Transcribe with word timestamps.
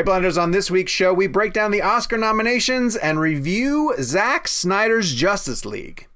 Hey, 0.00 0.06
Blenders, 0.06 0.40
on 0.40 0.50
this 0.50 0.70
week's 0.70 0.90
show, 0.92 1.12
we 1.12 1.26
break 1.26 1.52
down 1.52 1.72
the 1.72 1.82
Oscar 1.82 2.16
nominations 2.16 2.96
and 2.96 3.20
review 3.20 3.94
Zack 4.00 4.48
Snyder's 4.48 5.12
Justice 5.12 5.66
League. 5.66 6.08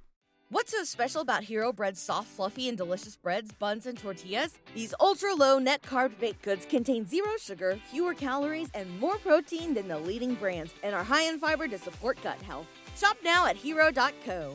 What's 0.48 0.72
so 0.72 0.84
special 0.84 1.20
about 1.20 1.42
Hero 1.42 1.70
Bread's 1.70 2.00
soft, 2.00 2.28
fluffy, 2.28 2.70
and 2.70 2.78
delicious 2.78 3.16
breads, 3.16 3.52
buns, 3.52 3.84
and 3.84 3.98
tortillas? 3.98 4.58
These 4.74 4.94
ultra 5.00 5.34
low 5.34 5.58
net 5.58 5.82
carb 5.82 6.18
baked 6.18 6.40
goods 6.40 6.64
contain 6.64 7.06
zero 7.06 7.32
sugar, 7.38 7.78
fewer 7.90 8.14
calories, 8.14 8.70
and 8.72 8.88
more 8.98 9.18
protein 9.18 9.74
than 9.74 9.88
the 9.88 9.98
leading 9.98 10.32
brands, 10.32 10.72
and 10.82 10.94
are 10.94 11.04
high 11.04 11.24
in 11.24 11.38
fiber 11.38 11.68
to 11.68 11.76
support 11.76 12.16
gut 12.22 12.40
health. 12.40 12.66
Shop 12.96 13.18
now 13.22 13.44
at 13.44 13.56
hero.co. 13.56 14.54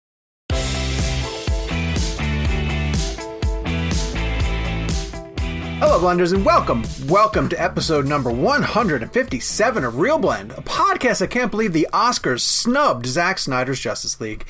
Hello, 5.83 5.99
Blenders, 5.99 6.31
and 6.31 6.45
welcome. 6.45 6.83
Welcome 7.07 7.49
to 7.49 7.59
episode 7.59 8.05
number 8.05 8.29
157 8.29 9.83
of 9.83 9.97
Real 9.97 10.19
Blend, 10.19 10.51
a 10.51 10.61
podcast 10.61 11.21
that 11.21 11.31
can't 11.31 11.49
believe 11.49 11.73
the 11.73 11.87
Oscars 11.91 12.41
snubbed 12.41 13.07
Zack 13.07 13.39
Snyder's 13.39 13.79
Justice 13.79 14.21
League. 14.21 14.45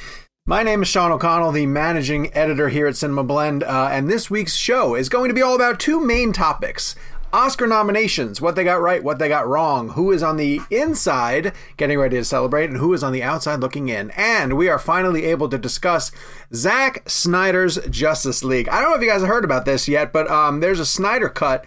My 0.46 0.62
name 0.62 0.82
is 0.82 0.90
Sean 0.90 1.10
O'Connell, 1.10 1.54
the 1.54 1.68
managing 1.68 2.34
editor 2.34 2.68
here 2.68 2.86
at 2.86 2.98
Cinema 2.98 3.24
Blend, 3.24 3.64
uh, 3.64 3.88
and 3.94 4.10
this 4.10 4.30
week's 4.30 4.56
show 4.56 4.94
is 4.94 5.08
going 5.08 5.30
to 5.30 5.34
be 5.34 5.42
all 5.42 5.56
about 5.56 5.80
two 5.80 6.06
main 6.06 6.34
topics 6.34 6.96
Oscar 7.34 7.68
nominations, 7.68 8.42
what 8.42 8.56
they 8.56 8.64
got 8.64 8.82
right, 8.82 9.04
what 9.04 9.20
they 9.20 9.30
got 9.30 9.48
wrong, 9.48 9.90
who 9.90 10.12
is 10.12 10.22
on 10.22 10.38
the 10.38 10.62
inside 10.70 11.54
getting 11.78 11.98
ready 11.98 12.18
to 12.18 12.26
celebrate, 12.26 12.70
and 12.70 12.78
who 12.78 12.94
is 12.94 13.04
on 13.04 13.14
the 13.14 13.24
outside 13.24 13.60
looking 13.60 13.90
in. 13.90 14.12
And 14.12 14.58
we 14.58 14.68
are 14.70 14.80
finally 14.80 15.26
able 15.26 15.50
to 15.50 15.58
discuss 15.58 16.12
Zack 16.54 17.08
Snyder's 17.08 17.78
Justice 17.90 18.44
League. 18.44 18.70
I 18.70 18.82
don't 18.82 18.92
know 18.92 18.98
if 18.98 19.02
you 19.02 19.10
guys 19.10 19.22
have 19.22 19.30
heard 19.30 19.46
about 19.46 19.66
this 19.66 19.88
yet, 19.88 20.12
but 20.12 20.30
um, 20.30 20.60
there's 20.60 20.80
a 20.80 20.86
Snyder 20.86 21.30
cut 21.30 21.66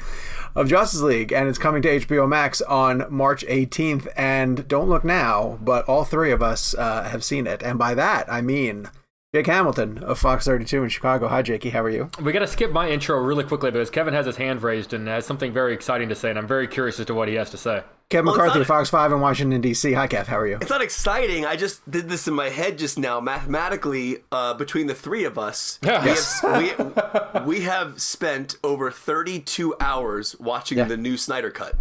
of 0.55 0.69
Justice 0.69 1.01
League, 1.01 1.33
and 1.33 1.49
it's 1.49 1.59
coming 1.59 1.83
to 1.83 2.01
HBO 2.01 2.29
Max 2.29 2.61
on 2.63 3.07
March 3.11 3.45
18th. 3.47 4.07
And 4.17 4.69
don't 4.69 4.89
look 4.89 5.05
now, 5.05 5.59
but 5.61 5.89
all 5.89 6.05
three 6.05 6.31
of 6.31 6.43
us 6.43 6.75
uh, 6.75 7.05
have 7.05 7.25
seen 7.25 7.47
it. 7.47 7.63
And 7.63 7.79
by 7.79 7.95
that, 7.95 8.31
I 8.31 8.41
mean 8.41 8.91
Jake 9.35 9.49
Hamilton 9.49 9.99
of 10.05 10.17
Fox 10.21 10.45
32 10.45 10.85
in 10.85 10.89
Chicago. 10.89 11.27
Hi, 11.27 11.43
Jakey. 11.43 11.71
How 11.71 11.83
are 11.83 11.91
you? 11.91 12.09
We 12.23 12.31
got 12.31 12.39
to 12.39 12.47
skip 12.47 12.71
my 12.71 12.89
intro 12.89 13.19
really 13.19 13.43
quickly 13.43 13.73
because 13.73 13.91
Kevin 13.91 14.15
has 14.15 14.27
his 14.27 14.37
hand 14.37 14.63
raised 14.63 14.93
and 14.93 15.09
has 15.09 15.27
something 15.27 15.53
very 15.53 15.75
exciting 15.75 16.09
to 16.11 16.15
say, 16.15 16.31
and 16.31 16.39
I'm 16.39 16.47
very 16.47 16.69
curious 16.69 17.01
as 17.01 17.07
to 17.07 17.15
what 17.15 17.27
he 17.27 17.35
has 17.35 17.51
to 17.51 17.57
say. 17.57 17.83
Kevin 18.11 18.27
well, 18.27 18.37
McCarthy, 18.37 18.63
Fox 18.63 18.91
5 18.91 19.11
in 19.11 19.21
Washington, 19.21 19.61
D.C. 19.61 19.93
Hi, 19.95 20.07
Kev. 20.07 20.27
How 20.27 20.39
are 20.39 20.47
you? 20.47 20.59
It's 20.61 20.71
not 20.71 20.83
exciting. 20.83 21.45
I 21.45 21.57
just 21.57 21.91
did 21.91 22.09
this 22.09 22.29
in 22.29 22.35
my 22.35 22.49
head 22.49 22.79
just 22.79 22.97
now. 22.97 23.19
Mathematically, 23.19 24.19
uh, 24.31 24.55
between 24.55 24.87
the 24.87 24.95
three 24.95 25.25
of 25.25 25.37
us, 25.37 25.81
yes. 25.83 26.41
we, 26.45 26.69
have, 26.69 27.45
we, 27.45 27.57
we, 27.57 27.61
have 27.63 28.01
spent 28.01 28.55
over 28.63 28.93
32 28.93 29.75
hours 29.81 30.39
watching 30.39 30.79
yeah. 30.79 30.85
the 30.85 30.97
new 30.97 31.17
Snyder 31.17 31.51
Cut. 31.51 31.75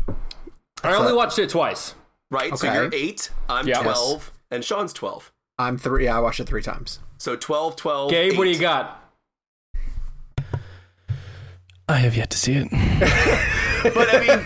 I 0.83 0.95
only 0.95 1.13
watched 1.13 1.37
it 1.37 1.51
twice. 1.51 1.93
Right? 2.31 2.51
Okay. 2.51 2.67
So 2.67 2.73
you're 2.73 2.89
8, 2.91 3.29
I'm 3.47 3.67
12, 3.67 4.31
and 4.49 4.65
Sean's 4.65 4.91
12. 4.91 5.31
I'm 5.63 5.77
3. 5.77 6.05
Yeah, 6.05 6.17
I 6.17 6.19
watched 6.19 6.39
it 6.39 6.47
three 6.47 6.61
times. 6.61 6.99
So 7.17 7.35
12, 7.35 7.75
12. 7.75 8.11
Gabe, 8.11 8.33
8. 8.33 8.37
what 8.37 8.43
do 8.45 8.49
you 8.51 8.59
got? 8.59 8.99
I 11.89 11.97
have 11.97 12.15
yet 12.15 12.29
to 12.31 12.37
see 12.37 12.53
it. 12.53 12.67
but 13.93 14.15
I 14.15 14.19
mean, 14.19 14.39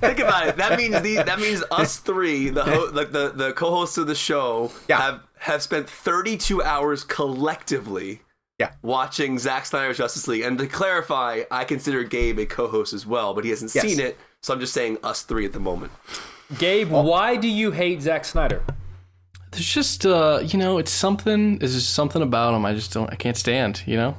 think 0.00 0.18
about 0.18 0.48
it. 0.48 0.56
That 0.56 0.78
means 0.78 1.00
the, 1.02 1.16
that 1.16 1.38
means 1.38 1.62
us 1.70 1.98
three, 1.98 2.48
the 2.48 2.64
ho- 2.64 2.90
like 2.92 3.12
the, 3.12 3.30
the 3.30 3.52
co-hosts 3.52 3.98
of 3.98 4.06
the 4.06 4.14
show, 4.14 4.72
yeah. 4.88 4.98
have 4.98 5.20
have 5.38 5.62
spent 5.62 5.88
32 5.88 6.62
hours 6.62 7.04
collectively 7.04 8.22
yeah. 8.58 8.72
watching 8.82 9.38
Zack 9.38 9.66
Snyder's 9.66 9.98
Justice 9.98 10.26
League. 10.26 10.42
And 10.42 10.58
to 10.58 10.66
clarify, 10.66 11.42
I 11.50 11.64
consider 11.64 12.02
Gabe 12.04 12.38
a 12.40 12.46
co-host 12.46 12.92
as 12.92 13.06
well, 13.06 13.34
but 13.34 13.44
he 13.44 13.50
hasn't 13.50 13.74
yes. 13.74 13.84
seen 13.84 14.00
it, 14.00 14.18
so 14.42 14.52
I'm 14.52 14.60
just 14.60 14.74
saying 14.74 14.98
us 15.02 15.22
three 15.22 15.44
at 15.44 15.52
the 15.52 15.60
moment. 15.60 15.92
Gabe, 16.58 16.90
well, 16.90 17.04
why 17.04 17.36
do 17.36 17.46
you 17.46 17.70
hate 17.70 18.02
Zack 18.02 18.24
Snyder? 18.24 18.62
There's 19.50 19.66
just 19.66 20.04
uh, 20.06 20.40
you 20.44 20.58
know, 20.58 20.78
it's 20.78 20.90
something. 20.90 21.58
There's 21.58 21.74
just 21.74 21.94
something 21.94 22.22
about 22.22 22.54
him. 22.54 22.64
I 22.64 22.74
just 22.74 22.92
don't. 22.92 23.10
I 23.12 23.16
can't 23.16 23.36
stand. 23.36 23.82
You 23.86 23.96
know. 23.96 24.16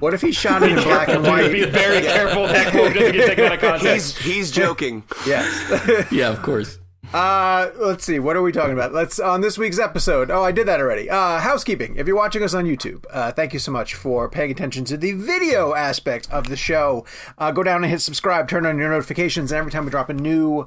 What 0.00 0.14
if 0.14 0.20
he 0.20 0.32
shot 0.32 0.62
it 0.62 0.70
in 0.70 0.76
black 0.76 1.08
and 1.08 1.22
white? 1.22 1.50
Be 1.52 1.64
very 1.64 2.02
careful. 2.02 2.46
That 2.46 2.70
quote 2.70 2.94
doesn't 2.94 3.12
get 3.12 3.26
taken 3.26 3.44
out 3.46 3.54
of 3.54 3.60
context. 3.60 4.18
He's 4.18 4.34
he's 4.34 4.50
joking. 4.50 5.02
yes. 5.26 6.06
yeah, 6.12 6.28
of 6.28 6.42
course. 6.42 6.78
Uh, 7.12 7.70
let's 7.76 8.04
see. 8.04 8.18
What 8.18 8.36
are 8.36 8.42
we 8.42 8.52
talking 8.52 8.74
about? 8.74 8.92
Let's 8.92 9.18
on 9.18 9.40
this 9.40 9.56
week's 9.56 9.78
episode. 9.78 10.30
Oh, 10.30 10.42
I 10.42 10.52
did 10.52 10.68
that 10.68 10.78
already. 10.78 11.08
Uh, 11.08 11.38
housekeeping. 11.38 11.96
If 11.96 12.06
you're 12.06 12.16
watching 12.16 12.42
us 12.42 12.52
on 12.52 12.66
YouTube, 12.66 13.04
uh, 13.10 13.32
thank 13.32 13.54
you 13.54 13.58
so 13.58 13.72
much 13.72 13.94
for 13.94 14.28
paying 14.28 14.50
attention 14.50 14.84
to 14.86 14.96
the 14.96 15.12
video 15.12 15.74
aspect 15.74 16.30
of 16.30 16.48
the 16.48 16.56
show. 16.56 17.06
Uh, 17.38 17.50
go 17.50 17.62
down 17.62 17.82
and 17.82 17.90
hit 17.90 18.00
subscribe. 18.00 18.46
Turn 18.46 18.66
on 18.66 18.78
your 18.78 18.90
notifications, 18.90 19.50
and 19.50 19.58
every 19.58 19.72
time 19.72 19.86
we 19.86 19.90
drop 19.90 20.10
a 20.10 20.14
new 20.14 20.66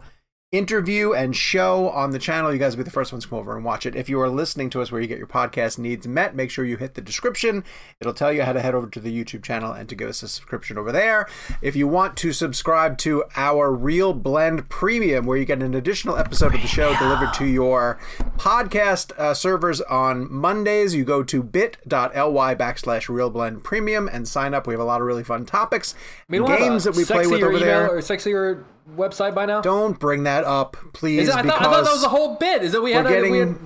interview 0.52 1.14
and 1.14 1.34
show 1.34 1.88
on 1.92 2.12
the 2.12 2.20
channel. 2.20 2.52
You 2.52 2.60
guys 2.60 2.76
will 2.76 2.84
be 2.84 2.86
the 2.86 2.92
first 2.92 3.14
ones 3.14 3.24
to 3.24 3.30
come 3.30 3.40
over 3.40 3.56
and 3.56 3.64
watch 3.64 3.86
it. 3.86 3.96
If 3.96 4.10
you 4.10 4.20
are 4.20 4.28
listening 4.28 4.70
to 4.72 4.82
us 4.82 4.92
where 4.92 5.00
you 5.00 5.08
get 5.08 5.18
your 5.18 5.28
podcast 5.28 5.80
needs 5.80 6.06
met, 6.10 6.36
make 6.36 6.52
sure 6.52 6.66
you 6.66 6.76
hit 6.76 6.96
the 6.96 7.02
description. 7.02 7.64
It'll 8.02 8.14
tell 8.14 8.34
you 8.34 8.44
how 8.44 8.52
to 8.52 8.60
head 8.60 8.76
over 8.76 8.88
to 8.88 9.00
the 9.00 9.18
YouTube 9.18 9.44
channel 9.44 9.72
and 9.72 9.88
to 9.88 9.96
give 9.96 10.10
us 10.10 10.22
a 10.24 10.28
subscription 10.28 10.78
over 10.78 10.92
there. 10.92 11.26
If 11.62 11.78
you 11.78 11.88
want 11.88 12.18
to 12.18 12.34
subscribe 12.34 12.98
to 13.00 13.24
our 13.38 13.72
Real 13.72 14.14
Blend 14.14 14.68
Premium, 14.68 15.26
where 15.26 15.38
you 15.38 15.46
get 15.46 15.64
an 15.64 15.74
additional 15.74 16.18
episode 16.18 16.54
of 16.54 16.62
the 16.62 16.68
show 16.68 16.98
delivered 16.98 17.34
to 17.36 17.46
your 17.46 17.98
podcast 18.36 19.18
uh, 19.18 19.34
servers 19.34 19.80
on 19.80 20.30
Mondays, 20.30 20.94
you 20.94 21.06
go 21.06 21.24
to 21.24 21.42
bit.ly 21.42 22.56
backslash 22.56 23.08
Real 23.08 23.30
Blend 23.30 23.64
Premium 23.64 24.10
and 24.12 24.28
sign 24.28 24.54
up. 24.54 24.68
We 24.68 24.74
have 24.74 24.82
a 24.82 24.86
lot 24.86 25.00
of 25.00 25.08
really 25.08 25.24
fun 25.24 25.46
topics, 25.46 25.96
I 26.28 26.32
mean, 26.34 26.46
games 26.46 26.84
that 26.84 26.96
we 26.98 27.06
play 27.06 27.26
with 27.26 27.42
over 27.42 27.58
there. 27.58 27.90
Or 27.90 28.02
sexier 28.02 28.66
website 28.96 29.36
by 29.36 29.46
now? 29.46 29.62
Don't 29.62 30.00
bring 30.00 30.24
that 30.24 30.44
up, 30.44 30.78
please. 30.94 31.28
It, 31.28 31.36
I, 31.36 31.44
thought, 31.44 31.62
I, 31.62 31.64
thought, 31.66 31.84
that 31.84 31.92
was 31.92 32.02
the 32.02 32.10
whole 32.10 32.36
bit. 32.36 32.64
Is 32.64 32.72
that 32.72 32.82
we 32.82 32.92
had 32.92 33.06
we're 33.06 33.12
getting, 33.12 33.32
we 33.32 33.40
had... 33.40 33.58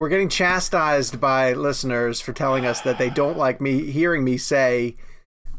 we're 0.00 0.08
getting 0.08 0.28
chastised 0.28 1.20
by 1.20 1.52
listeners 1.52 2.20
for 2.20 2.32
telling 2.32 2.66
us 2.66 2.80
that 2.82 2.98
they 2.98 3.10
don't 3.10 3.36
like 3.36 3.60
me 3.60 3.90
hearing 3.90 4.24
me 4.24 4.36
say 4.36 4.96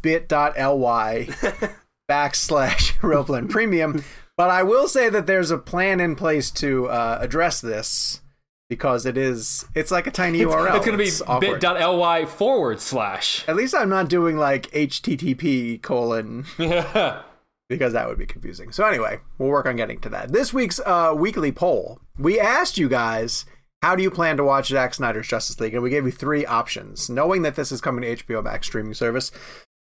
bit.ly 0.01 1.27
backslash 2.09 2.94
Real 3.01 3.23
Blend 3.23 3.49
Premium. 3.49 4.03
But 4.38 4.49
I 4.49 4.63
will 4.63 4.88
say 4.88 5.09
that 5.09 5.28
there's 5.28 5.51
a 5.51 5.57
plan 5.57 5.99
in 5.99 6.16
place 6.16 6.52
to 6.52 6.87
uh, 6.90 7.19
address 7.22 7.61
this 7.61 8.22
because 8.69 9.05
it 9.05 9.17
is 9.17 9.66
it's 9.75 9.91
like 9.91 10.08
a 10.08 10.11
tiny 10.11 10.40
URL. 10.40 10.75
It's 10.78 10.85
going 10.85 10.97
to 10.97 11.40
be 11.41 11.49
bit.ly 11.59 12.25
forward 12.25 12.79
slash. 12.79 13.47
At 13.47 13.55
least 13.55 13.75
I'm 13.75 13.90
not 13.90 14.09
doing 14.09 14.37
like 14.37 14.72
HTTP 14.72 15.81
colon. 15.81 16.46
because 17.72 17.94
that 17.94 18.06
would 18.06 18.18
be 18.18 18.26
confusing. 18.26 18.70
So 18.73 18.85
anyway, 18.85 19.22
we'll 19.38 19.47
work 19.47 19.66
on 19.66 19.78
getting 19.78 19.97
to 20.02 20.09
that. 20.09 20.34
This 20.34 20.53
week's 20.53 20.82
uh, 20.82 21.14
weekly 21.16 21.53
poll, 21.53 22.02
we 22.20 22.38
asked 22.38 22.78
you 22.78 22.90
guys, 22.90 23.46
how 23.82 23.96
do 23.96 24.03
you 24.03 24.12
plan 24.12 24.35
to 24.35 24.44
watch 24.44 24.68
Zack 24.68 24.94
Snyder's 24.94 25.29
Justice 25.29 25.58
League? 25.58 25.73
And 25.73 25.82
we 25.82 25.90
gave 25.90 26.03
you 26.03 26.12
three 26.12 26.46
options, 26.46 27.09
knowing 27.09 27.44
that 27.44 27.56
this 27.56 27.72
is 27.72 27.79
coming 27.79 28.02
to 28.02 28.26
HBO 28.26 28.44
Max 28.44 28.68
streaming 28.68 28.94
service. 28.94 29.32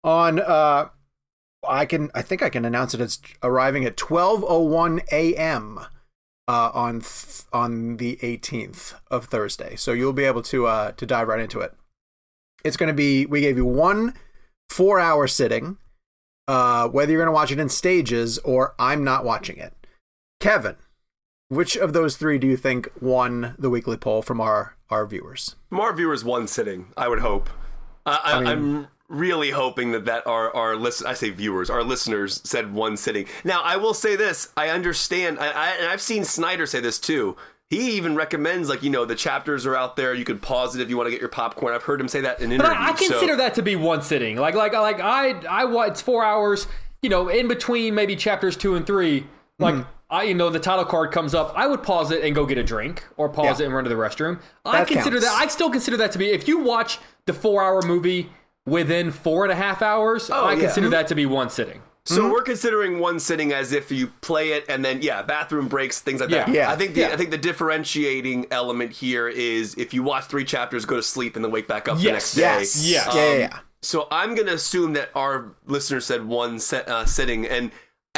On, 0.02 0.40
uh, 0.40 0.88
I 1.66 1.86
can, 1.86 2.10
I 2.12 2.22
think 2.22 2.42
I 2.42 2.50
can 2.50 2.64
announce 2.64 2.92
it. 2.92 3.00
It's 3.00 3.20
arriving 3.40 3.84
at 3.84 3.96
12:01 3.96 5.06
a.m. 5.12 5.78
Uh, 6.48 6.70
on 6.74 7.02
th- 7.02 7.42
on 7.52 7.98
the 7.98 8.16
18th 8.16 8.94
of 9.12 9.26
Thursday. 9.26 9.76
So 9.76 9.92
you'll 9.92 10.12
be 10.12 10.24
able 10.24 10.42
to 10.42 10.66
uh, 10.66 10.90
to 10.92 11.06
dive 11.06 11.28
right 11.28 11.40
into 11.40 11.60
it. 11.60 11.72
It's 12.64 12.76
going 12.76 12.88
to 12.88 12.94
be. 12.94 13.26
We 13.26 13.42
gave 13.42 13.56
you 13.56 13.64
one 13.64 14.14
four 14.68 14.98
hour 14.98 15.28
sitting 15.28 15.78
uh, 16.48 16.88
whether 16.88 17.12
you're 17.12 17.20
going 17.20 17.26
to 17.26 17.32
watch 17.32 17.50
it 17.52 17.58
in 17.58 17.68
stages 17.68 18.38
or 18.38 18.74
I'm 18.78 19.04
not 19.04 19.24
watching 19.24 19.56
it. 19.56 19.74
Kevin, 20.40 20.76
which 21.48 21.76
of 21.76 21.92
those 21.92 22.16
three 22.16 22.38
do 22.38 22.46
you 22.46 22.56
think 22.56 22.90
won 23.00 23.54
the 23.58 23.70
weekly 23.70 23.96
poll 23.96 24.22
from 24.22 24.40
our 24.40 24.76
our 24.90 25.06
viewers? 25.06 25.56
From 25.68 25.80
our 25.80 25.92
viewers, 25.92 26.24
one 26.24 26.46
sitting. 26.46 26.92
I 26.96 27.08
would 27.08 27.20
hope. 27.20 27.48
I, 28.04 28.20
I, 28.24 28.32
I 28.32 28.38
mean- 28.40 28.48
I'm 28.48 28.88
really 29.08 29.50
hoping 29.50 29.92
that 29.92 30.04
that 30.04 30.26
our 30.26 30.54
our 30.54 30.76
listen 30.76 31.06
I 31.06 31.14
say 31.14 31.30
viewers, 31.30 31.70
our 31.70 31.82
listeners 31.84 32.40
said 32.44 32.72
one 32.74 32.96
sitting. 32.96 33.26
Now 33.44 33.62
I 33.62 33.76
will 33.76 33.94
say 33.94 34.16
this: 34.16 34.52
I 34.56 34.68
understand, 34.68 35.38
I, 35.38 35.48
I, 35.50 35.70
and 35.78 35.88
I've 35.88 36.00
seen 36.00 36.24
Snyder 36.24 36.66
say 36.66 36.80
this 36.80 36.98
too. 36.98 37.36
He 37.70 37.96
even 37.96 38.14
recommends 38.14 38.68
like 38.68 38.82
you 38.84 38.90
know 38.90 39.04
the 39.04 39.16
chapters 39.16 39.66
are 39.66 39.74
out 39.74 39.96
there. 39.96 40.14
You 40.14 40.24
could 40.24 40.40
pause 40.40 40.76
it 40.76 40.82
if 40.82 40.88
you 40.88 40.96
want 40.96 41.08
to 41.08 41.10
get 41.10 41.20
your 41.20 41.28
popcorn. 41.28 41.74
I've 41.74 41.82
heard 41.82 42.00
him 42.00 42.06
say 42.08 42.20
that 42.20 42.40
in 42.40 42.50
But 42.50 42.54
interviews. 42.66 42.76
I, 42.78 42.88
I 42.88 42.92
consider 42.92 43.32
so, 43.32 43.36
that 43.38 43.54
to 43.54 43.62
be 43.62 43.74
one 43.74 44.02
sitting. 44.02 44.36
Like 44.36 44.54
like 44.54 44.72
like 44.72 45.00
I 45.00 45.30
I 45.48 45.64
wa- 45.64 45.82
it's 45.82 46.00
four 46.00 46.24
hours. 46.24 46.68
You 47.02 47.10
know, 47.10 47.28
in 47.28 47.48
between 47.48 47.94
maybe 47.94 48.14
chapters 48.16 48.56
two 48.56 48.74
and 48.76 48.86
three. 48.86 49.26
Like 49.58 49.74
Mm-hmm. 49.74 49.90
I 50.08 50.22
you 50.22 50.34
know 50.34 50.50
the 50.50 50.60
title 50.60 50.84
card 50.84 51.10
comes 51.10 51.34
up. 51.34 51.52
I 51.56 51.66
would 51.66 51.82
pause 51.82 52.12
it 52.12 52.22
and 52.22 52.32
go 52.32 52.46
get 52.46 52.58
a 52.58 52.62
drink, 52.62 53.04
or 53.16 53.28
pause 53.28 53.58
Yeah. 53.58 53.64
it 53.64 53.66
and 53.66 53.74
run 53.74 53.82
to 53.82 53.90
the 53.90 53.96
restroom. 53.96 54.40
I 54.64 54.78
That 54.78 54.86
consider 54.88 55.16
counts. 55.16 55.26
that. 55.26 55.40
I 55.42 55.48
still 55.48 55.70
consider 55.70 55.96
that 55.96 56.12
to 56.12 56.18
be. 56.18 56.26
If 56.30 56.46
you 56.46 56.60
watch 56.60 57.00
the 57.24 57.32
four 57.32 57.64
hour 57.64 57.82
movie 57.82 58.30
within 58.64 59.10
four 59.10 59.42
and 59.44 59.50
a 59.52 59.56
half 59.56 59.82
hours, 59.82 60.30
I 60.30 60.36
Oh, 60.38 60.44
yeah. 60.44 60.52
Mm-hmm. 60.52 60.60
consider 60.66 60.88
that 60.90 61.08
to 61.08 61.16
be 61.16 61.26
one 61.26 61.50
sitting. 61.50 61.82
So 62.06 62.22
Mm-hmm. 62.22 62.30
we're 62.32 62.42
considering 62.42 62.98
one 63.00 63.18
sitting 63.18 63.52
as 63.52 63.72
if 63.72 63.90
you 63.90 64.06
play 64.20 64.52
it 64.52 64.64
and 64.68 64.84
then 64.84 65.02
yeah, 65.02 65.22
bathroom 65.22 65.66
breaks, 65.68 66.00
things 66.00 66.20
like 66.20 66.30
that. 66.30 66.48
Yeah. 66.48 66.54
Yeah. 66.54 66.70
I 66.72 66.76
think 66.76 66.94
the 66.94 67.00
Yeah. 67.00 67.08
I 67.12 67.16
think 67.16 67.30
the 67.30 67.38
differentiating 67.38 68.46
element 68.50 68.92
here 68.92 69.28
is 69.28 69.74
if 69.76 69.92
you 69.92 70.02
watch 70.02 70.24
three 70.24 70.44
chapters, 70.44 70.84
go 70.84 70.96
to 70.96 71.02
sleep, 71.02 71.36
and 71.36 71.44
then 71.44 71.52
wake 71.52 71.68
back 71.68 71.88
up 71.88 71.98
the 71.98 72.12
next 72.12 72.34
day. 72.34 72.40
Yes. 72.42 72.86
Yes. 72.88 73.06
Yeah, 73.14 73.14
yeah, 73.32 73.38
yeah. 73.38 73.58
So 73.82 74.08
I'm 74.10 74.34
gonna 74.34 74.52
assume 74.52 74.94
that 74.94 75.10
our 75.14 75.52
listener 75.66 76.00
said 76.00 76.24
one 76.26 76.58
set, 76.58 76.88
uh, 76.88 77.04
sitting, 77.06 77.46
and 77.46 77.70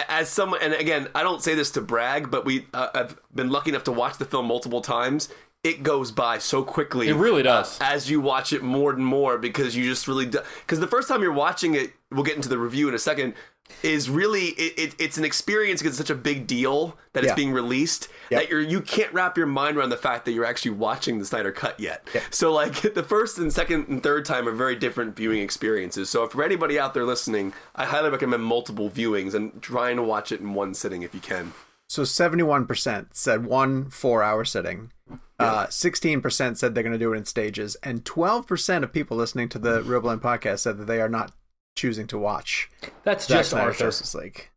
as 0.09 0.29
someone, 0.29 0.61
and 0.63 0.73
again, 0.75 1.09
I 1.15 1.23
don't 1.23 1.43
say 1.43 1.55
this 1.55 1.71
to 1.73 1.81
brag, 1.81 2.31
but 2.31 2.45
we 2.45 2.67
uh, 2.73 2.89
I've 2.95 3.17
been 3.35 3.51
lucky 3.51 3.71
enough 3.71 3.85
to 3.85 3.93
watch 3.93 4.19
the 4.19 4.25
film 4.25 4.47
multiple 4.47 4.81
times. 4.81 5.29
It 5.65 5.83
goes 5.83 6.13
by 6.13 6.39
so 6.39 6.63
quickly. 6.63 7.09
It 7.09 7.15
really 7.17 7.43
does. 7.43 7.81
uh, 7.81 7.85
as 7.85 8.09
you 8.09 8.21
watch 8.21 8.53
it 8.53 8.63
more 8.63 8.93
and 8.93 9.05
more 9.05 9.39
because 9.39 9.75
you 9.77 9.85
just 9.85 10.07
really 10.07 10.27
because 10.27 10.79
the 10.79 10.87
first 10.87 11.09
time 11.09 11.21
you're 11.21 11.33
watching 11.33 11.75
it, 11.75 11.93
we'll 12.13 12.23
get 12.23 12.37
into 12.37 12.49
the 12.49 12.59
review 12.59 12.89
in 12.89 12.95
a 12.95 12.99
second. 12.99 13.35
Is 13.83 14.11
really 14.11 14.47
it, 14.49 14.79
it, 14.79 14.95
it's 14.99 15.19
an 15.19 15.25
experience 15.25 15.81
because 15.81 15.99
it's 16.01 16.09
such 16.09 16.17
a 16.17 16.19
big 16.21 16.47
deal 16.47 16.97
that 17.13 17.23
Yeah. 17.23 17.31
it's 17.31 17.37
being 17.37 17.53
released 17.53 18.09
Yep. 18.31 18.41
that 18.43 18.51
you're 18.51 18.61
you 18.61 18.81
can't 18.81 19.13
wrap 19.13 19.37
your 19.39 19.47
mind 19.47 19.77
around 19.77 19.91
the 19.91 19.97
fact 19.97 20.25
that 20.25 20.33
you're 20.33 20.45
actually 20.45 20.73
watching 20.73 21.19
the 21.19 21.25
Snyder 21.25 21.53
Cut 21.53 21.79
yet. 21.79 22.07
So 22.31 22.53
like 22.53 22.81
the 22.95 23.03
first 23.05 23.39
and 23.39 23.53
second 23.53 23.89
and 23.89 24.03
third 24.03 24.25
time 24.25 24.49
are 24.49 24.53
very 24.53 24.75
different 24.77 25.15
viewing 25.17 25.41
experiences. 25.43 26.11
So 26.11 26.25
if 26.25 26.33
for 26.33 26.43
anybody 26.43 26.79
out 26.79 26.93
there 26.95 27.05
listening, 27.05 27.53
I 27.77 27.85
highly 27.85 28.11
recommend 28.11 28.43
multiple 28.43 28.91
viewings 28.91 29.33
and 29.35 29.63
trying 29.63 29.97
to 29.97 30.03
watch 30.03 30.33
it 30.33 30.41
in 30.41 30.55
one 30.55 30.75
sitting 30.75 31.03
if 31.03 31.15
you 31.15 31.21
can. 31.21 31.53
So 31.89 32.05
seventy-one 32.05 32.67
percent 32.67 33.17
said 33.17 33.47
one 33.47 33.89
four-hour 33.91 34.45
sitting. 34.45 34.93
Uh, 35.39 35.69
Sixteen 35.69 36.21
percent 36.21 36.59
said 36.59 36.75
they're 36.75 36.83
going 36.83 36.93
to 36.93 36.99
do 36.99 37.15
it 37.15 37.17
in 37.17 37.25
stages, 37.25 37.77
and 37.83 38.05
twelve 38.05 38.47
percent 38.47 38.85
of 38.85 38.93
people 38.93 39.17
listening 39.17 39.49
to 39.51 39.59
the 39.59 39.83
Real 39.83 40.01
Blend 40.01 40.21
podcast 40.21 40.59
said 40.59 40.77
that 40.79 40.87
they 40.87 41.01
are 41.01 41.09
not 41.09 41.33
choosing 41.79 42.07
to 42.09 42.19
watch 42.19 42.69
That's 43.05 43.27
Zack 43.27 43.39
just 43.39 43.51
Snyder's 43.51 43.75
Arthur. 43.75 43.85
Justice 43.85 44.15
League. 44.15 44.51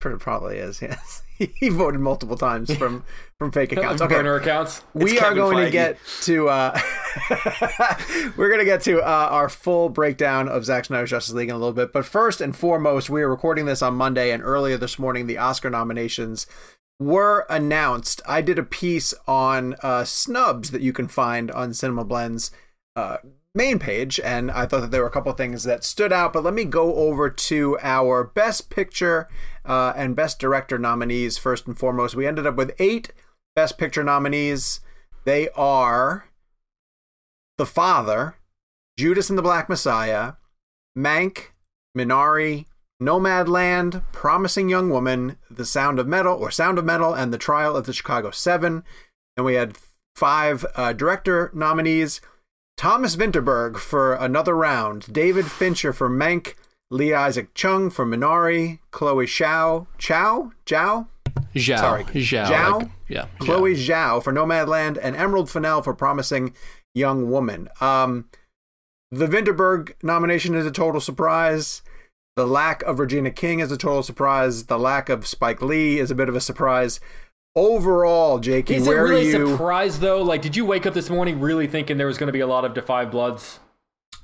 Pretty 0.00 0.18
probably 0.18 0.58
is. 0.58 0.80
Yes, 0.82 1.22
he 1.36 1.68
voted 1.68 2.00
multiple 2.00 2.36
times 2.36 2.72
from 2.76 3.02
from 3.40 3.50
fake 3.50 3.72
accounts. 3.76 4.00
Okay, 4.00 4.14
Burner 4.14 4.36
accounts. 4.36 4.84
we 4.94 5.12
It's 5.12 5.20
are 5.20 5.24
Kevin 5.24 5.36
going 5.38 5.64
to 5.64 5.70
get 5.70 5.98
to 6.22 6.48
uh 6.48 6.78
we're 8.36 8.48
going 8.48 8.60
to 8.60 8.64
get 8.64 8.82
to 8.82 9.00
uh, 9.00 9.28
our 9.30 9.48
full 9.48 9.88
breakdown 9.88 10.48
of 10.48 10.64
Zack 10.64 10.84
Snyder's 10.84 11.10
Justice 11.10 11.34
League 11.34 11.48
in 11.48 11.54
a 11.54 11.58
little 11.58 11.72
bit 11.72 11.92
but 11.92 12.04
first 12.04 12.40
and 12.40 12.54
foremost 12.54 13.10
we 13.10 13.22
are 13.22 13.28
recording 13.28 13.66
this 13.66 13.82
on 13.82 13.94
Monday 13.94 14.30
and 14.30 14.42
earlier 14.44 14.76
this 14.76 14.98
morning 14.98 15.26
the 15.26 15.38
Oscar 15.38 15.70
nominations 15.70 16.46
were 17.00 17.46
announced 17.50 18.20
I 18.28 18.40
did 18.40 18.58
a 18.58 18.62
piece 18.62 19.12
on 19.26 19.74
uh, 19.82 20.04
snubs 20.04 20.70
that 20.70 20.82
you 20.82 20.92
can 20.92 21.08
find 21.08 21.50
on 21.50 21.74
Cinema 21.74 22.04
Blend's 22.04 22.52
uh, 22.94 23.16
main 23.54 23.78
page 23.78 24.18
and 24.20 24.50
I 24.50 24.66
thought 24.66 24.80
that 24.80 24.90
there 24.90 25.02
were 25.02 25.08
a 25.08 25.12
couple 25.12 25.32
things 25.32 25.62
that 25.62 25.84
stood 25.84 26.12
out 26.12 26.32
but 26.32 26.42
let 26.42 26.54
me 26.54 26.64
go 26.64 26.96
over 26.96 27.30
to 27.30 27.78
our 27.80 28.24
best 28.24 28.68
picture 28.68 29.28
uh, 29.64 29.92
and 29.96 30.16
best 30.16 30.40
director 30.40 30.78
nominees 30.78 31.38
first 31.38 31.66
and 31.66 31.78
foremost. 31.78 32.16
We 32.16 32.26
ended 32.26 32.46
up 32.46 32.56
with 32.56 32.74
eight 32.78 33.12
best 33.54 33.78
picture 33.78 34.02
nominees. 34.02 34.80
They 35.24 35.48
are 35.50 36.28
The 37.56 37.66
Father, 37.66 38.36
Judas 38.98 39.30
and 39.30 39.38
the 39.38 39.42
Black 39.42 39.68
Messiah, 39.68 40.34
Mank, 40.98 41.52
Minari, 41.96 42.66
Nomadland, 43.00 44.02
Promising 44.12 44.68
Young 44.68 44.90
Woman, 44.90 45.36
The 45.50 45.64
Sound 45.64 45.98
of 45.98 46.06
Metal, 46.06 46.36
or 46.36 46.50
Sound 46.50 46.78
of 46.78 46.84
Metal, 46.84 47.14
and 47.14 47.32
The 47.32 47.38
Trial 47.38 47.76
of 47.76 47.86
the 47.86 47.92
Chicago 47.92 48.30
Seven. 48.30 48.82
And 49.36 49.46
we 49.46 49.54
had 49.54 49.76
five 50.14 50.64
uh, 50.74 50.92
director 50.92 51.50
nominees 51.54 52.20
Thomas 52.76 53.16
Vinterberg 53.16 53.76
for 53.78 54.14
Another 54.14 54.54
Round, 54.56 55.12
David 55.12 55.46
Fincher 55.46 55.92
for 55.92 56.08
Mank, 56.10 56.54
Lee 56.90 57.14
Isaac 57.14 57.54
Chung 57.54 57.88
for 57.90 58.04
Minari, 58.04 58.80
Chloe 58.90 59.26
Shao, 59.26 59.86
Chow, 59.98 60.52
Zhao, 60.66 61.06
Zhao. 61.54 61.78
Sorry. 61.78 62.04
Zhao. 62.04 62.46
Zhao? 62.46 62.78
like- 62.80 62.90
yeah. 63.08 63.26
Chloe 63.38 63.74
Zhao 63.74 64.22
for 64.22 64.32
Nomadland, 64.32 64.98
and 65.00 65.16
Emerald 65.16 65.50
Fennell 65.50 65.82
for 65.82 65.94
Promising 65.94 66.54
Young 66.94 67.30
Woman. 67.30 67.68
Um, 67.80 68.26
the 69.10 69.26
Vinterberg 69.26 69.92
nomination 70.02 70.54
is 70.54 70.66
a 70.66 70.70
total 70.72 71.00
surprise. 71.00 71.82
The 72.36 72.46
lack 72.46 72.82
of 72.82 72.98
Regina 72.98 73.30
King 73.30 73.60
is 73.60 73.70
a 73.70 73.76
total 73.76 74.02
surprise. 74.02 74.64
The 74.64 74.78
lack 74.78 75.08
of 75.08 75.26
Spike 75.26 75.62
Lee 75.62 75.98
is 76.00 76.10
a 76.10 76.14
bit 76.16 76.28
of 76.28 76.34
a 76.34 76.40
surprise. 76.40 76.98
Overall, 77.56 78.40
Jakey, 78.40 78.74
Is 78.74 78.86
it 78.86 78.90
where 78.90 79.04
really 79.04 79.32
are 79.32 79.38
you? 79.38 79.46
surprise 79.52 80.00
though? 80.00 80.22
Like, 80.22 80.42
did 80.42 80.56
you 80.56 80.64
wake 80.64 80.86
up 80.86 80.94
this 80.94 81.08
morning 81.08 81.40
really 81.40 81.66
thinking 81.68 81.98
there 81.98 82.06
was 82.08 82.18
going 82.18 82.26
to 82.26 82.32
be 82.32 82.40
a 82.40 82.46
lot 82.48 82.64
of 82.64 82.74
Da 82.74 82.80
5 82.82 83.10
Bloods? 83.12 83.60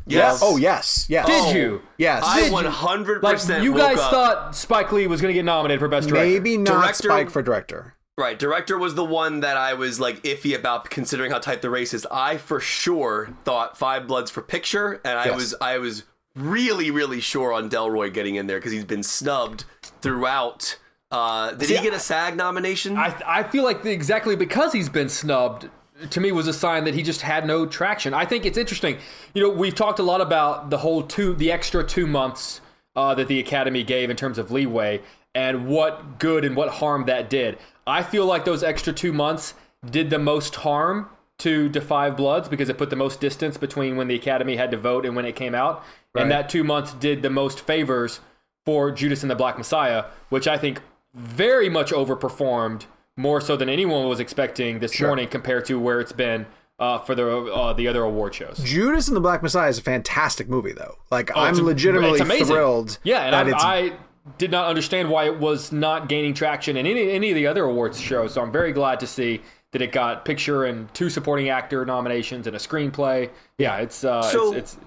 Yes. 0.06 0.40
Oh 0.42 0.56
yes, 0.56 1.06
yes. 1.08 1.26
Did 1.26 1.40
Oh, 1.40 1.52
you? 1.54 1.82
Yes. 1.96 2.24
I 2.26 2.40
Did 2.42 2.50
you? 2.50 2.56
100% 2.58 3.22
Like, 3.22 3.62
you 3.62 3.72
woke 3.72 3.80
guys 3.80 3.98
up- 3.98 4.10
thought 4.10 4.56
Spike 4.56 4.90
Lee 4.90 5.06
was 5.06 5.20
going 5.20 5.30
to 5.30 5.34
get 5.38 5.44
nominated 5.44 5.78
for 5.78 5.86
Best 5.86 6.08
Director? 6.08 6.28
Maybe 6.28 6.56
not 6.56 6.80
Director- 6.82 7.08
Spike 7.08 7.30
for 7.30 7.42
director. 7.42 7.94
Right, 8.18 8.38
director 8.38 8.76
was 8.76 8.96
the 8.96 9.04
one 9.04 9.40
that 9.40 9.56
I 9.56 9.72
was 9.74 10.00
like 10.00 10.22
iffy 10.24 10.54
about 10.54 10.90
considering 10.90 11.30
how 11.30 11.38
tight 11.38 11.62
the 11.62 11.70
race 11.70 11.94
is. 11.94 12.06
I 12.10 12.36
for 12.36 12.58
sure 12.60 13.30
thought 13.44 13.78
Five 13.78 14.06
Bloods 14.08 14.30
for 14.30 14.42
picture, 14.42 15.00
and 15.04 15.18
I 15.18 15.26
Yes. 15.26 15.36
was 15.36 15.54
I 15.60 15.78
was 15.78 16.02
really 16.36 16.90
really 16.90 17.20
sure 17.20 17.52
on 17.52 17.70
Delroy 17.70 18.12
getting 18.12 18.34
in 18.34 18.46
there 18.46 18.58
because 18.58 18.72
he's 18.72 18.84
been 18.84 19.02
snubbed 19.04 19.64
throughout. 20.02 20.76
Uh, 21.10 21.52
did 21.52 21.68
See, 21.68 21.76
he 21.76 21.82
get 21.82 21.94
a 21.94 21.98
SAG 21.98 22.36
nomination? 22.36 22.96
I, 22.96 23.20
I 23.26 23.42
feel 23.42 23.64
like 23.64 23.82
the, 23.82 23.90
exactly 23.90 24.36
because 24.36 24.72
he's 24.72 24.88
been 24.88 25.08
snubbed 25.08 25.68
to 26.08 26.20
me 26.20 26.32
was 26.32 26.48
a 26.48 26.52
sign 26.52 26.84
that 26.84 26.94
he 26.94 27.02
just 27.02 27.22
had 27.22 27.46
no 27.46 27.66
traction. 27.66 28.14
I 28.14 28.24
think 28.24 28.46
it's 28.46 28.56
interesting. 28.56 28.98
You 29.34 29.42
know, 29.42 29.50
we've 29.50 29.74
talked 29.74 29.98
a 29.98 30.02
lot 30.02 30.20
about 30.20 30.70
the 30.70 30.78
whole 30.78 31.02
two, 31.02 31.34
the 31.34 31.52
extra 31.52 31.84
two 31.84 32.06
months 32.06 32.60
uh, 32.96 33.14
that 33.14 33.28
the 33.28 33.38
Academy 33.38 33.82
gave 33.82 34.10
in 34.10 34.16
terms 34.16 34.38
of 34.38 34.50
leeway 34.50 35.02
and 35.34 35.66
what 35.66 36.18
good 36.18 36.44
and 36.44 36.56
what 36.56 36.68
harm 36.70 37.04
that 37.06 37.28
did. 37.28 37.58
I 37.86 38.02
feel 38.02 38.26
like 38.26 38.44
those 38.44 38.62
extra 38.62 38.92
two 38.92 39.12
months 39.12 39.54
did 39.88 40.10
the 40.10 40.18
most 40.18 40.56
harm 40.56 41.08
to 41.38 41.68
Da 41.68 41.80
5 41.80 42.16
Bloods 42.16 42.48
because 42.48 42.68
it 42.68 42.76
put 42.76 42.90
the 42.90 42.96
most 42.96 43.20
distance 43.20 43.56
between 43.56 43.96
when 43.96 44.08
the 44.08 44.14
Academy 44.14 44.56
had 44.56 44.70
to 44.72 44.76
vote 44.76 45.06
and 45.06 45.16
when 45.16 45.24
it 45.24 45.36
came 45.36 45.54
out. 45.54 45.84
And 46.14 46.30
that 46.30 46.48
two 46.48 46.64
months 46.64 46.92
did 46.94 47.22
the 47.22 47.30
most 47.30 47.60
favors 47.60 48.20
for 48.66 48.90
Judas 48.90 49.22
and 49.22 49.30
the 49.30 49.36
Black 49.36 49.56
Messiah, 49.56 50.06
which 50.28 50.46
I 50.48 50.58
think 50.58 50.82
very 51.14 51.68
much 51.68 51.90
overperformed 51.92 52.86
more 53.16 53.40
so 53.40 53.56
than 53.56 53.68
anyone 53.68 54.08
was 54.08 54.20
expecting 54.20 54.78
this 54.78 55.00
morning 55.00 55.28
compared 55.28 55.64
to 55.66 55.78
where 55.78 56.00
it's 56.00 56.12
been 56.12 56.46
uh, 56.78 56.98
for 57.00 57.14
the 57.14 57.28
uh, 57.28 57.72
the 57.74 57.86
other 57.88 58.02
award 58.02 58.34
shows. 58.34 58.58
Judas 58.64 59.08
and 59.08 59.16
the 59.16 59.20
Black 59.20 59.42
Messiah 59.42 59.68
is 59.68 59.78
a 59.78 59.82
fantastic 59.82 60.48
movie, 60.48 60.72
though. 60.72 60.96
Like 61.10 61.30
Oh, 61.36 61.40
I'm 61.40 61.54
legitimately 61.54 62.20
it's 62.20 62.48
thrilled. 62.48 62.98
Yeah, 63.02 63.22
and 63.24 63.34
that 63.34 63.46
I, 63.46 63.78
it's 63.82 63.92
I 63.92 63.98
did 64.38 64.50
not 64.50 64.66
understand 64.66 65.10
why 65.10 65.26
it 65.26 65.38
was 65.38 65.72
not 65.72 66.08
gaining 66.08 66.32
traction 66.32 66.76
in 66.76 66.86
any 66.86 67.10
any 67.10 67.30
of 67.30 67.34
the 67.34 67.46
other 67.46 67.64
awards 67.64 68.00
shows. 68.00 68.32
So 68.34 68.40
I'm 68.42 68.52
very 68.52 68.72
glad 68.72 69.00
to 69.00 69.06
see 69.06 69.42
that 69.72 69.82
it 69.82 69.92
got 69.92 70.24
picture 70.24 70.64
and 70.64 70.92
two 70.94 71.10
supporting 71.10 71.48
actor 71.50 71.84
nominations 71.84 72.46
and 72.46 72.56
a 72.56 72.58
screenplay. 72.58 73.30
Yeah, 73.58 73.76
it's 73.78 74.02
uh, 74.02 74.22
So- 74.22 74.54
it's, 74.54 74.74
it's 74.74 74.84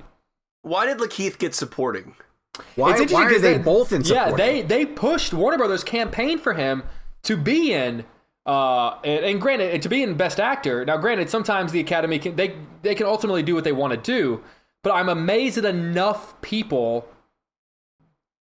Why 0.64 0.86
did 0.86 0.98
Lakeith 0.98 1.38
get 1.38 1.54
supporting? 1.54 2.16
Why, 2.76 2.92
it's 2.92 3.02
interesting 3.02 3.14
why 3.20 3.26
are 3.26 3.32
'cause 3.32 3.42
they, 3.42 3.58
both 3.58 3.92
in 3.94 4.04
support? 4.04 4.30
Yeah, 4.32 4.36
they 4.36 4.62
they 4.62 4.86
pushed 4.86 5.34
Warner 5.34 5.58
Brothers 5.58 5.84
campaign 5.84 6.38
for 6.38 6.54
him 6.54 6.84
to 7.24 7.36
be 7.38 7.74
in. 7.74 8.06
Uh, 8.46 9.00
and, 9.06 9.24
and 9.24 9.42
granted, 9.42 9.82
to 9.82 9.88
be 9.88 10.04
in 10.04 10.16
Best 10.16 10.38
Actor. 10.38 10.84
Now, 10.84 10.98
granted, 10.98 11.30
sometimes 11.30 11.72
the 11.72 11.80
Academy 11.80 12.20
can 12.20 12.36
they 12.36 12.56
they 12.82 12.94
can 12.94 13.06
ultimately 13.08 13.42
do 13.42 13.56
what 13.56 13.64
they 13.64 13.72
want 13.72 13.92
to 13.92 13.98
do, 13.98 14.44
but 14.84 14.92
I'm 14.92 15.08
amazed 15.08 15.56
that 15.58 15.66
enough 15.66 16.40
people 16.42 17.08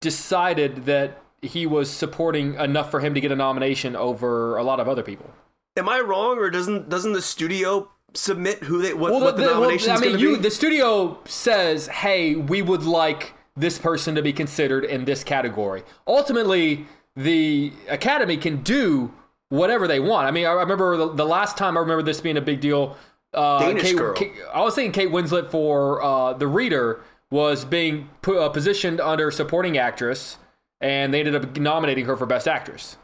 decided 0.00 0.86
that 0.86 1.22
he 1.40 1.66
was 1.66 1.90
supporting 1.90 2.54
enough 2.54 2.90
for 2.90 3.00
him 3.00 3.14
to 3.14 3.20
get 3.20 3.32
a 3.32 3.36
nomination 3.36 3.96
over 3.96 4.56
a 4.56 4.62
lot 4.64 4.80
of 4.80 4.88
other 4.88 5.02
people. 5.02 5.30
Am 5.76 5.88
I 5.88 6.00
wrong, 6.00 6.38
or 6.38 6.50
doesn't 6.50 6.88
doesn't 6.88 7.12
the 7.12 7.22
studio 7.22 7.88
submit 8.14 8.64
who 8.64 8.82
they 8.82 8.92
what, 8.92 9.12
what 9.12 9.36
the, 9.36 9.42
the- 9.44 9.60
well, 9.60 9.70
I 9.70 10.00
mean, 10.00 10.18
you, 10.18 10.36
be? 10.36 10.42
the 10.42 10.50
studio 10.50 11.18
says, 11.24 11.86
"Hey, 11.86 12.34
we 12.34 12.60
would 12.60 12.82
like 12.82 13.34
this 13.56 13.78
person 13.78 14.14
to 14.14 14.22
be 14.22 14.32
considered 14.32 14.84
in 14.84 15.04
this 15.04 15.24
category." 15.24 15.82
Ultimately, 16.06 16.86
the 17.16 17.72
Academy 17.88 18.36
can 18.36 18.62
do 18.62 19.12
whatever 19.48 19.86
they 19.86 20.00
want. 20.00 20.26
I 20.26 20.30
mean, 20.30 20.46
I 20.46 20.52
remember 20.52 20.96
the, 20.96 21.12
the 21.12 21.26
last 21.26 21.56
time 21.56 21.76
I 21.76 21.80
remember 21.80 22.02
this 22.02 22.20
being 22.20 22.36
a 22.36 22.42
big 22.42 22.60
deal. 22.60 22.96
Uh, 23.34 23.60
Danish 23.60 23.82
Kate, 23.82 23.96
girl. 23.96 24.14
Kate- 24.14 24.32
I 24.52 24.62
was 24.62 24.74
saying 24.74 24.92
Kate 24.92 25.10
Winslet 25.10 25.50
for 25.50 26.02
uh, 26.02 26.32
the 26.34 26.46
Reader 26.46 27.00
was 27.30 27.64
being 27.64 28.10
pu- 28.20 28.38
uh, 28.38 28.48
positioned 28.48 29.00
under 29.00 29.30
supporting 29.30 29.78
actress, 29.78 30.38
and 30.80 31.12
they 31.12 31.20
ended 31.20 31.34
up 31.34 31.56
nominating 31.58 32.04
her 32.06 32.16
for 32.16 32.26
best 32.26 32.46
actress. 32.46 32.96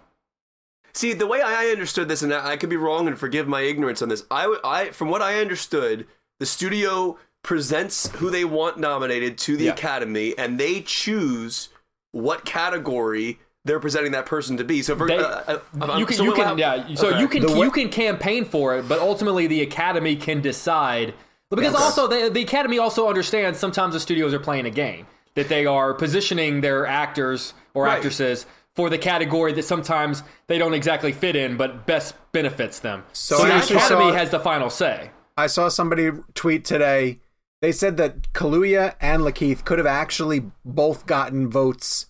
See, 0.92 1.12
the 1.12 1.26
way 1.26 1.40
I 1.42 1.66
understood 1.66 2.08
this, 2.08 2.22
and 2.22 2.34
I 2.34 2.56
could 2.56 2.70
be 2.70 2.76
wrong, 2.76 3.06
and 3.06 3.18
forgive 3.18 3.46
my 3.46 3.62
ignorance 3.62 4.02
on 4.02 4.08
this. 4.08 4.24
I, 4.30 4.90
from 4.92 5.10
what 5.10 5.22
I 5.22 5.40
understood, 5.40 6.06
the 6.40 6.46
studio 6.46 7.18
presents 7.42 8.08
who 8.16 8.30
they 8.30 8.44
want 8.44 8.78
nominated 8.78 9.38
to 9.38 9.56
the 9.56 9.64
Yeah. 9.64 9.72
Academy, 9.72 10.34
and 10.36 10.58
they 10.58 10.80
choose 10.80 11.68
what 12.12 12.44
category 12.44 13.38
they're 13.64 13.80
presenting 13.80 14.12
that 14.12 14.26
person 14.26 14.56
to 14.56 14.64
be. 14.64 14.82
So, 14.82 14.96
for, 14.96 15.06
They- 15.06 15.18
uh, 15.18 15.58
uh, 15.80 15.96
you 15.98 16.06
can, 16.06 16.16
so 16.16 16.22
you 16.24 16.30
what- 16.30 16.38
can, 16.38 16.58
yeah. 16.58 16.94
So 16.94 17.08
okay. 17.08 17.20
you 17.20 17.28
can, 17.28 17.42
way- 17.52 17.66
you 17.66 17.70
can 17.70 17.88
campaign 17.90 18.44
for 18.44 18.76
it, 18.78 18.88
but 18.88 18.98
ultimately 19.00 19.46
the 19.46 19.60
Academy 19.62 20.16
can 20.16 20.40
decide. 20.40 21.14
Because 21.50 21.74
also 21.74 22.06
the, 22.06 22.28
the 22.30 22.42
Academy 22.42 22.78
also 22.78 23.08
understands 23.08 23.58
sometimes 23.58 23.94
the 23.94 24.00
studios 24.00 24.34
are 24.34 24.38
playing 24.38 24.66
a 24.66 24.70
game 24.70 25.06
that 25.34 25.48
they 25.48 25.64
are 25.66 25.94
positioning 25.94 26.60
their 26.60 26.86
actors 26.86 27.54
or 27.74 27.84
Right. 27.84 27.94
actresses 27.96 28.44
for 28.74 28.90
the 28.90 28.98
category 28.98 29.52
that 29.52 29.64
sometimes 29.64 30.22
they 30.46 30.58
don't 30.58 30.74
exactly 30.74 31.12
fit 31.12 31.36
in, 31.36 31.56
but 31.56 31.86
best 31.86 32.14
benefits 32.32 32.78
them. 32.80 33.04
So 33.12 33.36
So, 33.38 33.44
the 33.44 33.56
Academy 33.56 34.10
saw- 34.10 34.12
has 34.12 34.30
the 34.30 34.40
final 34.40 34.70
say. 34.70 35.10
I 35.36 35.46
saw 35.46 35.68
somebody 35.68 36.10
tweet 36.34 36.64
today. 36.64 37.20
They 37.60 37.72
said 37.72 37.96
that 37.96 38.32
Kaluuya 38.32 38.94
and 39.00 39.22
Lakeith 39.22 39.64
could 39.64 39.78
have 39.78 39.86
actually 39.86 40.50
both 40.64 41.06
gotten 41.06 41.50
votes 41.50 42.06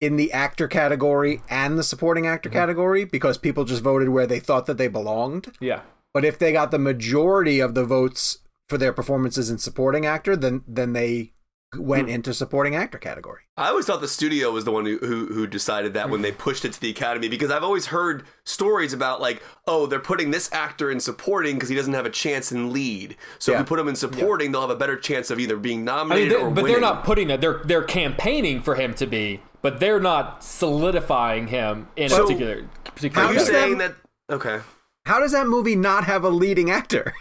in 0.00 0.16
the 0.16 0.32
actor 0.32 0.68
category 0.68 1.40
and 1.48 1.78
the 1.78 1.82
supporting 1.82 2.26
actor 2.26 2.48
mm-hmm. 2.48 2.58
category 2.58 3.04
because 3.04 3.38
people 3.38 3.64
just 3.64 3.82
voted 3.82 4.10
where 4.10 4.26
they 4.26 4.38
thought 4.38 4.66
that 4.66 4.78
they 4.78 4.88
belonged. 4.88 5.56
Yeah. 5.60 5.80
But 6.14 6.24
if 6.24 6.38
they 6.38 6.52
got 6.52 6.70
the 6.70 6.78
majority 6.78 7.60
of 7.60 7.74
the 7.74 7.84
votes 7.84 8.38
for 8.68 8.78
their 8.78 8.92
performances 8.92 9.50
in 9.50 9.58
supporting 9.58 10.06
actor, 10.06 10.36
then 10.36 10.62
then 10.66 10.92
they 10.92 11.32
went 11.74 12.08
hmm. 12.08 12.14
into 12.14 12.32
supporting 12.32 12.74
actor 12.74 12.98
category. 12.98 13.42
I 13.56 13.68
always 13.68 13.86
thought 13.86 14.00
the 14.00 14.08
studio 14.08 14.50
was 14.52 14.64
the 14.64 14.72
one 14.72 14.86
who, 14.86 14.98
who 14.98 15.26
who 15.26 15.46
decided 15.46 15.94
that 15.94 16.10
when 16.10 16.22
they 16.22 16.30
hmm. 16.30 16.38
pushed 16.38 16.64
it 16.64 16.72
to 16.72 16.80
the 16.80 16.90
Academy 16.90 17.28
because 17.28 17.50
I've 17.50 17.64
always 17.64 17.86
heard 17.86 18.24
stories 18.44 18.92
about 18.92 19.20
like 19.20 19.42
oh 19.66 19.86
they're 19.86 19.98
putting 19.98 20.30
this 20.30 20.50
actor 20.52 20.90
in 20.90 21.00
supporting 21.00 21.56
because 21.56 21.68
he 21.68 21.74
doesn't 21.74 21.92
have 21.94 22.06
a 22.06 22.10
chance 22.10 22.52
in 22.52 22.72
lead 22.72 23.16
so 23.38 23.52
if 23.52 23.58
you 23.58 23.64
put 23.64 23.78
him 23.78 23.88
in 23.88 23.96
supporting 23.96 24.52
they'll 24.52 24.60
have 24.60 24.70
a 24.70 24.76
better 24.76 24.96
chance 24.96 25.30
of 25.30 25.40
either 25.40 25.56
being 25.56 25.78
I 25.78 25.80
mean, 25.80 25.84
nominated 25.84 26.32
they- 26.32 26.36
or 26.36 26.50
but 26.50 26.62
winning. 26.62 26.72
they're 26.72 26.80
not 26.80 27.04
putting 27.04 27.30
it. 27.30 27.40
They're 27.40 27.60
they're 27.64 27.82
campaigning 27.82 28.62
for 28.62 28.76
him 28.76 28.94
to 28.94 29.06
be, 29.06 29.42
but 29.62 29.80
they're 29.80 30.00
not 30.00 30.44
solidifying 30.44 31.48
him 31.48 31.88
in 31.96 32.12
a 32.12 32.16
particular 32.16 32.68
particular. 32.84 33.26
Are 33.26 33.32
you 33.32 33.38
does 33.38 33.48
saying 33.48 33.78
that? 33.78 33.94
Okay, 34.30 34.60
How 35.04 35.20
does 35.20 35.32
that 35.32 35.46
movie 35.46 35.76
not 35.76 36.04
have 36.04 36.24
a 36.24 36.30
leading 36.30 36.70
actor? 36.70 37.14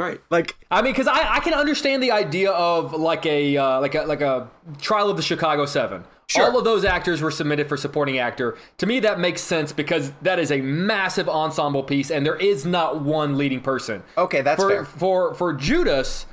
Right. 0.00 0.20
like 0.30 0.56
I 0.70 0.82
mean, 0.82 0.92
because 0.92 1.06
I, 1.06 1.36
I 1.36 1.40
can 1.40 1.54
understand 1.54 2.02
the 2.02 2.10
idea 2.12 2.50
of 2.50 2.92
like 2.92 3.26
a 3.26 3.56
uh, 3.56 3.80
like 3.80 3.94
a 3.94 4.02
like 4.02 4.20
a 4.20 4.48
trial 4.80 5.10
of 5.10 5.16
the 5.16 5.22
Chicago 5.22 5.66
Seven. 5.66 6.04
Sure. 6.26 6.44
All 6.44 6.58
of 6.58 6.64
those 6.64 6.84
actors 6.84 7.20
were 7.20 7.32
submitted 7.32 7.68
for 7.68 7.76
supporting 7.76 8.18
actor. 8.18 8.56
To 8.78 8.86
me, 8.86 9.00
that 9.00 9.18
makes 9.18 9.40
sense 9.40 9.72
because 9.72 10.12
that 10.22 10.38
is 10.38 10.52
a 10.52 10.60
massive 10.60 11.28
ensemble 11.28 11.82
piece, 11.82 12.08
and 12.08 12.24
there 12.24 12.36
is 12.36 12.64
not 12.64 13.00
one 13.00 13.36
leading 13.36 13.60
person. 13.60 14.04
Okay, 14.16 14.40
that's 14.40 14.62
for, 14.62 14.68
fair. 14.68 14.84
For 14.84 15.34
for 15.34 15.52
Judas, 15.52 16.26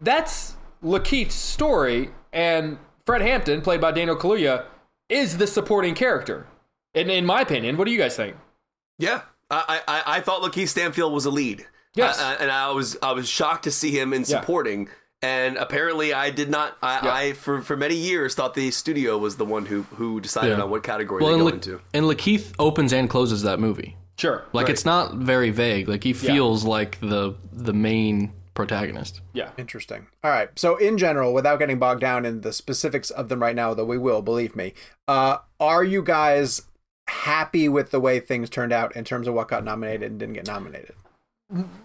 that's 0.00 0.56
Lakeith's 0.82 1.34
story, 1.34 2.10
and 2.32 2.78
Fred 3.06 3.22
Hampton, 3.22 3.62
played 3.62 3.80
by 3.80 3.92
Daniel 3.92 4.16
Kaluuya, 4.16 4.64
is 5.08 5.38
the 5.38 5.46
supporting 5.46 5.94
character. 5.94 6.48
In 6.92 7.08
in 7.08 7.24
my 7.24 7.42
opinion, 7.42 7.76
what 7.76 7.84
do 7.84 7.92
you 7.92 7.98
guys 7.98 8.16
think? 8.16 8.36
Yeah, 8.98 9.22
I 9.50 9.82
I, 9.86 10.02
I 10.16 10.20
thought 10.20 10.42
Lakeith 10.42 10.68
Stanfield 10.68 11.12
was 11.12 11.26
a 11.26 11.30
lead. 11.30 11.66
Yes. 11.94 12.18
Uh, 12.20 12.36
and 12.40 12.50
I 12.50 12.70
was 12.70 12.96
I 13.02 13.12
was 13.12 13.28
shocked 13.28 13.64
to 13.64 13.70
see 13.70 13.90
him 13.90 14.12
in 14.12 14.20
Yeah. 14.22 14.40
supporting. 14.40 14.88
And 15.24 15.56
apparently, 15.56 16.12
I 16.12 16.30
did 16.30 16.50
not. 16.50 16.76
I, 16.82 17.00
Yeah. 17.06 17.12
I 17.14 17.32
for 17.34 17.62
for 17.62 17.76
many 17.76 17.94
years 17.94 18.34
thought 18.34 18.54
the 18.54 18.70
studio 18.72 19.16
was 19.18 19.36
the 19.36 19.44
one 19.44 19.66
who 19.66 19.82
who 19.96 20.20
decided 20.20 20.56
Yeah. 20.58 20.64
on 20.64 20.70
what 20.70 20.82
category 20.82 21.22
Well, 21.22 21.30
they 21.30 21.34
and, 21.34 21.42
go 21.42 21.46
La- 21.48 21.52
into. 21.54 21.80
and 21.94 22.06
Lakeith 22.06 22.52
opens 22.58 22.92
and 22.92 23.08
closes 23.08 23.42
that 23.42 23.60
movie. 23.60 23.96
Sure. 24.18 24.42
Like 24.52 24.68
it's 24.68 24.84
not 24.84 25.14
very 25.14 25.50
vague. 25.50 25.88
Like 25.88 26.02
he 26.04 26.12
feels 26.12 26.64
like 26.64 26.98
the 27.00 27.34
the 27.52 27.72
main 27.72 28.32
protagonist. 28.54 29.20
yeah. 29.32 29.50
Interesting. 29.56 30.06
All 30.22 30.30
right. 30.30 30.50
So, 30.56 30.76
in 30.76 30.98
general, 30.98 31.32
without 31.32 31.58
getting 31.58 31.78
bogged 31.78 32.02
down 32.02 32.26
in 32.26 32.42
the 32.42 32.52
specifics 32.52 33.08
of 33.10 33.30
them 33.30 33.40
right 33.40 33.56
now, 33.56 33.72
though 33.72 33.84
we 33.86 33.96
will, 33.96 34.20
believe 34.20 34.54
me, 34.54 34.74
uh, 35.08 35.38
are 35.58 35.82
you 35.82 36.02
guys 36.02 36.60
happy 37.08 37.68
with 37.68 37.90
the 37.92 38.00
way 38.00 38.20
things 38.20 38.50
turned 38.50 38.72
out 38.72 38.94
in 38.94 39.04
terms 39.04 39.26
of 39.26 39.32
what 39.34 39.48
got 39.48 39.64
nominated 39.64 40.10
and 40.10 40.20
didn't 40.20 40.34
get 40.34 40.46
nominated? 40.46 40.94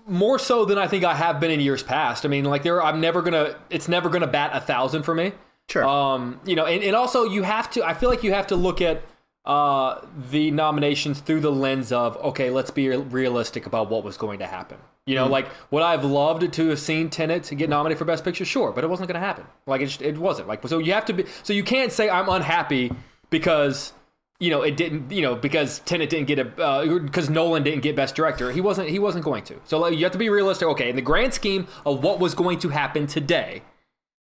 More 0.07 0.39
so 0.39 0.65
than 0.65 0.77
I 0.77 0.87
think 0.87 1.03
I 1.03 1.15
have 1.15 1.39
been 1.39 1.51
in 1.51 1.59
years 1.59 1.83
past. 1.83 2.25
I 2.25 2.29
mean, 2.29 2.45
like 2.45 2.63
there, 2.63 2.81
I'm 2.81 3.01
never 3.01 3.21
gonna. 3.21 3.55
It's 3.69 3.87
never 3.87 4.09
gonna 4.09 4.27
bat 4.27 4.51
a 4.53 4.61
thousand 4.61 5.03
for 5.03 5.13
me. 5.13 5.33
Sure. 5.69 5.85
Um, 5.85 6.39
you 6.45 6.55
know, 6.55 6.65
and, 6.65 6.83
and 6.83 6.95
also 6.95 7.23
you 7.23 7.43
have 7.43 7.69
to. 7.71 7.83
I 7.83 7.93
feel 7.93 8.09
like 8.09 8.23
you 8.23 8.33
have 8.33 8.47
to 8.47 8.55
look 8.55 8.81
at 8.81 9.01
uh, 9.45 10.01
the 10.29 10.51
nominations 10.51 11.19
through 11.19 11.41
the 11.41 11.51
lens 11.51 11.91
of 11.91 12.17
okay, 12.17 12.49
let's 12.49 12.71
be 12.71 12.89
realistic 12.89 13.65
about 13.65 13.89
what 13.89 14.03
was 14.03 14.17
going 14.17 14.39
to 14.39 14.47
happen. 14.47 14.77
You 15.05 15.15
know, 15.15 15.27
like 15.27 15.47
would 15.71 15.83
I 15.83 15.91
have 15.91 16.03
loved 16.05 16.51
to 16.51 16.69
have 16.69 16.79
seen 16.79 17.09
Tenet 17.09 17.49
get 17.55 17.69
nominated 17.69 17.97
for 17.97 18.05
Best 18.05 18.23
Picture? 18.23 18.45
Sure, 18.45 18.71
but 18.71 18.83
it 18.83 18.87
wasn't 18.87 19.07
going 19.07 19.19
to 19.19 19.25
happen. 19.25 19.45
Like 19.65 19.81
it, 19.81 19.85
just, 19.85 20.01
it 20.01 20.17
wasn't. 20.17 20.47
Like 20.47 20.65
so, 20.67 20.79
you 20.79 20.93
have 20.93 21.05
to 21.05 21.13
be. 21.13 21.25
So 21.43 21.53
you 21.53 21.63
can't 21.63 21.91
say 21.91 22.09
I'm 22.09 22.29
unhappy 22.29 22.91
because 23.29 23.93
you 24.39 24.49
know 24.49 24.61
it 24.61 24.77
didn't. 24.77 25.11
You 25.11 25.21
know 25.21 25.35
because 25.35 25.79
Tenet 25.79 26.09
didn't 26.09 26.27
get 26.27 26.39
a 26.39 26.99
because 27.03 27.29
Nolan 27.29 27.63
didn't 27.63 27.81
get 27.81 27.95
Best 27.95 28.15
Director. 28.15 28.51
He 28.51 28.61
wasn't. 28.61 28.89
He 28.89 28.99
wasn't 28.99 29.25
going 29.25 29.43
to. 29.45 29.59
So 29.65 29.79
like, 29.79 29.95
you 29.97 30.03
have 30.03 30.11
to 30.13 30.17
be 30.17 30.29
realistic. 30.29 30.67
Okay, 30.67 30.89
in 30.89 30.95
the 30.95 31.01
grand 31.01 31.33
scheme 31.33 31.67
of 31.85 32.03
what 32.03 32.19
was 32.19 32.33
going 32.35 32.59
to 32.59 32.69
happen 32.69 33.07
today, 33.07 33.63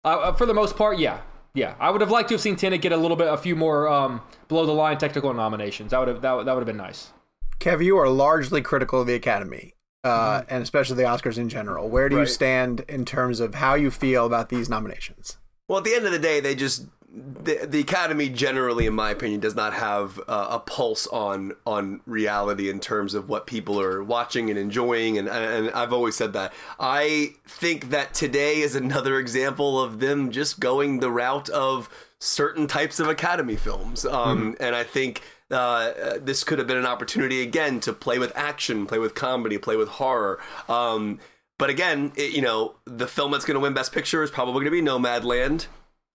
uh, 0.05 0.07
uh, 0.19 0.33
for 0.33 0.45
the 0.45 0.53
most 0.53 0.75
part, 0.75 0.97
yeah, 0.99 1.21
yeah. 1.53 1.75
I 1.79 1.89
would 1.91 2.01
have 2.01 2.11
liked 2.11 2.29
to 2.29 2.35
have 2.35 2.41
seen 2.41 2.55
Tenet 2.55 2.81
get 2.81 2.91
a 2.91 2.97
little 2.97 3.17
bit, 3.17 3.27
a 3.31 3.37
few 3.37 3.55
more 3.55 3.87
um, 3.87 4.21
below 4.47 4.65
the 4.65 4.71
line 4.73 4.97
technical 4.97 5.33
nominations. 5.33 5.91
That 5.91 5.99
would 5.99 6.07
have 6.07 6.21
that, 6.21 6.31
would- 6.33 6.47
that 6.47 6.53
would 6.53 6.61
have 6.61 6.67
been 6.67 6.77
nice. 6.77 7.11
Kev, 7.59 7.83
you 7.83 7.97
are 7.97 8.07
largely 8.07 8.61
critical 8.61 9.01
of 9.01 9.07
the 9.07 9.15
Academy, 9.15 9.73
uh, 10.05 10.43
and 10.47 10.63
especially 10.63 10.95
the 10.95 11.03
Oscars 11.03 11.37
in 11.37 11.49
general. 11.49 11.89
Where 11.89 12.07
do 12.07 12.17
you 12.17 12.25
stand 12.25 12.85
in 12.87 13.03
terms 13.03 13.41
of 13.41 13.55
how 13.55 13.75
you 13.75 13.91
feel 13.91 14.25
about 14.25 14.47
these 14.47 14.69
nominations? 14.69 15.37
Well, 15.67 15.79
at 15.79 15.83
the 15.83 15.93
end 15.93 16.05
of 16.05 16.13
the 16.13 16.19
day, 16.19 16.39
they 16.39 16.55
just 16.55 16.85
the, 17.11 17.65
the 17.67 17.79
Academy 17.79 18.29
generally, 18.29 18.85
in 18.85 18.93
my 18.93 19.09
opinion, 19.09 19.39
does 19.39 19.55
not 19.55 19.73
have 19.73 20.19
uh, 20.27 20.47
a 20.51 20.59
pulse 20.59 21.07
on 21.07 21.53
on 21.65 22.01
reality 22.05 22.69
in 22.69 22.79
terms 22.79 23.13
of 23.13 23.29
what 23.29 23.47
people 23.47 23.81
are 23.81 24.03
watching 24.03 24.49
and 24.49 24.59
enjoying, 24.59 25.17
and 25.17 25.27
and 25.27 25.71
I've 25.71 25.93
always 25.93 26.15
said 26.15 26.33
that. 26.33 26.53
I 26.79 27.33
think 27.47 27.89
that 27.89 28.13
today 28.13 28.61
is 28.61 28.75
another 28.75 29.17
example 29.17 29.81
of 29.81 29.99
them 29.99 30.31
just 30.31 30.59
going 30.59 30.99
the 30.99 31.11
route 31.11 31.49
of 31.49 31.89
certain 32.19 32.67
types 32.67 32.99
of 32.99 33.07
Academy 33.07 33.55
films, 33.55 34.05
um, 34.05 34.55
and 34.59 34.75
I 34.75 34.83
think. 34.83 35.21
Uh, 35.51 35.55
uh, 35.55 36.17
this 36.21 36.43
could 36.43 36.59
have 36.59 36.67
been 36.67 36.77
an 36.77 36.85
opportunity 36.85 37.41
again 37.41 37.79
to 37.79 37.91
play 37.91 38.19
with 38.19 38.31
action, 38.35 38.85
play 38.85 38.99
with 38.99 39.15
comedy, 39.15 39.57
play 39.57 39.75
with 39.75 39.89
horror. 39.89 40.39
Um, 40.67 41.17
but 41.57 41.71
again, 41.71 42.11
it, 42.15 42.33
you 42.33 42.43
know, 42.43 42.75
the 42.85 43.07
film 43.07 43.31
that's 43.31 43.45
going 43.45 43.55
to 43.55 43.59
win 43.59 43.73
Best 43.73 43.91
Picture 43.91 44.21
is 44.21 44.29
probably 44.29 44.63
going 44.63 44.65
to 44.65 44.71
be 44.71 44.81
Nomadland. 44.83 45.65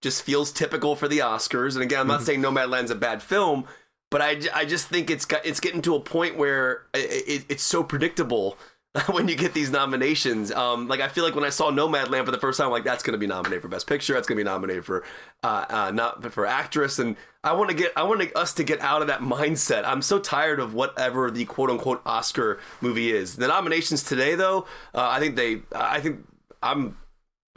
Just 0.05 0.23
feels 0.23 0.53
typical 0.53 0.97
for 0.97 1.09
the 1.09 1.21
Oscars. 1.21 1.77
And 1.77 1.83
again, 1.83 2.01
I'm 2.01 2.07
not 2.07 2.21
saying 2.21 2.43
Nomadland's 2.43 2.91
a 2.91 2.95
bad 2.95 3.23
film, 3.23 3.65
but 4.11 4.21
I, 4.21 4.39
I 4.55 4.67
just 4.67 4.89
think 4.89 5.09
it's 5.09 5.25
got 5.25 5.47
it's 5.47 5.61
getting 5.61 5.81
to 5.81 5.95
a 5.95 6.01
point 6.01 6.37
where 6.37 6.83
it, 6.93 7.25
it, 7.27 7.45
it's 7.49 7.63
so 7.63 7.83
predictable 7.83 8.59
when 9.11 9.29
you 9.29 9.35
get 9.35 9.55
these 9.55 9.71
nominations. 9.71 10.53
Um, 10.53 10.89
like 10.89 11.01
I 11.01 11.09
feel 11.09 11.25
like 11.25 11.35
when 11.35 11.43
I 11.43 11.49
saw 11.49 11.71
Nomadland 11.71 12.27
for 12.27 12.33
the 12.33 12.39
first 12.39 12.59
time, 12.59 12.67
I'm 12.67 12.71
like 12.71 12.85
that's 12.85 13.03
going 13.03 13.15
to 13.15 13.19
be 13.19 13.27
nominated 13.27 13.63
for 13.63 13.69
Best 13.69 13.87
Picture. 13.87 14.13
That's 14.13 14.29
going 14.29 14.37
to 14.37 14.45
be 14.45 14.49
nominated 14.49 14.85
for 14.85 15.05
uh, 15.43 15.65
uh, 15.71 15.91
not 15.91 16.31
for 16.35 16.45
actress. 16.45 16.99
And 16.99 17.17
I 17.43 17.55
want 17.55 17.71
to 17.71 17.77
get 17.77 17.95
I 17.97 18.03
want 18.03 18.23
us 18.37 18.53
to 18.53 18.63
get 18.63 18.83
out 18.83 19.01
of 19.01 19.09
that 19.09 19.21
mindset. 19.21 19.85
I'm 19.87 20.03
so 20.03 20.19
tired 20.19 20.61
of 20.61 20.75
whatever 20.75 21.31
the 21.31 21.47
quote 21.47 21.71
unquote 21.71 22.03
Oscar 22.05 22.61
movie 22.83 23.11
is. 23.11 23.37
The 23.37 23.49
nominations 23.49 24.03
today, 24.03 24.35
though, 24.35 24.67
uh, 24.95 25.09
I 25.09 25.19
think 25.19 25.37
they 25.37 25.63
I 25.75 26.01
think 26.01 26.27
I'm 26.63 26.99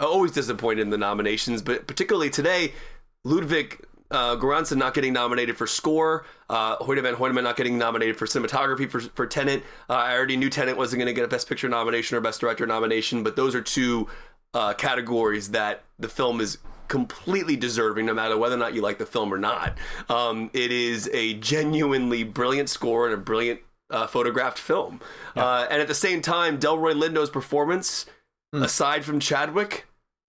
always 0.05 0.31
disappointed 0.31 0.81
in 0.81 0.89
the 0.89 0.97
nominations, 0.97 1.61
but 1.61 1.87
particularly 1.87 2.29
today, 2.29 2.73
Ludwig 3.23 3.83
uh, 4.11 4.35
Göransson 4.37 4.77
not 4.77 4.93
getting 4.93 5.13
nominated 5.13 5.57
for 5.57 5.67
score, 5.67 6.25
uh, 6.49 6.77
Hoyte 6.77 7.01
van 7.01 7.15
Hoytema 7.15 7.43
not 7.43 7.57
getting 7.57 7.77
nominated 7.77 8.17
for 8.17 8.25
cinematography 8.25 8.89
for, 8.89 9.01
for 9.01 9.25
Tenet. 9.25 9.63
Uh, 9.89 9.93
I 9.93 10.15
already 10.15 10.37
knew 10.37 10.49
Tenet 10.49 10.77
wasn't 10.77 10.99
going 10.99 11.07
to 11.07 11.13
get 11.13 11.25
a 11.25 11.27
Best 11.27 11.49
Picture 11.49 11.67
nomination 11.67 12.17
or 12.17 12.21
Best 12.21 12.39
Director 12.39 12.65
nomination, 12.65 13.23
but 13.23 13.35
those 13.35 13.53
are 13.55 13.61
two 13.61 14.07
uh, 14.53 14.73
categories 14.73 15.51
that 15.51 15.83
the 15.99 16.07
film 16.07 16.39
is 16.39 16.59
completely 16.87 17.57
deserving, 17.57 18.05
no 18.05 18.13
matter 18.13 18.37
whether 18.37 18.55
or 18.55 18.59
not 18.59 18.73
you 18.73 18.81
like 18.81 18.97
the 18.97 19.05
film 19.05 19.33
or 19.33 19.37
not. 19.37 19.77
Um, 20.07 20.49
it 20.53 20.71
is 20.71 21.09
a 21.13 21.33
genuinely 21.35 22.23
brilliant 22.23 22.69
score 22.69 23.05
and 23.05 23.13
a 23.13 23.17
brilliant 23.17 23.59
uh, 23.89 24.07
photographed 24.07 24.57
film. 24.57 25.01
Uh, 25.35 25.67
and 25.69 25.81
at 25.81 25.87
the 25.87 25.95
same 25.95 26.21
time, 26.21 26.59
Delroy 26.59 26.93
Lindo's 26.93 27.29
performance, 27.29 28.05
aside 28.53 29.03
from 29.03 29.19
Chadwick, 29.19 29.86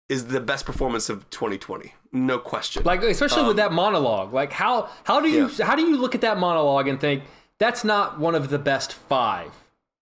is 0.09 0.27
the 0.27 0.41
best 0.41 0.65
performance 0.67 1.09
of 1.09 1.29
2020. 1.31 1.95
No 2.13 2.39
question. 2.39 2.85
Like 2.85 3.03
especially 3.03 3.45
with 3.47 3.57
that 3.57 3.73
monologue. 3.73 4.33
Like 4.33 4.53
how 4.53 4.89
how 5.05 5.21
do 5.21 5.29
you 5.29 5.49
how 5.63 5.75
do 5.75 5.83
you 5.83 5.97
look 5.97 6.15
at 6.15 6.21
that 6.21 6.39
monologue 6.39 6.89
and 6.89 7.01
think 7.01 7.25
that's 7.59 7.85
not 7.85 8.19
one 8.21 8.35
of 8.35 8.49
the 8.51 8.59
best 8.59 8.93
five. 8.93 9.51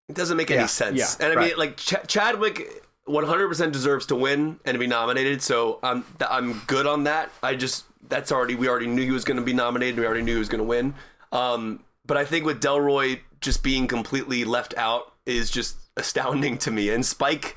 It 0.08 0.14
doesn't 0.16 0.36
make 0.36 0.50
Yeah, 0.50 0.58
any 0.58 0.68
sense. 0.68 0.98
yeah, 0.98 1.24
and 1.26 1.32
I 1.32 1.36
right. 1.36 1.48
mean, 1.50 1.56
like 1.58 1.76
Ch- 1.78 1.94
Chadwick, 2.06 2.82
100% 3.08 3.72
deserves 3.72 4.06
to 4.06 4.16
win 4.16 4.58
and 4.64 4.74
to 4.74 4.78
be 4.78 4.86
nominated. 4.86 5.40
So 5.42 5.78
I'm 5.82 6.02
th- 6.18 6.30
I'm 6.30 6.60
good 6.66 6.86
on 6.86 7.04
that. 7.04 7.30
I 7.42 7.54
just 7.54 7.84
that's 8.08 8.30
already 8.30 8.54
we 8.54 8.68
already 8.68 8.86
knew 8.86 9.02
he 9.02 9.10
was 9.10 9.24
going 9.24 9.38
to 9.38 9.42
be 9.42 9.54
nominated. 9.54 9.98
We 9.98 10.04
already 10.06 10.22
knew 10.22 10.34
he 10.34 10.38
was 10.38 10.48
going 10.50 10.58
to 10.60 10.64
win. 10.68 10.94
Um, 11.32 11.80
but 12.06 12.16
I 12.18 12.24
think 12.26 12.44
with 12.44 12.60
Delroy 12.62 13.20
just 13.40 13.62
being 13.62 13.86
completely 13.86 14.44
left 14.44 14.74
out 14.76 15.12
is 15.26 15.50
just 15.50 15.76
astounding 15.96 16.58
to 16.58 16.70
me. 16.70 16.90
And 16.90 17.04
Spike, 17.04 17.56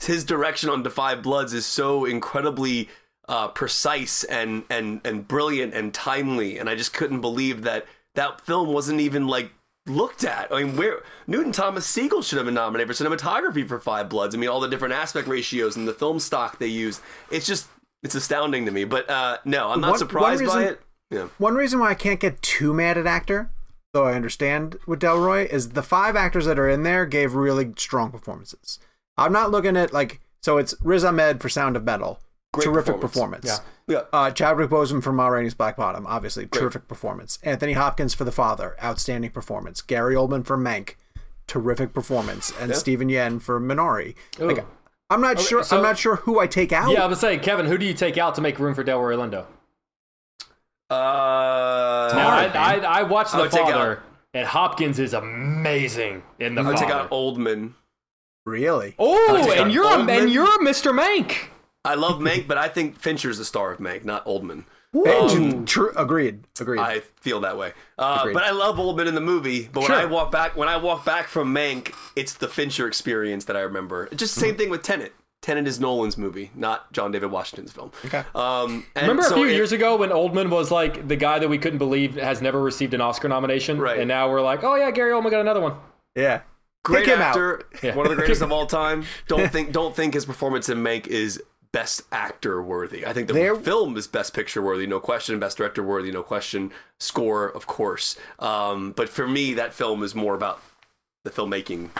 his 0.00 0.24
direction 0.24 0.70
on 0.70 0.82
Da 0.82 0.90
5 0.90 1.22
Bloods 1.22 1.52
is 1.52 1.66
so 1.66 2.04
incredibly 2.04 2.88
uh, 3.28 3.48
precise 3.48 4.24
and 4.24 4.64
and 4.70 5.00
and 5.04 5.28
brilliant 5.28 5.74
and 5.74 5.92
timely. 5.92 6.58
And 6.58 6.68
I 6.68 6.74
just 6.74 6.92
couldn't 6.94 7.20
believe 7.20 7.62
that 7.62 7.86
that 8.14 8.40
film 8.40 8.72
wasn't 8.72 9.00
even 9.00 9.26
like 9.26 9.50
looked 9.86 10.24
at. 10.24 10.52
I 10.52 10.62
mean, 10.64 10.76
where 10.76 11.02
Newton 11.26 11.52
Thomas 11.52 11.86
Sigel 11.86 12.22
should 12.22 12.36
have 12.36 12.46
been 12.46 12.54
nominated 12.54 12.94
for 12.96 13.04
cinematography 13.04 13.66
for 13.66 13.78
Five 13.78 14.08
Bloods. 14.08 14.34
I 14.34 14.38
mean, 14.38 14.48
all 14.48 14.60
the 14.60 14.68
different 14.68 14.94
aspect 14.94 15.28
ratios 15.28 15.76
and 15.76 15.86
the 15.86 15.92
film 15.92 16.18
stock 16.20 16.58
they 16.58 16.66
used. 16.66 17.00
It's 17.30 17.46
just 17.46 17.68
it's 18.02 18.14
astounding 18.14 18.64
to 18.66 18.70
me. 18.70 18.84
But 18.84 19.10
uh, 19.10 19.38
no, 19.44 19.70
I'm 19.70 19.80
not 19.80 19.90
One- 19.90 19.98
surprised 19.98 20.46
one 20.46 20.50
by 20.56 20.64
it. 20.64 20.80
Yeah. 21.10 21.28
One 21.38 21.54
reason 21.54 21.80
why 21.80 21.90
I 21.90 21.94
can't 21.94 22.20
get 22.20 22.40
too 22.42 22.74
mad 22.74 22.98
at 22.98 23.06
actor, 23.06 23.50
though 23.94 24.04
I 24.04 24.12
understand 24.12 24.76
with 24.86 25.00
Delroy, 25.00 25.46
is 25.46 25.70
the 25.70 25.82
five 25.82 26.16
actors 26.16 26.44
that 26.44 26.58
are 26.58 26.68
in 26.68 26.82
there 26.82 27.06
gave 27.06 27.34
really 27.34 27.72
strong 27.78 28.10
performances. 28.10 28.78
I'm 29.18 29.32
not 29.32 29.50
looking 29.50 29.76
at 29.76 29.92
like 29.92 30.20
so 30.40 30.58
it's 30.58 30.74
Riz 30.82 31.04
Ahmed 31.04 31.40
for 31.42 31.48
Sound 31.48 31.76
of 31.76 31.84
Metal, 31.84 32.20
Great 32.52 32.64
terrific 32.64 33.00
performance. 33.00 33.44
performance. 33.46 33.74
Yeah. 33.88 34.02
Uh, 34.12 34.30
Chadwick 34.30 34.70
Boseman 34.70 35.02
for 35.02 35.12
Ma 35.12 35.28
Rainey's 35.28 35.54
Black 35.54 35.76
Bottom, 35.76 36.06
obviously 36.06 36.46
terrific 36.46 36.86
performance. 36.88 37.38
Anthony 37.42 37.72
Hopkins 37.72 38.14
for 38.14 38.24
The 38.24 38.32
Father, 38.32 38.76
outstanding 38.82 39.30
performance. 39.30 39.80
Gary 39.82 40.14
Oldman 40.14 40.44
for 40.46 40.56
Mank, 40.58 40.94
terrific 41.46 41.92
performance, 41.94 42.52
and 42.60 42.74
Steven 42.76 43.08
Yeun 43.08 43.40
for 43.40 43.58
Minari. 43.60 44.14
Like, 44.38 44.64
I'm 45.10 45.20
not 45.22 45.40
sure. 45.40 45.62
so- 45.64 45.76
I'm 45.78 45.82
not 45.82 45.96
sure 45.98 46.16
who 46.16 46.38
I 46.38 46.46
take 46.46 46.70
out. 46.72 46.90
Yeah, 46.92 47.02
I 47.04 47.06
would 47.06 47.16
say, 47.18 47.38
Kevin, 47.38 47.64
who 47.66 47.78
do 47.78 47.86
you 47.86 47.94
take 47.94 48.18
out 48.18 48.34
to 48.34 48.40
make 48.42 48.58
room 48.58 48.74
for 48.74 48.84
Delroy 48.84 49.16
Lindo? 49.16 49.46
Uh, 50.90 52.12
Now, 52.14 52.28
I, 52.28 52.44
I, 52.54 52.74
I 52.78 53.02
watched 53.02 53.34
I 53.34 53.38
The 53.38 53.42
would 53.44 53.52
take 53.52 53.62
Father, 53.62 53.92
out- 53.98 54.02
and 54.34 54.46
Hopkins 54.46 54.98
is 54.98 55.14
amazing 55.14 56.22
in 56.38 56.54
The 56.54 56.60
I 56.60 56.64
would 56.66 56.74
Father. 56.78 56.86
take 56.86 56.94
out 56.94 57.10
Oldman. 57.10 57.72
Really. 58.48 58.94
oh, 58.98 59.52
and 59.56 59.72
you're 59.72 59.84
a, 59.84 59.98
and 60.06 60.30
you're 60.30 60.46
a 60.46 60.58
Mr. 60.58 60.92
Mank. 60.98 61.48
I 61.84 61.94
love 61.94 62.20
Mank, 62.20 62.46
but 62.48 62.58
I 62.58 62.68
think 62.68 62.98
Fincher's 62.98 63.38
the 63.38 63.44
star 63.44 63.72
of 63.72 63.78
Mank, 63.78 64.04
not 64.04 64.24
Oldman. 64.26 64.64
Um, 65.06 65.66
True. 65.66 65.92
Agreed. 65.96 66.40
Agreed. 66.58 66.80
I 66.80 67.00
feel 67.20 67.40
that 67.40 67.56
way. 67.58 67.72
Uh, 67.98 68.32
but 68.32 68.42
I 68.42 68.50
love 68.50 68.76
Oldman 68.76 69.06
in 69.06 69.14
the 69.14 69.20
movie. 69.20 69.68
But 69.70 69.82
when 69.82 69.92
I 69.92 70.06
walk 70.06 70.32
back, 70.32 70.56
when 70.56 70.68
I 70.68 70.76
walk 70.78 71.04
back 71.04 71.28
from 71.28 71.54
Mank, 71.54 71.94
it's 72.16 72.32
the 72.34 72.48
Fincher 72.48 72.88
experience 72.88 73.44
that 73.44 73.56
I 73.56 73.60
remember. 73.60 74.08
Just 74.14 74.34
the 74.34 74.40
same 74.40 74.56
thing 74.56 74.70
with 74.70 74.82
Tenet. 74.82 75.12
Tenet 75.40 75.68
is 75.68 75.78
Nolan's 75.78 76.18
movie, 76.18 76.50
not 76.54 76.90
John 76.92 77.12
David 77.12 77.30
Washington's 77.30 77.70
film. 77.70 77.92
Okay. 78.06 78.24
Um, 78.34 78.86
and 78.96 79.06
Remember 79.08 79.22
a 79.22 79.34
few 79.34 79.44
it- 79.44 79.54
years 79.54 79.70
ago 79.72 79.96
when 79.96 80.10
Oldman 80.10 80.50
was 80.50 80.70
like 80.72 81.06
the 81.06 81.16
guy 81.16 81.38
that 81.38 81.48
we 81.48 81.58
couldn't 81.58 81.78
believe 81.78 82.16
has 82.16 82.42
never 82.42 82.60
received 82.60 82.92
an 82.92 83.00
Oscar 83.00 83.28
nomination, 83.28 83.78
Right. 83.78 83.98
And 84.00 84.08
now 84.08 84.28
we're 84.30 84.40
like, 84.42 84.64
oh 84.64 84.74
yeah, 84.74 84.90
Gary 84.90 85.12
Oldman 85.12 85.30
got 85.30 85.40
another 85.40 85.60
one. 85.60 85.74
yeah. 86.16 86.40
Great 86.84 87.04
Pick 87.04 87.14
him 87.14 87.20
actor, 87.20 87.62
Yeah. 87.82 87.94
one 87.94 88.06
of 88.06 88.10
the 88.10 88.16
greatest 88.16 88.42
of 88.42 88.52
all 88.52 88.66
time. 88.66 89.04
Don't 89.26 89.50
think 89.50 89.72
don't 89.72 89.94
think 89.94 90.14
his 90.14 90.24
performance 90.26 90.68
in 90.68 90.78
Mank 90.78 91.06
is 91.06 91.42
best 91.72 92.02
actor 92.10 92.62
worthy. 92.62 93.06
I 93.06 93.12
think 93.12 93.28
the 93.28 93.34
There- 93.34 93.54
film 93.56 93.96
is 93.96 94.06
best 94.06 94.32
picture 94.34 94.62
worthy, 94.62 94.86
no 94.86 95.00
question. 95.00 95.38
Best 95.38 95.58
director 95.58 95.82
worthy, 95.82 96.10
no 96.10 96.22
question. 96.22 96.72
Score, 96.98 97.44
of 97.46 97.66
course. 97.66 98.16
Um, 98.38 98.92
but 98.92 99.08
for 99.08 99.28
me, 99.28 99.52
that 99.54 99.74
film 99.74 100.02
is 100.02 100.14
more 100.14 100.34
about 100.34 100.62
the 101.24 101.30
filmmaking. 101.30 101.90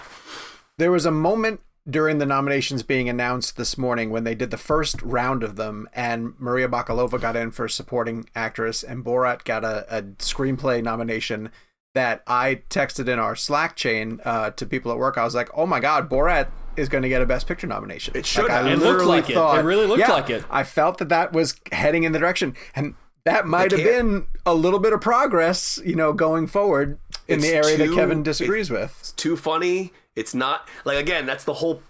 There 0.78 0.90
was 0.92 1.04
a 1.04 1.10
moment 1.10 1.60
during 1.88 2.18
the 2.18 2.26
nominations 2.26 2.82
being 2.82 3.08
announced 3.08 3.56
this 3.56 3.76
morning 3.78 4.10
when 4.10 4.24
they 4.24 4.34
did 4.34 4.50
the 4.50 4.56
first 4.58 5.00
round 5.02 5.42
of 5.42 5.56
them, 5.56 5.88
and 5.94 6.34
Maria 6.38 6.68
Bakalova 6.68 7.20
got 7.20 7.34
in 7.36 7.50
for 7.50 7.66
supporting 7.68 8.28
actress, 8.34 8.82
and 8.82 9.04
Borat 9.04 9.44
got 9.44 9.64
a, 9.64 9.86
a 9.94 10.02
screenplay 10.02 10.82
nomination. 10.82 11.50
That 11.94 12.22
I 12.26 12.62
texted 12.70 13.08
in 13.08 13.18
our 13.18 13.34
Slack 13.34 13.74
chain 13.74 14.20
uh, 14.24 14.50
to 14.50 14.66
people 14.66 14.92
at 14.92 14.98
work. 14.98 15.18
I 15.18 15.24
was 15.24 15.34
like, 15.34 15.48
"Oh 15.54 15.66
my 15.66 15.80
God, 15.80 16.08
Borat 16.08 16.48
is 16.76 16.88
going 16.88 17.02
to 17.02 17.08
get 17.08 17.22
a 17.22 17.26
Best 17.26 17.46
Picture 17.48 17.66
nomination." 17.66 18.14
It 18.16 18.26
should 18.26 18.44
Like, 18.44 18.52
I. 18.52 18.60
It 18.60 18.70
looked 18.72 18.82
literally 18.82 19.06
like 19.06 19.30
it. 19.30 19.36
It 19.36 19.64
really 19.64 19.86
looked 19.86 20.00
Yeah, 20.00 20.12
like 20.12 20.30
it. 20.30 20.44
I 20.50 20.64
felt 20.64 20.98
that 20.98 21.08
that 21.08 21.32
was 21.32 21.56
heading 21.72 22.04
in 22.04 22.12
the 22.12 22.18
direction, 22.18 22.54
and 22.76 22.94
that 23.24 23.46
might 23.46 23.72
have 23.72 23.82
been 23.82 24.26
a 24.46 24.54
little 24.54 24.78
bit 24.78 24.92
of 24.92 25.00
progress, 25.00 25.80
you 25.84 25.94
know, 25.96 26.12
going 26.12 26.46
forward 26.46 26.98
in 27.26 27.40
the 27.40 27.48
It's 27.48 27.66
area 27.66 27.76
that 27.78 27.94
Kevin 27.94 28.22
disagrees 28.22 28.70
with. 28.70 28.96
It's 29.00 29.12
too 29.12 29.36
funny. 29.36 29.92
It's 30.14 30.34
not 30.34 30.68
like 30.84 30.98
again. 30.98 31.26
That's 31.26 31.44
the 31.44 31.54
whole. 31.54 31.82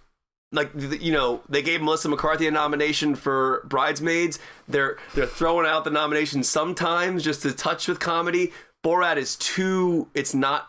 Like 0.51 0.71
you 0.75 1.13
know, 1.13 1.43
they 1.49 1.61
gave 1.61 1.83
Melissa 1.83 2.09
McCarthy 2.09 2.47
a 2.47 2.51
nomination 2.51 3.15
for 3.15 3.63
Bridesmaids. 3.69 4.39
They're 4.67 4.97
they're 5.15 5.27
throwing 5.27 5.67
out 5.67 5.85
the 5.85 5.91
nomination 5.91 6.43
sometimes 6.43 7.23
just 7.23 7.43
to 7.43 7.53
touch 7.53 7.87
with 7.87 8.01
comedy. 8.01 8.53
Borat 8.85 9.17
is 9.17 9.37
too. 9.37 10.09
It's 10.15 10.35
not. 10.35 10.69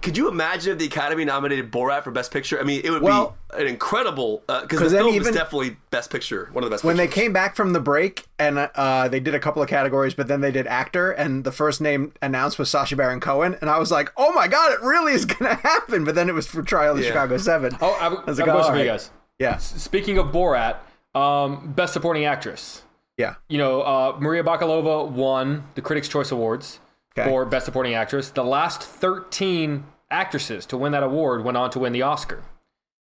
Could 0.00 0.16
you 0.16 0.28
imagine 0.28 0.72
if 0.74 0.78
the 0.78 0.86
Academy 0.86 1.24
nominated 1.24 1.72
Borat 1.72 2.04
for 2.04 2.12
Best 2.12 2.30
Picture? 2.32 2.60
I 2.60 2.62
mean, 2.62 2.82
it 2.84 2.90
would 2.90 3.02
Well- 3.02 3.36
be 3.56 3.62
an 3.62 3.66
incredible 3.66 4.44
because 4.46 4.78
'Cause 4.78 4.92
the 4.92 4.98
film 4.98 5.12
even- 5.12 5.28
is 5.30 5.34
definitely 5.34 5.76
Best 5.90 6.08
Picture, 6.10 6.48
one 6.52 6.62
of 6.62 6.70
the 6.70 6.74
best. 6.74 6.84
when 6.84 6.96
they 6.96 7.08
came 7.08 7.32
back 7.32 7.56
from 7.56 7.72
the 7.72 7.80
break 7.80 8.26
and 8.38 8.70
uh, 8.76 9.08
they 9.08 9.18
did 9.18 9.34
a 9.34 9.40
couple 9.40 9.60
of 9.60 9.68
categories, 9.68 10.14
but 10.14 10.28
then 10.28 10.40
they 10.40 10.52
did 10.52 10.68
actor, 10.68 11.10
and 11.10 11.42
the 11.42 11.50
first 11.50 11.80
name 11.80 12.12
announced 12.22 12.60
was 12.60 12.70
Sacha 12.70 12.94
Baron 12.94 13.18
Cohen, 13.18 13.56
and 13.60 13.68
I 13.68 13.78
was 13.80 13.90
like, 13.90 14.12
"Oh 14.16 14.30
my 14.32 14.46
god, 14.46 14.70
it 14.70 14.80
really 14.82 15.14
is 15.14 15.24
going 15.24 15.50
to 15.56 15.60
happen!" 15.60 16.04
But 16.04 16.14
then 16.14 16.28
it 16.28 16.34
was 16.34 16.46
for 16.46 16.62
Trial 16.62 16.92
of 16.92 16.98
the 16.98 17.02
Yeah. 17.02 17.08
Chicago 17.10 17.36
Seven. 17.38 17.76
Oh, 17.80 17.90
I, 18.00 18.06
I, 18.06 18.08
was 18.24 18.38
like, 18.38 18.46
a 18.46 18.52
question 18.52 18.56
all 18.56 18.70
for 18.70 18.76
you 18.78 18.84
guys. 18.84 19.10
Yeah, 19.40 19.56
Speaking 19.56 20.16
of 20.18 20.26
Borat, 20.26 20.76
um, 21.16 21.72
best 21.74 21.92
supporting 21.92 22.24
actress. 22.24 22.82
yeah, 23.16 23.34
You 23.48 23.58
know, 23.58 23.82
uh, 23.82 24.16
Maria 24.20 24.44
Bakalova 24.44 25.08
won 25.08 25.64
the 25.74 25.82
Critics' 25.82 26.06
Choice 26.08 26.30
Awards 26.30 26.78
Okay. 27.18 27.28
for 27.28 27.44
Best 27.44 27.64
Supporting 27.66 27.94
Actress. 27.94 28.30
The 28.30 28.44
last 28.44 28.82
13 28.82 29.84
actresses 30.10 30.66
to 30.66 30.76
win 30.76 30.92
that 30.92 31.02
award 31.02 31.44
went 31.44 31.56
on 31.56 31.70
to 31.70 31.78
win 31.78 31.92
the 31.92 32.02
Oscar. 32.02 32.42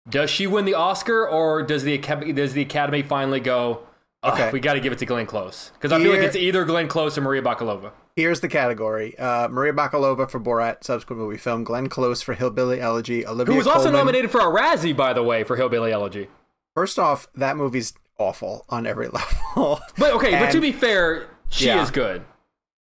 Does 0.09 0.29
she 0.29 0.47
win 0.47 0.65
the 0.65 0.73
Oscar, 0.73 1.27
or 1.27 1.61
does 1.63 1.83
the 1.83 1.93
Academy, 1.93 2.31
does 2.33 2.53
the 2.53 2.61
Academy 2.61 3.01
finally 3.01 3.39
go, 3.41 3.81
Okay. 4.23 4.49
we 4.51 4.59
got 4.59 4.73
to 4.73 4.79
give 4.79 4.93
it 4.93 4.99
to 4.99 5.05
Glenn 5.05 5.25
Close? 5.25 5.71
Because 5.73 5.91
I 5.91 6.01
feel 6.01 6.11
like 6.11 6.21
it's 6.21 6.35
either 6.35 6.63
Glenn 6.65 6.87
Close 6.87 7.17
or 7.17 7.21
Maria 7.21 7.41
Bakalova. 7.41 7.91
Here's 8.15 8.39
the 8.39 8.47
category: 8.47 9.17
uh, 9.19 9.47
Maria 9.49 9.73
Bakalova 9.73 10.29
for 10.29 10.39
Borat, 10.39 10.83
subsequent 10.83 11.21
movie 11.21 11.37
film; 11.37 11.63
Glenn 11.63 11.87
Close 11.87 12.21
for 12.23 12.33
Hillbilly 12.33 12.81
Elegy; 12.81 13.27
Olivia 13.27 13.51
Who 13.53 13.57
was 13.57 13.67
also 13.67 13.91
nominated 13.91 14.31
for 14.31 14.39
a 14.39 14.45
Razzie, 14.45 14.95
by 14.95 15.13
the 15.13 15.21
way, 15.23 15.43
for 15.43 15.55
Hillbilly 15.55 15.91
Elegy. 15.91 16.27
First 16.73 16.97
off, 16.97 17.27
that 17.35 17.57
movie's 17.57 17.93
awful 18.17 18.65
on 18.69 18.87
every 18.87 19.07
level. 19.55 19.79
But 19.99 20.13
okay, 20.13 20.31
but 20.31 20.51
to 20.51 20.59
be 20.61 20.71
fair, 20.71 21.27
she 21.49 21.67
Yeah. 21.67 21.83
is 21.83 21.91
good. 21.91 22.23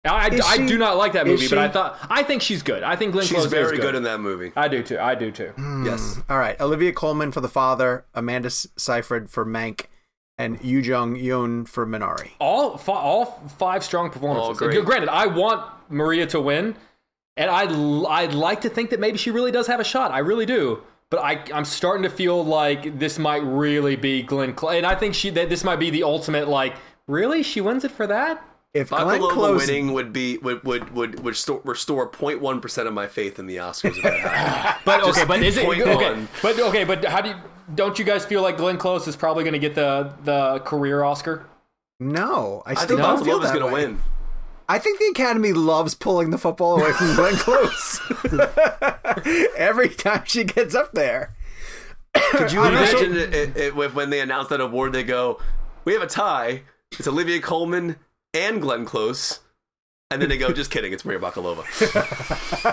I, 0.04 0.30
I 0.44 0.56
she- 0.58 0.66
do 0.66 0.78
not 0.78 0.96
like 0.96 1.12
that 1.14 1.26
movie, 1.26 1.48
but 1.48 1.58
I 1.58 1.68
thought 1.68 1.98
I 2.08 2.22
think 2.22 2.40
she's 2.42 2.62
good. 2.62 2.82
I 2.82 2.96
think 2.96 3.12
Glenn 3.12 3.24
she's 3.26 3.32
Close 3.34 3.46
is 3.46 3.50
very 3.50 3.76
good. 3.76 3.82
good 3.82 3.94
in 3.96 4.04
that 4.04 4.20
movie. 4.20 4.52
I 4.56 4.68
do 4.68 4.82
too. 4.82 4.98
I 4.98 5.14
do 5.14 5.30
too. 5.30 5.48
Hmm. 5.56 5.84
Yes, 5.84 6.20
All 6.30 6.38
right, 6.38 6.58
Olivia 6.60 6.92
Colman 6.92 7.32
for 7.32 7.40
The 7.40 7.48
Father; 7.48 8.04
Amanda 8.14 8.48
Seyfried 8.50 9.28
for 9.28 9.44
Mank; 9.44 9.86
and 10.38 10.62
Yuh-jung 10.62 11.16
Youn 11.16 11.64
for 11.66 11.84
Minari. 11.86 12.30
all 12.38 12.76
fi- 12.78 12.92
all 12.92 13.24
five 13.58 13.82
strong 13.84 14.10
performances. 14.10 14.48
All 14.48 14.54
great. 14.68 14.84
Granted, 14.84 15.08
I 15.10 15.26
want 15.26 15.66
Maria 15.90 16.26
to 16.28 16.40
win, 16.40 16.76
and 17.36 17.50
I'd 17.50 17.72
l- 17.72 18.06
I'd 18.06 18.32
like 18.34 18.60
to 18.62 18.68
think 18.70 18.90
that 18.90 19.00
maybe 19.00 19.18
she 19.18 19.30
really 19.32 19.50
does 19.50 19.66
have 19.66 19.80
a 19.80 19.84
shot. 19.84 20.12
I 20.12 20.20
really 20.20 20.46
do. 20.46 20.82
But 21.10 21.20
I, 21.20 21.42
I'm 21.54 21.64
starting 21.64 22.02
to 22.02 22.10
feel 22.10 22.44
like 22.44 22.98
this 22.98 23.18
might 23.18 23.42
really 23.42 23.96
be 23.96 24.22
Glenn 24.22 24.52
Close, 24.54 24.74
and 24.76 24.86
I 24.86 24.94
think 24.94 25.14
she 25.14 25.30
that 25.30 25.48
this 25.48 25.64
might 25.64 25.76
be 25.80 25.90
the 25.90 26.02
ultimate. 26.04 26.48
Like, 26.48 26.74
really, 27.06 27.42
she 27.42 27.60
wins 27.62 27.82
it 27.84 27.90
for 27.90 28.06
that? 28.06 28.44
If 28.74 28.90
Glenn 28.90 29.06
Bakalova 29.20 29.30
Close 29.30 29.66
winning 29.66 29.92
would 29.94 30.12
be 30.12 30.36
would 30.38 30.62
would 30.64 30.94
would, 30.94 31.20
would 31.20 31.36
sto- 31.36 31.62
restore 31.64 32.08
0.1 32.10 32.60
percent 32.62 32.86
of 32.86 32.94
my 32.94 33.06
faith 33.06 33.38
in 33.38 33.46
the 33.46 33.56
Oscars. 33.56 33.96
If 33.96 34.02
that 34.02 34.18
happened. 34.20 34.82
But 34.84 35.04
Just 35.04 35.18
okay, 35.18 35.26
but 35.26 35.42
is 35.42 35.56
it 35.56 35.64
okay? 35.66 36.26
But 36.42 36.58
okay, 36.60 36.84
but 36.84 37.04
how 37.04 37.20
do 37.22 37.30
you? 37.30 37.34
Don't 37.74 37.98
you 37.98 38.04
guys 38.04 38.24
feel 38.24 38.42
like 38.42 38.56
Glenn 38.56 38.76
Close 38.78 39.06
is 39.08 39.16
probably 39.16 39.42
going 39.44 39.54
to 39.54 39.58
get 39.58 39.74
the 39.74 40.12
the 40.24 40.60
career 40.60 41.02
Oscar? 41.02 41.46
No, 42.00 42.62
I 42.66 42.70
I 42.72 42.74
still 42.74 42.88
think 42.88 43.00
don't 43.00 43.24
feel 43.24 43.38
that 43.40 43.46
is 43.46 43.52
going 43.58 43.66
to 43.66 43.72
win. 43.72 44.00
I 44.68 44.78
think 44.78 44.98
the 44.98 45.06
Academy 45.06 45.52
loves 45.54 45.94
pulling 45.94 46.28
the 46.30 46.36
football 46.38 46.78
away 46.78 46.92
from 46.92 47.14
Glenn 47.16 47.34
Close 47.38 48.00
every 49.56 49.88
time 49.88 50.22
she 50.26 50.44
gets 50.44 50.74
up 50.74 50.92
there. 50.92 51.34
Could 52.14 52.52
you 52.52 52.60
I 52.64 52.68
imagine 52.68 53.16
it, 53.16 53.34
it, 53.34 53.56
it, 53.56 53.76
with- 53.76 53.94
when 53.94 54.10
they 54.10 54.20
announce 54.20 54.48
that 54.48 54.60
award? 54.60 54.92
They 54.92 55.04
go, 55.04 55.40
"We 55.86 55.94
have 55.94 56.02
a 56.02 56.06
tie. 56.06 56.62
It's 56.92 57.08
Olivia 57.08 57.40
Colman 57.40 57.96
and 58.46 58.60
Glenn 58.62 58.84
Close," 58.84 59.40
and 60.10 60.20
then 60.22 60.28
they 60.28 60.38
go, 60.38 60.52
"Just 60.60 60.70
kidding. 60.70 60.92
It's 60.92 61.04
Maria 61.04 61.20
Bakalova." 61.20 61.64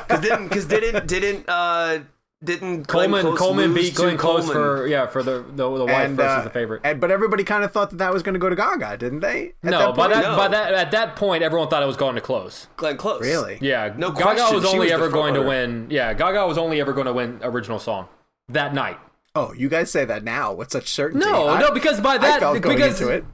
Because 0.07 0.21
didn't 0.21 0.47
because 0.49 0.65
didn't 0.65 1.07
didn't 1.07 1.45
uh 1.49 1.99
didn't 2.43 2.83
Glenn 2.87 3.09
Colman 3.09 3.21
Close 3.25 3.39
Colman 3.39 3.73
lose 3.73 3.89
beat 3.89 3.95
Glenn 3.95 4.17
Close 4.17 4.45
Colman? 4.45 4.53
for 4.53 4.87
yeah 4.87 5.07
for 5.07 5.23
the 5.23 5.41
the, 5.55 5.77
the 5.77 5.85
wife 5.85 5.89
And, 6.07 6.15
versus 6.17 6.39
uh, 6.39 6.43
the 6.43 6.49
favorite. 6.49 6.81
and- 6.83 6.99
but 6.99 7.09
everybody 7.09 7.43
kind 7.43 7.63
of 7.63 7.71
thought 7.71 7.89
that 7.91 7.97
that 7.97 8.13
was 8.13 8.23
going 8.23 8.33
to 8.33 8.39
go 8.39 8.49
to 8.49 8.55
Gaga, 8.55 8.97
didn't 8.97 9.21
they? 9.21 9.53
At 9.63 9.69
no, 9.71 9.93
by 9.93 10.07
point? 10.07 10.13
that 10.13 10.21
No. 10.23 10.35
by 10.37 10.47
that 10.49 10.73
at 10.73 10.91
that 10.91 11.15
point, 11.15 11.43
everyone 11.43 11.69
thought 11.69 11.81
it 11.81 11.87
was 11.87 11.97
going 11.97 12.15
to 12.15 12.21
close. 12.21 12.67
Glenn 12.77 12.97
Close. 12.97 13.21
Really? 13.21 13.57
Yeah, 13.61 13.93
No 13.97 14.11
Gaga 14.11 14.21
question, 14.35 14.55
was 14.57 14.65
only 14.65 14.79
was 14.87 14.91
ever 14.91 15.09
going 15.09 15.33
to 15.33 15.41
win. 15.41 15.87
Yeah, 15.89 16.13
Gaga 16.13 16.45
was 16.45 16.57
only 16.57 16.79
ever 16.81 16.93
going 16.93 17.07
to 17.07 17.13
win 17.13 17.39
original 17.41 17.79
song 17.79 18.09
that 18.49 18.73
night. 18.73 18.99
Oh, 19.33 19.51
you 19.53 19.67
guys 19.67 19.89
say 19.91 20.05
that 20.05 20.23
now 20.23 20.53
with 20.53 20.71
such 20.71 20.87
certainty. 20.89 21.25
No, 21.25 21.47
I- 21.47 21.59
no, 21.59 21.71
because 21.71 21.99
by 22.01 22.15
I 22.15 22.17
that 22.19 22.39
felt 22.41 22.61
going 22.61 22.77
because 22.77 23.01
into 23.01 23.11
it. 23.13 23.25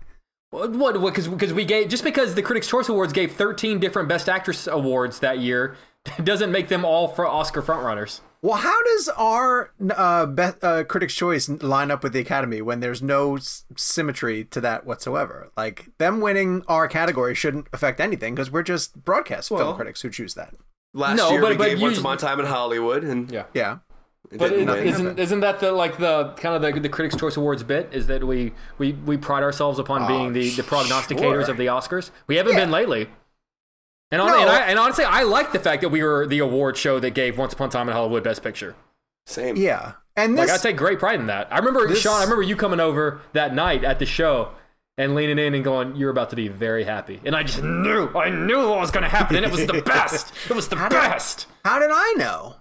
What? 0.51 0.93
Because 0.93 1.27
because 1.27 1.53
we 1.53 1.65
gave 1.65 1.87
just 1.89 2.03
because 2.03 2.35
the 2.35 2.41
Critics' 2.41 2.67
Choice 2.67 2.89
Awards 2.89 3.13
gave 3.13 3.31
13 3.33 3.79
different 3.79 4.07
Best 4.09 4.27
Actress 4.29 4.67
awards 4.67 5.19
that 5.19 5.39
year 5.39 5.75
doesn't 6.23 6.51
make 6.51 6.67
them 6.67 6.83
all 6.85 7.07
for 7.07 7.25
Oscar 7.25 7.61
frontrunners. 7.61 8.19
Well, 8.43 8.57
how 8.57 8.81
does 8.83 9.07
our 9.09 9.71
uh, 9.95 10.25
be- 10.25 10.43
uh, 10.63 10.83
Critics' 10.85 11.13
Choice 11.13 11.47
line 11.47 11.91
up 11.91 12.01
with 12.03 12.11
the 12.11 12.19
Academy 12.19 12.61
when 12.61 12.79
there's 12.79 13.01
no 13.01 13.37
s- 13.37 13.65
symmetry 13.77 14.45
to 14.45 14.59
that 14.61 14.83
whatsoever? 14.85 15.51
Like 15.55 15.85
them 15.99 16.21
winning 16.21 16.63
our 16.67 16.87
category 16.87 17.35
shouldn't 17.35 17.67
affect 17.71 17.99
anything 18.01 18.33
because 18.33 18.49
we're 18.51 18.63
just 18.63 19.05
broadcast 19.05 19.49
film 19.49 19.75
critics 19.75 20.01
who 20.01 20.09
choose 20.09 20.33
that. 20.33 20.53
Last 20.93 21.17
No, 21.17 21.29
year 21.31 21.41
but- 21.41 21.51
we 21.51 21.57
but 21.57 21.69
gave 21.69 21.81
Once 21.81 21.99
Upon 21.99 22.17
a 22.17 22.19
Time 22.19 22.39
in 22.39 22.47
Hollywood, 22.47 23.03
and 23.03 23.31
Yeah. 23.31 23.43
Yeah. 23.53 23.77
It 24.29 24.37
But 24.37 24.49
didn't 24.51 24.69
it, 24.69 24.85
isn't 24.87 25.19
isn't 25.19 25.39
that 25.39 25.59
the 25.59 25.71
like 25.71 25.97
the 25.97 26.33
kind 26.37 26.55
of 26.55 26.61
the, 26.61 26.79
the 26.79 26.89
Critics' 26.89 27.15
Choice 27.15 27.37
Awards 27.37 27.63
bit? 27.63 27.89
Is 27.91 28.07
that 28.07 28.23
we 28.25 28.53
we, 28.77 28.93
we 28.93 29.17
pride 29.17 29.43
ourselves 29.43 29.79
upon 29.79 30.03
ah, 30.03 30.07
being 30.07 30.33
the, 30.33 30.49
the 30.51 30.63
prognosticators 30.63 31.45
sure. 31.45 31.51
of 31.51 31.57
the 31.57 31.65
Oscars? 31.67 32.11
We 32.27 32.35
haven't 32.35 32.55
been 32.55 32.71
lately. 32.71 33.09
And, 34.11 34.21
on, 34.21 34.27
No. 34.27 34.41
and, 34.41 34.49
I, 34.49 34.59
and 34.65 34.77
honestly, 34.77 35.05
I 35.05 35.23
like 35.23 35.53
the 35.53 35.59
fact 35.59 35.81
that 35.83 35.89
we 35.89 36.03
were 36.03 36.27
the 36.27 36.39
award 36.39 36.75
show 36.77 36.99
that 36.99 37.11
gave 37.11 37.37
Once 37.37 37.53
Upon 37.53 37.69
a 37.69 37.71
Time 37.71 37.87
in 37.87 37.93
Hollywood 37.95 38.23
Best 38.23 38.43
Picture. 38.43 38.75
Same. 39.25 39.55
Yeah. 39.55 39.93
And 40.17 40.35
Like 40.35 40.49
I 40.49 40.57
take 40.57 40.75
great 40.75 40.99
pride 40.99 41.21
in 41.21 41.27
that. 41.27 41.47
I 41.49 41.59
remember 41.59 41.87
This- 41.87 42.01
Sean. 42.01 42.19
I 42.19 42.23
remember 42.23 42.41
you 42.43 42.57
coming 42.57 42.81
over 42.81 43.21
that 43.33 43.53
night 43.55 43.85
at 43.85 43.99
the 43.99 44.05
show 44.05 44.49
and 44.97 45.15
leaning 45.15 45.39
in 45.39 45.53
and 45.53 45.63
going, 45.63 45.95
"You're 45.95 46.09
about 46.09 46.29
to 46.31 46.35
be 46.35 46.49
very 46.49 46.83
happy." 46.83 47.21
And 47.23 47.33
I 47.33 47.43
just 47.43 47.63
knew, 47.63 48.09
I 48.13 48.29
knew 48.29 48.67
what 48.69 48.79
was 48.79 48.91
going 48.91 49.03
to 49.03 49.09
happen, 49.09 49.37
and 49.37 49.45
it 49.45 49.51
was 49.51 49.65
the 49.65 49.81
best. 49.85 50.33
It 50.49 50.53
was 50.53 50.67
the 50.67 50.75
How 50.75 50.89
did 50.89 50.95
best. 50.95 51.47
how 51.63 51.79
did 51.79 51.89
I 51.93 52.13
know? 52.17 52.55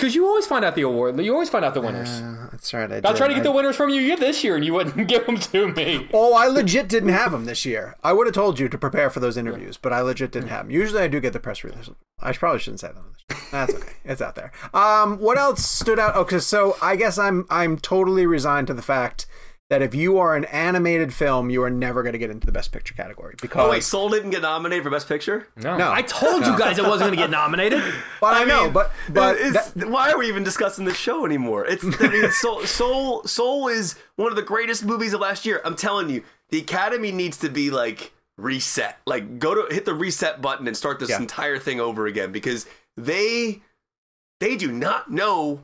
Because 0.00 0.14
you 0.14 0.26
always 0.26 0.46
find 0.46 0.64
out 0.64 0.74
the 0.76 0.80
award. 0.82 1.20
You 1.20 1.34
always 1.34 1.50
find 1.50 1.62
out 1.62 1.74
the 1.74 1.82
winners. 1.82 2.08
Uh, 2.08 2.48
that's 2.50 2.72
right. 2.72 2.90
I, 2.90 2.96
I 2.96 3.12
tried 3.12 3.28
to 3.28 3.34
get 3.34 3.40
I- 3.40 3.44
the 3.44 3.52
winners 3.52 3.76
from 3.76 3.90
you 3.90 4.16
this 4.16 4.42
year, 4.42 4.56
and 4.56 4.64
you 4.64 4.72
wouldn't 4.72 5.06
give 5.08 5.26
them 5.26 5.36
to 5.36 5.68
me. 5.72 6.08
Oh, 6.14 6.32
I 6.34 6.46
legit 6.46 6.88
didn't 6.88 7.10
have 7.10 7.32
them 7.32 7.44
this 7.44 7.66
year. 7.66 7.96
I 8.02 8.14
would 8.14 8.26
have 8.26 8.34
told 8.34 8.58
you 8.58 8.70
to 8.70 8.78
prepare 8.78 9.10
for 9.10 9.20
those 9.20 9.36
interviews, 9.36 9.76
but 9.76 9.92
I 9.92 10.00
legit 10.00 10.32
didn't 10.32 10.48
have 10.48 10.64
them. 10.66 10.70
Usually, 10.70 11.02
I 11.02 11.08
do 11.08 11.20
get 11.20 11.34
the 11.34 11.38
press 11.40 11.62
release. 11.62 11.90
I 12.18 12.32
probably 12.32 12.60
shouldn't 12.60 12.80
say 12.80 12.88
that. 12.88 12.96
On 12.96 13.12
this. 13.12 13.50
That's 13.50 13.74
okay. 13.74 13.92
it's 14.06 14.22
out 14.22 14.36
there. 14.36 14.52
Um, 14.72 15.18
what 15.18 15.36
else 15.36 15.64
stood 15.64 15.98
out? 15.98 16.16
Okay, 16.16 16.38
so 16.38 16.76
I 16.80 16.96
guess 16.96 17.18
I'm 17.18 17.46
I'm 17.50 17.76
totally 17.78 18.24
resigned 18.24 18.68
to 18.68 18.74
the 18.74 18.82
fact 18.82 19.26
that 19.70 19.82
if 19.82 19.94
you 19.94 20.18
are 20.18 20.34
an 20.36 20.44
animated 20.46 21.14
film, 21.14 21.48
you 21.48 21.62
are 21.62 21.70
never 21.70 22.02
going 22.02 22.12
to 22.12 22.18
get 22.18 22.28
into 22.28 22.44
the 22.44 22.52
best 22.52 22.72
picture 22.72 22.92
category 22.92 23.36
because. 23.40 23.64
Oh 23.64 23.70
wait, 23.70 23.82
Soul 23.84 24.08
didn't 24.10 24.30
get 24.30 24.42
nominated 24.42 24.82
for 24.84 24.90
Best 24.90 25.08
Picture. 25.08 25.46
No, 25.56 25.76
No. 25.78 25.92
I 25.92 26.02
told 26.02 26.44
you 26.44 26.58
guys 26.58 26.76
it 26.78 26.82
wasn't 26.82 27.00
going 27.02 27.12
to 27.12 27.16
get 27.16 27.30
nominated. 27.30 27.80
but 28.20 28.34
I, 28.34 28.44
know, 28.44 28.64
mean, 28.64 28.72
but 28.72 28.90
but 29.08 29.36
it's- 29.36 29.70
that- 29.70 29.88
why 29.88 30.10
are 30.10 30.18
we 30.18 30.28
even 30.28 30.42
discussing 30.44 30.84
this 30.84 30.96
show 30.96 31.24
anymore? 31.24 31.64
It's 31.66 31.84
I 31.84 32.08
mean, 32.08 32.30
Soul, 32.32 32.62
Soul 32.66 33.22
Soul 33.24 33.68
is 33.68 33.94
one 34.16 34.30
of 34.30 34.36
the 34.36 34.42
greatest 34.42 34.84
movies 34.84 35.12
of 35.14 35.20
last 35.20 35.46
year. 35.46 35.60
I'm 35.64 35.76
telling 35.76 36.10
you, 36.10 36.24
the 36.50 36.58
Academy 36.58 37.12
needs 37.12 37.36
to 37.38 37.48
be 37.48 37.70
like 37.70 38.12
reset. 38.36 38.98
Like 39.06 39.38
go 39.38 39.54
to 39.54 39.72
hit 39.72 39.84
the 39.84 39.94
reset 39.94 40.42
button 40.42 40.66
and 40.66 40.76
start 40.76 40.98
this 40.98 41.10
Yeah. 41.10 41.18
entire 41.20 41.58
thing 41.58 41.80
over 41.80 42.06
again 42.06 42.32
because 42.32 42.66
they 42.96 43.62
they 44.40 44.56
do 44.56 44.72
not 44.72 45.10
know 45.12 45.60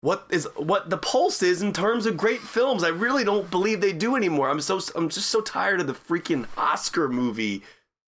what 0.00 0.26
is 0.30 0.46
what 0.56 0.90
the 0.90 0.96
pulse 0.98 1.42
is 1.42 1.60
in 1.62 1.72
terms 1.72 2.06
of 2.06 2.16
great 2.16 2.40
films. 2.40 2.84
I 2.84 2.88
really 2.88 3.24
don't 3.24 3.50
believe 3.50 3.80
they 3.80 3.92
do 3.92 4.14
anymore. 4.16 4.48
I'm 4.48 4.60
so 4.60 4.80
I'm 4.94 5.08
just 5.08 5.30
so 5.30 5.40
tired 5.40 5.80
of 5.80 5.86
the 5.86 5.92
freaking 5.94 6.46
Oscar 6.56 7.08
movie 7.08 7.62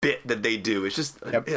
bit 0.01 0.25
that 0.27 0.43
they 0.43 0.57
do. 0.57 0.85
It's 0.85 0.95
just 0.95 1.21
uh, 1.23 1.29
Yep. 1.31 1.49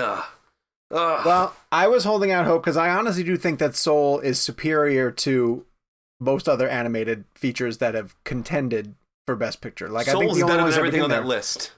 Ugh. 0.93 1.27
Well, 1.27 1.57
I 1.73 1.89
was 1.89 2.05
holding 2.05 2.31
out 2.31 2.45
hope 2.47 2.63
because 2.63 2.77
I 2.77 2.91
honestly 2.91 3.25
do 3.25 3.37
think 3.37 3.59
that 3.59 3.75
Soul 3.75 4.21
is 4.21 4.41
superior 4.41 5.11
to 5.11 5.65
most 6.21 6.49
other 6.49 6.69
animated 6.69 7.25
features 7.35 7.79
that 7.79 7.95
have 7.95 8.15
contended 8.25 8.95
for 9.27 9.35
Best 9.37 9.61
Picture. 9.61 9.89
Like 9.89 10.09
I 10.09 10.13
think 10.13 10.25
Soul's 10.27 10.39
the 10.39 10.45
only 10.45 10.57
better 10.57 10.71
than 10.71 10.79
everything 10.79 11.03
on 11.03 11.11
there- 11.11 11.21
that 11.21 11.27
list. 11.27 11.73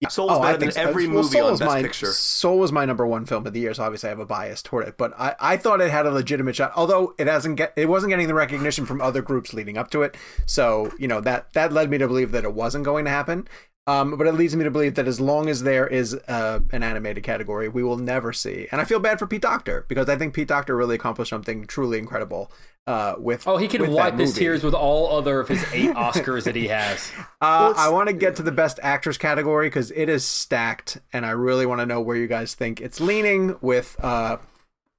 Yeah. 0.00 0.08
Soul's 0.08 0.30
Oh, 0.32 0.42
I 0.42 0.52
better 0.52 0.58
than 0.58 0.70
so. 0.72 0.80
every 0.82 1.06
Well, 1.08 1.22
movie 1.22 1.38
Soul 1.38 1.44
on 1.46 1.50
was 1.52 1.60
Best 1.60 1.68
my, 1.70 1.82
Picture. 1.82 2.06
Soul 2.12 2.58
was 2.58 2.70
my 2.70 2.84
number 2.84 3.04
one 3.06 3.26
film 3.26 3.46
of 3.46 3.52
the 3.52 3.60
year, 3.60 3.74
so 3.74 3.82
obviously 3.82 4.08
I 4.08 4.10
have 4.10 4.20
a 4.20 4.26
bias 4.26 4.62
toward 4.62 4.86
it. 4.86 4.96
But 4.96 5.12
I, 5.18 5.34
I 5.40 5.56
thought 5.56 5.80
it 5.80 5.90
had 5.90 6.06
a 6.06 6.10
legitimate 6.12 6.54
shot, 6.54 6.72
although 6.76 7.14
it 7.18 7.26
hasn't 7.26 7.56
get 7.56 7.72
it 7.76 7.88
wasn't 7.88 8.10
getting 8.10 8.28
the 8.28 8.34
recognition 8.34 8.86
from 8.86 9.00
other 9.00 9.22
groups 9.22 9.52
leading 9.52 9.76
up 9.76 9.90
to 9.90 10.02
it. 10.02 10.16
So 10.46 10.92
you 10.98 11.08
know 11.08 11.20
that 11.22 11.52
that 11.54 11.72
led 11.72 11.90
me 11.90 11.98
to 11.98 12.06
believe 12.06 12.30
that 12.32 12.44
it 12.44 12.54
wasn't 12.54 12.84
going 12.84 13.06
to 13.06 13.10
happen. 13.10 13.48
Um, 13.88 14.18
but 14.18 14.26
it 14.26 14.32
leads 14.34 14.54
me 14.54 14.64
to 14.64 14.70
believe 14.70 14.96
that 14.96 15.08
as 15.08 15.18
long 15.18 15.48
as 15.48 15.62
there 15.62 15.86
is 15.86 16.12
uh, 16.28 16.60
an 16.72 16.82
animated 16.82 17.24
category, 17.24 17.70
we 17.70 17.82
will 17.82 17.96
never 17.96 18.34
see. 18.34 18.68
And 18.70 18.82
I 18.82 18.84
feel 18.84 19.00
bad 19.00 19.18
for 19.18 19.26
Pete 19.26 19.40
Docter 19.40 19.86
because 19.88 20.10
I 20.10 20.16
think 20.16 20.34
Pete 20.34 20.48
Docter 20.48 20.76
really 20.76 20.96
accomplished 20.96 21.30
something 21.30 21.66
truly 21.66 21.98
incredible 21.98 22.52
uh, 22.88 23.16
with. 23.18 23.46
Oh, 23.46 23.58
he 23.58 23.68
can 23.68 23.92
wipe 23.92 24.18
his 24.18 24.34
tears 24.34 24.64
with 24.64 24.72
all 24.72 25.14
other 25.18 25.40
of 25.40 25.48
his 25.48 25.62
eight 25.74 25.90
Oscars 25.94 26.44
that 26.44 26.56
he 26.56 26.68
has. 26.68 27.12
Uh, 27.40 27.74
I 27.76 27.90
want 27.90 28.08
to 28.08 28.14
get 28.14 28.36
to 28.36 28.42
the 28.42 28.50
best 28.50 28.80
actress 28.82 29.18
category 29.18 29.66
because 29.66 29.90
it 29.90 30.08
is 30.08 30.24
stacked, 30.24 30.98
and 31.12 31.26
I 31.26 31.30
really 31.30 31.66
want 31.66 31.80
to 31.82 31.86
know 31.86 32.00
where 32.00 32.16
you 32.16 32.26
guys 32.26 32.54
think 32.54 32.80
it's 32.80 32.98
leaning. 32.98 33.56
With 33.60 33.94
uh, 34.02 34.38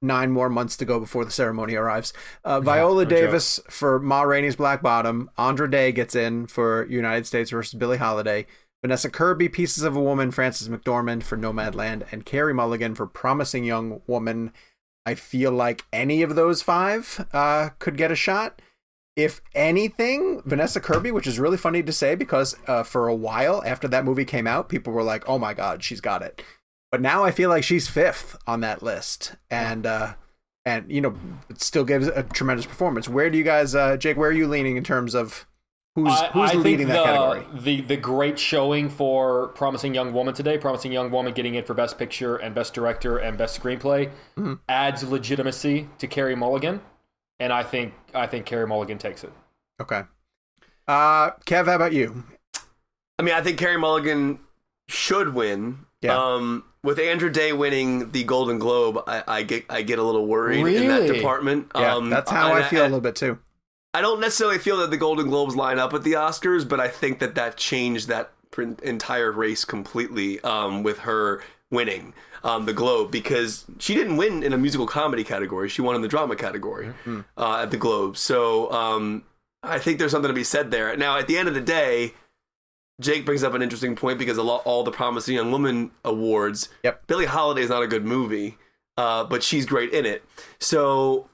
nine 0.00 0.30
more 0.30 0.48
months 0.48 0.76
to 0.76 0.84
go 0.84 1.00
before 1.00 1.24
the 1.24 1.32
ceremony 1.32 1.74
arrives, 1.74 2.12
uh, 2.44 2.60
Viola 2.60 3.04
Davis 3.04 3.58
for 3.68 3.98
Ma 3.98 4.22
Rainey's 4.22 4.56
Black 4.56 4.82
Bottom, 4.82 5.28
Andra 5.36 5.68
Day 5.68 5.90
gets 5.90 6.14
in 6.14 6.46
for 6.46 6.86
United 6.86 7.26
States 7.26 7.50
versus 7.50 7.74
Billie 7.74 7.98
Holiday, 7.98 8.46
Vanessa 8.82 9.10
Kirby, 9.10 9.48
Pieces 9.48 9.82
of 9.82 9.96
a 9.96 10.00
Woman, 10.00 10.30
Frances 10.30 10.68
McDormand 10.68 11.24
for 11.24 11.36
Nomadland, 11.36 12.04
and 12.12 12.24
Carey 12.24 12.54
Mulligan 12.54 12.94
for 12.94 13.06
Promising 13.06 13.64
Young 13.64 14.00
Woman. 14.06 14.52
I 15.06 15.14
feel 15.14 15.52
like 15.52 15.84
any 15.92 16.22
of 16.22 16.34
those 16.36 16.62
five 16.62 17.26
uh, 17.32 17.70
could 17.78 17.96
get 17.96 18.12
a 18.12 18.16
shot 18.16 18.60
if 19.16 19.40
anything, 19.54 20.40
Vanessa 20.44 20.80
Kirby, 20.80 21.10
which 21.10 21.26
is 21.26 21.38
really 21.38 21.56
funny 21.56 21.82
to 21.82 21.92
say 21.92 22.14
because 22.14 22.56
uh, 22.66 22.82
for 22.82 23.08
a 23.08 23.14
while 23.14 23.62
after 23.66 23.88
that 23.88 24.04
movie 24.04 24.24
came 24.24 24.46
out, 24.46 24.68
people 24.68 24.92
were 24.92 25.02
like, 25.02 25.28
"Oh 25.28 25.38
my 25.38 25.52
god, 25.52 25.82
she's 25.82 26.00
got 26.00 26.22
it." 26.22 26.42
But 26.90 27.00
now 27.00 27.24
I 27.24 27.30
feel 27.30 27.50
like 27.50 27.64
she's 27.64 27.88
fifth 27.88 28.36
on 28.46 28.60
that 28.60 28.82
list, 28.82 29.36
and 29.50 29.84
uh, 29.84 30.14
and 30.64 30.90
you 30.90 31.00
know, 31.00 31.14
it 31.48 31.60
still 31.60 31.84
gives 31.84 32.06
a 32.06 32.22
tremendous 32.22 32.66
performance. 32.66 33.08
Where 33.08 33.30
do 33.30 33.36
you 33.36 33.44
guys, 33.44 33.74
uh, 33.74 33.96
Jake? 33.96 34.16
Where 34.16 34.30
are 34.30 34.32
you 34.32 34.46
leaning 34.46 34.76
in 34.76 34.84
terms 34.84 35.14
of 35.14 35.46
who's 35.94 36.08
I, 36.12 36.26
who's 36.28 36.50
I 36.50 36.54
leading 36.54 36.86
think 36.86 36.88
that 36.90 36.98
the, 36.98 37.04
category? 37.04 37.60
the 37.62 37.80
the 37.82 37.96
great 37.96 38.38
showing 38.38 38.88
for 38.88 39.48
Promising 39.48 39.94
Young 39.94 40.12
Woman 40.12 40.34
today, 40.34 40.58
Promising 40.58 40.92
Young 40.92 41.10
Woman 41.10 41.32
getting 41.32 41.54
in 41.54 41.64
for 41.64 41.74
Best 41.74 41.98
Picture 41.98 42.36
and 42.36 42.54
Best 42.54 42.74
Director 42.74 43.18
and 43.18 43.36
Best 43.38 43.60
Screenplay, 43.60 44.10
Mm-hmm. 44.38 44.54
adds 44.68 45.02
legitimacy 45.04 45.88
to 45.98 46.06
Carey 46.06 46.34
Mulligan, 46.34 46.80
and 47.38 47.52
I 47.52 47.62
think 47.62 47.94
I 48.14 48.26
think 48.26 48.46
Carey 48.46 48.66
Mulligan 48.66 48.98
takes 48.98 49.24
it. 49.24 49.32
Okay. 49.80 50.02
Uh, 50.88 51.30
Kev, 51.46 51.66
how 51.66 51.76
about 51.76 51.92
you? 51.92 52.24
I 53.18 53.22
mean, 53.22 53.34
I 53.34 53.42
think 53.42 53.58
Carey 53.58 53.78
Mulligan 53.78 54.40
should 54.88 55.34
win. 55.34 55.80
Yeah. 56.00 56.16
Um, 56.16 56.64
with 56.82 56.98
Andra 56.98 57.30
Day 57.30 57.52
winning 57.52 58.10
the 58.12 58.24
Golden 58.24 58.58
Globe, 58.58 59.04
I, 59.06 59.22
I 59.28 59.42
get 59.42 59.66
I 59.68 59.82
get 59.82 59.98
a 59.98 60.02
little 60.02 60.26
worried 60.26 60.66
in 60.66 60.88
that 60.88 61.06
department. 61.12 61.70
Yeah, 61.74 61.94
um, 61.94 62.08
that's 62.08 62.30
how 62.30 62.54
and 62.54 62.64
I 62.64 62.66
feel 62.68 62.82
a 62.82 62.84
little 62.84 63.00
bit 63.02 63.16
too. 63.16 63.38
I 63.92 64.00
don't 64.00 64.20
necessarily 64.20 64.58
feel 64.58 64.76
that 64.78 64.90
the 64.90 64.96
Golden 64.96 65.28
Globes 65.28 65.56
line 65.56 65.78
up 65.78 65.92
with 65.92 66.04
the 66.04 66.12
Oscars, 66.12 66.68
but 66.68 66.78
I 66.78 66.88
think 66.88 67.18
that 67.18 67.34
that 67.34 67.56
changed 67.56 68.08
that 68.08 68.30
entire 68.82 69.32
race 69.32 69.64
completely 69.64 70.40
um, 70.40 70.82
with 70.82 71.00
her 71.00 71.42
winning 71.70 72.12
um, 72.42 72.66
the 72.66 72.72
Globe 72.72 73.10
because 73.10 73.64
she 73.78 73.94
didn't 73.94 74.16
win 74.16 74.42
in 74.42 74.52
a 74.52 74.58
musical 74.58 74.86
comedy 74.86 75.24
category; 75.24 75.68
she 75.68 75.82
won 75.82 75.96
in 75.96 76.02
the 76.02 76.08
drama 76.08 76.36
category 76.36 76.92
uh, 77.36 77.60
at 77.62 77.70
the 77.70 77.76
Globe. 77.76 78.16
So 78.16 78.70
um, 78.72 79.24
I 79.62 79.78
think 79.78 79.98
there's 79.98 80.12
something 80.12 80.28
to 80.28 80.34
be 80.34 80.44
said 80.44 80.70
there. 80.70 80.96
Now, 80.96 81.18
at 81.18 81.26
the 81.26 81.36
end 81.36 81.48
of 81.48 81.54
the 81.54 81.60
day, 81.60 82.14
Jake 83.00 83.24
brings 83.24 83.42
up 83.42 83.54
an 83.54 83.62
interesting 83.62 83.96
point 83.96 84.18
because 84.18 84.36
a 84.36 84.42
lot, 84.42 84.62
all 84.64 84.84
the 84.84 84.90
Promising 84.90 85.34
Young 85.34 85.50
Woman 85.50 85.90
awards, 86.04 86.68
Yep. 86.84 87.06
Billie 87.06 87.26
Holiday 87.26 87.62
is 87.62 87.70
not 87.70 87.82
a 87.82 87.86
good 87.86 88.04
movie, 88.04 88.58
uh, 88.96 89.24
but 89.24 89.42
she's 89.42 89.66
great 89.66 89.92
in 89.92 90.04
it. 90.06 90.22
So 90.60 91.29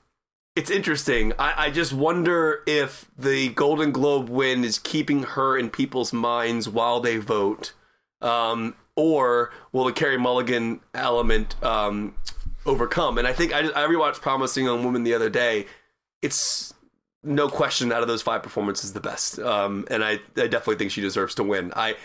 it's 0.57 0.71
interesting. 0.71 1.35
I, 1.39 1.67
I 1.67 1.71
just 1.71 1.93
wonder 1.93 2.63
if 2.67 3.11
the 3.17 3.51
Golden 3.51 3.93
Globe 3.93 4.31
win 4.31 4.65
is 4.65 4.79
keeping 4.79 5.23
her 5.23 5.57
in 5.57 5.69
people's 5.69 6.15
minds 6.15 6.67
while 6.67 6.99
they 6.99 7.19
vote, 7.19 7.75
um, 8.23 8.75
or 8.97 9.53
will 9.71 9.85
the 9.85 9.93
Carey 9.93 10.17
Mulligan 10.17 10.81
element 10.95 11.63
um, 11.63 12.15
overcome? 12.65 13.19
And 13.19 13.29
I 13.29 13.35
think 13.35 13.53
I, 13.53 13.61
I 13.69 13.87
rewatched 13.87 14.23
Promising 14.23 14.65
Young 14.65 14.83
Woman 14.83 15.05
the 15.05 15.13
other 15.13 15.29
day. 15.29 15.67
It's 16.23 16.73
no 17.23 17.49
question 17.49 17.93
out 17.93 18.01
of 18.01 18.09
those 18.09 18.23
five 18.23 18.43
performances 18.43 18.95
the 18.95 19.01
best, 19.01 19.39
um, 19.39 19.87
and 19.91 20.03
I, 20.03 20.13
I 20.39 20.47
definitely 20.47 20.77
think 20.77 20.91
she 20.91 21.03
deserves 21.03 21.35
to 21.35 21.43
win. 21.43 21.73
I 21.77 21.97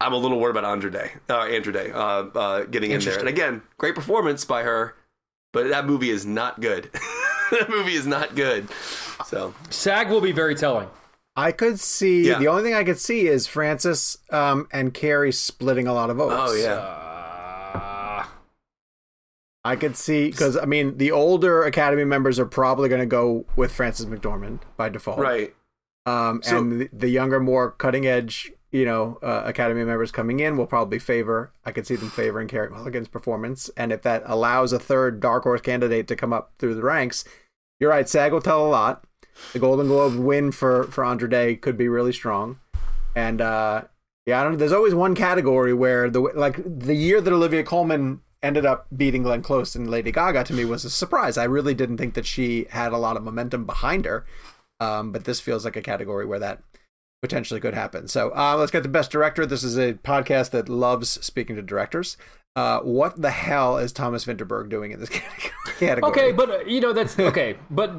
I'm 0.00 0.12
a 0.12 0.16
little 0.16 0.38
worried 0.38 0.50
about 0.52 0.64
Andra 0.64 0.90
Day, 0.90 1.12
uh, 1.28 1.42
Andra 1.42 1.72
Day, 1.72 1.90
uh, 1.90 1.98
uh, 1.98 2.64
getting 2.64 2.92
in 2.92 3.00
there. 3.00 3.18
And 3.18 3.28
again, 3.28 3.62
great 3.78 3.96
performance 3.96 4.44
by 4.44 4.62
her, 4.62 4.94
but 5.52 5.68
that 5.68 5.86
movie 5.86 6.10
is 6.10 6.24
not 6.24 6.60
good. 6.60 6.88
that 7.58 7.70
movie 7.70 7.94
is 7.94 8.06
not 8.06 8.34
good. 8.34 8.68
So 9.26 9.54
SAG 9.70 10.10
will 10.10 10.20
be 10.20 10.32
very 10.32 10.54
telling. 10.54 10.88
I 11.36 11.52
could 11.52 11.80
see 11.80 12.28
Yeah. 12.28 12.38
the 12.38 12.48
only 12.48 12.62
thing 12.62 12.74
I 12.74 12.84
could 12.84 12.98
see 12.98 13.26
is 13.26 13.46
Frances 13.46 14.18
um, 14.30 14.68
and 14.72 14.92
Carey 14.92 15.32
splitting 15.32 15.86
a 15.86 15.94
lot 15.94 16.10
of 16.10 16.16
votes. 16.18 16.34
oh 16.36 16.54
yeah, 16.54 16.74
Uh, 16.74 18.24
I 19.64 19.76
could 19.76 19.96
see 19.96 20.30
because 20.30 20.56
I 20.56 20.64
mean 20.64 20.98
the 20.98 21.10
older 21.12 21.62
Academy 21.62 22.04
members 22.04 22.38
are 22.38 22.46
probably 22.46 22.88
going 22.88 23.00
to 23.00 23.06
go 23.06 23.46
with 23.56 23.72
Frances 23.72 24.06
McDormand 24.06 24.60
by 24.76 24.88
default, 24.88 25.18
right. 25.20 25.54
Um, 26.04 26.42
So- 26.42 26.58
and 26.58 26.80
the, 26.82 26.88
the 26.92 27.08
younger, 27.08 27.38
more 27.40 27.70
cutting 27.70 28.06
edge, 28.06 28.52
you 28.72 28.84
know, 28.84 29.18
uh, 29.22 29.42
Academy 29.46 29.84
members 29.84 30.10
coming 30.10 30.40
in 30.40 30.56
will 30.56 30.66
probably 30.66 30.98
favor. 30.98 31.52
I 31.64 31.70
could 31.72 31.86
see 31.86 31.94
them 31.94 32.10
favoring 32.10 32.48
Carey 32.48 32.68
Mulligan's 32.70 33.06
performance, 33.08 33.70
and 33.76 33.92
if 33.92 34.02
that 34.02 34.22
allows 34.26 34.72
a 34.72 34.78
third 34.80 35.20
dark 35.20 35.44
horse 35.44 35.60
candidate 35.60 36.08
to 36.08 36.16
come 36.16 36.32
up 36.32 36.52
through 36.58 36.74
the 36.74 36.82
ranks, 36.82 37.24
you're 37.82 37.90
right. 37.90 38.08
SAG 38.08 38.32
will 38.32 38.40
tell 38.40 38.64
a 38.64 38.70
lot. 38.70 39.04
The 39.52 39.58
Golden 39.58 39.88
Globe 39.88 40.14
win 40.14 40.52
for 40.52 40.84
for 40.84 41.04
Andra 41.04 41.28
Day 41.28 41.56
could 41.56 41.76
be 41.76 41.88
really 41.88 42.12
strong, 42.12 42.60
and 43.16 43.40
uh, 43.40 43.82
yeah, 44.24 44.40
I 44.40 44.44
don't. 44.44 44.56
There's 44.56 44.72
always 44.72 44.94
one 44.94 45.16
category 45.16 45.74
where 45.74 46.08
the 46.08 46.20
like 46.20 46.62
the 46.64 46.94
year 46.94 47.20
that 47.20 47.32
Olivia 47.32 47.64
Colman 47.64 48.20
ended 48.40 48.64
up 48.64 48.86
beating 48.96 49.24
Glenn 49.24 49.42
Close 49.42 49.74
and 49.74 49.90
Lady 49.90 50.12
Gaga 50.12 50.44
to 50.44 50.52
me 50.52 50.64
was 50.64 50.84
a 50.84 50.90
surprise. 50.90 51.36
I 51.36 51.44
really 51.44 51.74
didn't 51.74 51.96
think 51.96 52.14
that 52.14 52.26
she 52.26 52.66
had 52.70 52.92
a 52.92 52.98
lot 52.98 53.16
of 53.16 53.24
momentum 53.24 53.64
behind 53.66 54.04
her. 54.04 54.24
Um, 54.78 55.10
but 55.12 55.24
this 55.24 55.40
feels 55.40 55.64
like 55.64 55.76
a 55.76 55.82
category 55.82 56.24
where 56.24 56.40
that 56.40 56.60
potentially 57.20 57.60
could 57.60 57.74
happen. 57.74 58.08
So 58.08 58.34
uh, 58.34 58.56
let's 58.56 58.72
get 58.72 58.82
the 58.82 58.88
best 58.88 59.12
director. 59.12 59.46
This 59.46 59.62
is 59.62 59.78
a 59.78 59.94
podcast 59.94 60.50
that 60.50 60.68
loves 60.68 61.08
speaking 61.24 61.54
to 61.56 61.62
directors. 61.62 62.16
Uh, 62.54 62.80
what 62.80 63.20
the 63.20 63.30
hell 63.30 63.78
is 63.78 63.92
Thomas 63.92 64.24
Vinterberg 64.26 64.68
doing 64.68 64.90
in 64.92 65.00
this 65.00 65.08
category? 65.78 66.10
okay, 66.12 66.32
but 66.32 66.50
uh, 66.50 66.58
you 66.66 66.80
know 66.80 66.92
that's 66.92 67.18
okay. 67.18 67.56
But 67.70 67.92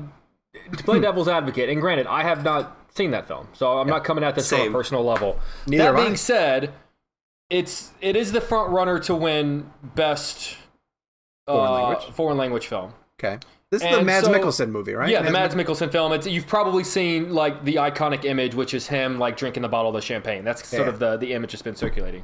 to 0.78 0.84
play 0.84 1.00
devil's 1.02 1.28
advocate, 1.28 1.70
and 1.70 1.82
granted, 1.82 2.06
I 2.08 2.22
have 2.24 2.44
not 2.44 2.78
seen 2.94 3.12
that 3.12 3.28
film, 3.28 3.48
so 3.54 3.80
I'm 3.80 3.88
not 3.88 4.04
coming 4.04 4.24
at 4.24 4.36
this 4.36 4.48
from 4.50 4.60
Same. 4.60 4.72
a 4.72 4.78
personal 4.78 5.04
level. 5.04 5.40
Neither 5.66 5.84
that 5.84 5.88
have 5.88 5.96
I. 5.96 6.04
being 6.04 6.16
said, 6.16 6.72
it's 7.50 7.92
it 8.00 8.16
is 8.16 8.32
the 8.32 8.42
front 8.42 8.70
runner 8.72 9.00
to 9.00 9.16
win 9.16 9.72
best 9.96 10.58
Foreign 11.48 11.68
uh, 11.68 11.72
language? 11.88 12.14
foreign 12.16 12.38
language 12.38 12.68
film. 12.68 12.94
okay, 13.20 13.40
this 13.72 13.82
is 13.82 13.90
the 13.90 14.04
Mads 14.04 14.28
so- 14.28 14.32
Mikkelsen 14.34 14.70
movie, 14.70 14.94
right? 14.94 15.10
Yeah, 15.10 15.24
the 15.24 15.32
Mads 15.32 15.56
Mikkelsen 15.56 15.92
film. 15.92 16.14
It's 16.14 16.28
you've 16.28 16.46
probably 16.48 16.84
seen 16.84 17.34
like 17.34 17.66
the 17.66 17.76
iconic 17.76 18.24
image, 18.24 18.54
which 18.54 18.76
is 18.76 18.86
him 18.88 19.18
like 19.18 19.36
drinking 19.36 19.64
the 19.64 19.70
bottle 19.70 19.90
of 19.90 19.96
the 19.96 20.02
champagne. 20.02 20.44
That's 20.46 20.68
sort 20.68 20.84
Yeah. 20.84 20.90
of 20.90 21.00
the 21.00 21.18
the 21.18 21.34
image 21.34 21.54
that's 21.54 21.64
been 21.64 21.76
circulating. 21.76 22.24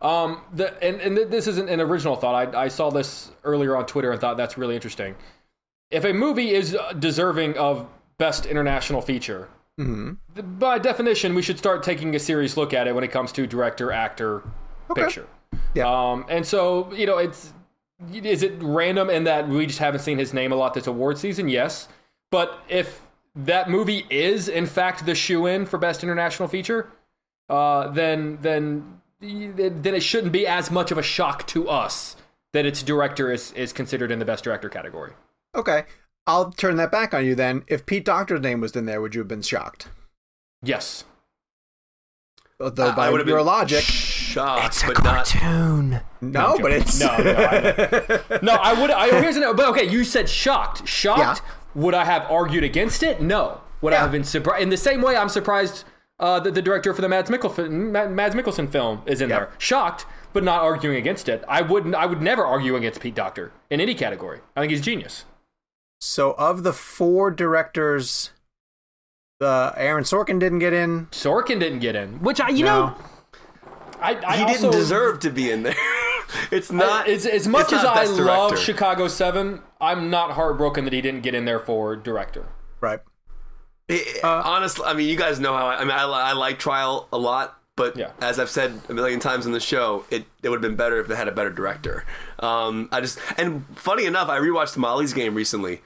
Um, 0.00 0.42
the 0.52 0.82
and 0.82 1.00
and 1.00 1.16
this 1.30 1.46
isn't 1.48 1.68
an 1.68 1.80
original 1.80 2.14
thought. 2.16 2.54
I 2.54 2.64
I 2.64 2.68
saw 2.68 2.90
this 2.90 3.32
earlier 3.44 3.76
on 3.76 3.86
Twitter 3.86 4.12
and 4.12 4.20
thought 4.20 4.36
that's 4.36 4.56
really 4.56 4.74
interesting. 4.76 5.16
If 5.90 6.04
a 6.04 6.12
movie 6.12 6.50
is 6.54 6.74
uh, 6.74 6.92
deserving 6.92 7.56
of 7.58 7.86
best 8.18 8.46
international 8.46 9.00
feature, 9.00 9.48
Mhm. 9.78 10.18
by 10.58 10.78
definition, 10.78 11.34
we 11.34 11.42
should 11.42 11.58
start 11.58 11.82
taking 11.82 12.14
a 12.14 12.18
serious 12.18 12.56
look 12.56 12.72
at 12.74 12.86
it 12.86 12.94
when 12.94 13.02
it 13.04 13.08
comes 13.10 13.32
to 13.32 13.46
director, 13.46 13.90
actor, 13.92 14.42
picture. 14.94 15.26
Yeah. 15.74 15.86
Um, 15.88 16.24
and 16.28 16.46
so 16.46 16.92
you 16.92 17.06
know, 17.06 17.18
it's 17.18 17.52
is 18.12 18.42
it 18.44 18.52
random 18.60 19.10
in 19.10 19.24
that 19.24 19.48
we 19.48 19.66
just 19.66 19.80
haven't 19.80 20.00
seen 20.00 20.18
his 20.18 20.32
name 20.32 20.52
a 20.52 20.56
lot 20.56 20.74
this 20.74 20.86
award 20.86 21.18
season? 21.18 21.48
Yes, 21.48 21.88
but 22.30 22.60
if 22.68 23.00
that 23.34 23.68
movie 23.70 24.06
is 24.10 24.48
in 24.48 24.66
fact 24.66 25.06
the 25.06 25.14
shoe 25.16 25.46
in 25.46 25.66
for 25.66 25.78
best 25.78 26.02
international 26.04 26.48
feature, 26.48 26.90
uh, 27.48 27.88
then 27.88 28.38
then 28.42 29.00
then 29.20 29.94
it 29.94 30.02
shouldn't 30.02 30.32
be 30.32 30.46
as 30.46 30.70
much 30.70 30.90
of 30.90 30.98
a 30.98 31.02
shock 31.02 31.46
to 31.48 31.68
us 31.68 32.16
that 32.52 32.64
its 32.66 32.82
director 32.82 33.32
is 33.32 33.52
is 33.52 33.72
considered 33.72 34.10
in 34.10 34.18
the 34.18 34.24
best 34.24 34.44
director 34.44 34.68
category. 34.68 35.12
Okay, 35.54 35.84
I'll 36.26 36.52
turn 36.52 36.76
that 36.76 36.92
back 36.92 37.14
on 37.14 37.24
you 37.24 37.34
then. 37.34 37.64
If 37.66 37.86
Pete 37.86 38.04
Docter's 38.04 38.40
name 38.40 38.60
was 38.60 38.76
in 38.76 38.86
there, 38.86 39.00
would 39.00 39.14
you 39.14 39.20
have 39.20 39.28
been 39.28 39.42
shocked? 39.42 39.88
Yes. 40.62 41.04
Although 42.60 42.88
I 42.90 42.94
by 42.94 43.10
would 43.10 43.20
have 43.20 43.28
your 43.28 43.38
been 43.38 43.46
logic, 43.46 43.84
shocked, 43.84 44.82
but 44.86 45.02
not. 45.04 45.32
no, 46.20 46.58
but 46.60 46.72
it's 46.72 46.98
No, 46.98 47.16
no, 47.18 47.34
I, 47.36 48.38
no. 48.42 48.52
I 48.54 48.80
would. 48.80 48.90
I, 48.90 49.20
here's 49.20 49.36
an, 49.36 49.44
but 49.56 49.68
okay. 49.68 49.88
You 49.88 50.02
said 50.04 50.28
shocked. 50.28 50.86
Shocked. 50.86 51.40
Would 51.74 51.94
I 51.94 52.04
have 52.04 52.28
argued 52.30 52.64
against 52.64 53.02
it? 53.04 53.20
No. 53.20 53.60
Would 53.80 53.92
I 53.92 53.98
have 53.98 54.10
been 54.10 54.24
surprised? 54.24 54.62
In 54.62 54.70
the 54.70 54.76
same 54.76 55.02
way, 55.02 55.16
I'm 55.16 55.28
surprised 55.28 55.84
uh, 56.20 56.40
that 56.40 56.54
the 56.54 56.62
director 56.62 56.92
for 56.94 57.00
the 57.02 57.08
Mads 57.08 57.30
Mikkelsen, 57.30 57.90
Mads 58.10 58.34
Mikkelsen 58.34 58.70
film 58.70 59.02
is 59.06 59.20
in 59.20 59.30
Yeah. 59.30 59.38
there. 59.38 59.50
Shocked, 59.58 60.06
but 60.32 60.42
not 60.44 60.62
arguing 60.62 60.96
against 60.96 61.28
it. 61.28 61.44
I 61.48 61.62
wouldn't. 61.62 61.94
I 61.94 62.06
would 62.06 62.20
never 62.22 62.44
argue 62.44 62.76
against 62.76 63.00
Pete 63.00 63.14
Docter 63.14 63.52
in 63.70 63.80
any 63.80 63.94
category. 63.94 64.40
I 64.56 64.60
think 64.60 64.70
he's 64.72 64.80
genius. 64.80 65.24
So 66.00 66.32
of 66.32 66.62
the 66.62 66.72
four 66.72 67.30
directors, 67.30 68.30
the 69.40 69.72
Aaron 69.76 70.04
Sorkin 70.04 70.38
didn't 70.38 70.58
get 70.60 70.72
in. 70.72 71.06
Sorkin 71.06 71.58
didn't 71.60 71.80
get 71.80 71.96
in, 71.96 72.20
which 72.20 72.40
I, 72.40 72.48
you 72.50 72.64
No. 72.64 72.86
know, 72.88 72.96
I, 74.00 74.14
I 74.24 74.36
He 74.36 74.42
also, 74.44 74.54
didn't 74.70 74.72
deserve 74.72 75.20
to 75.20 75.30
be 75.30 75.50
in 75.50 75.62
there. 75.64 75.74
it's 76.52 76.70
not. 76.70 77.08
As, 77.08 77.26
as 77.26 77.48
much 77.48 77.72
as 77.72 77.84
I 77.84 77.94
best 77.94 78.12
love. 78.14 78.58
Chicago 78.58 79.08
Seven, 79.08 79.60
I'm 79.80 80.10
not 80.10 80.32
heartbroken 80.32 80.84
that 80.84 80.92
he 80.92 81.00
didn't 81.00 81.22
get 81.22 81.34
in 81.34 81.44
there 81.44 81.58
for 81.60 81.96
director. 81.96 82.46
Right. 82.80 83.00
It- 83.88 84.22
Uh, 84.24 84.42
honestly, 84.44 84.84
I 84.86 84.92
mean, 84.94 85.08
you 85.08 85.16
guys 85.16 85.40
know 85.40 85.54
how 85.56 85.66
I, 85.66 85.76
I 85.76 85.80
mean, 85.80 85.90
I, 85.92 86.02
I 86.04 86.32
like 86.32 86.58
Trial 86.58 87.08
a 87.12 87.18
lot, 87.18 87.58
but 87.76 87.96
Yeah. 87.96 88.10
as 88.20 88.38
I've 88.38 88.50
said 88.50 88.80
a 88.88 88.92
million 88.94 89.18
times 89.20 89.46
in 89.46 89.52
the 89.52 89.60
show, 89.60 90.04
it, 90.10 90.24
it 90.42 90.48
would 90.50 90.56
have 90.56 90.70
been 90.70 90.76
better 90.76 90.98
if 91.00 91.08
they 91.08 91.16
had 91.16 91.28
a 91.28 91.32
better 91.32 91.50
director. 91.50 92.04
Um, 92.40 92.88
I 92.92 93.00
just 93.00 93.18
and 93.38 93.64
funny 93.76 94.04
enough, 94.04 94.28
I 94.28 94.38
rewatched 94.38 94.76
Molly's 94.76 95.12
Game 95.12 95.34
recently. 95.34 95.80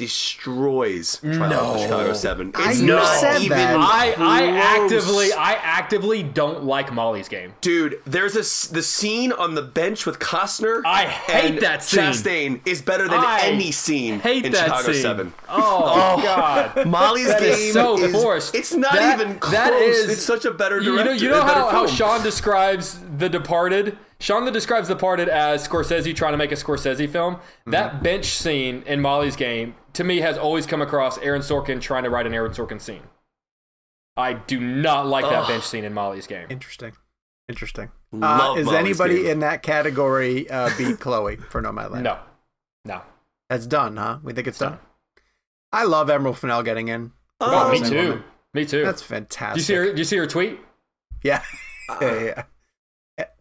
Destroys 0.00 1.16
Trial 1.18 1.52
of 1.52 1.74
the 1.74 1.82
Chicago 1.82 2.12
Seven. 2.12 2.52
I- 2.54 2.70
It's 2.70 2.80
you 2.80 2.86
not 2.86 3.20
said 3.20 3.42
even 3.42 3.56
that. 3.58 3.76
I, 3.76 4.14
I 4.18 4.46
actively 4.56 5.32
I 5.32 5.52
actively 5.54 6.22
don't 6.22 6.64
like 6.64 6.92
Molly's 6.92 7.28
game. 7.28 7.52
Dude, 7.60 8.00
there's 8.06 8.36
a 8.36 8.40
s- 8.40 8.66
the 8.66 8.82
scene 8.82 9.32
on 9.32 9.54
the 9.54 9.62
bench 9.62 10.06
with 10.06 10.18
Costner. 10.18 10.82
I 10.84 11.04
hate 11.06 11.50
and 11.52 11.58
that 11.60 11.82
scene. 11.82 12.00
Chastain 12.00 12.60
is 12.66 12.80
better 12.82 13.08
than 13.08 13.18
I 13.20 13.40
any 13.44 13.70
scene 13.72 14.20
hate 14.20 14.46
in 14.46 14.52
that 14.52 14.66
Chicago 14.66 14.92
scene. 14.92 15.02
Seven. 15.02 15.34
Oh, 15.48 16.16
oh 16.18 16.22
God. 16.22 16.86
Molly's 16.86 17.26
That 17.28 17.40
game 17.40 17.50
is 17.52 17.72
so 17.72 18.08
forced. 18.10 18.54
It's 18.54 18.74
not 18.74 18.92
That- 18.94 19.20
even 19.20 19.38
close. 19.38 19.52
that 19.52 19.72
is- 19.74 20.08
it's 20.10 20.22
such 20.22 20.44
a 20.44 20.50
better 20.50 20.78
You 20.80 20.92
director. 20.92 21.04
know, 21.04 21.12
you 21.16 21.28
know 21.28 21.42
how, 21.42 21.68
how. 21.68 21.86
Sean 21.86 22.22
describes 22.22 22.98
The 23.20 23.28
Departed? 23.28 23.96
Sean 24.18 24.44
that 24.46 24.50
describes 24.52 24.88
The 24.88 24.94
Departed 24.94 25.28
as 25.28 25.66
Scorsese 25.66 26.14
trying 26.16 26.32
to 26.32 26.38
make 26.38 26.52
a 26.52 26.56
Scorsese 26.56 27.08
film. 27.08 27.36
Mm-hmm. 27.36 27.70
That 27.70 28.02
bench 28.02 28.26
scene 28.26 28.82
in 28.86 29.00
Molly's 29.00 29.36
game, 29.36 29.74
to 29.94 30.04
me, 30.04 30.18
has 30.18 30.36
always 30.36 30.66
come 30.66 30.82
across 30.82 31.18
Aaron 31.18 31.42
Sorkin 31.42 31.80
trying 31.80 32.04
to 32.04 32.10
write 32.10 32.26
an 32.26 32.34
Aaron 32.34 32.52
Sorkin 32.52 32.80
scene. 32.80 33.02
I 34.16 34.32
do 34.34 34.60
not 34.60 35.06
like 35.06 35.24
that 35.24 35.46
bench 35.48 35.64
scene 35.64 35.84
in 35.84 35.94
Molly's 35.94 36.26
game. 36.26 36.46
Interesting. 36.50 36.92
Interesting. 37.48 37.90
Uh, 38.12 38.54
is 38.58 38.66
Molly's 38.66 38.68
anybody 38.68 39.16
Game. 39.22 39.26
in 39.26 39.38
that 39.40 39.62
category 39.62 40.48
uh, 40.50 40.70
beat 40.76 40.98
Chloe 41.00 41.36
for 41.36 41.62
Nomadland? 41.62 42.02
No. 42.02 42.18
No. 42.84 43.02
That's 43.48 43.66
done, 43.66 43.96
huh? 43.96 44.18
We 44.22 44.32
think 44.32 44.46
it's 44.46 44.58
done. 44.58 44.78
I 45.72 45.84
love 45.84 46.10
Emerald 46.10 46.38
Fennell 46.38 46.62
getting 46.62 46.88
in. 46.88 47.12
Oh, 47.40 47.68
Oh, 47.68 47.72
me 47.72 47.80
too. 47.80 47.96
woman. 47.96 48.24
Me 48.52 48.64
too. 48.66 48.84
That's 48.84 49.00
Did 49.00 49.08
fantastic. 49.08 49.56
you 49.58 49.62
see 49.62 49.74
her? 49.74 49.84
Did 49.86 49.98
you 49.98 50.04
see 50.04 50.16
her 50.16 50.26
tweet? 50.26 50.58
Yeah. 51.22 51.42
yeah, 52.00 52.14
yeah, 52.14 52.20
yeah. 52.24 52.42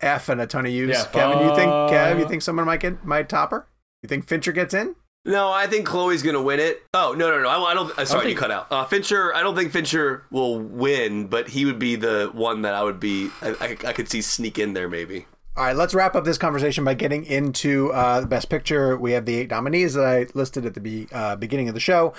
F 0.02 0.30
and 0.30 0.42
a 0.42 0.48
ton 0.48 0.66
of 0.66 0.72
U's. 0.72 0.90
Yeah, 0.90 1.06
Kevin, 1.12 1.40
you 1.40 1.56
think 1.56 1.70
fuck. 1.72 1.92
Kev, 1.92 2.20
you 2.20 2.28
think 2.28 2.42
someone 2.42 2.66
might 2.66 2.80
get 2.80 3.04
might 3.06 3.30
top 3.30 3.52
her? 3.52 3.68
You 4.04 4.08
think 4.08 4.28
Fincher 4.28 4.52
gets 4.52 4.74
in? 4.74 4.96
No, 5.26 5.52
I 5.52 5.68
think 5.68 5.86
Chloe's 5.86 6.24
gonna 6.24 6.42
win 6.42 6.60
it. 6.60 6.82
Oh 6.94 7.14
no, 7.18 7.30
no, 7.30 7.42
no! 7.44 7.50
I, 7.50 7.72
I 7.72 7.74
don't. 7.74 7.98
Uh, 8.00 8.06
sorry, 8.06 8.22
think- 8.26 8.36
you 8.36 8.40
cut 8.40 8.52
out. 8.52 8.68
Uh, 8.72 8.86
Fincher. 8.86 9.36
I 9.36 9.42
don't 9.42 9.56
think 9.56 9.72
Fincher 9.72 10.24
will 10.32 10.60
win, 10.60 11.28
but 11.28 11.50
he 11.50 11.66
would 11.66 11.78
be 11.80 11.96
the 11.96 12.30
one 12.34 12.62
that 12.62 12.74
I 12.74 12.84
would 12.84 13.00
be. 13.00 13.30
I, 13.42 13.50
I, 13.60 13.78
I 13.90 13.94
could 13.94 14.10
see 14.10 14.22
sneak 14.22 14.58
in 14.58 14.74
there 14.74 14.88
maybe. 14.88 15.26
All 15.58 15.66
right, 15.66 15.76
let's 15.76 15.94
wrap 15.94 16.16
up 16.16 16.24
this 16.24 16.38
conversation 16.38 16.86
by 16.86 16.94
getting 16.94 17.26
into 17.26 17.92
uh, 17.92 18.22
the 18.22 18.28
best 18.28 18.50
picture. 18.50 18.96
We 18.98 19.12
have 19.12 19.26
the 19.26 19.36
eight 19.36 19.50
nominees 19.50 19.94
that 19.96 20.06
I 20.06 20.28
listed 20.34 20.66
at 20.66 20.74
the 20.74 20.80
be, 20.80 21.10
uh, 21.12 21.36
beginning 21.36 21.68
of 21.68 21.74
the 21.74 21.82
show. 21.82 22.14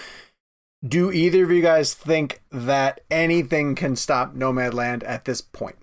Do 0.86 1.10
either 1.10 1.44
of 1.44 1.50
you 1.50 1.62
guys 1.62 1.94
think 1.94 2.42
that 2.52 3.00
anything 3.10 3.74
can 3.74 3.96
stop 3.96 4.34
Nomadland 4.34 5.02
at 5.06 5.24
this 5.24 5.40
point? 5.40 5.76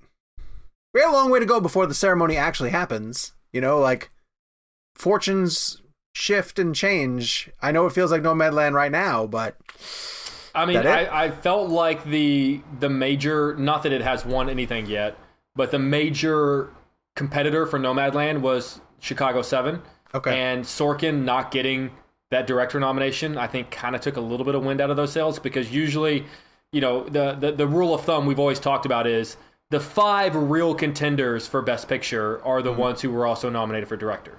We 0.97 1.03
have 1.03 1.11
a 1.11 1.15
long 1.15 1.29
way 1.29 1.39
to 1.39 1.45
go 1.45 1.59
before 1.59 1.85
the 1.85 1.93
ceremony 1.93 2.37
actually 2.37 2.71
happens. 2.71 3.33
You 3.53 3.61
know, 3.61 3.77
like 3.77 4.09
fortunes 4.95 5.79
shift 6.15 6.57
and 6.57 6.73
change. 6.73 7.51
I 7.61 7.71
know 7.71 7.85
it 7.85 7.93
feels 7.93 8.11
like 8.11 8.23
Nomadland 8.23 8.73
right 8.73 8.91
now, 8.91 9.27
but 9.27 9.55
I 10.55 10.65
mean, 10.65 10.77
I, 10.77 11.25
I 11.25 11.29
felt 11.29 11.69
like 11.69 12.03
the 12.05 12.61
the 12.79 12.89
major, 12.89 13.55
not 13.57 13.83
that 13.83 13.91
it 13.91 14.01
has 14.01 14.25
won 14.25 14.49
anything 14.49 14.87
yet, 14.87 15.15
but 15.55 15.69
the 15.69 15.77
major 15.77 16.71
competitor 17.15 17.67
for 17.67 17.77
Nomadland 17.77 18.41
was 18.41 18.81
Chicago 18.99 19.43
Seven. 19.43 19.83
Okay. 20.15 20.35
And 20.35 20.63
Sorkin 20.63 21.23
not 21.23 21.51
getting 21.51 21.91
that 22.31 22.47
director 22.47 22.79
nomination, 22.79 23.37
I 23.37 23.45
think, 23.45 23.69
kind 23.69 23.95
of 23.95 24.01
took 24.01 24.17
a 24.17 24.21
little 24.21 24.47
bit 24.47 24.55
of 24.55 24.63
wind 24.65 24.81
out 24.81 24.89
of 24.89 24.97
those 24.97 25.11
sails 25.11 25.37
because 25.37 25.71
usually, 25.71 26.25
you 26.71 26.81
know, 26.81 27.03
the, 27.03 27.33
the 27.33 27.51
the 27.51 27.67
rule 27.67 27.93
of 27.93 28.03
thumb 28.03 28.25
we've 28.25 28.39
always 28.39 28.59
talked 28.59 28.87
about 28.87 29.05
is 29.05 29.37
the 29.69 29.79
five 29.79 30.35
real 30.35 30.73
contenders 30.73 31.47
for 31.47 31.61
Best 31.61 31.87
Picture 31.87 32.43
are 32.45 32.59
Mm-hmm. 32.59 32.65
the 32.67 32.73
ones 32.73 33.01
who 33.01 33.11
were 33.11 33.25
also 33.25 33.49
nominated 33.49 33.87
for 33.89 33.97
director. 33.97 34.37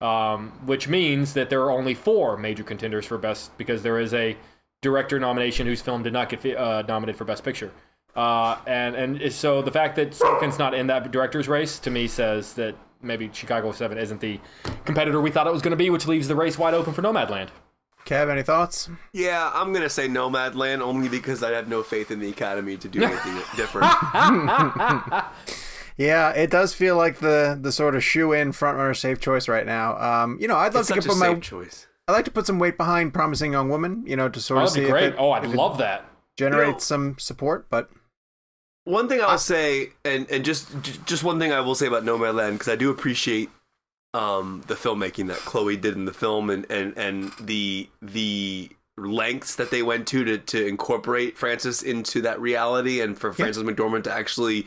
um, 0.00 0.52
which 0.64 0.86
means 0.86 1.32
that 1.34 1.50
there 1.50 1.60
are 1.62 1.72
only 1.72 1.92
four 1.94 2.36
major 2.36 2.62
contenders 2.62 3.04
for 3.04 3.18
best 3.18 3.56
because 3.58 3.82
there 3.82 3.98
is 3.98 4.14
a 4.14 4.36
director 4.80 5.18
nomination 5.18 5.66
whose 5.66 5.82
film 5.82 6.04
did 6.04 6.12
not 6.12 6.28
get 6.28 6.56
uh, 6.56 6.82
nominated 6.86 7.18
for 7.18 7.24
best 7.24 7.42
picture. 7.42 7.72
Uh, 8.14 8.56
and 8.66 8.94
and 8.94 9.32
so 9.32 9.60
the 9.60 9.72
fact 9.72 9.96
that 9.96 10.12
Sorkin's 10.12 10.56
not 10.58 10.72
in 10.72 10.86
that 10.86 11.10
director's 11.10 11.48
race 11.48 11.80
to 11.80 11.90
me 11.90 12.06
says 12.06 12.52
that 12.54 12.76
maybe 13.02 13.28
Chicago 13.32 13.72
Seven 13.72 13.98
isn't 13.98 14.20
the 14.20 14.38
competitor 14.84 15.20
we 15.20 15.32
thought 15.32 15.48
it 15.48 15.52
was 15.52 15.62
going 15.62 15.72
to 15.72 15.76
be, 15.76 15.90
which 15.90 16.06
leaves 16.06 16.28
the 16.28 16.36
race 16.36 16.56
wide 16.56 16.74
open 16.74 16.92
for 16.94 17.02
Nomadland. 17.02 17.48
Kev, 18.08 18.30
any 18.30 18.42
thoughts? 18.42 18.88
Yeah, 19.12 19.50
I'm 19.54 19.72
gonna 19.74 19.90
say 19.90 20.08
Nomadland 20.08 20.80
only 20.80 21.08
because 21.10 21.42
I 21.42 21.50
have 21.52 21.68
no 21.68 21.82
faith 21.82 22.10
in 22.10 22.20
the 22.20 22.30
Academy 22.30 22.76
to 22.78 22.88
do 22.88 23.02
anything 23.04 23.36
different. 23.56 23.86
Yeah, 26.00 26.30
it 26.30 26.48
does 26.50 26.72
feel 26.74 26.96
like 26.96 27.18
the 27.18 27.58
the 27.60 27.72
sort 27.72 27.96
of 27.96 28.04
shoe 28.04 28.32
in 28.32 28.52
frontrunner 28.52 28.96
safe 28.96 29.18
choice 29.20 29.48
right 29.48 29.66
now. 29.66 29.98
Um, 29.98 30.38
you 30.40 30.46
know, 30.46 30.54
I'd 30.56 30.72
love 30.72 30.82
It's 30.82 30.88
to 30.90 30.94
such 30.94 31.06
a 31.06 31.08
put 31.08 31.18
safe 31.18 31.34
my 31.34 31.40
choice. 31.40 31.86
I'd 32.06 32.12
like 32.12 32.24
to 32.26 32.30
put 32.30 32.46
some 32.46 32.60
weight 32.60 32.76
behind 32.76 33.12
promising 33.12 33.50
young 33.52 33.68
woman. 33.68 34.04
You 34.06 34.14
know, 34.14 34.28
to 34.28 34.40
sort 34.40 34.60
Oh, 34.60 34.64
of 34.66 34.70
see 34.70 34.82
be 34.84 34.90
great. 34.90 35.04
if 35.06 35.12
it, 35.14 35.16
oh, 35.18 35.32
I'd 35.32 35.44
if 35.44 35.52
it 35.52 35.56
love 35.56 35.78
that. 35.78 36.04
generate 36.38 36.66
You 36.66 36.72
know- 36.74 36.78
some 36.78 37.18
support. 37.18 37.66
But 37.68 37.90
One 38.84 39.08
thing 39.08 39.20
I'll 39.20 39.38
say, 39.38 39.88
and 40.04 40.30
and 40.30 40.44
just 40.44 40.68
j- 40.82 40.92
just 41.04 41.24
one 41.24 41.40
thing 41.40 41.50
I 41.52 41.58
will 41.60 41.74
say 41.74 41.88
about 41.88 42.04
Nomadland, 42.04 42.52
because 42.52 42.68
I 42.68 42.76
do 42.76 42.90
appreciate 42.90 43.50
um, 44.14 44.62
the 44.66 44.74
filmmaking 44.74 45.28
that 45.28 45.38
Chloe 45.38 45.76
did 45.76 45.94
in 45.94 46.04
the 46.04 46.12
film, 46.12 46.50
and 46.50 46.66
and 46.70 46.96
and 46.96 47.32
the 47.40 47.88
the 48.00 48.70
lengths 48.96 49.54
that 49.56 49.70
they 49.70 49.82
went 49.82 50.06
to 50.08 50.24
to 50.24 50.38
to 50.38 50.66
incorporate 50.66 51.36
Frances 51.36 51.82
into 51.82 52.20
that 52.22 52.40
reality, 52.40 53.00
and 53.00 53.18
for 53.18 53.32
Frances 53.32 53.62
McDormand 53.62 54.04
to 54.04 54.12
actually, 54.12 54.66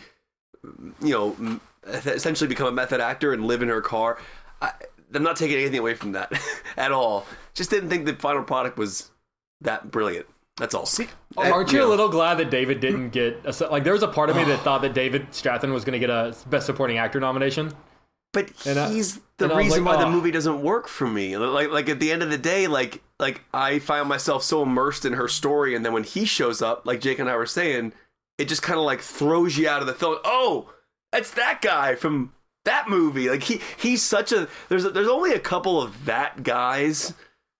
you 1.01 1.11
know, 1.11 1.59
essentially 1.87 2.47
become 2.47 2.67
a 2.67 2.71
method 2.71 3.01
actor 3.01 3.33
and 3.33 3.45
live 3.45 3.61
in 3.61 3.69
her 3.69 3.81
car. 3.81 4.19
I, 4.61 4.71
I'm 5.13 5.23
not 5.23 5.35
taking 5.35 5.57
anything 5.57 5.79
away 5.79 5.95
from 5.95 6.13
that 6.13 6.31
at 6.77 6.91
all. 6.91 7.25
Just 7.53 7.69
didn't 7.69 7.89
think 7.89 8.05
the 8.05 8.13
final 8.13 8.43
product 8.43 8.77
was 8.77 9.11
that 9.61 9.91
brilliant. 9.91 10.27
That's 10.57 10.75
all. 10.75 10.85
See, 10.85 11.07
Aren't 11.37 11.71
you 11.71 11.83
a 11.83 11.87
little 11.87 12.09
glad 12.09 12.35
that 12.35 12.51
David 12.51 12.81
didn't 12.81 13.09
get 13.09 13.41
a, 13.45 13.67
like? 13.67 13.83
There 13.83 13.93
was 13.93 14.03
a 14.03 14.07
part 14.07 14.29
of 14.29 14.35
me 14.35 14.43
that 14.43 14.59
thought 14.63 14.81
that 14.83 14.93
David 14.93 15.31
Strathairn 15.31 15.73
was 15.73 15.83
going 15.83 15.93
to 15.93 15.99
get 15.99 16.09
a 16.09 16.35
Best 16.49 16.65
Supporting 16.65 16.97
Actor 16.97 17.19
nomination. 17.19 17.73
But 18.33 18.49
And 18.65 18.79
I- 18.79 18.89
he's 18.89 19.19
the 19.37 19.49
reason 19.49 19.83
like, 19.83 19.95
why 19.95 20.01
the 20.01 20.07
"Oh." 20.07 20.11
movie 20.11 20.31
doesn't 20.31 20.61
work 20.61 20.87
for 20.87 21.07
me. 21.07 21.37
Like 21.37 21.69
like 21.69 21.89
at 21.89 21.99
the 21.99 22.11
end 22.11 22.23
of 22.23 22.29
the 22.29 22.37
day, 22.37 22.67
like 22.67 23.01
like 23.19 23.41
I 23.53 23.79
find 23.79 24.07
myself 24.07 24.43
so 24.43 24.63
immersed 24.63 25.03
in 25.05 25.13
her 25.13 25.27
story, 25.27 25.75
and 25.75 25.83
then 25.85 25.91
when 25.93 26.03
he 26.03 26.25
shows 26.25 26.61
up, 26.61 26.85
like 26.85 27.01
Jake 27.01 27.19
and 27.19 27.29
I 27.29 27.35
were 27.35 27.45
saying, 27.45 27.93
it 28.37 28.45
just 28.47 28.61
kind 28.61 28.79
of 28.79 28.85
like 28.85 29.01
throws 29.01 29.57
you 29.57 29.67
out 29.67 29.81
of 29.81 29.87
the 29.87 29.93
film. 29.93 30.17
Oh, 30.23 30.71
that's 31.11 31.31
that 31.31 31.61
guy 31.61 31.95
from 31.95 32.31
that 32.63 32.87
movie. 32.89 33.29
Like 33.29 33.43
he 33.43 33.59
he's 33.77 34.01
such 34.01 34.31
a 34.31 34.47
there's 34.69 34.85
a, 34.85 34.91
there's 34.91 35.07
only 35.09 35.33
a 35.33 35.39
couple 35.39 35.81
of 35.81 36.05
that 36.05 36.43
guys 36.43 37.13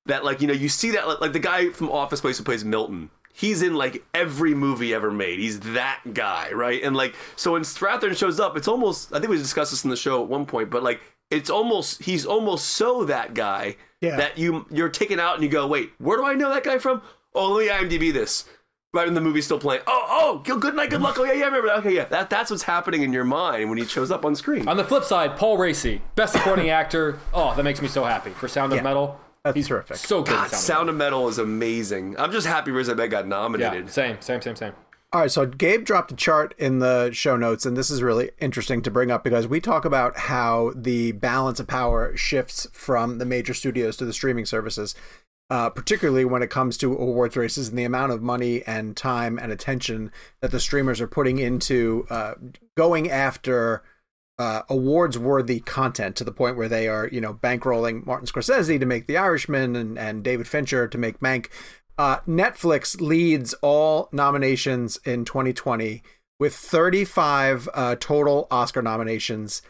that 0.06 0.24
like 0.24 0.42
you 0.42 0.48
know 0.48 0.54
you 0.54 0.70
see 0.70 0.92
that 0.92 1.08
like, 1.08 1.20
like 1.20 1.34
the 1.34 1.40
guy 1.40 1.70
from 1.72 1.90
Office 1.90 2.20
Space 2.20 2.38
who 2.38 2.44
plays 2.46 2.64
Milton. 2.64 3.10
He's 3.34 3.62
in 3.62 3.76
like 3.76 4.04
every 4.14 4.54
movie 4.54 4.94
ever 4.94 5.12
made. 5.12 5.40
He's 5.40 5.60
that 5.62 6.02
guy, 6.14 6.52
right? 6.52 6.82
And 6.84 6.96
like 6.96 7.16
so 7.36 7.54
when 7.54 7.62
Strathairn 7.64 8.18
shows 8.18 8.40
up, 8.40 8.58
it's 8.58 8.68
almost 8.68 9.14
I 9.14 9.20
think 9.20 9.30
we 9.30 9.38
discussed 9.38 9.72
this 9.72 9.84
in 9.84 9.90
the 9.90 9.96
show 9.96 10.22
at 10.24 10.30
one 10.30 10.46
point, 10.46 10.70
but 10.70 10.84
like 10.84 11.02
it's 11.30 11.50
almost 11.50 12.04
he's 12.04 12.26
almost 12.26 12.68
so 12.70 13.06
that 13.06 13.34
guy 13.34 13.78
Yeah. 14.02 14.18
that 14.18 14.38
you 14.38 14.66
you're 14.70 14.90
taken 14.90 15.20
out 15.20 15.36
and 15.36 15.44
you 15.44 15.50
go, 15.50 15.66
wait, 15.68 15.92
where 15.98 16.18
do 16.18 16.26
I 16.26 16.34
know 16.34 16.50
that 16.50 16.64
guy 16.64 16.78
from? 16.78 17.02
Oh, 17.34 17.54
let 17.54 17.66
me 17.66 17.98
IMDb 17.98 18.12
this. 18.14 18.46
Right 18.94 19.06
when 19.06 19.14
the 19.14 19.22
movie's 19.22 19.46
still 19.46 19.58
playing. 19.58 19.84
Oh, 19.88 20.06
oh, 20.10 20.42
good 20.44 20.60
good 20.60 20.76
night, 20.76 20.90
good 20.90 21.02
luck. 21.02 21.16
Oh 21.18 21.24
yeah, 21.24 21.32
yeah, 21.32 21.44
I 21.44 21.46
remember 21.46 21.70
that. 21.70 21.78
Okay, 21.78 21.96
yeah, 21.96 22.04
that 22.06 22.30
that's 22.30 22.52
what's 22.52 22.64
happening 22.64 23.04
in 23.04 23.14
your 23.14 23.24
mind 23.24 23.70
when 23.70 23.78
he 23.78 23.86
shows 23.86 24.12
up 24.12 24.26
on 24.26 24.36
screen. 24.36 24.68
On 24.68 24.76
the 24.76 24.84
flip 24.84 25.06
side, 25.06 25.38
Paul 25.38 25.58
Raci, 25.58 26.02
Best 26.16 26.34
Supporting 26.34 26.70
Actor. 26.70 27.18
Oh, 27.34 27.56
that 27.56 27.64
makes 27.64 27.82
me 27.82 27.88
so 27.88 28.04
happy 28.04 28.32
for 28.32 28.50
Sound 28.50 28.74
of 28.74 28.78
Yeah. 28.80 28.84
Metal. 28.84 29.18
That's 29.44 29.68
terrific. 29.68 29.98
So 29.98 30.22
good. 30.22 30.32
God, 30.32 30.52
Sound 30.52 30.90
of 30.90 30.96
Metal 30.96 31.28
is 31.28 31.38
amazing. 31.38 32.16
I'm 32.20 32.32
just 32.32 32.48
happy 32.48 32.72
Riz 32.72 32.90
Ahmed 32.90 33.10
got 33.12 33.28
nominated. 33.28 33.62
yeah, 33.62 33.68
nominated. 33.70 33.94
same, 33.94 34.22
same, 34.22 34.42
same, 34.42 34.56
same. 34.56 34.74
All 35.14 35.20
right, 35.20 35.32
so 35.32 35.46
Gabe 35.46 35.84
dropped 35.84 36.14
a 36.14 36.16
chart 36.16 36.56
in 36.58 36.80
the 36.80 37.12
show 37.12 37.36
notes, 37.36 37.66
and 37.66 37.76
this 37.76 37.92
is 37.92 38.02
really 38.02 38.32
interesting 38.40 38.82
to 38.84 38.90
bring 38.92 39.12
up 39.12 39.26
because 39.26 39.46
we 39.46 39.60
talk 39.60 39.84
about 39.84 40.18
how 40.18 40.72
the 40.74 41.12
balance 41.12 41.60
of 41.60 41.68
power 41.68 42.16
shifts 42.16 42.66
from 42.72 43.18
the 43.18 43.26
major 43.26 43.54
studios 43.54 43.98
to 43.98 44.06
the 44.06 44.14
streaming 44.14 44.46
services, 44.46 44.96
uh, 45.50 45.70
particularly 45.70 46.24
when 46.24 46.42
it 46.42 46.50
comes 46.50 46.78
to 46.78 46.94
awards 46.94 47.36
races 47.36 47.68
and 47.68 47.78
the 47.78 47.84
amount 47.84 48.14
of 48.14 48.22
money 48.22 48.64
and 48.64 48.96
time 48.96 49.38
and 49.38 49.52
attention 49.52 50.14
that 50.40 50.52
the 50.52 50.62
streamers 50.62 51.02
are 51.02 51.08
putting 51.08 51.40
into 51.40 52.08
uh, 52.10 52.36
going 52.78 53.12
after 53.12 53.84
uh, 54.42 54.64
awards 54.70 55.20
worthy 55.20 55.60
content 55.60 56.16
to 56.16 56.24
the 56.24 56.32
point 56.32 56.58
where 56.58 56.68
they 56.68 56.88
are, 56.88 57.08
you 57.12 57.22
know, 57.22 57.36
bankrolling 57.36 58.04
Martin 58.08 58.26
Scorsese 58.28 58.80
to 58.80 58.86
make 58.88 59.06
The 59.06 59.16
Irishman 59.18 59.76
and, 59.76 60.00
and 60.00 60.24
David 60.24 60.48
Fincher 60.48 60.88
to 60.88 60.98
make 60.98 61.20
Mank. 61.20 61.50
Uh, 61.96 62.18
Netflix 62.28 63.00
leads 63.00 63.54
all 63.62 64.10
nominations 64.12 64.98
in 65.06 65.26
2020 65.26 66.02
with 66.40 66.56
35 66.56 67.70
uh, 67.72 67.96
total 68.00 68.48
Oscar 68.50 68.82
nominations. 68.82 69.62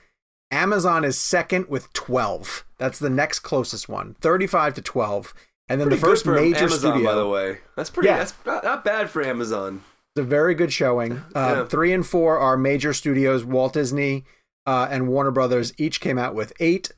Amazon 0.52 1.04
is 1.04 1.20
second 1.20 1.68
with 1.68 1.92
12. 1.92 2.66
That's 2.78 2.98
the 3.00 3.10
next 3.10 3.40
closest 3.40 3.90
one, 3.90 4.16
35 4.22 4.76
to 4.76 4.82
12. 4.82 5.34
And 5.68 5.82
then 5.82 5.88
Pretty 5.90 6.00
the 6.02 6.08
first 6.08 6.26
major 6.26 6.60
Amazon, 6.60 6.80
studio. 6.94 7.04
by 7.10 7.16
the 7.16 7.28
way. 7.28 7.58
That's 7.76 7.90
pretty. 7.90 8.08
Yeah. 8.08 8.20
That's 8.20 8.34
not, 8.46 8.64
not 8.64 8.86
bad 8.86 9.10
for 9.10 9.22
Amazon. 9.22 9.84
It's 10.16 10.22
a 10.22 10.24
very 10.24 10.56
good 10.56 10.72
showing. 10.72 11.14
Uh, 11.36 11.56
Yeah. 11.60 11.66
Three 11.66 11.92
and 11.92 12.06
four 12.08 12.40
are 12.40 12.56
major 12.56 12.94
studios. 12.94 13.44
Walt 13.44 13.74
Disney 13.74 14.24
uh, 14.66 14.88
and 14.90 15.08
Warner 15.08 15.32
Brothers 15.32 15.74
each 15.78 16.02
came 16.02 16.18
out 16.18 16.36
with 16.36 16.54
eight 16.60 16.92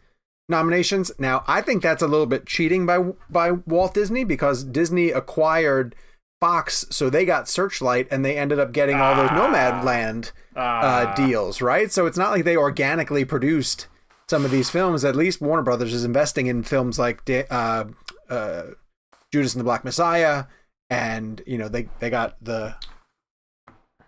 nominations. 0.50 1.12
Now, 1.18 1.44
I 1.48 1.62
think 1.62 1.82
that's 1.82 2.02
a 2.02 2.08
little 2.08 2.26
bit 2.26 2.46
cheating 2.46 2.86
by 2.86 3.00
by 3.30 3.52
Walt 3.52 3.94
Disney 3.94 4.24
because 4.24 4.64
Disney 4.64 5.10
acquired 5.10 5.96
Fox, 6.44 6.86
so 6.90 7.10
they 7.10 7.24
got 7.24 7.48
Searchlight, 7.48 8.08
and 8.12 8.26
they 8.26 8.38
ended 8.38 8.60
up 8.60 8.74
getting 8.74 8.98
all 8.98 9.16
those 9.16 9.30
Nomadland 9.30 10.34
uh, 10.58 11.14
deals, 11.16 11.62
right? 11.62 11.90
So 11.90 12.06
it's 12.06 12.18
not 12.18 12.32
like 12.32 12.44
they 12.44 12.58
organically 12.58 13.24
produced 13.24 13.88
some 14.30 14.44
of 14.44 14.52
these 14.52 14.70
films. 14.70 15.06
At 15.06 15.16
least 15.16 15.40
Warner 15.40 15.64
Brothers 15.64 15.94
is 15.94 16.04
investing 16.04 16.48
in 16.48 16.64
films 16.64 17.00
like 17.00 17.22
uh, 17.50 17.86
uh, 18.30 18.64
Judas 19.32 19.54
and 19.54 19.62
the 19.62 19.64
Black 19.64 19.86
Messiah, 19.86 20.46
and 20.90 21.42
you 21.48 21.58
know 21.58 21.70
they 21.70 21.88
they 22.00 22.10
got 22.10 22.36
the. 22.44 22.76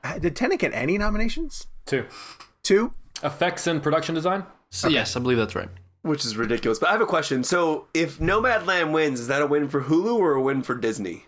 Uh, 0.04 0.20
Did 0.20 0.36
Tenet 0.36 0.60
get 0.60 0.74
any 0.74 0.98
nominations? 0.98 1.68
Two 1.86 2.06
Two. 2.64 2.92
Effects 3.24 3.68
and 3.68 3.82
production 3.82 4.16
design. 4.16 4.46
So, 4.70 4.88
Yes, 4.90 5.16
I 5.16 5.20
believe 5.20 5.38
that's 5.38 5.56
right. 5.56 5.70
Which 6.02 6.26
is 6.26 6.38
ridiculous. 6.38 6.78
But 6.80 6.90
I 6.90 6.92
have 6.92 7.02
a 7.02 7.06
question. 7.06 7.44
So 7.44 7.88
if 7.94 8.20
Nomadland 8.20 8.92
wins, 8.92 9.20
is 9.20 9.28
that 9.28 9.42
a 9.42 9.48
win 9.48 9.68
for 9.70 9.84
Hulu 9.84 10.18
or 10.18 10.34
a 10.34 10.42
win 10.42 10.62
for 10.62 10.76
Disney? 10.76 11.26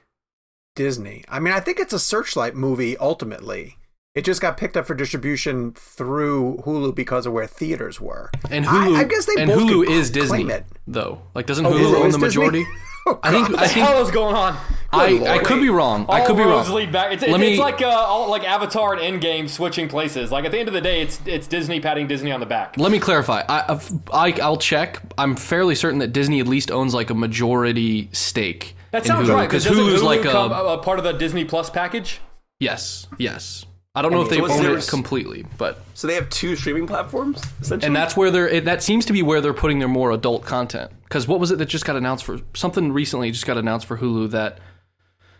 Disney. 0.75 1.23
I 1.27 1.39
mean, 1.39 1.53
I 1.53 1.59
think 1.59 1.79
it's 1.79 1.93
a 1.93 1.99
Searchlight 1.99 2.55
movie 2.55 2.95
ultimately. 2.97 3.77
It 4.13 4.25
just 4.25 4.41
got 4.41 4.57
picked 4.57 4.75
up 4.77 4.85
for 4.87 4.95
distribution 4.95 5.73
through 5.73 6.61
Hulu 6.65 6.93
because 6.95 7.25
of 7.25 7.33
where 7.33 7.45
theaters 7.47 8.01
were. 8.01 8.31
And 8.49 8.65
Hulu, 8.65 8.95
I 8.97 9.03
guess 9.03 9.25
they 9.25 9.41
and 9.41 9.49
both 9.49 9.61
Hulu 9.61 9.87
is 9.89 10.09
claim 10.09 10.21
Disney, 10.47 10.53
it. 10.53 10.65
though. 10.87 11.21
Like, 11.35 11.45
doesn't 11.45 11.65
Oh, 11.65 11.71
Hulu 11.71 11.79
Hulu 11.79 11.95
own 11.95 12.01
the 12.01 12.05
Disney? 12.05 12.21
majority? 12.21 12.65
Oh, 13.07 13.19
I 13.23 13.31
think. 13.31 13.47
God. 13.49 13.55
I 13.57 13.61
What 13.61 13.73
the 13.73 13.79
hell 13.79 13.93
think. 13.95 14.05
is 14.07 14.11
going 14.11 14.35
on? 14.35 14.57
I, 14.89 15.19
I 15.35 15.39
could 15.39 15.59
be 15.61 15.69
wrong. 15.69 16.05
I 16.07 16.25
could 16.25 16.37
be 16.37 16.43
roads 16.43 16.69
wrong. 16.69 16.77
lead 16.77 16.91
back. 16.93 17.11
It's, 17.11 17.21
Let 17.21 17.31
it's, 17.31 17.39
me- 17.39 17.51
it's 17.51 17.59
like 17.59 17.81
uh, 17.81 17.87
all, 17.87 18.29
like 18.29 18.43
Avatar 18.45 18.93
and 18.95 19.21
Endgame 19.21 19.49
switching 19.49 19.89
places. 19.89 20.31
Like 20.31 20.45
at 20.45 20.51
the 20.51 20.59
end 20.59 20.67
of 20.69 20.73
the 20.73 20.81
day, 20.81 21.01
it's 21.01 21.19
it's 21.25 21.45
Disney 21.47 21.79
patting 21.81 22.07
Disney 22.07 22.31
on 22.31 22.39
the 22.39 22.45
back. 22.45 22.75
Let 22.77 22.91
me 22.91 22.99
clarify. 22.99 23.43
I, 23.49 23.79
I, 24.13 24.31
I'll 24.41 24.57
check. 24.57 25.01
I'm 25.17 25.35
fairly 25.35 25.75
certain 25.75 25.99
that 25.99 26.13
Disney 26.13 26.39
at 26.39 26.47
least 26.47 26.71
owns 26.71 26.93
like 26.93 27.09
a 27.09 27.13
majority 27.13 28.09
stake. 28.13 28.75
That 28.91 29.01
in 29.03 29.07
sounds 29.09 29.27
Hulu, 29.29 29.33
right 29.35 29.47
because 29.49 29.65
doesn't 29.65 29.83
Hulu's 29.83 30.01
Hulu 30.01 30.05
like 30.05 30.21
come 30.23 30.51
a 30.51 30.55
a, 30.55 30.73
a 30.75 30.77
part 30.77 30.99
of 30.99 31.03
the 31.05 31.11
Disney 31.11 31.43
Plus 31.43 31.69
package. 31.69 32.21
yes, 32.59 33.07
yes. 33.17 33.65
I 33.97 34.01
don't 34.01 34.11
know 34.11 34.21
if 34.21 34.29
they 34.29 34.35
So 34.37 34.41
what's 34.43 34.53
own 34.59 34.77
it 34.77 34.87
completely, 34.87 35.45
but 35.57 35.79
So 35.95 36.07
they 36.07 36.13
have 36.15 36.29
two 36.29 36.55
streaming 36.55 36.85
platforms, 36.87 37.41
essentially. 37.61 37.87
and 37.87 37.95
that's 37.95 38.15
where 38.15 38.29
they're. 38.31 38.47
It, 38.47 38.65
that 38.65 38.83
seems 38.83 39.05
to 39.07 39.13
be 39.13 39.23
where 39.23 39.41
they're 39.41 39.53
putting 39.53 39.79
their 39.79 39.87
more 39.87 40.11
adult 40.11 40.45
content. 40.45 40.91
Because 41.03 41.27
what 41.27 41.39
was 41.39 41.51
it 41.51 41.57
that 41.57 41.65
just 41.65 41.85
got 41.85 41.95
announced 41.95 42.23
for 42.25 42.39
something 42.53 42.91
recently? 42.93 43.31
Just 43.31 43.45
got 43.47 43.57
announced 43.57 43.87
for 43.87 43.97
Hulu 43.97 44.31
that 44.31 44.59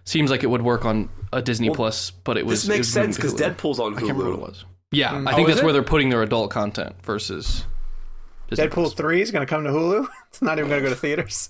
seems 0.06 0.32
like 0.32 0.44
it 0.44 0.48
would 0.48 0.62
work 0.64 0.86
on 0.86 1.10
a 1.32 1.42
Disney 1.42 1.70
Plus, 1.70 2.12
but 2.12 2.38
it 2.38 2.46
was. 2.46 2.62
this 2.64 2.66
it 2.66 2.70
makes 2.70 2.80
was 2.80 2.94
sense 2.94 3.16
because 3.16 3.34
to 3.36 3.44
Hulu. 3.44 3.56
Deadpool's 3.56 3.80
on 3.80 3.94
Hulu. 3.94 3.98
I 3.98 4.00
can't 4.00 4.12
remember 4.18 4.32
what 4.32 4.40
it 4.40 4.50
was. 4.50 4.66
Yeah, 4.92 5.12
mm. 5.12 5.28
I 5.28 5.34
Oh, 5.34 5.36
think 5.36 5.50
is 5.50 5.56
that's 5.56 5.62
it? 5.62 5.66
where 5.66 5.74
they're 5.74 5.84
putting 5.84 6.10
their 6.10 6.24
adult 6.24 6.50
content 6.52 6.96
versus. 7.04 7.64
Disney 8.50 8.66
Deadpool 8.68 8.72
Plus. 8.74 8.94
three 8.94 9.22
is 9.22 9.32
going 9.32 9.46
to 9.46 9.50
come 9.50 9.66
to 9.66 9.70
Hulu. 9.70 10.08
It's 10.30 10.42
not 10.42 10.58
even 10.58 10.70
going 10.70 10.82
to 10.82 10.90
go 10.90 10.94
to 10.96 11.00
theaters. 11.00 11.50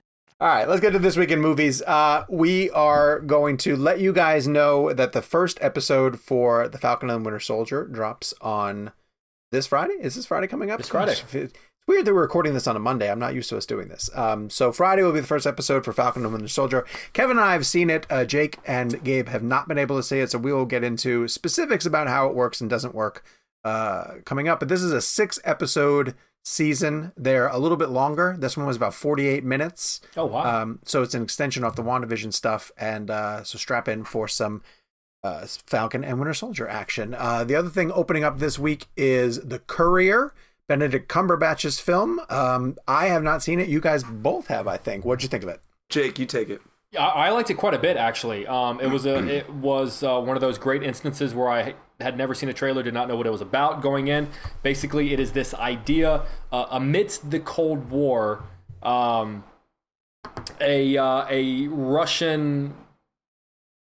All 0.41 0.47
right, 0.47 0.67
let's 0.67 0.81
get 0.81 0.93
to 0.93 0.97
this 0.97 1.17
week 1.17 1.29
in 1.29 1.39
movies. 1.39 1.83
Uh, 1.83 2.25
we 2.27 2.71
are 2.71 3.19
going 3.19 3.57
to 3.57 3.75
let 3.75 3.99
you 3.99 4.11
guys 4.11 4.47
know 4.47 4.91
that 4.91 5.11
the 5.11 5.21
first 5.21 5.59
episode 5.61 6.19
for 6.19 6.67
The 6.67 6.79
Falcon 6.79 7.11
and 7.11 7.23
the 7.23 7.23
Winter 7.23 7.39
Soldier 7.39 7.85
drops 7.85 8.33
on 8.41 8.91
this 9.51 9.67
Friday. 9.67 9.93
Is 10.01 10.15
this 10.15 10.25
Friday 10.25 10.47
coming 10.47 10.71
up? 10.71 10.79
This 10.79 10.89
Friday. 10.89 11.11
It's 11.11 11.53
weird 11.87 12.05
that 12.05 12.13
we're 12.15 12.21
recording 12.21 12.55
this 12.55 12.65
on 12.65 12.75
a 12.75 12.79
Monday. 12.79 13.11
I'm 13.11 13.19
not 13.19 13.35
used 13.35 13.49
to 13.49 13.57
us 13.57 13.67
doing 13.67 13.89
this. 13.89 14.09
Um, 14.15 14.49
so 14.49 14.71
Friday 14.71 15.03
will 15.03 15.11
be 15.11 15.19
the 15.19 15.27
first 15.27 15.45
episode 15.45 15.85
for 15.85 15.93
Falcon 15.93 16.23
and 16.25 16.33
the 16.33 16.35
Winter 16.35 16.47
Soldier. 16.47 16.87
Kevin 17.13 17.37
and 17.37 17.45
I 17.45 17.53
have 17.53 17.67
seen 17.67 17.91
it. 17.91 18.07
Uh, 18.09 18.25
Jake 18.25 18.57
and 18.65 19.03
Gabe 19.03 19.27
have 19.27 19.43
not 19.43 19.67
been 19.67 19.77
able 19.77 19.97
to 19.97 20.01
see 20.01 20.21
it, 20.21 20.31
so 20.31 20.39
we 20.39 20.51
will 20.51 20.65
get 20.65 20.83
into 20.83 21.27
specifics 21.27 21.85
about 21.85 22.07
how 22.07 22.25
it 22.27 22.33
works 22.33 22.59
and 22.59 22.67
doesn't 22.67 22.95
work 22.95 23.23
uh, 23.63 24.15
coming 24.25 24.47
up. 24.47 24.57
But 24.57 24.69
this 24.69 24.81
is 24.81 24.91
a 24.91 25.01
six 25.01 25.37
episode 25.43 26.15
season. 26.43 27.11
They're 27.15 27.47
a 27.47 27.57
little 27.57 27.77
bit 27.77 27.89
longer. 27.89 28.35
This 28.37 28.57
one 28.57 28.65
was 28.65 28.77
about 28.77 28.93
48 28.93 29.43
minutes. 29.43 30.01
Oh, 30.17 30.25
wow. 30.25 30.61
Um, 30.61 30.79
so 30.85 31.01
it's 31.01 31.13
an 31.13 31.23
extension 31.23 31.63
off 31.63 31.75
the 31.75 31.83
WandaVision 31.83 32.33
stuff. 32.33 32.71
And 32.77 33.09
uh, 33.09 33.43
so 33.43 33.57
strap 33.57 33.87
in 33.87 34.03
for 34.03 34.27
some 34.27 34.61
uh, 35.23 35.45
Falcon 35.67 36.03
and 36.03 36.19
Winter 36.19 36.33
Soldier 36.33 36.67
action. 36.67 37.13
Uh, 37.17 37.43
the 37.43 37.55
other 37.55 37.69
thing 37.69 37.91
opening 37.91 38.23
up 38.23 38.39
this 38.39 38.57
week 38.57 38.87
is 38.97 39.39
The 39.41 39.59
Courier, 39.59 40.33
Benedict 40.67 41.07
Cumberbatch's 41.09 41.79
film. 41.79 42.19
Um, 42.29 42.77
I 42.87 43.07
have 43.07 43.23
not 43.23 43.43
seen 43.43 43.59
it. 43.59 43.69
You 43.69 43.79
guys 43.79 44.03
both 44.03 44.47
have, 44.47 44.67
I 44.67 44.77
think. 44.77 45.05
What'd 45.05 45.23
you 45.23 45.29
think 45.29 45.43
of 45.43 45.49
it? 45.49 45.61
Jake, 45.89 46.17
you 46.17 46.25
take 46.25 46.49
it. 46.49 46.61
I, 46.97 47.05
I 47.05 47.29
liked 47.29 47.49
it 47.49 47.55
quite 47.55 47.73
a 47.73 47.79
bit, 47.79 47.97
actually. 47.97 48.47
Um, 48.47 48.79
it 48.81 48.87
was 48.87 49.05
a 49.05 49.17
it 49.27 49.49
was 49.49 50.03
uh, 50.03 50.19
one 50.19 50.35
of 50.35 50.41
those 50.41 50.57
great 50.57 50.83
instances 50.83 51.33
where 51.33 51.49
I 51.49 51.75
had 52.01 52.17
never 52.17 52.33
seen 52.33 52.49
a 52.49 52.53
trailer, 52.53 52.83
did 52.83 52.93
not 52.93 53.07
know 53.07 53.15
what 53.15 53.27
it 53.27 53.31
was 53.31 53.41
about 53.41 53.81
going 53.81 54.07
in. 54.07 54.29
Basically, 54.63 55.13
it 55.13 55.19
is 55.19 55.31
this 55.31 55.53
idea 55.53 56.23
uh, 56.51 56.65
amidst 56.71 57.31
the 57.31 57.39
Cold 57.39 57.89
War, 57.89 58.43
um, 58.83 59.43
a 60.59 60.97
uh, 60.97 61.25
a 61.29 61.67
Russian 61.67 62.73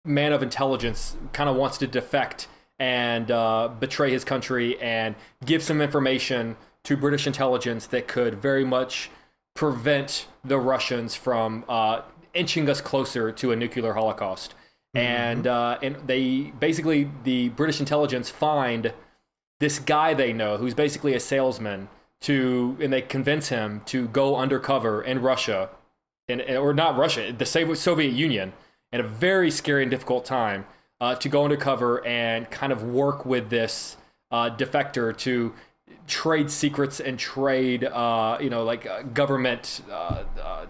man 0.05 0.34
of 0.34 0.43
intelligence 0.43 1.16
kind 1.32 1.49
of 1.49 1.55
wants 1.55 1.78
to 1.78 1.88
defect 1.88 2.47
and 2.80 3.32
uh, 3.32 3.70
betray 3.80 4.11
his 4.11 4.26
country 4.26 4.80
and 4.82 5.16
give 5.45 5.64
some 5.64 5.82
information 5.82 6.57
to 6.84 6.97
British 6.97 7.26
intelligence 7.26 7.88
that 7.88 8.07
could 8.07 8.36
very 8.36 8.66
much 8.66 9.09
prevent 9.53 10.28
the 10.43 10.57
Russians 10.57 11.16
from 11.16 11.64
uh, 11.70 12.01
inching 12.34 12.70
us 12.70 12.82
closer 12.82 13.32
to 13.32 13.51
a 13.51 13.55
nuclear 13.55 13.93
holocaust. 13.93 14.55
And 14.94 15.48
uh, 15.48 15.80
and 15.82 15.96
they 16.06 16.54
basically 16.60 17.10
the 17.24 17.50
British 17.50 17.80
intelligence 17.80 18.30
find 18.30 18.94
this 19.60 19.80
guy 19.80 20.14
they 20.14 20.34
know 20.34 20.58
who's 20.58 20.74
basically 20.74 21.14
a 21.16 21.20
salesman 21.20 21.89
to 22.22 22.78
and 22.80 22.94
they 22.94 23.02
convince 23.02 23.50
him 23.50 23.82
to 23.86 24.08
go 24.10 24.36
undercover 24.36 25.02
in 25.02 25.22
Russia 25.22 25.70
and 26.30 26.41
or 26.41 26.74
not 26.74 26.98
Russia 26.98 27.34
the 27.34 27.46
Soviet 27.46 28.14
Union 28.14 28.54
in 28.91 29.00
a 29.00 29.04
very 29.04 29.50
scary 29.50 29.82
and 29.82 29.91
difficult 29.91 30.26
time 30.26 30.66
uh, 31.02 31.16
to 31.16 31.28
go 31.28 31.44
undercover 31.44 32.06
and 32.06 32.50
kind 32.52 32.72
of 32.72 32.84
work 32.84 33.26
with 33.26 33.50
this 33.50 33.98
uh, 34.32 34.50
defector 34.50 35.16
to 35.18 35.54
trade 36.08 36.50
secrets 36.50 37.00
and 37.00 37.18
trade 37.18 37.84
uh, 37.84 38.38
you 38.39 38.50
know 38.50 38.64
like 38.64 38.86
uh, 38.86 39.02
government 39.02 39.82
uh, 39.91 40.24
uh, 40.41 40.66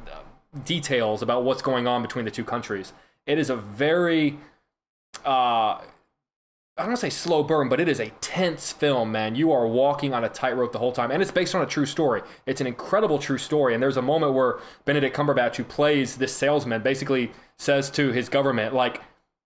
details 0.65 1.21
about 1.21 1.43
what's 1.43 1.61
going 1.61 1.87
on 1.87 2.01
between 2.01 2.25
the 2.25 2.31
two 2.31 2.43
countries. 2.43 2.93
It 3.25 3.39
is 3.39 3.49
a 3.49 3.55
very 3.55 4.37
uh 5.25 5.81
I 6.75 6.81
don't 6.81 6.87
want 6.87 7.01
to 7.01 7.05
say 7.05 7.09
slow 7.11 7.43
burn, 7.43 7.69
but 7.69 7.79
it 7.79 7.87
is 7.87 7.99
a 7.99 8.09
tense 8.19 8.71
film, 8.71 9.11
man. 9.11 9.35
You 9.35 9.51
are 9.51 9.67
walking 9.67 10.11
on 10.11 10.23
a 10.23 10.29
tightrope 10.29 10.71
the 10.71 10.79
whole 10.79 10.91
time, 10.91 11.11
and 11.11 11.21
it's 11.21 11.29
based 11.29 11.53
on 11.53 11.61
a 11.61 11.67
true 11.67 11.85
story. 11.85 12.23
It's 12.47 12.61
an 12.61 12.67
incredible 12.67 13.19
true 13.19 13.37
story, 13.37 13.75
and 13.75 13.83
there's 13.83 13.97
a 13.97 14.01
moment 14.01 14.33
where 14.33 14.59
Benedict 14.83 15.15
Cumberbatch, 15.15 15.57
who 15.57 15.63
plays 15.63 16.15
this 16.15 16.35
salesman, 16.35 16.81
basically 16.81 17.31
says 17.59 17.91
to 17.91 18.11
his 18.11 18.27
government, 18.27 18.73
like, 18.73 19.01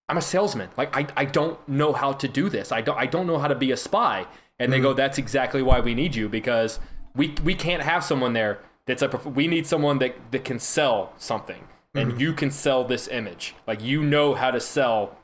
"I'm 0.08 0.18
a 0.18 0.22
salesman. 0.22 0.70
Like, 0.78 0.96
I, 0.96 1.06
I 1.18 1.26
don't 1.26 1.60
know 1.68 1.92
how 1.92 2.14
to 2.14 2.30
do 2.30 2.48
this. 2.48 2.72
I 2.72 2.80
don't 2.80 2.98
I 2.98 3.08
don't 3.08 3.28
know 3.28 3.40
how 3.40 3.50
to 3.50 3.56
be 3.56 3.72
a 3.72 3.78
spy." 3.78 4.26
And 4.58 4.72
they 4.72 4.80
go, 4.80 4.94
"That's 4.94 5.18
exactly 5.18 5.62
why 5.62 5.82
we 5.82 5.94
need 5.94 6.16
you 6.16 6.30
because 6.30 6.80
we 7.14 7.36
we 7.44 7.56
can't 7.56 7.84
have 7.84 8.06
someone 8.06 8.32
there 8.32 8.60
that's 8.88 9.02
a 9.02 9.08
we 9.26 9.48
need 9.48 9.68
someone 9.68 10.00
that 10.00 10.16
that 10.32 10.46
can 10.46 10.60
sell 10.60 11.14
something, 11.18 11.68
and 11.98 12.12
mm-hmm. 12.12 12.20
you 12.20 12.34
can 12.34 12.52
sell 12.52 12.84
this 12.84 13.08
image. 13.08 13.56
Like, 13.66 13.82
you 13.82 14.04
know 14.04 14.34
how 14.34 14.52
to 14.52 14.60
sell." 14.60 15.18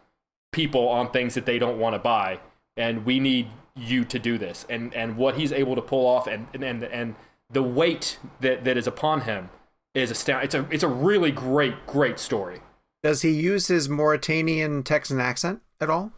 people 0.53 0.87
on 0.87 1.11
things 1.11 1.33
that 1.33 1.45
they 1.45 1.59
don't 1.59 1.77
want 1.77 1.95
to 1.95 1.99
buy 1.99 2.39
and 2.77 3.05
we 3.05 3.19
need 3.19 3.47
you 3.75 4.05
to 4.05 4.17
do 4.19 4.37
this 4.37 4.65
and 4.69 4.93
and 4.93 5.17
what 5.17 5.35
he's 5.35 5.51
able 5.51 5.75
to 5.75 5.81
pull 5.81 6.05
off 6.05 6.27
and 6.27 6.47
and 6.53 6.83
and 6.83 7.15
the 7.49 7.63
weight 7.63 8.19
that 8.39 8.63
that 8.63 8.77
is 8.77 8.87
upon 8.87 9.21
him 9.21 9.49
is 9.93 10.11
astounding 10.11 10.45
it's 10.45 10.55
a 10.55 10.65
it's 10.69 10.83
a 10.83 10.87
really 10.87 11.31
great 11.31 11.85
great 11.85 12.19
story 12.19 12.59
Does 13.01 13.23
he 13.23 13.31
use 13.31 13.67
his 13.67 13.89
Mauritanian 13.89 14.83
Texan 14.83 15.19
accent 15.19 15.61
at 15.81 15.89
all? 15.89 16.13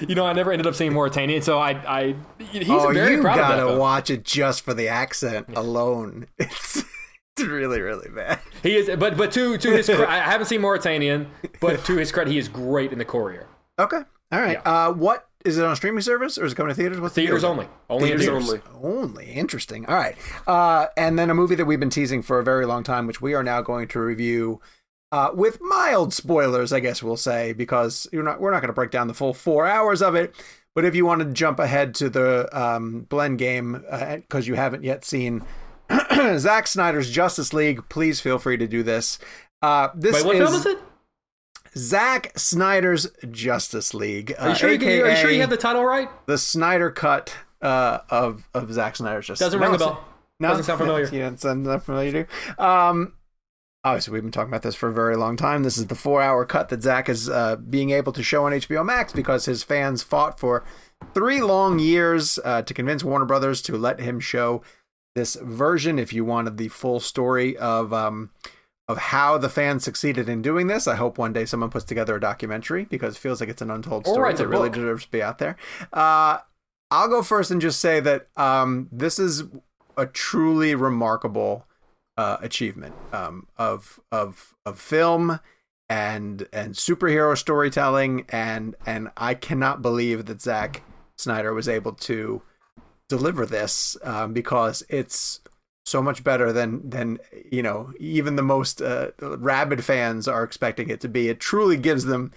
you 0.00 0.14
know 0.14 0.24
i 0.24 0.32
never 0.32 0.52
ended 0.52 0.66
up 0.66 0.74
seeing 0.74 0.94
mauritanian 0.94 1.42
so 1.42 1.58
i 1.58 1.72
i 1.86 2.14
he's 2.38 2.66
oh, 2.70 2.90
very 2.92 3.16
you 3.16 3.20
proud 3.20 3.38
of 3.38 3.48
that 3.48 3.58
gotta 3.58 3.78
watch 3.78 4.08
it 4.08 4.24
just 4.24 4.62
for 4.62 4.72
the 4.74 4.88
accent 4.88 5.46
alone. 5.54 6.26
It's 6.38 6.82
really 7.46 7.80
really 7.80 8.08
bad. 8.08 8.38
he 8.62 8.76
is 8.76 8.88
but 8.98 9.16
but 9.16 9.30
to 9.32 9.58
to 9.58 9.70
his 9.72 9.88
i 9.90 10.18
haven't 10.18 10.46
seen 10.46 10.60
mauritanian 10.60 11.28
but 11.60 11.84
to 11.84 11.96
his 11.96 12.10
credit 12.12 12.30
he 12.32 12.38
is 12.38 12.48
great 12.48 12.92
in 12.92 12.98
the 12.98 13.04
courier 13.04 13.48
Okay, 13.78 14.00
all 14.32 14.40
right. 14.40 14.56
Uh, 14.66 14.90
what 14.90 15.28
is 15.44 15.58
it 15.58 15.64
on 15.64 15.72
a 15.72 15.76
streaming 15.76 16.00
service 16.00 16.38
or 16.38 16.46
is 16.46 16.52
it 16.52 16.54
coming 16.54 16.70
to 16.70 16.74
theaters? 16.74 16.98
What's 16.98 17.14
theaters 17.14 17.42
deal? 17.42 17.50
only 17.50 17.68
only 17.90 18.08
Theaters 18.08 18.24
theaters 18.24 18.62
only. 18.82 19.02
Only 19.02 19.32
interesting. 19.32 19.84
All 19.84 19.96
right. 19.96 20.16
Uh, 20.46 20.86
and 20.96 21.18
then 21.18 21.28
a 21.28 21.34
movie 21.34 21.56
that 21.56 21.66
we've 21.66 21.78
been 21.78 21.90
teasing 21.90 22.22
for 22.22 22.38
a 22.38 22.42
very 22.42 22.64
long 22.64 22.82
time, 22.82 23.06
which 23.06 23.20
we 23.20 23.34
are 23.34 23.42
now 23.42 23.60
going 23.60 23.86
to 23.88 24.00
review 24.00 24.62
uh, 25.12 25.30
with 25.34 25.58
mild 25.60 26.14
spoilers, 26.14 26.72
I 26.72 26.80
guess 26.80 27.02
we'll 27.02 27.18
say, 27.18 27.52
because 27.52 28.08
you're 28.12 28.22
not 28.22 28.40
we're 28.40 28.50
not 28.50 28.60
going 28.60 28.68
to 28.70 28.72
break 28.72 28.90
down 28.90 29.08
the 29.08 29.14
full 29.14 29.34
four 29.34 29.66
hours 29.66 30.00
of 30.00 30.14
it. 30.14 30.34
But 30.74 30.86
if 30.86 30.94
you 30.94 31.04
want 31.04 31.20
to 31.20 31.26
jump 31.26 31.58
ahead 31.58 31.94
to 31.96 32.08
the 32.08 32.48
um, 32.58 33.02
blend 33.10 33.38
game 33.38 33.84
because 34.14 34.48
you 34.48 34.54
haven't 34.54 34.84
yet 34.84 35.04
seen 35.04 35.42
Zack 36.38 36.66
Snyder's 36.66 37.10
Justice 37.10 37.52
League, 37.52 37.88
please 37.88 38.20
feel 38.20 38.38
free 38.38 38.56
to 38.56 38.66
do 38.66 38.82
this. 38.82 39.18
Uh, 39.62 39.88
this 39.94 40.14
wait 40.14 40.24
what 40.26 40.36
is 40.36 40.42
film 40.42 40.54
is 40.60 40.66
it 40.66 40.78
Zack 41.76 42.32
Snyder's 42.38 43.06
Justice 43.30 43.92
League. 43.94 44.34
are 44.38 44.50
you 44.50 44.54
sure 44.54 44.72
you, 44.72 45.04
are 45.04 45.10
you 45.10 45.16
sure 45.16 45.30
you 45.30 45.40
have 45.40 45.50
the 45.50 45.56
title 45.56 45.84
right 45.84 46.08
the 46.26 46.38
Snyder 46.38 46.90
cut 46.90 47.34
uh, 47.62 47.98
of 48.10 48.48
of 48.54 48.72
Zack 48.72 48.96
Snyder's 48.96 49.26
Justice. 49.26 49.44
League. 49.52 49.60
Doesn't 49.60 49.60
No, 49.60 49.66
ring 49.66 49.72
a 49.72 49.74
it's- 49.76 49.88
bell 49.96 50.04
doesn't 50.40 50.64
sound 50.64 50.78
familiar 50.78 51.08
Yeah, 51.12 51.28
it 51.28 51.40
sounds 51.40 51.66
not 51.66 51.82
familiar. 51.82 52.12
to 52.12 52.18
you. 52.58 52.64
Um, 52.64 53.14
obviously, 53.84 54.12
we've 54.12 54.22
been 54.22 54.30
talking 54.32 54.50
about 54.50 54.62
this 54.62 54.74
for 54.74 54.88
a 54.90 54.92
very 54.92 55.16
long 55.16 55.36
time. 55.38 55.62
This 55.62 55.78
is 55.78 55.86
the 55.86 55.94
four-hour 55.94 56.44
cut 56.44 56.68
that 56.68 56.82
Zack 56.82 57.08
is 57.08 57.28
uh, 57.30 57.56
being 57.56 57.90
able 57.90 58.12
to 58.12 58.22
show 58.22 58.44
on 58.46 58.52
HBO 58.52 58.84
Max 58.84 59.12
because 59.14 59.46
his 59.46 59.62
fans 59.62 60.02
fought 60.02 60.38
for 60.38 60.62
three 61.14 61.40
long 61.40 61.78
years 61.78 62.38
uh, 62.44 62.60
to 62.62 62.74
convince 62.74 63.02
Warner 63.02 63.24
Brothers 63.24 63.62
to 63.62 63.76
let 63.78 63.98
him 64.00 64.20
show 64.20 64.62
this 65.16 65.34
version. 65.42 65.98
If 65.98 66.12
you 66.12 66.24
wanted 66.24 66.58
the 66.58 66.68
full 66.68 67.00
story 67.00 67.56
of 67.56 67.92
um, 67.92 68.30
of 68.86 68.98
how 68.98 69.38
the 69.38 69.48
fans 69.48 69.82
succeeded 69.82 70.28
in 70.28 70.42
doing 70.42 70.68
this, 70.68 70.86
I 70.86 70.94
hope 70.94 71.18
one 71.18 71.32
day 71.32 71.44
someone 71.44 71.70
puts 71.70 71.84
together 71.84 72.14
a 72.14 72.20
documentary 72.20 72.84
because 72.84 73.16
it 73.16 73.18
feels 73.18 73.40
like 73.40 73.48
it's 73.48 73.62
an 73.62 73.70
untold 73.70 74.06
story 74.06 74.34
that 74.34 74.46
really 74.46 74.70
deserves 74.70 75.06
to 75.06 75.10
be 75.10 75.22
out 75.22 75.38
there. 75.38 75.56
Uh, 75.92 76.38
I'll 76.90 77.08
go 77.08 77.22
first 77.22 77.50
and 77.50 77.60
just 77.60 77.80
say 77.80 77.98
that 77.98 78.28
um, 78.36 78.88
this 78.92 79.18
is 79.18 79.44
a 79.96 80.06
truly 80.06 80.74
remarkable 80.74 81.66
uh, 82.16 82.36
achievement 82.40 82.94
um, 83.12 83.48
of 83.56 83.98
of 84.12 84.54
of 84.64 84.78
film 84.78 85.40
and 85.88 86.46
and 86.52 86.74
superhero 86.74 87.36
storytelling 87.36 88.26
and 88.28 88.76
and 88.84 89.10
I 89.16 89.34
cannot 89.34 89.82
believe 89.82 90.26
that 90.26 90.42
Zack 90.42 90.82
Snyder 91.16 91.54
was 91.54 91.68
able 91.68 91.92
to 91.92 92.42
deliver 93.08 93.46
this 93.46 93.96
um, 94.02 94.32
because 94.32 94.82
it's 94.88 95.40
so 95.84 96.02
much 96.02 96.24
better 96.24 96.52
than 96.52 96.88
than 96.88 97.18
you 97.50 97.62
know 97.62 97.92
even 97.98 98.36
the 98.36 98.42
most 98.42 98.82
uh, 98.82 99.10
rabid 99.20 99.84
fans 99.84 100.26
are 100.26 100.42
expecting 100.42 100.90
it 100.90 101.00
to 101.00 101.08
be. 101.08 101.28
It 101.28 101.40
truly 101.40 101.76
gives 101.76 102.04
them 102.04 102.32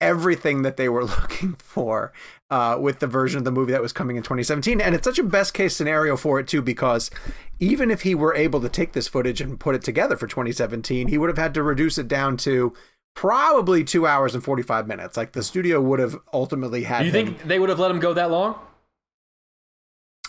everything 0.00 0.62
that 0.62 0.76
they 0.76 0.88
were 0.88 1.04
looking 1.04 1.54
for 1.54 2.12
uh, 2.50 2.78
with 2.80 2.98
the 2.98 3.06
version 3.06 3.38
of 3.38 3.44
the 3.44 3.52
movie 3.52 3.72
that 3.72 3.82
was 3.82 3.92
coming 3.92 4.16
in 4.16 4.22
2017. 4.22 4.80
And 4.80 4.94
it's 4.94 5.04
such 5.04 5.18
a 5.18 5.24
best 5.24 5.54
case 5.54 5.76
scenario 5.76 6.16
for 6.16 6.38
it, 6.38 6.48
too, 6.48 6.62
because 6.62 7.10
even 7.58 7.90
if 7.90 8.02
he 8.02 8.14
were 8.14 8.34
able 8.34 8.60
to 8.60 8.68
take 8.68 8.92
this 8.92 9.08
footage 9.08 9.40
and 9.40 9.58
put 9.58 9.74
it 9.74 9.82
together 9.82 10.16
for 10.16 10.26
2017, 10.26 11.08
he 11.08 11.18
would 11.18 11.28
have 11.28 11.38
had 11.38 11.54
to 11.54 11.62
reduce 11.62 11.98
it 11.98 12.08
down 12.08 12.36
to 12.38 12.74
probably 13.14 13.82
two 13.82 14.06
hours 14.06 14.34
and 14.34 14.44
45 14.44 14.86
minutes. 14.86 15.16
Like 15.16 15.32
the 15.32 15.42
studio 15.42 15.80
would 15.80 15.98
have 15.98 16.18
ultimately 16.32 16.84
had. 16.84 17.00
Do 17.00 17.06
you 17.06 17.12
think 17.12 17.44
they 17.44 17.58
would 17.58 17.70
have 17.70 17.78
let 17.78 17.90
him 17.90 18.00
go 18.00 18.12
that 18.12 18.30
long? 18.30 18.58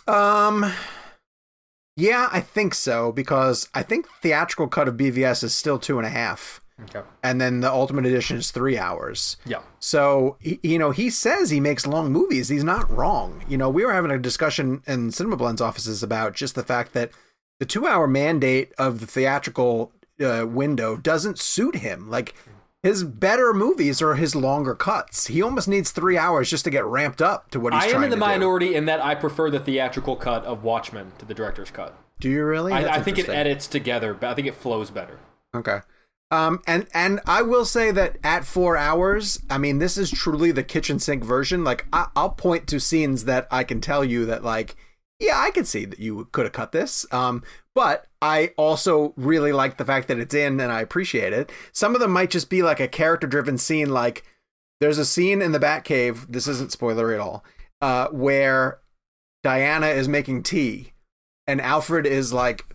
Um. 0.08 0.72
Yeah, 1.96 2.30
I 2.32 2.42
think 2.42 2.76
so 2.76 3.12
because 3.12 3.68
I 3.74 3.82
think 3.82 4.08
theatrical 4.22 4.68
cut 4.68 4.88
of 4.88 4.98
BVS 4.98 5.44
is 5.44 5.56
still 5.56 5.80
two 5.80 5.98
and 5.98 6.06
a 6.06 6.12
half. 6.12 6.62
Okay. 6.84 7.02
And 7.24 7.42
then 7.42 7.62
the 7.62 7.72
ultimate 7.72 8.06
edition 8.06 8.38
is 8.38 8.52
three 8.52 8.78
hours. 8.78 9.38
Yeah. 9.46 9.62
So, 9.80 10.38
you 10.42 10.78
know, 10.78 10.92
he 10.92 11.10
says 11.10 11.50
he 11.50 11.60
makes 11.60 11.88
long 11.88 12.12
movies. 12.12 12.50
He's 12.50 12.64
not 12.64 12.90
wrong. 12.92 13.44
You 13.50 13.58
know, 13.58 13.70
we 13.70 13.84
were 13.84 13.94
having 13.94 14.12
a 14.12 14.20
discussion 14.20 14.84
in 14.86 15.12
Cinema 15.12 15.38
Blend's 15.38 15.62
offices 15.62 16.04
about 16.04 16.36
just 16.36 16.54
the 16.54 16.64
fact 16.64 16.94
that 16.94 17.10
the 17.60 17.66
two 17.66 17.88
hour 17.88 18.06
mandate 18.06 18.74
of 18.78 19.00
the 19.00 19.08
theatrical 19.08 19.92
uh, 20.24 20.46
window 20.48 20.98
doesn't 20.98 21.40
suit 21.40 21.78
him. 21.78 22.12
Like, 22.12 22.36
his 22.88 23.04
better 23.04 23.54
movies 23.54 24.02
are 24.02 24.16
his 24.16 24.34
longer 24.34 24.74
cuts. 24.74 25.28
He 25.28 25.42
almost 25.42 25.68
needs 25.68 25.92
three 25.92 26.18
hours 26.18 26.50
just 26.50 26.64
to 26.64 26.70
get 26.70 26.86
ramped 26.86 27.22
up 27.22 27.52
to 27.52 27.60
what 27.60 27.74
he's 27.74 27.84
I 27.84 27.88
am 27.88 28.02
in 28.02 28.10
the 28.10 28.16
to 28.16 28.22
do. 28.22 28.26
minority 28.26 28.76
in 28.76 28.86
that 28.86 29.04
I 29.04 29.14
prefer 29.14 29.52
the 29.52 29.60
theatrical 29.60 30.16
cut 30.16 30.46
of 30.46 30.64
Watchmen 30.64 31.12
to 31.18 31.26
the 31.26 31.34
director's 31.34 31.70
cut. 31.70 31.94
Do 32.22 32.30
you 32.30 32.46
really? 32.46 32.72
I, 32.72 32.96
I 32.96 33.02
think 33.02 33.20
it 33.20 33.28
edits 33.28 33.68
together, 33.68 34.14
but 34.14 34.30
I 34.30 34.34
think 34.36 34.48
it 34.48 34.56
flows 34.56 34.90
better. 34.90 35.20
Okay. 35.54 35.80
Um, 36.32 36.62
and 36.66 36.88
and 36.94 37.20
I 37.26 37.42
will 37.42 37.66
say 37.66 37.92
that 37.92 38.20
at 38.24 38.46
four 38.46 38.78
hours, 38.78 39.42
I 39.50 39.58
mean, 39.58 39.80
this 39.80 39.98
is 39.98 40.10
truly 40.10 40.52
the 40.52 40.64
kitchen 40.64 40.98
sink 40.98 41.26
version. 41.26 41.66
Like, 41.66 41.88
I, 41.92 42.08
I'll 42.16 42.30
point 42.30 42.68
to 42.68 42.80
scenes 42.80 43.26
that 43.26 43.48
I 43.52 43.66
can 43.66 43.82
tell 43.82 44.06
you 44.06 44.26
that, 44.28 44.46
like, 44.46 44.78
yeah, 45.20 45.38
I 45.38 45.52
could 45.52 45.68
see 45.68 45.84
that 45.84 46.00
you 46.00 46.30
could 46.32 46.46
have 46.46 46.54
cut 46.54 46.72
this. 46.72 47.06
Um, 47.12 47.44
but 47.78 48.08
I 48.24 48.54
also 48.58 49.14
really 49.18 49.52
like 49.52 49.78
the 49.78 49.86
fact 49.86 50.08
that 50.08 50.18
it's 50.18 50.34
in, 50.34 50.60
and 50.60 50.72
I 50.72 50.82
appreciate 50.82 51.32
it. 51.32 51.52
Some 51.72 51.94
of 51.94 52.02
them 52.02 52.12
might 52.12 52.32
just 52.32 52.50
be 52.50 52.64
like 52.64 52.80
a 52.80 52.88
character-driven 52.88 53.60
scene. 53.60 53.92
Like, 53.92 54.24
there's 54.82 54.98
a 54.98 55.06
scene 55.06 55.44
in 55.44 55.52
the 55.52 55.60
Batcave. 55.60 56.26
This 56.28 56.48
isn't 56.48 56.72
spoiler 56.72 57.14
at 57.14 57.20
all. 57.20 57.46
Uh, 57.80 58.08
where 58.08 58.80
Diana 59.44 59.90
is 59.90 60.08
making 60.08 60.42
tea, 60.42 60.94
and 61.46 61.62
Alfred 61.62 62.08
is 62.08 62.34
like 62.34 62.66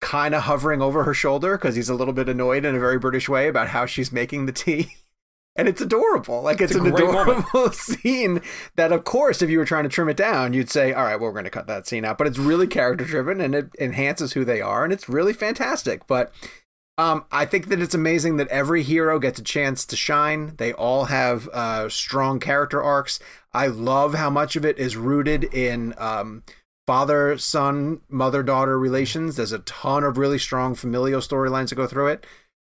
kind 0.00 0.32
of 0.32 0.42
hovering 0.42 0.80
over 0.80 1.02
her 1.02 1.14
shoulder 1.14 1.58
because 1.58 1.74
he's 1.74 1.88
a 1.88 1.96
little 1.96 2.14
bit 2.14 2.28
annoyed 2.28 2.64
in 2.64 2.76
a 2.76 2.78
very 2.78 3.00
British 3.00 3.28
way 3.28 3.48
about 3.48 3.70
how 3.70 3.84
she's 3.84 4.12
making 4.12 4.46
the 4.46 4.52
tea. 4.52 4.94
And 5.56 5.68
it's 5.68 5.80
adorable. 5.80 6.42
Like 6.42 6.60
it's, 6.60 6.72
It's 6.72 6.80
an 6.80 6.86
adorable 6.92 7.70
scene 7.72 8.42
that 8.76 8.92
of 8.92 9.04
course 9.04 9.42
if 9.42 9.50
you 9.50 9.58
were 9.58 9.64
trying 9.64 9.84
to 9.84 9.88
trim 9.88 10.08
it 10.08 10.16
down, 10.16 10.52
you'd 10.52 10.70
say, 10.70 10.92
All 10.92 11.04
right, 11.04 11.16
well, 11.16 11.30
we're 11.30 11.36
gonna 11.36 11.50
cut 11.50 11.66
that 11.66 11.86
scene 11.86 12.04
out. 12.04 12.18
But 12.18 12.26
it's 12.26 12.38
really 12.38 12.66
character 12.66 13.04
driven 13.04 13.40
and 13.40 13.54
it 13.54 13.70
enhances 13.78 14.32
who 14.32 14.44
they 14.44 14.60
are, 14.60 14.84
and 14.84 14.92
it's 14.92 15.08
really 15.08 15.32
fantastic. 15.32 16.06
But 16.06 16.32
um, 16.98 17.26
I 17.30 17.44
think 17.44 17.68
that 17.68 17.82
it's 17.82 17.94
amazing 17.94 18.38
that 18.38 18.48
every 18.48 18.82
hero 18.82 19.18
gets 19.18 19.38
a 19.38 19.42
chance 19.42 19.84
to 19.86 19.96
shine. 19.96 20.54
They 20.56 20.72
all 20.72 21.06
have 21.06 21.48
uh, 21.48 21.88
strong 21.90 22.40
character 22.40 22.82
arcs. 22.82 23.20
I 23.52 23.66
love 23.66 24.14
how 24.14 24.30
much 24.30 24.56
of 24.56 24.64
it 24.64 24.78
is 24.78 24.96
rooted 24.96 25.44
in 25.44 25.94
um, 25.98 26.42
father 26.86 27.36
son, 27.36 28.00
mother 28.08 28.42
daughter 28.42 28.78
relations. 28.78 29.36
There's 29.36 29.52
a 29.52 29.58
ton 29.60 30.04
of 30.04 30.16
really 30.16 30.38
strong 30.38 30.74
familial 30.74 31.20
storylines 31.20 31.68
that 31.68 31.74
go 31.74 31.86
through 31.86 32.08
it. 32.08 32.26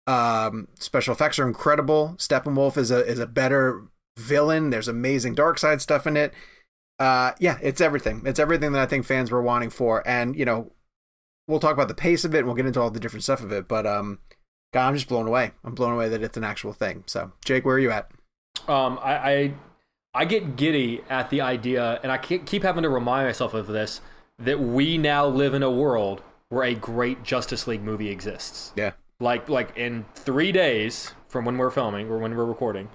Um, 0.08 0.68
special 0.78 1.14
effects 1.14 1.38
are 1.38 1.46
incredible. 1.46 2.14
Steppenwolf 2.16 2.78
is 2.78 2.90
a 2.90 3.06
is 3.06 3.18
a 3.18 3.26
better 3.26 3.84
villain. 4.16 4.70
There's 4.70 4.88
amazing 4.88 5.34
dark 5.34 5.58
side 5.58 5.82
stuff 5.82 6.06
in 6.06 6.16
it. 6.16 6.32
Uh, 6.98 7.32
yeah, 7.38 7.58
it's 7.62 7.80
everything. 7.80 8.22
It's 8.24 8.40
everything 8.40 8.72
that 8.72 8.82
I 8.82 8.86
think 8.86 9.04
fans 9.04 9.30
were 9.30 9.42
wanting 9.42 9.70
for. 9.70 10.06
And 10.08 10.34
you 10.34 10.46
know, 10.46 10.72
we'll 11.46 11.60
talk 11.60 11.74
about 11.74 11.88
the 11.88 11.94
pace 11.94 12.24
of 12.24 12.34
it. 12.34 12.38
and 12.38 12.46
We'll 12.46 12.56
get 12.56 12.66
into 12.66 12.80
all 12.80 12.90
the 12.90 12.98
different 12.98 13.22
stuff 13.22 13.42
of 13.42 13.52
it. 13.52 13.68
But 13.68 13.86
um, 13.86 14.18
God, 14.72 14.88
I'm 14.88 14.94
just 14.94 15.08
blown 15.08 15.28
away. 15.28 15.52
I'm 15.62 15.74
blown 15.74 15.92
away 15.92 16.08
that 16.08 16.22
it's 16.22 16.38
an 16.38 16.44
actual 16.44 16.72
thing. 16.72 17.04
So, 17.06 17.32
Jake, 17.44 17.66
where 17.66 17.76
are 17.76 17.80
you 17.80 17.90
at? 17.90 18.10
Um, 18.66 18.98
I, 19.02 19.14
I 19.14 19.54
I 20.14 20.24
get 20.24 20.56
giddy 20.56 21.02
at 21.10 21.28
the 21.28 21.42
idea, 21.42 22.00
and 22.02 22.10
I 22.10 22.16
keep 22.16 22.62
having 22.62 22.82
to 22.82 22.88
remind 22.88 23.28
myself 23.28 23.52
of 23.52 23.66
this 23.66 24.00
that 24.38 24.58
we 24.58 24.96
now 24.96 25.26
live 25.26 25.52
in 25.52 25.62
a 25.62 25.70
world 25.70 26.22
where 26.48 26.64
a 26.64 26.74
great 26.74 27.24
Justice 27.24 27.66
League 27.66 27.82
movie 27.82 28.08
exists. 28.08 28.72
Yeah. 28.74 28.92
Like 29.20 29.48
like 29.48 29.76
in 29.76 30.04
three 30.14 30.52
days 30.52 31.14
from 31.28 31.44
when 31.44 31.58
we're 31.58 31.70
filming 31.70 32.08
or 32.08 32.18
when 32.18 32.36
we're 32.36 32.44
recording, 32.44 32.88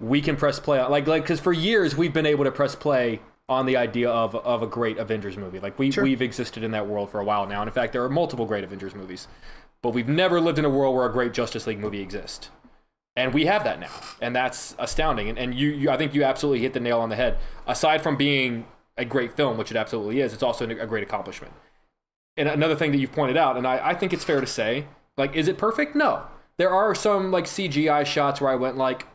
we 0.00 0.20
can 0.20 0.36
press 0.36 0.58
play. 0.58 0.78
on 0.78 0.90
Like 0.90 1.06
like 1.06 1.22
because 1.22 1.40
for 1.40 1.52
years 1.52 1.96
we've 1.96 2.12
been 2.12 2.26
able 2.26 2.44
to 2.44 2.50
press 2.50 2.74
play 2.74 3.20
on 3.48 3.66
the 3.66 3.76
idea 3.76 4.10
of 4.10 4.34
of 4.34 4.62
a 4.62 4.66
great 4.66 4.98
Avengers 4.98 5.36
movie. 5.36 5.60
Like 5.60 5.78
we 5.78 5.90
Sure. 5.90 6.04
we've 6.04 6.22
existed 6.22 6.64
in 6.64 6.72
that 6.72 6.86
world 6.86 7.10
for 7.10 7.20
a 7.20 7.24
while 7.24 7.46
now. 7.46 7.60
And 7.60 7.68
in 7.68 7.74
fact, 7.74 7.92
there 7.92 8.02
are 8.02 8.08
multiple 8.08 8.46
great 8.46 8.64
Avengers 8.64 8.94
movies, 8.94 9.28
but 9.82 9.90
we've 9.90 10.08
never 10.08 10.40
lived 10.40 10.58
in 10.58 10.64
a 10.64 10.70
world 10.70 10.94
where 10.96 11.06
a 11.06 11.12
great 11.12 11.32
Justice 11.32 11.66
League 11.66 11.78
movie 11.78 12.00
exists 12.00 12.50
and 13.16 13.34
we 13.34 13.46
have 13.46 13.64
that 13.64 13.80
now 13.80 13.90
and 14.20 14.34
that's 14.34 14.74
astounding 14.78 15.28
and, 15.28 15.38
and 15.38 15.54
you, 15.54 15.68
you 15.70 15.90
i 15.90 15.96
think 15.96 16.14
you 16.14 16.22
absolutely 16.24 16.60
hit 16.60 16.72
the 16.72 16.80
nail 16.80 17.00
on 17.00 17.08
the 17.08 17.16
head 17.16 17.38
aside 17.66 18.00
from 18.00 18.16
being 18.16 18.64
a 18.96 19.04
great 19.04 19.36
film 19.36 19.56
which 19.56 19.70
it 19.70 19.76
absolutely 19.76 20.20
is 20.20 20.32
it's 20.32 20.42
also 20.42 20.68
a 20.68 20.86
great 20.86 21.02
accomplishment 21.02 21.52
and 22.36 22.48
another 22.48 22.76
thing 22.76 22.92
that 22.92 22.98
you've 22.98 23.12
pointed 23.12 23.36
out 23.36 23.56
and 23.56 23.66
I, 23.66 23.90
I 23.90 23.94
think 23.94 24.12
it's 24.12 24.24
fair 24.24 24.40
to 24.40 24.46
say 24.46 24.86
like 25.20 25.36
is 25.36 25.46
it 25.48 25.56
perfect? 25.58 25.94
No. 25.94 26.24
There 26.56 26.70
are 26.70 26.94
some 26.94 27.30
like 27.30 27.44
cgi 27.44 28.04
shots 28.04 28.40
where 28.40 28.50
i 28.50 28.54
went 28.56 28.76
like 28.76 29.06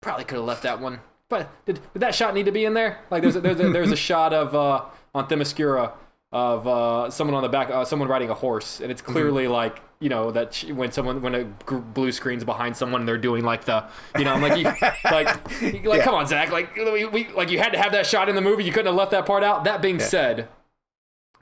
probably 0.00 0.24
could 0.24 0.36
have 0.36 0.44
left 0.46 0.62
that 0.62 0.80
one. 0.80 1.00
But 1.28 1.50
did, 1.66 1.80
did 1.92 2.00
that 2.00 2.14
shot 2.14 2.34
need 2.34 2.46
to 2.46 2.52
be 2.52 2.64
in 2.64 2.74
there? 2.74 3.00
Like 3.10 3.22
there's 3.22 3.36
a, 3.36 3.40
there's 3.40 3.58
a, 3.60 3.70
there's 3.70 3.90
a 3.90 3.96
shot 4.10 4.32
of 4.32 4.54
uh 4.54 4.84
on 5.14 5.28
themyscira 5.28 5.92
of 6.32 6.66
uh 6.66 7.10
someone 7.10 7.34
on 7.34 7.42
the 7.42 7.48
back 7.48 7.70
uh, 7.70 7.84
someone 7.84 8.08
riding 8.08 8.28
a 8.30 8.34
horse 8.34 8.80
and 8.80 8.90
it's 8.90 9.00
clearly 9.02 9.46
like 9.46 9.80
you 10.00 10.08
know 10.08 10.30
that 10.32 10.52
sh- 10.52 10.64
when 10.64 10.90
someone 10.90 11.22
when 11.22 11.34
a 11.34 11.44
blue 11.44 12.10
screen's 12.10 12.42
behind 12.44 12.76
someone 12.76 13.06
they're 13.06 13.16
doing 13.18 13.44
like 13.44 13.64
the 13.64 13.84
you 14.18 14.24
know 14.24 14.34
I'm 14.34 14.42
like 14.42 14.58
you, 14.58 14.64
like 15.10 15.28
like 15.84 15.98
Yeah. 15.98 16.02
come 16.04 16.14
on 16.14 16.26
Zack. 16.26 16.50
Like 16.50 16.74
we, 16.76 17.04
we 17.06 17.28
like 17.28 17.50
you 17.50 17.58
had 17.58 17.72
to 17.72 17.78
have 17.78 17.92
that 17.92 18.04
shot 18.06 18.28
in 18.28 18.34
the 18.34 18.40
movie. 18.42 18.64
You 18.64 18.72
couldn't 18.72 18.86
have 18.86 18.96
left 18.96 19.12
that 19.12 19.26
part 19.26 19.44
out. 19.44 19.64
That 19.64 19.80
being 19.80 20.00
said 20.00 20.48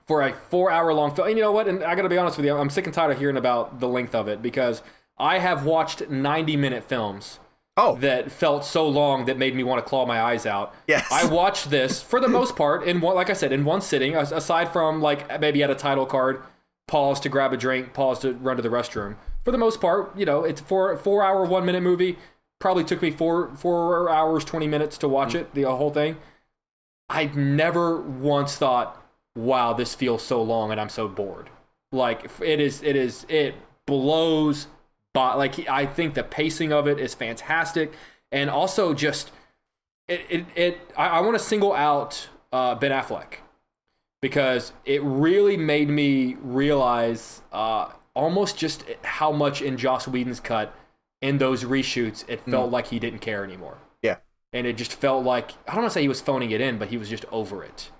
for 0.06 0.22
a 0.22 0.32
four 0.32 0.70
hour 0.70 0.92
long 0.92 1.14
film 1.14 1.28
and 1.28 1.36
you 1.36 1.42
know 1.42 1.52
what 1.52 1.68
and 1.68 1.82
I 1.84 1.94
gotta 1.94 2.08
be 2.08 2.18
honest 2.18 2.36
with 2.36 2.46
you 2.46 2.56
I'm 2.56 2.70
sick 2.70 2.86
and 2.86 2.94
tired 2.94 3.12
of 3.12 3.18
hearing 3.18 3.36
about 3.36 3.80
the 3.80 3.88
length 3.88 4.14
of 4.14 4.28
it 4.28 4.42
because 4.42 4.82
I 5.18 5.38
have 5.38 5.64
watched 5.64 6.08
90 6.08 6.56
minute 6.56 6.84
films 6.84 7.38
Oh, 7.76 7.96
that 7.96 8.30
felt 8.30 8.66
so 8.66 8.86
long 8.86 9.24
that 9.24 9.38
made 9.38 9.54
me 9.54 9.62
want 9.62 9.82
to 9.82 9.88
claw 9.88 10.04
my 10.04 10.20
eyes 10.20 10.44
out. 10.44 10.74
Yes. 10.86 11.10
I 11.10 11.24
watched 11.26 11.70
this 11.70 12.02
for 12.02 12.20
the 12.20 12.28
most 12.28 12.54
part 12.54 12.82
in 12.86 13.00
one, 13.00 13.14
like 13.14 13.30
I 13.30 13.32
said, 13.32 13.50
in 13.50 13.64
one 13.64 13.80
sitting. 13.80 14.14
Aside 14.14 14.72
from 14.72 15.00
like 15.00 15.40
maybe 15.40 15.62
at 15.62 15.70
a 15.70 15.74
title 15.74 16.04
card, 16.04 16.42
pause 16.86 17.18
to 17.20 17.30
grab 17.30 17.54
a 17.54 17.56
drink, 17.56 17.94
pause 17.94 18.18
to 18.20 18.34
run 18.34 18.56
to 18.56 18.62
the 18.62 18.68
restroom. 18.68 19.16
For 19.42 19.52
the 19.52 19.58
most 19.58 19.80
part, 19.80 20.16
you 20.18 20.26
know, 20.26 20.44
it's 20.44 20.60
four 20.60 20.94
four 20.98 21.24
hour 21.24 21.46
one 21.46 21.64
minute 21.64 21.82
movie. 21.82 22.18
Probably 22.58 22.84
took 22.84 23.00
me 23.00 23.10
four 23.10 23.54
four 23.56 24.10
hours 24.10 24.44
twenty 24.44 24.68
minutes 24.68 24.98
to 24.98 25.08
watch 25.08 25.32
mm. 25.32 25.40
it, 25.40 25.54
the 25.54 25.62
whole 25.62 25.90
thing. 25.90 26.18
I 27.08 27.24
never 27.26 28.02
once 28.02 28.56
thought, 28.56 29.01
"Wow, 29.36 29.72
this 29.72 29.94
feels 29.94 30.22
so 30.22 30.42
long," 30.42 30.70
and 30.70 30.80
I'm 30.80 30.88
so 30.88 31.08
bored. 31.08 31.50
Like 31.90 32.30
it 32.40 32.60
is, 32.60 32.82
it 32.82 32.96
is, 32.96 33.26
it 33.28 33.54
blows 33.86 34.66
but 35.12 35.38
like 35.38 35.68
I 35.68 35.86
think 35.86 36.14
the 36.14 36.22
pacing 36.22 36.72
of 36.72 36.86
it 36.88 36.98
is 36.98 37.14
fantastic, 37.14 37.92
and 38.30 38.48
also 38.48 38.94
just 38.94 39.30
it 40.08 40.22
it, 40.28 40.46
it 40.54 40.80
I, 40.96 41.08
I 41.08 41.20
want 41.20 41.34
to 41.34 41.44
single 41.44 41.72
out 41.72 42.28
uh, 42.52 42.74
Ben 42.74 42.90
Affleck 42.90 43.34
because 44.20 44.72
it 44.84 45.02
really 45.02 45.56
made 45.56 45.88
me 45.88 46.36
realize 46.40 47.42
uh, 47.52 47.90
almost 48.14 48.56
just 48.56 48.84
how 49.02 49.32
much 49.32 49.60
in 49.60 49.76
Joss 49.76 50.08
Whedon's 50.08 50.40
cut 50.40 50.74
in 51.20 51.38
those 51.38 51.64
reshoots 51.64 52.24
it 52.28 52.40
felt 52.40 52.70
like 52.70 52.86
he 52.86 52.98
didn't 52.98 53.20
care 53.20 53.44
anymore, 53.44 53.78
yeah. 54.02 54.16
and 54.52 54.66
it 54.66 54.76
just 54.76 54.92
felt 54.92 55.24
like 55.24 55.52
I 55.68 55.74
don't 55.74 55.82
want 55.82 55.90
to 55.90 55.94
say 55.94 56.02
he 56.02 56.08
was 56.08 56.20
phoning 56.20 56.52
it 56.52 56.60
in, 56.60 56.78
but 56.78 56.88
he 56.88 56.96
was 56.96 57.08
just 57.08 57.26
over 57.30 57.62
it 57.62 57.90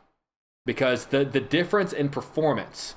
because 0.66 1.06
the 1.06 1.24
the 1.24 1.40
difference 1.40 1.92
in 1.92 2.08
performance 2.08 2.94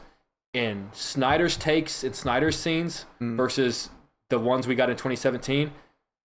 in 0.53 0.89
Snyder's 0.93 1.57
takes 1.57 2.03
and 2.03 2.15
Snyder's 2.15 2.57
scenes 2.57 3.05
hmm. 3.19 3.35
versus 3.35 3.89
the 4.29 4.39
ones 4.39 4.67
we 4.67 4.75
got 4.75 4.89
in 4.89 4.95
2017, 4.95 5.71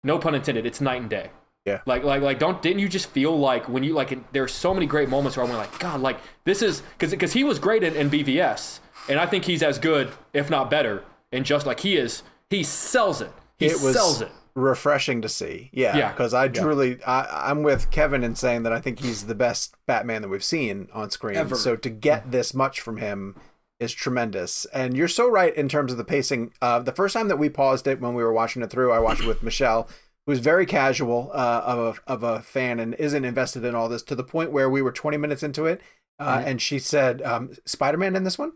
no 0.02 0.18
pun 0.18 0.34
intended, 0.34 0.66
it's 0.66 0.80
night 0.80 1.00
and 1.00 1.10
day. 1.10 1.30
Yeah. 1.64 1.80
Like 1.84 2.04
like 2.04 2.22
like 2.22 2.38
don't 2.38 2.62
didn't 2.62 2.78
you 2.78 2.88
just 2.88 3.10
feel 3.10 3.36
like 3.36 3.68
when 3.68 3.82
you 3.82 3.92
like 3.92 4.32
there's 4.32 4.52
so 4.52 4.72
many 4.72 4.86
great 4.86 5.08
moments 5.08 5.36
where 5.36 5.44
I'm 5.44 5.52
like 5.52 5.76
God 5.80 6.00
like 6.00 6.18
this 6.44 6.62
is 6.62 6.80
because 6.80 7.10
because 7.10 7.32
he 7.32 7.42
was 7.42 7.58
great 7.58 7.82
in, 7.82 7.96
in 7.96 8.08
BVS 8.08 8.78
and 9.08 9.18
I 9.18 9.26
think 9.26 9.44
he's 9.44 9.62
as 9.62 9.78
good, 9.78 10.12
if 10.32 10.48
not 10.48 10.70
better, 10.70 11.04
and 11.32 11.44
just 11.44 11.66
like 11.66 11.80
he 11.80 11.96
is, 11.96 12.22
he 12.50 12.62
sells 12.62 13.20
it. 13.20 13.32
He 13.58 13.66
it 13.66 13.80
was 13.80 13.94
sells 13.94 14.20
it. 14.20 14.30
Refreshing 14.56 15.22
to 15.22 15.28
see. 15.28 15.70
Yeah, 15.72 15.96
Yeah. 15.96 16.10
because 16.12 16.34
I 16.34 16.48
truly, 16.48 16.98
I, 17.04 17.50
I'm 17.50 17.62
with 17.62 17.90
Kevin 17.90 18.24
in 18.24 18.34
saying 18.34 18.62
that 18.64 18.72
I 18.72 18.80
think 18.80 18.98
he's 19.00 19.26
the 19.26 19.34
best 19.34 19.76
Batman 19.86 20.22
that 20.22 20.28
we've 20.28 20.42
seen 20.42 20.88
on 20.92 21.10
screen. 21.10 21.36
Ever. 21.36 21.54
So 21.54 21.76
to 21.76 21.90
get 21.90 22.32
this 22.32 22.54
much 22.54 22.80
from 22.80 22.96
him 22.96 23.36
is 23.78 23.92
tremendous. 23.92 24.64
And 24.72 24.96
you're 24.96 25.08
so 25.08 25.28
right 25.28 25.54
in 25.54 25.68
terms 25.68 25.92
of 25.92 25.98
the 25.98 26.04
pacing. 26.04 26.52
Uh, 26.62 26.78
the 26.80 26.92
first 26.92 27.12
time 27.12 27.28
that 27.28 27.36
we 27.38 27.50
paused 27.50 27.86
it 27.86 28.00
when 28.00 28.14
we 28.14 28.22
were 28.24 28.32
watching 28.32 28.62
it 28.62 28.70
through, 28.70 28.90
I 28.92 28.98
watched 28.98 29.20
it 29.22 29.28
with 29.28 29.42
Michelle, 29.42 29.86
who's 30.24 30.38
very 30.38 30.64
casual 30.64 31.30
uh, 31.34 31.62
of 31.64 32.00
a, 32.08 32.10
of 32.12 32.22
a 32.22 32.40
fan 32.40 32.80
and 32.80 32.94
isn't 32.94 33.24
invested 33.26 33.64
in 33.64 33.74
all 33.74 33.90
this 33.90 34.02
to 34.04 34.14
the 34.14 34.24
point 34.24 34.50
where 34.52 34.70
we 34.70 34.80
were 34.80 34.90
20 34.92 35.18
minutes 35.18 35.42
into 35.42 35.66
it. 35.66 35.82
Uh. 36.18 36.42
And 36.44 36.60
she 36.62 36.78
said, 36.78 37.22
um, 37.22 37.50
"Spider-Man 37.64 38.16
in 38.16 38.24
this 38.24 38.38
one?" 38.38 38.52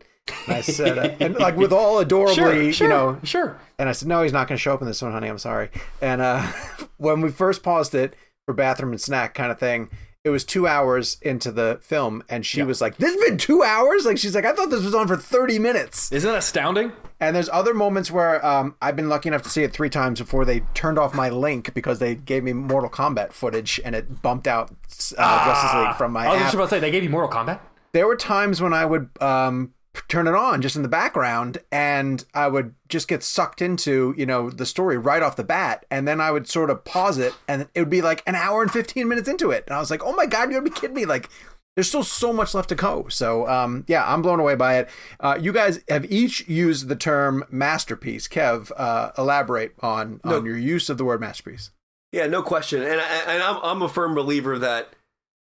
And 0.47 0.57
I 0.57 0.61
said, 0.61 0.97
uh, 0.97 1.15
and 1.19 1.35
like 1.35 1.55
with 1.57 1.73
all 1.73 1.99
adorably, 1.99 2.71
sure, 2.71 2.87
you 2.87 2.93
know, 2.93 3.19
sure. 3.23 3.59
and 3.77 3.89
I 3.89 3.91
said, 3.91 4.07
no, 4.07 4.23
he's 4.23 4.33
not 4.33 4.47
going 4.47 4.57
to 4.57 4.61
show 4.61 4.73
up 4.73 4.81
in 4.81 4.87
this 4.87 5.01
one, 5.01 5.11
honey. 5.11 5.27
I'm 5.27 5.37
sorry. 5.37 5.69
And 6.01 6.21
uh, 6.21 6.41
when 6.97 7.21
we 7.21 7.29
first 7.29 7.63
paused 7.63 7.95
it 7.95 8.15
for 8.45 8.53
bathroom 8.53 8.91
and 8.91 9.01
snack 9.01 9.33
kind 9.33 9.51
of 9.51 9.59
thing, 9.59 9.89
it 10.23 10.29
was 10.29 10.43
two 10.45 10.67
hours 10.67 11.17
into 11.21 11.51
the 11.51 11.79
film. 11.81 12.23
And 12.29 12.45
she 12.45 12.61
was 12.61 12.79
like, 12.79 12.97
this 12.97 13.13
has 13.15 13.29
been 13.29 13.37
two 13.37 13.63
hours? 13.63 14.05
Like, 14.05 14.17
she's 14.19 14.35
like, 14.35 14.45
I 14.45 14.53
thought 14.53 14.69
this 14.69 14.83
was 14.83 14.93
on 14.93 15.07
for 15.07 15.17
30 15.17 15.57
minutes. 15.57 16.11
Isn't 16.11 16.29
that 16.29 16.37
astounding? 16.37 16.91
And 17.19 17.35
there's 17.35 17.49
other 17.49 17.73
moments 17.73 18.11
where 18.11 18.43
um, 18.45 18.75
I've 18.81 18.95
been 18.95 19.09
lucky 19.09 19.29
enough 19.29 19.41
to 19.43 19.49
see 19.49 19.63
it 19.63 19.73
three 19.73 19.89
times 19.89 20.19
before 20.19 20.45
they 20.45 20.61
turned 20.73 20.99
off 20.99 21.13
my 21.15 21.29
link 21.29 21.73
because 21.73 21.99
they 21.99 22.15
gave 22.15 22.43
me 22.43 22.53
Mortal 22.53 22.89
Kombat 22.89 23.31
footage 23.31 23.79
and 23.83 23.95
it 23.95 24.21
bumped 24.21 24.47
out 24.47 24.71
uh, 25.17 25.45
Justice 25.45 25.73
League 25.79 25.95
from 25.95 26.11
my 26.11 26.25
I 26.25 26.29
was 26.29 26.37
app 26.37 26.43
just 26.45 26.53
about 26.55 26.63
to 26.65 26.69
say 26.69 26.79
they 26.79 26.91
gave 26.91 27.03
you 27.03 27.09
Mortal 27.09 27.29
Kombat. 27.29 27.59
there 27.91 28.07
were 28.07 28.15
times 28.15 28.59
when 28.61 28.73
I 28.73 28.85
would 28.85 29.09
um, 29.21 29.73
turn 30.07 30.27
it 30.27 30.33
on 30.33 30.61
just 30.61 30.75
in 30.75 30.81
the 30.81 30.87
background 30.87 31.57
and 31.71 32.23
I 32.33 32.47
would 32.47 32.75
just 32.87 33.07
get 33.07 33.23
sucked 33.23 33.61
into, 33.61 34.13
you 34.17 34.25
know, 34.25 34.49
the 34.49 34.65
story 34.65 34.97
right 34.97 35.21
off 35.21 35.35
the 35.35 35.43
bat. 35.43 35.85
And 35.91 36.07
then 36.07 36.21
I 36.21 36.31
would 36.31 36.47
sort 36.47 36.69
of 36.69 36.83
pause 36.83 37.17
it 37.17 37.33
and 37.47 37.67
it 37.73 37.79
would 37.79 37.89
be 37.89 38.01
like 38.01 38.23
an 38.25 38.35
hour 38.35 38.61
and 38.61 38.71
15 38.71 39.07
minutes 39.07 39.27
into 39.27 39.51
it. 39.51 39.65
And 39.67 39.75
I 39.75 39.79
was 39.79 39.91
like, 39.91 40.03
oh 40.03 40.13
my 40.13 40.25
God, 40.25 40.49
you 40.49 40.59
gotta 40.59 40.69
be 40.69 40.69
kidding 40.69 40.95
me. 40.95 41.05
Like, 41.05 41.29
there's 41.75 41.87
still 41.87 42.03
so 42.03 42.33
much 42.33 42.53
left 42.53 42.69
to 42.69 42.75
go. 42.75 43.07
So, 43.07 43.47
um, 43.47 43.85
yeah, 43.87 44.05
I'm 44.05 44.21
blown 44.21 44.39
away 44.41 44.55
by 44.55 44.77
it. 44.79 44.89
Uh, 45.19 45.37
you 45.39 45.53
guys 45.53 45.81
have 45.87 46.09
each 46.11 46.47
used 46.47 46.89
the 46.89 46.97
term 46.97 47.45
masterpiece. 47.49 48.27
Kev, 48.27 48.71
uh, 48.75 49.11
elaborate 49.17 49.73
on, 49.81 50.19
on 50.25 50.45
your 50.45 50.57
use 50.57 50.89
of 50.89 50.97
the 50.97 51.05
word 51.05 51.21
masterpiece. 51.21 51.71
Yeah, 52.11 52.27
no 52.27 52.43
question. 52.43 52.81
And 52.81 52.99
I, 52.99 53.17
and 53.27 53.41
I'm 53.41 53.57
I'm 53.63 53.81
a 53.81 53.87
firm 53.87 54.13
believer 54.13 54.59
that 54.59 54.89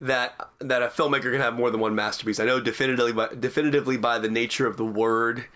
that 0.01 0.35
that 0.61 0.83
a 0.83 0.87
filmmaker 0.89 1.33
can 1.33 1.41
have 1.41 1.55
more 1.55 1.71
than 1.71 1.81
one 1.81 1.95
masterpiece. 1.95 2.39
I 2.41 2.45
know 2.45 2.61
definitively 2.61 3.13
by, 3.13 3.29
definitively 3.29 3.97
by 3.97 4.19
the 4.19 4.29
nature 4.29 4.67
of 4.67 4.77
the 4.77 4.85
word, 4.85 5.47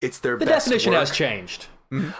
it's 0.00 0.18
their 0.20 0.36
The 0.36 0.44
definition 0.46 0.92
work. 0.92 1.00
has 1.00 1.10
changed. 1.10 1.66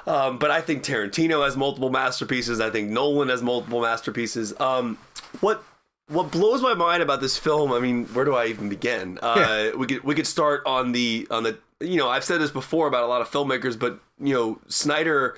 Um, 0.07 0.39
but 0.39 0.51
I 0.51 0.62
think 0.62 0.83
Tarantino 0.83 1.45
has 1.45 1.55
multiple 1.57 1.91
masterpieces. 1.91 2.59
I 2.59 2.70
think 2.70 2.89
Nolan 2.89 3.29
has 3.29 3.43
multiple 3.43 3.83
masterpieces. 3.83 4.59
Um, 4.59 4.97
what 5.41 5.62
what 6.09 6.31
blows 6.31 6.62
my 6.62 6.72
mind 6.72 7.03
about 7.03 7.20
this 7.20 7.37
film? 7.37 7.70
I 7.72 7.79
mean, 7.79 8.07
where 8.07 8.24
do 8.24 8.35
I 8.35 8.47
even 8.47 8.70
begin? 8.70 9.18
Uh, 9.20 9.72
We 9.76 9.87
could 9.87 10.03
we 10.05 10.14
could 10.14 10.26
start 10.26 10.62
on 10.64 10.93
the 10.93 11.26
on 11.31 11.43
the 11.43 11.59
you 11.81 11.97
know 11.99 12.09
I've 12.09 12.24
said 12.24 12.41
this 12.41 12.51
before 12.51 12.89
about 12.89 13.05
a 13.05 13.07
lot 13.09 13.20
of 13.20 13.31
filmmakers, 13.31 13.79
but 13.79 14.01
you 14.18 14.33
know 14.35 14.59
Snyder. 14.68 15.37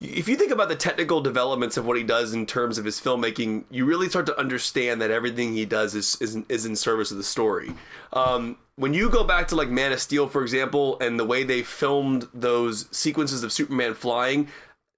If 0.00 0.28
you 0.28 0.36
think 0.36 0.50
about 0.50 0.70
the 0.70 0.76
technical 0.76 1.20
developments 1.20 1.76
of 1.76 1.84
what 1.84 1.98
he 1.98 2.02
does 2.02 2.32
in 2.32 2.46
terms 2.46 2.78
of 2.78 2.86
his 2.86 2.98
filmmaking, 2.98 3.64
you 3.70 3.84
really 3.84 4.08
start 4.08 4.24
to 4.26 4.38
understand 4.38 5.02
that 5.02 5.10
everything 5.10 5.52
he 5.52 5.66
does 5.66 5.94
is 5.94 6.16
is, 6.22 6.38
is 6.48 6.64
in 6.64 6.74
service 6.74 7.10
of 7.10 7.18
the 7.18 7.22
story. 7.22 7.74
Um, 8.14 8.56
when 8.76 8.94
you 8.94 9.10
go 9.10 9.24
back 9.24 9.46
to 9.48 9.56
like 9.56 9.68
Man 9.68 9.92
of 9.92 10.00
Steel, 10.00 10.26
for 10.26 10.42
example, 10.42 10.98
and 11.00 11.20
the 11.20 11.24
way 11.26 11.42
they 11.44 11.62
filmed 11.62 12.28
those 12.32 12.88
sequences 12.90 13.42
of 13.42 13.52
Superman 13.52 13.92
flying, 13.92 14.48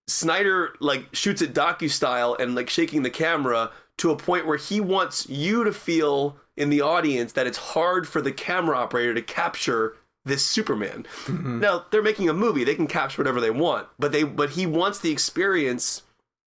Snyder 0.06 0.74
like 0.78 1.12
shoots 1.12 1.42
it 1.42 1.52
docu 1.52 1.90
style 1.90 2.36
and 2.38 2.54
like 2.54 2.70
shaking 2.70 3.02
the 3.02 3.10
camera 3.10 3.72
to 3.98 4.10
a 4.10 4.16
point 4.16 4.46
where 4.46 4.56
he 4.56 4.80
wants 4.80 5.28
you 5.28 5.64
to 5.64 5.72
feel 5.72 6.36
in 6.56 6.70
the 6.70 6.80
audience 6.80 7.32
that 7.32 7.46
it's 7.46 7.58
hard 7.58 8.06
for 8.06 8.22
the 8.22 8.32
camera 8.32 8.76
operator 8.76 9.14
to 9.14 9.22
capture 9.22 9.96
this 10.24 10.44
Superman. 10.44 11.06
Now 11.28 11.86
they're 11.90 12.02
making 12.02 12.28
a 12.28 12.34
movie; 12.34 12.64
they 12.64 12.74
can 12.74 12.86
capture 12.86 13.20
whatever 13.20 13.40
they 13.40 13.50
want, 13.50 13.88
but 13.98 14.12
they 14.12 14.22
but 14.22 14.50
he 14.50 14.66
wants 14.66 14.98
the 14.98 15.10
experience 15.10 16.02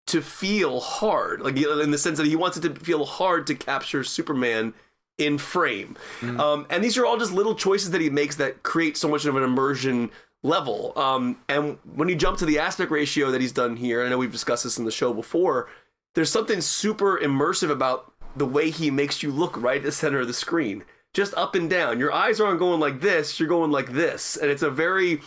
to 0.07 0.20
feel 0.20 0.81
hard, 0.81 1.41
like 1.41 1.57
in 1.57 1.91
the 1.91 1.99
sense 1.99 2.18
that 2.18 2.27
he 2.27 2.37
wants 2.37 2.57
it 2.57 2.61
to 2.61 2.75
feel 2.75 3.05
hard 3.05 3.47
to 3.47 3.55
capture 3.55 4.05
Superman 4.05 4.75
in 5.16 5.39
frame. 5.39 5.97
Um, 6.41 6.66
and 6.70 6.83
these 6.83 6.99
are 6.99 7.07
all 7.07 7.16
just 7.16 7.33
little 7.33 7.55
choices 7.55 7.91
that 7.93 8.01
he 8.01 8.11
makes 8.11 8.37
that 8.37 8.62
create 8.62 8.97
so 8.97 9.09
much 9.09 9.25
of 9.25 9.37
an 9.37 9.43
immersion 9.43 10.11
level. 10.43 10.93
Um, 10.97 11.39
and 11.49 11.79
when 11.95 12.09
you 12.09 12.16
jump 12.16 12.39
to 12.39 12.47
the 12.47 12.59
aspect 12.59 12.91
ratio 12.91 13.31
that 13.31 13.41
he's 13.41 13.53
done 13.53 13.77
here, 13.77 14.05
I 14.05 14.09
know 14.09 14.18
we've 14.18 14.31
discussed 14.31 14.64
this 14.64 14.79
in 14.79 14.85
the 14.85 14.91
show 14.91 15.14
before, 15.14 15.68
there's 16.14 16.31
something 16.31 16.61
super 16.61 17.18
immersive 17.18 17.70
about 17.70 18.12
the 18.37 18.47
way 18.47 18.70
he 18.70 18.91
makes 18.91 19.22
you 19.22 19.31
look 19.31 19.61
right 19.61 19.79
at 19.79 19.85
the 19.85 19.93
center 19.93 20.20
of 20.20 20.27
the 20.27 20.35
screen. 20.35 20.85
Just 21.15 21.33
up 21.35 21.55
and 21.55 21.71
down. 21.71 21.99
Your 21.99 22.12
eyes 22.12 22.41
aren't 22.41 22.59
going 22.59 22.81
like 22.81 23.01
this, 23.01 23.41
you're 23.41 23.49
going 23.49 23.71
like 23.71 23.93
this. 23.93 24.37
And 24.37 24.51
it's 24.51 24.62
a 24.62 24.71
very 24.71 25.23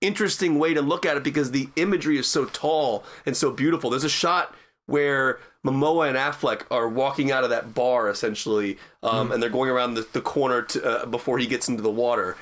interesting 0.00 0.58
way 0.58 0.72
to 0.74 0.82
look 0.82 1.04
at 1.04 1.16
it 1.16 1.22
because 1.22 1.50
the 1.50 1.68
imagery 1.76 2.16
is 2.16 2.26
so 2.26 2.46
tall 2.46 3.04
and 3.26 3.36
so 3.36 3.50
beautiful. 3.50 3.90
There's 3.90 4.04
a 4.04 4.08
shot 4.08 4.54
where 4.86 5.38
Momoa 5.64 6.08
and 6.08 6.16
Affleck 6.16 6.64
are 6.70 6.88
walking 6.88 7.30
out 7.30 7.44
of 7.44 7.50
that 7.50 7.74
bar 7.74 8.08
essentially, 8.08 8.78
um, 9.02 9.30
and 9.30 9.42
they're 9.42 9.50
going 9.50 9.70
around 9.70 9.94
the, 9.94 10.06
the 10.12 10.20
corner 10.20 10.62
to, 10.62 10.84
uh, 10.84 11.06
before 11.06 11.38
he 11.38 11.46
gets 11.46 11.68
into 11.68 11.82
the 11.82 11.90
water, 11.90 12.36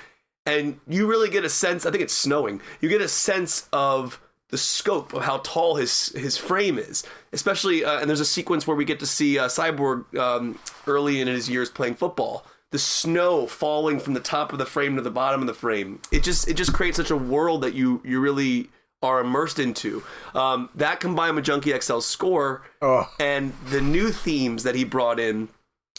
and 0.46 0.80
you 0.88 1.06
really 1.06 1.28
get 1.28 1.44
a 1.44 1.50
sense. 1.50 1.84
I 1.84 1.90
think 1.90 2.02
it's 2.02 2.14
snowing. 2.14 2.62
You 2.80 2.88
get 2.88 3.02
a 3.02 3.08
sense 3.08 3.68
of 3.72 4.20
the 4.48 4.58
scope 4.58 5.12
of 5.12 5.22
how 5.22 5.38
tall 5.38 5.76
his 5.76 6.08
his 6.08 6.36
frame 6.36 6.78
is, 6.78 7.04
especially. 7.32 7.84
Uh, 7.84 8.00
and 8.00 8.08
there's 8.08 8.20
a 8.20 8.24
sequence 8.24 8.66
where 8.66 8.76
we 8.76 8.86
get 8.86 9.00
to 9.00 9.06
see 9.06 9.38
uh, 9.38 9.48
Cyborg 9.48 10.16
um, 10.18 10.58
early 10.86 11.20
in 11.20 11.28
his 11.28 11.48
years 11.48 11.68
playing 11.68 11.94
football. 11.94 12.46
The 12.72 12.78
snow 12.78 13.46
falling 13.46 13.98
from 13.98 14.14
the 14.14 14.20
top 14.20 14.52
of 14.52 14.58
the 14.58 14.66
frame 14.66 14.96
to 14.96 15.02
the 15.02 15.10
bottom 15.10 15.40
of 15.40 15.46
the 15.46 15.54
frame. 15.54 16.00
It 16.12 16.22
just 16.22 16.48
it 16.48 16.54
just 16.54 16.72
creates 16.72 16.96
such 16.96 17.10
a 17.10 17.16
world 17.16 17.62
that 17.62 17.74
you 17.74 18.00
you 18.04 18.20
really 18.20 18.70
are 19.02 19.20
immersed 19.20 19.58
into. 19.58 20.02
Um, 20.34 20.68
that 20.74 21.00
combined 21.00 21.36
with 21.36 21.44
Junkie 21.44 21.70
XL's 21.70 22.06
score 22.06 22.62
and 23.18 23.52
the 23.70 23.80
new 23.80 24.10
themes 24.10 24.62
that 24.62 24.74
he 24.74 24.84
brought 24.84 25.18
in. 25.18 25.48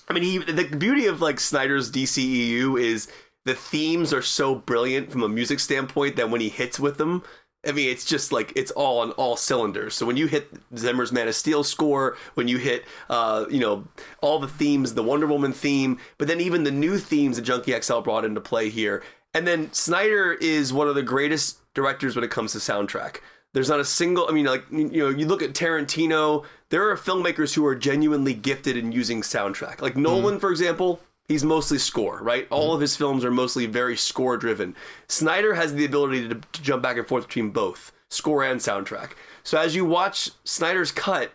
I 0.07 0.13
mean, 0.13 0.23
he 0.23 0.37
the 0.37 0.75
beauty 0.75 1.07
of 1.07 1.21
like 1.21 1.39
Snyder's 1.39 1.91
DCEU 1.91 2.79
is 2.79 3.07
the 3.43 3.55
themes 3.55 4.13
are 4.13 4.21
so 4.21 4.53
brilliant 4.55 5.11
from 5.11 5.23
a 5.23 5.29
music 5.29 5.59
standpoint 5.59 6.15
that 6.15 6.29
when 6.29 6.41
he 6.41 6.49
hits 6.49 6.79
with 6.79 6.97
them, 6.97 7.23
I 7.65 7.73
mean, 7.73 7.89
it's 7.89 8.05
just 8.05 8.31
like 8.31 8.51
it's 8.55 8.71
all 8.71 8.99
on 8.99 9.11
all 9.11 9.37
cylinders. 9.37 9.93
So 9.93 10.05
when 10.05 10.17
you 10.17 10.27
hit 10.27 10.49
Zimmer's 10.75 11.11
Man 11.11 11.27
of 11.27 11.35
Steel 11.35 11.63
score, 11.63 12.17
when 12.33 12.47
you 12.47 12.57
hit, 12.57 12.85
uh, 13.09 13.45
you 13.49 13.59
know, 13.59 13.85
all 14.21 14.39
the 14.39 14.47
themes, 14.47 14.95
the 14.95 15.03
Wonder 15.03 15.27
Woman 15.27 15.53
theme, 15.53 15.99
but 16.17 16.27
then 16.27 16.41
even 16.41 16.63
the 16.63 16.71
new 16.71 16.97
themes 16.97 17.35
that 17.35 17.43
Junkie 17.43 17.79
XL 17.79 17.99
brought 17.99 18.25
into 18.25 18.41
play 18.41 18.69
here. 18.69 19.03
And 19.33 19.47
then 19.47 19.71
Snyder 19.73 20.33
is 20.33 20.73
one 20.73 20.87
of 20.87 20.95
the 20.95 21.03
greatest 21.03 21.59
directors 21.73 22.15
when 22.15 22.25
it 22.25 22.31
comes 22.31 22.51
to 22.53 22.57
soundtrack. 22.57 23.17
There's 23.53 23.69
not 23.69 23.79
a 23.79 23.85
single. 23.85 24.27
I 24.27 24.31
mean, 24.31 24.45
like 24.45 24.63
you 24.71 24.87
know, 24.89 25.09
you 25.09 25.27
look 25.27 25.43
at 25.43 25.53
Tarantino. 25.53 26.45
There 26.69 26.89
are 26.89 26.95
filmmakers 26.95 27.53
who 27.53 27.65
are 27.65 27.75
genuinely 27.75 28.33
gifted 28.33 28.75
in 28.77 28.91
using 28.91 29.21
soundtrack. 29.21 29.81
Like 29.81 29.97
Nolan, 29.97 30.39
for 30.39 30.49
example, 30.49 31.01
he's 31.31 31.43
mostly 31.43 31.77
score, 31.77 32.19
right? 32.21 32.47
All 32.49 32.67
mm-hmm. 32.67 32.75
of 32.75 32.81
his 32.81 32.95
films 32.95 33.25
are 33.25 33.31
mostly 33.31 33.65
very 33.65 33.97
score 33.97 34.37
driven. 34.37 34.75
Snyder 35.07 35.55
has 35.55 35.73
the 35.73 35.85
ability 35.85 36.27
to, 36.27 36.35
to 36.35 36.61
jump 36.61 36.83
back 36.83 36.97
and 36.97 37.07
forth 37.07 37.27
between 37.27 37.49
both 37.49 37.91
score 38.09 38.43
and 38.43 38.59
soundtrack. 38.59 39.11
So 39.43 39.57
as 39.57 39.75
you 39.75 39.85
watch 39.85 40.31
Snyder's 40.43 40.91
cut, 40.91 41.31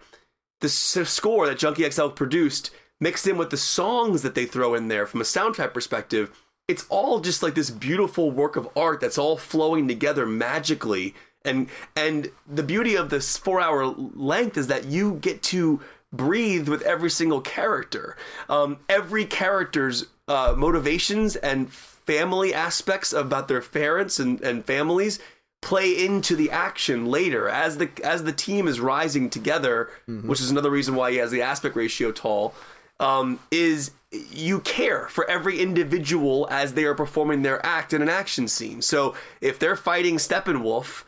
the 0.61 0.66
s- 0.66 1.09
score 1.09 1.47
that 1.47 1.59
Junkie 1.59 1.90
XL 1.90 2.09
produced 2.09 2.70
mixed 3.01 3.26
in 3.26 3.36
with 3.36 3.51
the 3.51 3.57
songs 3.57 4.22
that 4.22 4.34
they 4.34 4.47
throw 4.47 4.74
in 4.74 4.88
there 4.88 5.07
from 5.07 5.20
a 5.20 5.24
soundtrack 5.24 5.74
perspective, 5.74 6.30
it's 6.68 6.86
all 6.88 7.20
just 7.20 7.42
like 7.42 7.55
this 7.55 7.70
beautiful 7.70 8.30
work 8.30 8.57
of 8.57 8.68
art 8.76 9.01
that's 9.01 9.18
all 9.18 9.36
flowing 9.36 9.88
together 9.88 10.26
magically. 10.26 11.14
And 11.44 11.68
and 11.94 12.30
the 12.47 12.62
beauty 12.62 12.97
of 12.97 13.09
this 13.09 13.36
four 13.36 13.61
hour 13.61 13.86
length 13.86 14.57
is 14.57 14.66
that 14.66 14.86
you 14.86 15.14
get 15.14 15.42
to 15.44 15.80
breathe 16.12 16.68
with 16.68 16.82
every 16.82 17.11
single 17.11 17.40
character. 17.40 18.16
Um, 18.48 18.78
every 18.88 19.24
character's 19.24 20.07
uh, 20.28 20.54
motivations 20.57 21.36
and 21.36 21.72
family 21.72 22.54
aspects 22.54 23.12
about 23.12 23.48
their 23.48 23.61
parents 23.61 24.18
and, 24.18 24.40
and 24.40 24.64
families 24.64 25.18
play 25.62 26.04
into 26.04 26.36
the 26.36 26.50
action 26.50 27.07
later 27.07 27.48
as 27.48 27.78
the 27.78 27.90
as 28.04 28.24
the 28.24 28.32
team 28.32 28.68
is 28.68 28.78
rising 28.78 29.28
together, 29.28 29.90
which 30.28 30.40
is 30.40 30.50
another 30.50 30.70
reason 30.70 30.94
why 30.94 31.11
he 31.11 31.16
has 31.16 31.30
the 31.30 31.42
aspect 31.42 31.74
ratio 31.74 32.12
tall. 32.12 32.54
Um, 33.00 33.40
is 33.50 33.90
you 34.11 34.61
care 34.61 35.09
for 35.09 35.28
every 35.28 35.61
individual 35.61 36.48
as 36.50 36.74
they 36.74 36.84
are 36.84 36.94
performing 36.94 37.42
their 37.42 37.64
act 37.64 37.92
in 37.92 38.00
an 38.00 38.09
action 38.09 38.48
scene. 38.48 38.80
So 38.80 39.14
if 39.40 39.59
they're 39.59 39.76
fighting 39.76 40.16
Steppenwolf, 40.16 41.04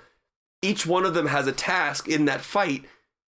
each 0.60 0.84
one 0.84 1.06
of 1.06 1.14
them 1.14 1.28
has 1.28 1.46
a 1.46 1.52
task 1.52 2.08
in 2.08 2.26
that 2.26 2.40
fight, 2.40 2.84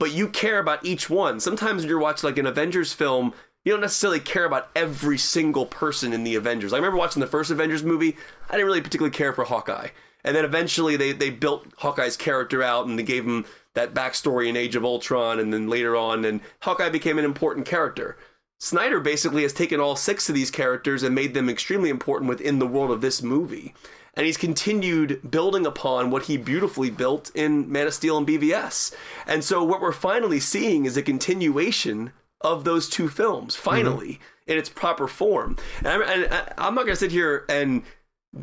but 0.01 0.13
you 0.13 0.27
care 0.27 0.59
about 0.59 0.85
each 0.85 1.09
one. 1.09 1.39
Sometimes 1.39 1.83
when 1.83 1.89
you're 1.91 2.01
watching 2.01 2.29
like 2.29 2.39
an 2.39 2.47
Avengers 2.47 2.93
film, 2.93 3.35
you 3.65 3.71
don't 3.71 3.83
necessarily 3.83 4.19
care 4.19 4.47
about 4.47 4.71
every 4.75 5.19
single 5.19 5.67
person 5.67 6.15
in 6.15 6.25
the 6.25 6.35
Avengers. 6.35 6.73
I 6.73 6.77
remember 6.77 6.97
watching 6.97 7.21
the 7.21 7.27
first 7.27 7.51
Avengers 7.51 7.85
movie. 7.85 8.17
I 8.49 8.53
didn't 8.53 8.67
really 8.67 8.81
particularly 8.81 9.15
care 9.15 9.35
for 9.35 9.45
Hawkeye, 9.45 9.89
and 10.25 10.35
then 10.35 10.47
eventually 10.47 10.97
they 10.97 11.13
they 11.13 11.29
built 11.29 11.67
Hawkeye's 11.77 12.17
character 12.17 12.63
out 12.63 12.87
and 12.87 12.99
they 12.99 13.03
gave 13.03 13.27
him 13.27 13.45
that 13.75 13.95
backstory 13.95 14.49
in 14.49 14.57
Age 14.57 14.75
of 14.75 14.85
Ultron, 14.85 15.39
and 15.39 15.53
then 15.53 15.69
later 15.69 15.95
on, 15.95 16.25
and 16.25 16.41
Hawkeye 16.63 16.89
became 16.89 17.19
an 17.19 17.25
important 17.25 17.67
character. 17.67 18.17
Snyder 18.59 19.01
basically 19.01 19.43
has 19.43 19.53
taken 19.53 19.81
all 19.81 19.97
six 19.97 20.29
of 20.29 20.35
these 20.35 20.51
characters 20.51 21.03
and 21.03 21.15
made 21.15 21.35
them 21.35 21.49
extremely 21.49 21.91
important 21.91 22.29
within 22.29 22.59
the 22.59 22.67
world 22.67 22.91
of 22.91 23.01
this 23.01 23.23
movie. 23.23 23.75
And 24.15 24.27
he's 24.27 24.37
continued 24.37 25.31
building 25.31 25.67
upon 25.67 26.11
what 26.11 26.25
he 26.25 26.37
beautifully 26.37 26.91
built 26.91 27.31
in 27.35 27.71
Man 27.71 27.87
of 27.87 27.95
Steel 27.95 28.19
and 28.19 28.27
BVS. 28.27 28.95
And 29.27 29.45
so 29.45 29.63
what 29.63 29.81
we're 29.81 29.93
finally 29.93 30.41
seeing 30.41 30.85
is 30.85 30.97
a 30.97 31.03
continuation 31.03 32.13
of 32.41 32.65
those 32.65 32.89
two 32.89 33.09
films, 33.09 33.55
finally, 33.55 34.15
mm-hmm. 34.15 34.53
in 34.53 34.59
its 34.59 34.69
proper 34.69 35.07
form. 35.07 35.57
And 35.79 35.89
I'm, 35.89 36.03
and 36.03 36.53
I'm 36.59 36.75
not 36.75 36.83
going 36.83 36.95
to 36.95 36.97
sit 36.97 37.13
here 37.13 37.45
and 37.49 37.83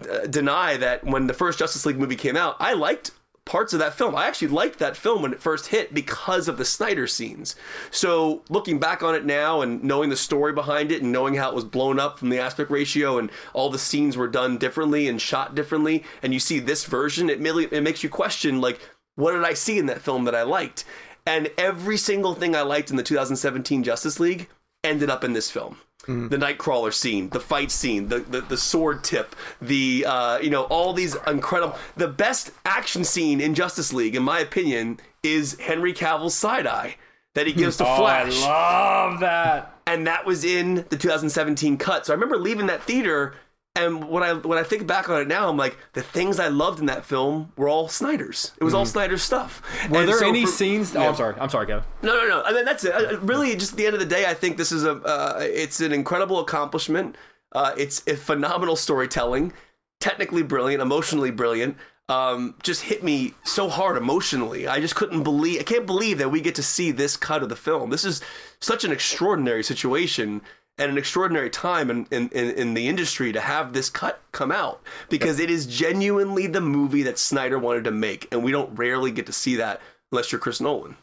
uh, 0.10 0.28
deny 0.28 0.78
that 0.78 1.04
when 1.04 1.28
the 1.28 1.34
first 1.34 1.60
Justice 1.60 1.86
League 1.86 2.00
movie 2.00 2.16
came 2.16 2.38
out, 2.38 2.56
I 2.60 2.74
liked 2.74 3.12
parts 3.48 3.74
of 3.74 3.80
that 3.80 3.96
film. 3.96 4.16
I 4.16 4.28
actually 4.28 4.50
liked 4.50 4.78
that 4.80 4.96
film 4.96 5.24
when 5.24 5.34
it 5.34 5.42
first 5.42 5.68
hit 5.68 5.94
because 5.94 6.48
of 6.48 6.58
the 6.58 6.66
Snyder 6.66 7.08
scenes. 7.08 7.56
So 7.90 8.44
looking 8.50 8.80
back 8.80 9.02
on 9.02 9.16
it 9.16 9.26
now 9.26 9.62
and 9.62 9.84
knowing 9.84 10.10
the 10.10 10.16
story 10.16 10.54
behind 10.54 10.92
it 10.92 11.02
and 11.02 11.12
knowing 11.12 11.36
how 11.36 11.50
it 11.50 11.56
was 11.56 11.64
blown 11.64 12.00
up 12.00 12.20
from 12.20 12.30
the 12.30 12.40
aspect 12.40 12.70
ratio 12.70 13.18
and 13.18 13.32
all 13.54 13.70
the 13.70 13.80
scenes 13.80 14.16
were 14.16 14.28
done 14.28 14.58
differently 14.58 15.08
and 15.08 15.22
shot 15.22 15.56
differently, 15.56 16.04
and 16.22 16.34
you 16.34 16.40
see 16.40 16.60
this 16.60 16.86
version, 16.86 17.30
it 17.30 17.40
really 17.40 17.66
it 17.66 17.82
makes 17.82 18.04
you 18.04 18.10
question 18.10 18.62
like, 18.62 18.80
what 19.16 19.32
did 19.32 19.44
I 19.44 19.54
see 19.54 19.80
in 19.80 19.88
that 19.88 20.02
film 20.02 20.26
that 20.26 20.36
I 20.36 20.44
liked? 20.44 20.86
And 21.26 21.50
every 21.58 21.98
single 21.98 22.36
thing 22.36 22.56
I 22.56 22.62
liked 22.62 22.92
in 22.92 22.98
the 22.98 23.04
2017 23.04 23.84
Justice 23.84 24.20
League 24.20 24.48
ended 24.84 25.10
up 25.10 25.24
in 25.24 25.34
this 25.34 25.50
film. 25.50 25.78
Mm. 26.08 26.30
The 26.30 26.38
Nightcrawler 26.38 26.94
scene, 26.94 27.30
the 27.30 27.40
fight 27.40 27.70
scene, 27.70 28.08
the, 28.08 28.20
the, 28.20 28.42
the 28.42 28.58
sword 28.58 29.04
tip, 29.04 29.36
the 29.62 30.06
uh, 30.08 30.40
you 30.40 30.50
know 30.50 30.64
all 30.64 30.94
these 30.94 31.16
incredible. 31.28 31.78
The 31.96 32.08
best 32.08 32.52
action 32.66 33.04
scene 33.04 33.42
in 33.42 33.54
Justice 33.54 33.92
League, 33.94 34.16
in 34.16 34.24
my 34.24 34.40
opinion, 34.40 35.00
is 35.22 35.60
Henry 35.60 35.94
Cavill's 35.94 36.36
side 36.36 36.66
eye 36.66 36.96
that 37.34 37.46
he 37.46 37.54
gives 37.54 37.78
to 37.78 37.88
oh, 37.88 37.98
Flash. 37.98 38.42
I 38.42 38.48
love 38.48 39.20
that. 39.20 39.80
And 39.86 40.08
that 40.08 40.26
was 40.26 40.44
in 40.44 40.86
the 40.90 40.98
2017 40.98 41.78
cut. 41.78 42.06
So 42.06 42.14
I 42.14 42.16
remember 42.16 42.38
leaving 42.38 42.66
that 42.66 42.82
theater 42.84 43.36
and 43.78 44.10
when 44.10 44.24
I 44.24 44.34
when 44.34 44.58
I 44.58 44.64
think 44.64 44.88
back 44.88 45.10
on 45.10 45.22
it 45.22 45.28
now, 45.28 45.50
I'm 45.50 45.58
like, 45.58 45.78
the 45.94 46.02
things 46.02 46.40
I 46.40 46.48
loved 46.48 46.80
in 46.80 46.88
that 46.88 47.06
film 47.06 47.52
were 47.56 47.70
all 47.70 47.88
Snyder's. 47.88 48.52
It 48.60 48.64
was 48.64 48.74
mm 48.74 48.78
all 48.78 48.86
Snyder's 48.86 49.24
stuff. 49.24 49.62
Were 49.90 50.00
and 50.00 50.10
there 50.10 50.20
so 50.20 50.28
any 50.28 50.46
for, 50.46 50.52
scenes? 50.52 50.96
Oh, 50.96 51.02
I'm 51.02 51.16
sorry. 51.16 51.36
I'm 51.40 51.50
sorry, 51.50 51.68
Kevin. 51.68 51.84
No, 52.02 52.14
no, 52.16 52.28
no. 52.28 52.44
I 52.44 52.54
mean, 52.54 52.66
that's 52.66 52.84
it. 52.84 52.94
Uh, 52.94 53.20
really, 53.20 53.56
just 53.56 53.72
at 53.74 53.78
the 53.78 53.86
end 53.86 53.96
of 53.96 54.00
the 54.00 54.06
day, 54.06 54.26
I 54.26 54.34
think 54.34 54.58
this 54.58 54.72
is 54.72 54.84
a 54.84 54.94
uh, 54.94 55.40
it's 55.42 55.80
an 55.80 55.92
incredible 55.92 56.40
accomplishment. 56.40 57.16
Uh, 57.54 57.74
it's 57.78 58.04
a 58.08 58.16
phenomenal 58.16 58.76
storytelling, 58.76 59.54
technically 60.00 60.44
brilliant, 60.44 60.82
emotionally 60.82 61.32
brilliant. 61.32 61.78
Um, 62.10 62.56
just 62.64 62.84
hit 62.84 63.04
me 63.04 63.34
so 63.44 63.68
hard 63.68 63.98
emotionally. 63.98 64.68
I 64.68 64.80
just 64.80 64.96
couldn't 64.96 65.24
believe. 65.24 65.60
I 65.60 65.64
can't 65.64 65.86
believe 65.86 66.20
that 66.20 66.30
we 66.30 66.40
get 66.40 66.56
to 66.56 66.64
see 66.64 66.92
this 66.92 67.18
cut 67.18 67.44
of 67.44 67.50
the 67.50 67.56
film. 67.56 67.90
This 67.90 68.06
is 68.06 68.22
such 68.60 68.84
an 68.84 68.92
extraordinary 68.92 69.64
situation 69.64 70.42
and 70.78 70.92
an 70.92 70.98
extraordinary 70.98 71.50
time 71.50 71.90
in, 71.90 72.06
in, 72.12 72.30
in, 72.30 72.74
the 72.74 72.88
industry 72.88 73.32
to 73.32 73.42
have 73.42 73.74
this 73.74 73.90
cut 73.90 74.22
come 74.32 74.52
out 74.52 74.82
because 75.10 75.40
it 75.40 75.50
is 75.50 75.66
genuinely 75.66 76.46
the 76.46 76.62
movie 76.62 77.04
that 77.04 77.18
Snyder 77.18 77.58
wanted 77.58 77.84
to 77.86 77.92
make, 77.92 78.28
and 78.32 78.44
we 78.44 78.52
don't 78.52 78.76
rarely 78.76 79.12
get 79.12 79.26
to 79.26 79.34
see 79.34 79.56
that 79.56 79.82
unless 80.12 80.32
you're 80.32 80.40
Chris 80.40 80.62
Nolan. 80.62 80.98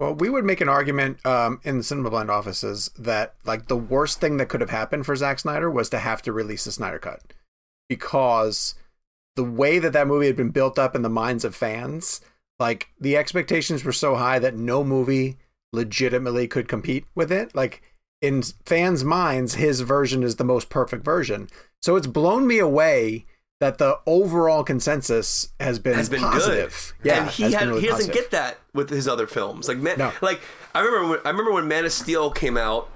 Well, 0.00 0.14
we 0.14 0.30
would 0.30 0.44
make 0.44 0.60
an 0.60 0.68
argument 0.68 1.24
um, 1.26 1.60
in 1.64 1.78
the 1.78 1.84
Cinema 1.84 2.10
Blend 2.10 2.30
offices 2.30 2.90
that 2.98 3.34
like 3.44 3.66
the 3.66 3.76
worst 3.76 4.20
thing 4.20 4.36
that 4.36 4.48
could 4.48 4.60
have 4.60 4.70
happened 4.70 5.04
for 5.04 5.16
Zack 5.16 5.40
Snyder 5.40 5.70
was 5.70 5.90
to 5.90 5.98
have 5.98 6.22
to 6.22 6.32
release 6.32 6.64
the 6.64 6.72
Snyder 6.72 7.00
cut 7.00 7.34
because 7.88 8.74
the 9.34 9.44
way 9.44 9.78
that 9.78 9.92
that 9.92 10.06
movie 10.06 10.26
had 10.26 10.36
been 10.36 10.50
built 10.50 10.78
up 10.78 10.94
in 10.94 11.02
the 11.02 11.08
minds 11.08 11.44
of 11.44 11.54
fans, 11.54 12.20
like 12.58 12.88
the 13.00 13.16
expectations 13.16 13.84
were 13.84 13.92
so 13.92 14.14
high 14.14 14.38
that 14.38 14.56
no 14.56 14.84
movie 14.84 15.36
legitimately 15.72 16.46
could 16.46 16.68
compete 16.68 17.04
with 17.14 17.32
it. 17.32 17.54
Like 17.54 17.82
in 18.20 18.42
fans' 18.64 19.04
minds, 19.04 19.54
his 19.54 19.80
version 19.80 20.22
is 20.22 20.36
the 20.36 20.44
most 20.44 20.68
perfect 20.68 21.04
version. 21.04 21.48
So 21.80 21.96
it's 21.96 22.06
blown 22.06 22.46
me 22.46 22.58
away 22.58 23.26
that 23.60 23.78
the 23.78 23.98
overall 24.06 24.62
consensus 24.62 25.52
has 25.58 25.78
been 25.78 25.94
has 25.94 26.08
been 26.08 26.20
positive. 26.20 26.94
good. 27.02 27.08
Yeah, 27.08 27.22
and 27.22 27.30
he 27.30 27.52
had, 27.52 27.68
really 27.68 27.80
he 27.80 27.86
doesn't 27.86 28.12
get 28.12 28.30
that 28.30 28.58
with 28.72 28.90
his 28.90 29.08
other 29.08 29.26
films. 29.26 29.68
Like 29.68 29.78
man, 29.78 29.98
no. 29.98 30.12
like 30.20 30.40
I 30.74 30.80
remember 30.80 31.08
when, 31.10 31.20
I 31.24 31.30
remember 31.30 31.52
when 31.52 31.66
Man 31.68 31.84
of 31.84 31.92
Steel 31.92 32.30
came 32.30 32.56
out, 32.56 32.88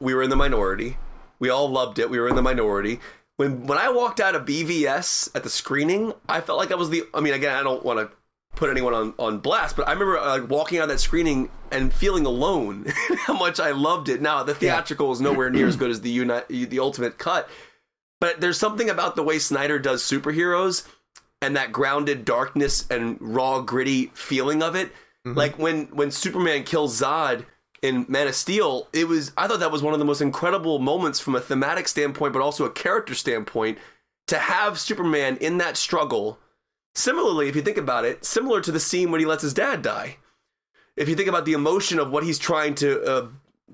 we 0.00 0.14
were 0.14 0.22
in 0.22 0.30
the 0.30 0.36
minority. 0.36 0.96
We 1.38 1.50
all 1.50 1.68
loved 1.68 1.98
it. 1.98 2.08
We 2.08 2.18
were 2.20 2.28
in 2.28 2.36
the 2.36 2.42
minority. 2.42 3.00
When 3.36 3.66
when 3.66 3.78
I 3.78 3.90
walked 3.90 4.20
out 4.20 4.34
of 4.34 4.44
BVS 4.44 5.34
at 5.34 5.42
the 5.42 5.50
screening, 5.50 6.12
I 6.28 6.40
felt 6.40 6.58
like 6.58 6.70
I 6.70 6.76
was 6.76 6.90
the. 6.90 7.04
I 7.12 7.20
mean, 7.20 7.34
again, 7.34 7.54
I 7.54 7.62
don't 7.62 7.84
want 7.84 7.98
to 7.98 8.16
put 8.54 8.70
anyone 8.70 8.94
on, 8.94 9.14
on 9.18 9.38
blast, 9.38 9.76
but 9.76 9.88
I 9.88 9.92
remember 9.92 10.18
uh, 10.18 10.44
walking 10.44 10.78
out 10.78 10.84
of 10.84 10.88
that 10.90 10.98
screening 10.98 11.50
and 11.70 11.92
feeling 11.92 12.26
alone 12.26 12.86
how 13.18 13.34
much 13.34 13.58
I 13.58 13.70
loved 13.70 14.08
it. 14.08 14.20
Now 14.20 14.42
the 14.42 14.54
theatrical 14.54 15.06
yeah. 15.06 15.12
is 15.12 15.20
nowhere 15.20 15.50
near 15.50 15.66
as 15.66 15.76
good 15.76 15.90
as 15.90 16.00
the 16.00 16.10
uni- 16.10 16.66
the 16.66 16.78
ultimate 16.78 17.18
cut, 17.18 17.48
but 18.20 18.40
there's 18.40 18.58
something 18.58 18.90
about 18.90 19.16
the 19.16 19.22
way 19.22 19.38
Snyder 19.38 19.78
does 19.78 20.02
superheroes 20.02 20.86
and 21.40 21.56
that 21.56 21.72
grounded 21.72 22.24
darkness 22.24 22.86
and 22.88 23.18
raw 23.20 23.60
gritty 23.60 24.06
feeling 24.14 24.62
of 24.62 24.76
it. 24.76 24.88
Mm-hmm. 25.26 25.36
Like 25.36 25.58
when 25.58 25.86
when 25.86 26.10
Superman 26.10 26.64
kills 26.64 27.00
Zod 27.00 27.44
in 27.82 28.06
Man 28.08 28.28
of 28.28 28.34
Steel, 28.34 28.88
it 28.92 29.08
was 29.08 29.32
I 29.36 29.48
thought 29.48 29.60
that 29.60 29.72
was 29.72 29.82
one 29.82 29.92
of 29.92 29.98
the 29.98 30.04
most 30.06 30.20
incredible 30.20 30.78
moments 30.78 31.20
from 31.20 31.34
a 31.34 31.40
thematic 31.40 31.88
standpoint, 31.88 32.32
but 32.32 32.42
also 32.42 32.64
a 32.64 32.70
character 32.70 33.14
standpoint 33.14 33.78
to 34.28 34.38
have 34.38 34.78
Superman 34.78 35.36
in 35.38 35.58
that 35.58 35.76
struggle 35.76 36.38
Similarly, 36.94 37.48
if 37.48 37.56
you 37.56 37.62
think 37.62 37.78
about 37.78 38.04
it, 38.04 38.24
similar 38.24 38.60
to 38.60 38.72
the 38.72 38.80
scene 38.80 39.10
when 39.10 39.20
he 39.20 39.26
lets 39.26 39.42
his 39.42 39.54
dad 39.54 39.82
die. 39.82 40.18
If 40.96 41.08
you 41.08 41.16
think 41.16 41.28
about 41.28 41.46
the 41.46 41.54
emotion 41.54 41.98
of 41.98 42.10
what 42.10 42.24
he's 42.24 42.38
trying 42.38 42.74
to 42.76 43.02
uh, 43.02 43.28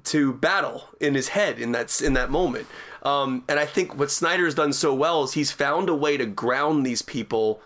to 0.04 0.32
battle 0.34 0.84
in 1.00 1.14
his 1.14 1.28
head 1.28 1.58
in 1.58 1.72
that 1.72 2.00
in 2.00 2.12
that 2.12 2.30
moment, 2.30 2.68
um, 3.02 3.44
and 3.48 3.58
I 3.58 3.66
think 3.66 3.98
what 3.98 4.10
Snyder's 4.10 4.54
done 4.54 4.72
so 4.72 4.94
well 4.94 5.24
is 5.24 5.32
he's 5.32 5.50
found 5.50 5.88
a 5.88 5.94
way 5.94 6.16
to 6.16 6.26
ground 6.26 6.86
these 6.86 7.02
people. 7.02 7.60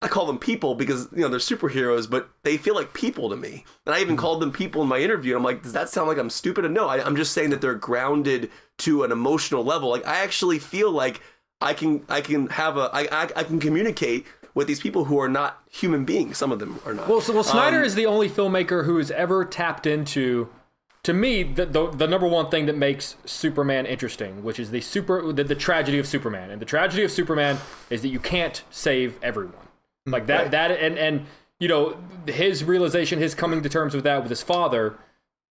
I 0.00 0.06
call 0.06 0.26
them 0.26 0.38
people 0.38 0.76
because 0.76 1.08
you 1.12 1.22
know 1.22 1.28
they're 1.28 1.40
superheroes, 1.40 2.08
but 2.08 2.28
they 2.44 2.56
feel 2.56 2.76
like 2.76 2.94
people 2.94 3.30
to 3.30 3.36
me. 3.36 3.64
And 3.86 3.96
I 3.96 4.00
even 4.00 4.16
called 4.16 4.40
them 4.40 4.52
people 4.52 4.82
in 4.82 4.88
my 4.88 4.98
interview. 4.98 5.36
I'm 5.36 5.42
like, 5.42 5.62
does 5.64 5.72
that 5.72 5.88
sound 5.88 6.06
like 6.06 6.18
I'm 6.18 6.30
stupid? 6.30 6.64
And 6.64 6.74
no, 6.74 6.86
I, 6.86 7.04
I'm 7.04 7.16
just 7.16 7.32
saying 7.32 7.50
that 7.50 7.60
they're 7.60 7.74
grounded 7.74 8.50
to 8.78 9.02
an 9.02 9.10
emotional 9.10 9.64
level. 9.64 9.88
Like 9.88 10.06
I 10.06 10.18
actually 10.18 10.60
feel 10.60 10.92
like 10.92 11.20
I 11.60 11.74
can 11.74 12.04
I 12.08 12.20
can 12.20 12.46
have 12.48 12.76
a 12.76 12.90
I 12.92 13.08
I, 13.10 13.22
I 13.34 13.42
can 13.42 13.58
communicate 13.58 14.26
with 14.54 14.66
these 14.66 14.80
people 14.80 15.06
who 15.06 15.18
are 15.18 15.28
not 15.28 15.62
human 15.70 16.04
beings. 16.04 16.38
Some 16.38 16.52
of 16.52 16.58
them 16.58 16.80
are 16.86 16.94
not. 16.94 17.08
Well, 17.08 17.20
so, 17.20 17.32
well 17.32 17.44
Snyder 17.44 17.78
um, 17.78 17.84
is 17.84 17.94
the 17.94 18.06
only 18.06 18.28
filmmaker 18.28 18.84
who 18.84 18.96
has 18.98 19.10
ever 19.10 19.44
tapped 19.44 19.86
into, 19.86 20.48
to 21.02 21.12
me, 21.12 21.42
the, 21.42 21.66
the, 21.66 21.90
the 21.90 22.06
number 22.06 22.26
one 22.26 22.50
thing 22.50 22.66
that 22.66 22.76
makes 22.76 23.16
Superman 23.24 23.86
interesting, 23.86 24.42
which 24.44 24.60
is 24.60 24.70
the 24.70 24.80
super 24.80 25.32
the, 25.32 25.44
the 25.44 25.54
tragedy 25.54 25.98
of 25.98 26.06
Superman. 26.06 26.50
And 26.50 26.60
the 26.60 26.66
tragedy 26.66 27.02
of 27.02 27.10
Superman 27.10 27.58
is 27.90 28.02
that 28.02 28.08
you 28.08 28.20
can't 28.20 28.62
save 28.70 29.18
everyone. 29.22 29.54
Like 30.06 30.26
that 30.26 30.42
right. 30.42 30.50
that 30.50 30.70
and 30.72 30.98
and 30.98 31.26
you 31.58 31.66
know 31.66 31.96
his 32.26 32.62
realization, 32.62 33.18
his 33.18 33.34
coming 33.34 33.62
to 33.62 33.68
terms 33.68 33.94
with 33.94 34.04
that 34.04 34.22
with 34.22 34.30
his 34.30 34.42
father 34.42 34.98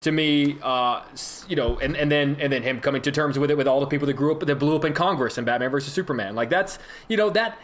to 0.03 0.11
me, 0.11 0.59
uh, 0.63 1.03
you 1.49 1.57
know, 1.57 1.79
and, 1.79 1.97
and 1.97 2.11
then 2.11 2.37
and 2.41 2.53
then 2.53 2.63
him 2.63 2.81
coming 2.81 3.01
to 3.03 3.11
terms 3.13 3.39
with 3.39 3.51
it 3.51 3.57
with 3.57 3.67
all 3.67 3.81
the 3.81 3.87
people 3.87 4.07
that 4.07 4.15
grew 4.15 4.33
up 4.33 4.41
that 4.41 4.57
blew 4.57 4.77
up 4.77 4.85
in 4.85 4.93
Congress 4.93 5.39
and 5.39 5.47
Batman 5.47 5.71
versus 5.71 5.93
Superman. 5.93 6.35
Like 6.35 6.51
that's 6.51 6.79
you 7.09 7.17
know 7.17 7.31
that 7.31 7.59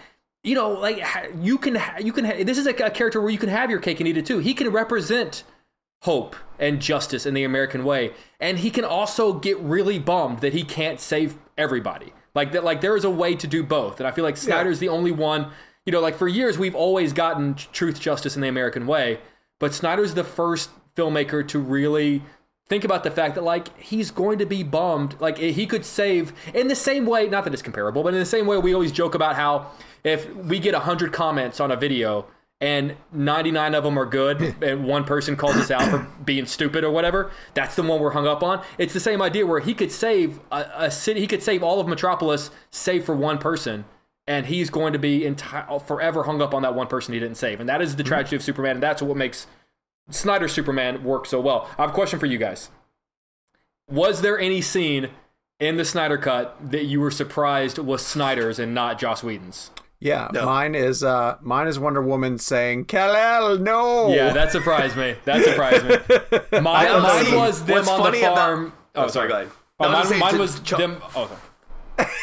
you 0.49 0.55
know, 0.55 0.71
like 0.71 1.05
you 1.41 1.59
can 1.59 1.79
you 2.01 2.13
can 2.13 2.25
this 2.47 2.57
is 2.57 2.67
a, 2.67 2.71
a 2.71 2.91
character 2.91 3.21
where 3.21 3.31
you 3.31 3.39
can 3.39 3.51
have 3.51 3.71
your 3.71 3.81
cake 3.81 4.01
and 4.01 4.09
eat 4.09 4.17
it 4.17 4.25
too. 4.25 4.39
He 4.39 4.55
can 4.55 4.71
represent 4.71 5.45
hope 6.03 6.37
and 6.59 6.81
justice 6.81 7.27
in 7.27 7.35
the 7.35 7.45
American 7.45 7.85
way, 7.85 8.13
and 8.41 8.59
he 8.59 8.71
can 8.71 8.85
also 8.85 9.35
get 9.35 9.59
really 9.59 9.99
bummed 9.99 10.41
that 10.41 10.55
he 10.55 10.63
can't 10.63 11.01
save 11.01 11.37
everybody. 11.59 12.13
Like 12.35 12.53
that, 12.53 12.65
like 12.65 12.81
there 12.81 12.97
is 12.97 13.05
a 13.05 13.11
way 13.11 13.35
to 13.35 13.47
do 13.47 13.63
both, 13.63 14.01
and 14.01 14.07
I 14.07 14.11
feel 14.11 14.25
like 14.25 14.37
Snyder's 14.37 14.81
yeah. 14.81 14.89
the 14.89 14.95
only 14.97 15.13
one. 15.13 15.51
You 15.85 15.93
know, 15.93 16.01
like 16.01 16.17
for 16.17 16.29
years 16.29 16.59
we've 16.59 16.75
always 16.75 17.13
gotten 17.13 17.55
truth, 17.55 18.01
justice 18.01 18.35
in 18.35 18.43
the 18.43 18.49
American 18.49 18.87
way, 18.87 19.21
but 19.59 19.75
Snyder's 19.75 20.15
the 20.15 20.25
first 20.25 20.71
filmmaker 20.97 21.47
to 21.49 21.59
really 21.59 22.23
think 22.69 22.85
about 22.85 23.03
the 23.03 23.11
fact 23.11 23.35
that 23.35 23.45
like 23.45 23.77
he's 23.81 24.11
going 24.11 24.39
to 24.39 24.47
be 24.47 24.63
bummed. 24.63 25.21
Like 25.21 25.39
he 25.39 25.67
could 25.67 25.85
save 25.85 26.33
in 26.55 26.69
the 26.69 26.77
same 26.77 27.07
way 27.07 27.29
not 27.29 27.45
that 27.45 27.53
it's 27.53 27.63
comparable 27.63 28.03
but 28.03 28.15
in 28.15 28.21
the 28.21 28.27
same 28.27 28.47
way 28.47 28.59
we 28.59 28.75
always 28.75 28.93
joke 28.93 29.15
about 29.15 29.37
how 29.37 29.71
if 30.05 30.33
we 30.35 30.59
get 30.59 30.75
100 30.75 31.13
comments 31.13 31.61
on 31.61 31.71
a 31.71 31.77
video 31.77 32.27
and 32.61 32.97
99 33.13 33.75
of 33.75 33.85
them 33.85 33.99
are 33.99 34.07
good 34.07 34.57
and 34.63 34.85
one 34.85 35.05
person 35.05 35.37
calls 35.37 35.57
us 35.57 35.71
out 35.71 35.89
for 35.91 36.07
being 36.25 36.45
stupid 36.45 36.83
or 36.85 36.91
whatever 36.91 37.31
that's 37.55 37.77
the 37.77 37.83
one 37.83 38.01
we're 38.01 38.11
hung 38.11 38.27
up 38.27 38.43
on. 38.43 38.65
It's 38.77 38.93
the 38.93 39.01
same 39.01 39.23
idea 39.23 39.47
where 39.47 39.61
he 39.61 39.75
could 39.75 39.93
save 39.93 40.41
a, 40.51 40.67
a 40.77 40.91
city 40.91 41.21
he 41.21 41.27
could 41.27 41.43
save 41.43 41.63
all 41.63 41.81
of 41.81 41.89
metropolis 41.89 42.51
save 42.71 43.05
for 43.05 43.15
one 43.15 43.39
person 43.39 43.85
and 44.27 44.45
he's 44.47 44.69
going 44.69 44.93
to 44.93 44.99
be 44.99 45.21
enti- 45.21 45.87
forever 45.87 46.25
hung 46.25 46.43
up 46.43 46.53
on 46.53 46.61
that 46.63 46.75
one 46.75 46.87
person 46.87 47.15
he 47.15 47.19
didn't 47.19 47.39
save. 47.39 47.61
And 47.61 47.69
that 47.69 47.81
is 47.81 47.97
the 47.97 48.03
mm-hmm. 48.03 48.09
tragedy 48.09 48.37
of 48.37 48.43
superman 48.43 48.73
and 48.73 48.83
that's 48.83 49.01
what 49.01 49.17
makes 49.17 49.47
snyder's 50.11 50.53
superman 50.53 51.03
worked 51.05 51.27
so 51.29 51.41
well 51.41 51.69
i 51.79 51.83
have 51.83 51.91
a 51.91 51.95
question 51.95 52.19
for 52.19 52.27
you 52.27 52.39
guys 52.39 52.71
Was 53.89 54.21
there 54.21 54.39
any 54.39 54.61
scene 54.61 55.09
in 55.61 55.77
the 55.77 55.85
Snyder 55.85 56.19
cut 56.19 56.57
that 56.71 56.85
you 56.85 57.01
were 57.01 57.11
surprised 57.11 57.79
was 57.79 58.05
Snyder's 58.05 58.59
and 58.59 58.75
not 58.75 58.99
Joss 58.99 59.23
Whedon's? 59.25 59.71
Yeah, 59.99 60.29
mine 60.33 60.75
is 60.77 61.03
uh 61.03 61.39
mine 61.41 61.67
is 61.67 61.79
Wonder 61.79 62.01
Woman 62.03 62.39
saying 62.39 62.85
Kal-El, 62.85 63.59
no. 63.59 64.15
Yeah, 64.15 64.33
that 64.33 64.53
surprised 64.53 64.97
me. 64.97 65.17
That 65.25 65.43
surprised 65.43 65.85
me. 65.87 65.97
Mine, 66.61 67.03
mine 67.03 67.25
see. 67.25 67.35
was 67.37 67.65
them 67.65 67.77
What's 67.79 67.89
on 67.89 67.99
the 67.99 68.05
funny 68.05 68.21
about- 68.21 68.37
farm. 68.37 68.73
Oh, 68.95 69.05
oh, 69.05 69.09
sorry, 69.09 69.11
sorry. 69.11 69.29
go 69.29 69.35
ahead. 69.37 69.49
Oh, 69.81 69.91
No, 69.91 69.97
I 69.97 70.05
mine, 70.11 70.19
mine 70.21 70.35
to- 70.35 70.39
was 70.41 70.61
Ch- 70.61 70.71
them. 70.71 71.03
Oh, 71.17 71.27
sorry. 71.27 71.41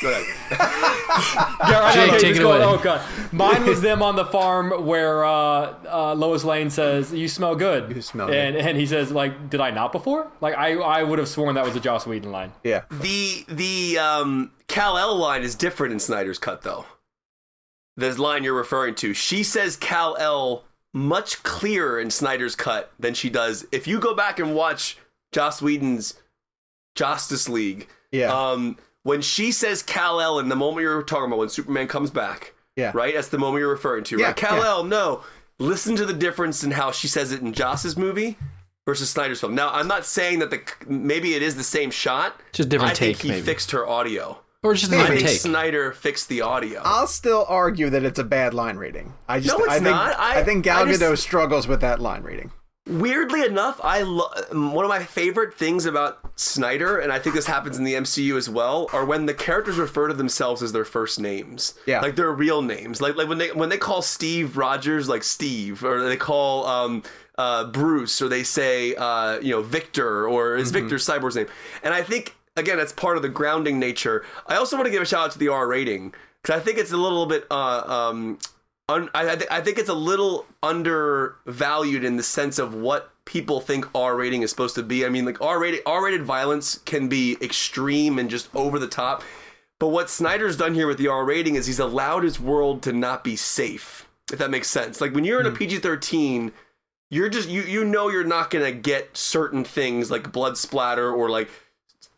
Go 0.01 0.11
ahead. 0.11 0.25
Yeah, 1.67 1.79
right, 1.79 1.93
Jake, 1.93 2.09
okay, 2.09 2.19
take 2.19 2.35
it 2.35 2.39
go- 2.39 2.51
away. 2.51 2.63
Oh 2.63 2.77
god, 2.77 3.01
mine 3.31 3.65
was 3.65 3.81
them 3.81 4.01
on 4.01 4.15
the 4.17 4.25
farm 4.25 4.85
where 4.85 5.23
uh, 5.23 5.73
uh, 5.89 6.13
Lois 6.13 6.43
Lane 6.43 6.69
says, 6.69 7.13
"You 7.13 7.27
smell 7.29 7.55
good." 7.55 7.95
You 7.95 8.01
smell 8.01 8.29
and, 8.29 8.55
and 8.57 8.77
he 8.77 8.85
says, 8.85 9.11
"Like, 9.11 9.49
did 9.49 9.61
I 9.61 9.71
not 9.71 9.91
before?" 9.93 10.29
Like, 10.41 10.55
I 10.55 10.73
I 10.73 11.03
would 11.03 11.17
have 11.19 11.29
sworn 11.29 11.55
that 11.55 11.63
was 11.65 11.75
a 11.75 11.79
Joss 11.79 12.05
Whedon 12.05 12.31
line. 12.31 12.51
Yeah. 12.63 12.83
The 12.91 13.45
the 13.47 13.97
um 13.97 14.51
Kal-El 14.67 15.15
line 15.15 15.41
is 15.43 15.55
different 15.55 15.93
in 15.93 15.99
Snyder's 15.99 16.37
cut 16.37 16.63
though. 16.63 16.85
This 17.95 18.19
line 18.19 18.43
you're 18.43 18.53
referring 18.53 18.95
to, 18.95 19.13
she 19.13 19.41
says 19.43 19.77
Kal-El 19.77 20.65
much 20.93 21.41
clearer 21.43 21.99
in 21.99 22.11
Snyder's 22.11 22.55
cut 22.55 22.91
than 22.99 23.13
she 23.13 23.29
does. 23.29 23.65
If 23.71 23.87
you 23.87 23.99
go 23.99 24.13
back 24.13 24.37
and 24.39 24.53
watch 24.53 24.97
Joss 25.31 25.61
Whedon's 25.61 26.15
Justice 26.95 27.47
League, 27.47 27.87
Yeah. 28.11 28.33
um, 28.33 28.77
when 29.05 29.21
she 29.21 29.51
says 29.51 29.83
Kal-El 29.83 30.39
in 30.39 30.49
the 30.49 30.55
moment 30.55 30.81
you're 30.81 31.03
talking 31.03 31.27
about 31.27 31.37
when 31.37 31.49
Superman 31.49 31.87
comes 31.87 32.09
back, 32.09 32.53
Yeah. 32.75 32.91
right? 32.95 33.13
That's 33.13 33.27
the 33.27 33.37
moment 33.37 33.59
you're 33.61 33.69
referring 33.69 34.03
to, 34.05 34.17
Yeah, 34.17 34.25
right? 34.27 34.35
Cal 34.35 34.57
yeah. 34.57 34.65
El, 34.67 34.83
no. 34.83 35.23
Listen 35.59 35.95
to 35.95 36.05
the 36.05 36.13
difference 36.13 36.63
in 36.63 36.71
how 36.71 36.91
she 36.91 37.07
says 37.07 37.31
it 37.31 37.41
in 37.41 37.53
Joss's 37.53 37.95
movie 37.95 38.35
versus 38.83 39.07
Snyder's 39.09 39.39
film. 39.39 39.53
Now, 39.53 39.69
I'm 39.71 39.87
not 39.87 40.05
saying 40.05 40.39
that 40.39 40.49
the 40.49 40.59
maybe 40.87 41.35
it 41.35 41.43
is 41.43 41.55
the 41.55 41.63
same 41.63 41.91
shot. 41.91 42.41
Just 42.51 42.69
different 42.69 42.93
I 42.93 42.95
think 42.95 43.17
take, 43.17 43.23
he 43.23 43.29
maybe. 43.29 43.45
fixed 43.45 43.69
her 43.71 43.87
audio. 43.87 44.39
Or 44.63 44.73
just 44.73 44.91
a 44.91 44.95
I 44.95 44.99
different 45.01 45.19
think 45.21 45.29
take. 45.33 45.39
Snyder 45.41 45.91
fixed 45.91 46.27
the 46.27 46.41
audio. 46.41 46.81
I'll 46.83 47.05
still 47.05 47.45
argue 47.47 47.91
that 47.91 48.03
it's 48.03 48.17
a 48.17 48.23
bad 48.23 48.55
line 48.55 48.77
reading. 48.77 49.13
I 49.29 49.39
just 49.39 49.55
No, 49.55 49.63
it's 49.65 49.73
I 49.73 49.75
think 49.75 49.85
not. 49.95 50.19
I- 50.19 50.43
think 50.43 50.63
Gal 50.65 50.81
I 50.83 50.85
just- 50.87 50.99
Gadot 51.01 51.17
struggles 51.19 51.67
with 51.67 51.81
that 51.81 51.99
line 52.01 52.23
reading. 52.23 52.51
Weirdly 52.87 53.43
enough, 53.43 53.79
I 53.83 54.03
lo- 54.03 54.29
one 54.51 54.85
of 54.85 54.89
my 54.89 55.03
favorite 55.03 55.55
things 55.55 55.87
about 55.87 56.19
Snyder, 56.35 56.99
and 56.99 57.11
I 57.11 57.17
think 57.17 57.33
this 57.33 57.47
happens 57.47 57.79
in 57.79 57.83
the 57.83 57.95
MCU 57.95 58.37
as 58.37 58.47
well, 58.47 58.89
are 58.93 59.03
when 59.03 59.25
the 59.25 59.33
characters 59.33 59.77
refer 59.77 60.07
to 60.07 60.13
themselves 60.13 60.61
as 60.61 60.71
their 60.71 60.85
first 60.85 61.19
names. 61.19 61.73
Yeah. 61.87 62.01
like 62.01 62.15
their 62.15 62.31
real 62.31 62.61
names. 62.61 63.01
Like 63.01 63.15
like 63.15 63.27
when 63.27 63.39
they 63.39 63.51
when 63.51 63.69
they 63.69 63.79
call 63.79 64.03
Steve 64.03 64.55
Rogers 64.55 65.09
like 65.09 65.23
Steve, 65.23 65.83
or 65.83 66.03
they 66.07 66.15
call 66.17 66.67
um 66.67 67.01
uh 67.39 67.65
Bruce, 67.65 68.21
or 68.21 68.29
they 68.29 68.43
say 68.43 68.93
uh 68.93 69.39
you 69.39 69.51
know 69.51 69.61
Victor, 69.63 70.27
or 70.27 70.55
is 70.55 70.69
Victor 70.69 70.95
Cyborg's 70.97 71.35
name? 71.35 71.47
And 71.81 71.91
I 71.91 72.03
think 72.03 72.35
again 72.55 72.77
that's 72.77 72.93
part 72.93 73.17
of 73.17 73.23
the 73.23 73.29
grounding 73.29 73.79
nature. 73.79 74.23
I 74.45 74.57
also 74.57 74.75
want 74.75 74.85
to 74.85 74.91
give 74.91 75.01
a 75.01 75.05
shout 75.07 75.25
out 75.25 75.31
to 75.31 75.39
the 75.39 75.47
R 75.47 75.67
rating 75.67 76.13
because 76.43 76.61
I 76.61 76.63
think 76.63 76.77
it's 76.77 76.91
a 76.91 76.97
little 76.97 77.25
bit 77.25 77.47
uh 77.49 78.11
um 78.11 78.37
un, 78.89 79.09
I, 79.13 79.31
I, 79.31 79.35
th- 79.35 79.49
I 79.51 79.61
think 79.61 79.77
it's 79.77 79.89
a 79.89 79.95
little 79.95 80.45
undervalued 80.61 82.03
in 82.03 82.17
the 82.17 82.23
sense 82.23 82.59
of 82.59 82.73
what 82.73 83.11
people 83.25 83.59
think 83.59 83.87
R 83.95 84.15
rating 84.15 84.43
is 84.43 84.49
supposed 84.49 84.75
to 84.75 84.83
be. 84.83 85.05
I 85.05 85.09
mean, 85.09 85.25
like 85.25 85.41
R 85.41 85.59
rated 85.59 85.81
R 85.85 86.03
rated 86.03 86.23
violence 86.23 86.79
can 86.79 87.07
be 87.07 87.37
extreme 87.41 88.19
and 88.19 88.29
just 88.29 88.53
over 88.55 88.79
the 88.79 88.87
top. 88.87 89.23
But 89.79 89.87
what 89.89 90.09
Snyder's 90.09 90.57
done 90.57 90.73
here 90.73 90.87
with 90.87 90.97
the 90.97 91.07
R 91.07 91.25
rating 91.25 91.55
is 91.55 91.65
he's 91.65 91.79
allowed 91.79 92.23
his 92.23 92.39
world 92.39 92.81
to 92.83 92.93
not 92.93 93.23
be 93.23 93.35
safe. 93.35 94.07
If 94.31 94.39
that 94.39 94.49
makes 94.49 94.69
sense. 94.69 95.01
Like 95.01 95.13
when 95.13 95.23
you're 95.23 95.39
in 95.39 95.45
a 95.45 95.51
hmm. 95.51 95.57
PG 95.57 95.79
thirteen, 95.79 96.51
you're 97.09 97.29
just 97.29 97.49
you 97.49 97.61
you 97.61 97.83
know 97.83 98.09
you're 98.09 98.23
not 98.23 98.49
gonna 98.49 98.71
get 98.71 99.15
certain 99.17 99.63
things 99.63 100.09
like 100.09 100.31
blood 100.31 100.57
splatter 100.57 101.11
or 101.11 101.29
like 101.29 101.49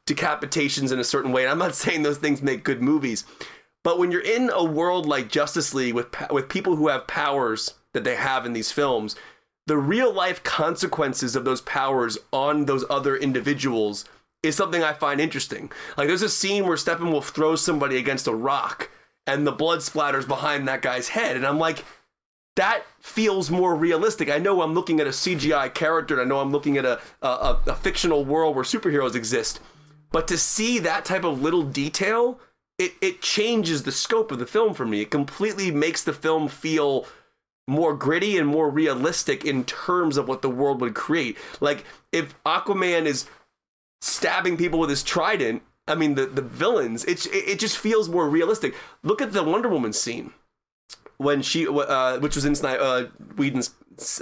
decapitations 0.05 0.91
in 0.91 0.99
a 0.99 1.03
certain 1.03 1.31
way. 1.31 1.43
And 1.43 1.51
I'm 1.51 1.57
not 1.57 1.75
saying 1.83 2.03
those 2.03 2.17
things 2.17 2.41
make 2.41 2.63
good 2.63 2.81
movies, 2.81 3.25
but 3.83 3.99
when 3.99 4.11
you're 4.11 4.21
in 4.21 4.49
a 4.53 4.63
world 4.63 5.05
like 5.05 5.29
Justice 5.29 5.73
League 5.73 5.93
with 5.93 6.07
with 6.29 6.49
people 6.49 6.75
who 6.75 6.87
have 6.89 7.07
powers 7.07 7.75
that 7.93 8.03
they 8.03 8.15
have 8.15 8.45
in 8.45 8.53
these 8.53 8.71
films, 8.71 9.15
the 9.65 9.77
real 9.77 10.13
life 10.13 10.43
consequences 10.43 11.35
of 11.35 11.45
those 11.45 11.61
powers 11.61 12.17
on 12.31 12.65
those 12.65 12.85
other 12.89 13.15
individuals 13.15 14.05
is 14.43 14.55
something 14.55 14.83
I 14.83 14.93
find 14.93 15.19
interesting. 15.19 15.71
Like 15.97 16.07
there's 16.07 16.21
a 16.21 16.29
scene 16.29 16.65
where 16.65 16.77
Steppenwolf 16.77 17.25
throws 17.25 17.61
somebody 17.61 17.97
against 17.97 18.27
a 18.27 18.33
rock 18.33 18.89
and 19.25 19.45
the 19.45 19.51
blood 19.51 19.79
splatters 19.79 20.27
behind 20.27 20.67
that 20.67 20.81
guy's 20.81 21.09
head 21.09 21.35
and 21.35 21.45
I'm 21.45 21.59
like 21.59 21.83
that 22.55 22.83
feels 22.99 23.51
more 23.51 23.75
realistic. 23.75 24.31
I 24.31 24.39
know 24.39 24.61
I'm 24.61 24.73
looking 24.73 24.99
at 24.99 25.07
a 25.07 25.11
CGI 25.11 25.73
character 25.73 26.19
I 26.19 26.25
know 26.25 26.39
I'm 26.39 26.51
looking 26.51 26.77
at 26.77 26.85
a, 26.85 26.99
a, 27.21 27.59
a 27.67 27.75
fictional 27.75 28.25
world 28.25 28.55
where 28.55 28.63
superheroes 28.63 29.15
exist. 29.15 29.59
But 30.11 30.27
to 30.29 30.37
see 30.37 30.79
that 30.79 31.03
type 31.03 31.25
of 31.25 31.41
little 31.41 31.63
detail, 31.63 32.39
it, 32.77 32.93
it 33.01 33.21
changes 33.21 33.83
the 33.83 33.91
scope 33.91 34.31
of 34.31 34.39
the 34.39 34.45
film 34.45 34.73
for 34.73 34.85
me. 34.85 35.01
It 35.01 35.11
completely 35.11 35.71
makes 35.71 36.03
the 36.03 36.13
film 36.13 36.47
feel 36.47 37.05
more 37.67 37.93
gritty 37.93 38.37
and 38.37 38.47
more 38.47 38.69
realistic 38.69 39.43
in 39.43 39.65
terms 39.65 40.15
of 40.17 40.27
what 40.27 40.41
the 40.41 40.49
world 40.49 40.79
would 40.81 40.93
create. 40.93 41.37
Like 41.59 41.83
if 42.11 42.41
Aquaman 42.43 43.05
is 43.05 43.27
stabbing 44.01 44.57
people 44.57 44.79
with 44.79 44.89
his 44.89 45.03
trident, 45.03 45.63
I 45.87 45.95
mean 45.95 46.15
the 46.15 46.25
the 46.25 46.41
villains, 46.41 47.03
it 47.05 47.25
it 47.31 47.59
just 47.59 47.77
feels 47.77 48.09
more 48.09 48.29
realistic. 48.29 48.75
Look 49.03 49.21
at 49.21 49.33
the 49.33 49.43
Wonder 49.43 49.69
Woman 49.69 49.93
scene 49.93 50.33
when 51.17 51.41
she, 51.41 51.67
uh, 51.67 52.19
which 52.19 52.35
was 52.35 52.45
in 52.45 52.53
uh, 52.63 53.05
Whedon's 53.35 53.73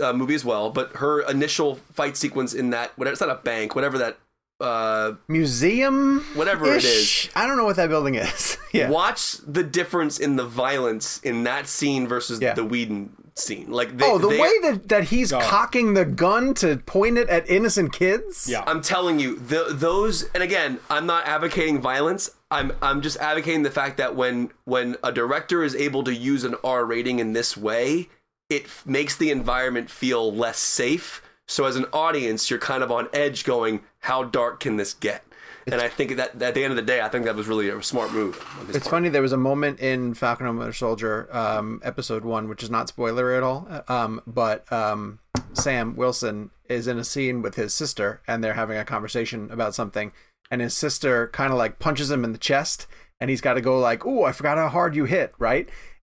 uh, 0.02 0.14
movie 0.14 0.36
as 0.36 0.46
well, 0.46 0.70
but 0.70 0.96
her 0.98 1.22
initial 1.22 1.76
fight 1.76 2.16
sequence 2.16 2.54
in 2.54 2.70
that 2.70 2.98
whatever 2.98 3.12
it's 3.12 3.22
not 3.22 3.30
a 3.30 3.36
bank, 3.36 3.76
whatever 3.76 3.98
that 3.98 4.18
uh, 4.60 5.14
Museum 5.28 6.22
Whatever 6.36 6.66
it 6.68 6.84
is. 6.84 7.30
I 7.36 7.46
don't 7.48 7.58
know 7.58 7.66
what 7.66 7.76
that 7.76 7.90
building 7.90 8.16
is. 8.16 8.58
yeah. 8.74 8.90
watch 8.90 9.34
the 9.46 9.64
difference 9.64 10.20
in 10.20 10.36
the 10.38 10.46
violence 10.46 11.20
in 11.22 11.44
that 11.44 11.68
scene 11.68 12.08
versus 12.08 12.40
Yeah. 12.42 12.54
the 12.54 12.64
Whedon 12.64 13.12
scene. 13.36 13.70
Like 13.70 13.98
they, 13.98 14.06
Oh, 14.06 14.18
the 14.18 14.30
they- 14.30 14.40
way 14.40 14.52
that, 14.62 14.88
that 14.90 15.04
he's 15.06 15.32
cocking 15.32 15.94
the 15.94 16.06
gun 16.06 16.54
to 16.56 16.78
point 16.78 17.18
it 17.18 17.28
at 17.28 17.50
innocent 17.50 17.92
kids? 17.92 18.48
Yeah. 18.50 18.64
I'm 18.66 18.82
telling 18.82 19.20
you, 19.20 19.36
the, 19.36 19.68
those, 19.72 20.24
and 20.34 20.42
again, 20.42 20.80
I'm 20.90 21.06
not 21.06 21.26
advocating 21.28 21.82
violence. 21.82 22.30
I'm 22.52 22.72
I'm 22.82 23.02
just 23.02 23.18
advocating 23.18 23.64
the 23.64 23.72
fact 23.72 23.98
that 23.98 24.16
when 24.16 24.52
when 24.64 24.96
a 25.04 25.12
director 25.12 25.64
is 25.64 25.76
able 25.76 26.04
to 26.06 26.14
use 26.14 26.44
an 26.46 26.56
R 26.64 26.86
rating 26.86 27.20
in 27.20 27.34
this 27.34 27.58
way, 27.58 28.08
it 28.50 28.66
f- 28.66 28.86
makes 28.86 29.18
the 29.18 29.32
environment 29.32 29.90
feel 29.90 30.32
less 30.34 30.60
safe. 30.60 31.22
So 31.48 31.66
as 31.66 31.76
an 31.76 31.86
audience, 31.94 32.50
you're 32.50 32.60
kind 32.60 32.84
of 32.84 32.92
on 32.92 33.08
edge, 33.14 33.44
going, 33.44 33.82
"How 34.00 34.24
dark 34.24 34.60
can 34.60 34.78
this 34.78 34.94
get?" 34.94 35.24
And 35.68 35.82
I 35.82 35.88
think 35.88 36.16
that 36.18 36.40
at 36.42 36.54
the 36.54 36.64
end 36.64 36.72
of 36.72 36.76
the 36.76 36.84
day, 36.84 37.02
I 37.02 37.10
think 37.10 37.26
that 37.26 37.36
was 37.36 37.48
really 37.48 37.70
a 37.70 37.82
smart 37.82 38.12
move. 38.12 38.36
It's 38.70 38.80
part. 38.80 38.84
funny. 38.92 39.10
There 39.10 39.22
was 39.22 39.32
a 39.32 39.38
moment 39.38 39.80
in 39.80 40.14
Falcon 40.14 40.46
and 40.46 40.58
Winter 40.60 40.74
Soldier, 40.74 41.28
um, 41.36 41.82
episode 41.84 42.24
one, 42.24 42.48
which 42.48 42.62
is 42.62 42.70
not 42.70 42.88
spoiler 42.88 43.34
at 43.34 43.42
all. 43.42 43.68
Um, 43.88 44.22
but 44.28 44.72
um, 44.72 45.20
Sam 45.54 45.96
Wilson 45.96 46.52
is 46.70 46.88
in 46.88 47.00
a 47.00 47.04
scene 47.04 47.42
with 47.42 47.56
his 47.56 47.74
sister, 47.74 48.22
and 48.28 48.44
they're 48.44 48.54
having 48.54 48.78
a 48.78 48.86
conversation 48.86 49.50
about 49.52 49.74
something, 49.74 50.12
and 50.52 50.62
his 50.62 50.76
sister 50.76 51.28
kind 51.28 51.52
of 51.52 51.58
like 51.58 51.80
punches 51.80 52.12
him 52.12 52.24
in 52.24 52.32
the 52.32 52.38
chest, 52.38 52.86
and 53.20 53.30
he's 53.30 53.42
got 53.42 53.56
to 53.56 53.62
go 53.62 53.80
like, 53.80 54.06
"Oh, 54.06 54.24
I 54.24 54.34
forgot 54.34 54.58
how 54.58 54.70
hard 54.70 54.96
you 54.96 55.06
hit," 55.06 55.34
right? 55.40 55.68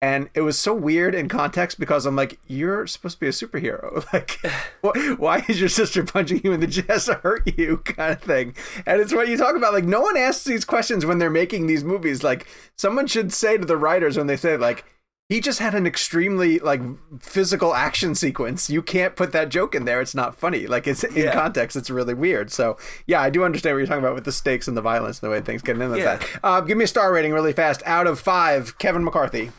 And 0.03 0.29
it 0.33 0.41
was 0.41 0.57
so 0.57 0.73
weird 0.73 1.13
in 1.13 1.29
context 1.29 1.79
because 1.79 2.07
I'm 2.07 2.15
like, 2.15 2.39
you're 2.47 2.87
supposed 2.87 3.17
to 3.17 3.19
be 3.19 3.27
a 3.27 3.31
superhero. 3.31 4.03
Like, 4.13 4.39
wh- 4.83 5.19
why 5.19 5.45
is 5.47 5.59
your 5.59 5.69
sister 5.69 6.03
punching 6.03 6.41
you 6.43 6.53
in 6.53 6.59
the 6.59 6.67
chest 6.87 7.05
to 7.05 7.15
hurt 7.15 7.43
you, 7.57 7.77
kind 7.77 8.13
of 8.13 8.21
thing? 8.21 8.55
And 8.87 8.99
it's 8.99 9.13
what 9.13 9.27
you 9.27 9.37
talk 9.37 9.55
about. 9.55 9.73
Like, 9.73 9.83
no 9.85 10.01
one 10.01 10.17
asks 10.17 10.43
these 10.43 10.65
questions 10.65 11.05
when 11.05 11.19
they're 11.19 11.29
making 11.29 11.67
these 11.67 11.83
movies. 11.83 12.23
Like, 12.23 12.47
someone 12.77 13.05
should 13.05 13.31
say 13.31 13.57
to 13.57 13.65
the 13.65 13.77
writers 13.77 14.17
when 14.17 14.25
they 14.27 14.37
say, 14.37 14.57
like, 14.57 14.85
he 15.29 15.39
just 15.39 15.59
had 15.59 15.73
an 15.75 15.87
extremely 15.87 16.59
like 16.59 16.81
physical 17.21 17.73
action 17.73 18.15
sequence. 18.15 18.69
You 18.69 18.81
can't 18.81 19.15
put 19.15 19.31
that 19.31 19.47
joke 19.47 19.73
in 19.73 19.85
there. 19.85 20.01
It's 20.01 20.13
not 20.13 20.35
funny. 20.35 20.67
Like 20.67 20.87
it's 20.87 21.05
in 21.05 21.15
Yeah. 21.15 21.31
context. 21.33 21.77
It's 21.77 21.89
really 21.89 22.13
weird. 22.13 22.51
So 22.51 22.75
yeah, 23.07 23.21
I 23.21 23.29
do 23.29 23.45
understand 23.45 23.75
what 23.75 23.77
you're 23.77 23.87
talking 23.87 24.03
about 24.03 24.13
with 24.15 24.25
the 24.25 24.33
stakes 24.33 24.67
and 24.67 24.75
the 24.75 24.81
violence 24.81 25.21
and 25.21 25.29
the 25.29 25.31
way 25.33 25.39
things 25.39 25.61
get 25.61 25.79
in 25.79 25.89
like 25.89 26.01
Yeah. 26.01 26.17
that. 26.17 26.27
Uh, 26.43 26.59
give 26.59 26.77
me 26.77 26.83
a 26.83 26.87
star 26.87 27.13
rating 27.13 27.31
really 27.31 27.53
fast. 27.53 27.81
Out 27.85 28.07
of 28.07 28.19
five, 28.19 28.77
Kevin 28.77 29.05
McCarthy. 29.05 29.51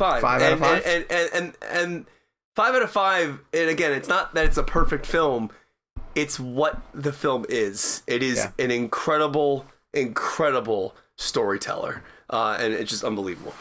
Five. 0.00 0.20
Five 0.22 0.42
out 0.42 0.52
of 0.54 0.58
five? 0.58 0.82
And, 0.86 1.06
and, 1.10 1.30
and, 1.34 1.56
and 1.70 2.06
five 2.56 2.74
out 2.74 2.82
of 2.82 2.90
five. 2.90 3.38
And 3.52 3.68
again, 3.70 3.92
it's 3.92 4.08
not 4.08 4.34
that 4.34 4.46
it's 4.46 4.56
a 4.56 4.62
perfect 4.64 5.06
film. 5.06 5.50
It's 6.14 6.40
what 6.40 6.80
the 6.92 7.12
film 7.12 7.44
is. 7.48 8.02
It 8.08 8.22
is 8.22 8.38
Yeah. 8.38 8.64
an 8.64 8.70
incredible, 8.72 9.66
incredible 9.94 10.96
storyteller, 11.16 12.02
uh, 12.30 12.56
and 12.58 12.72
it's 12.74 12.90
just 12.90 13.04
unbelievable. 13.04 13.54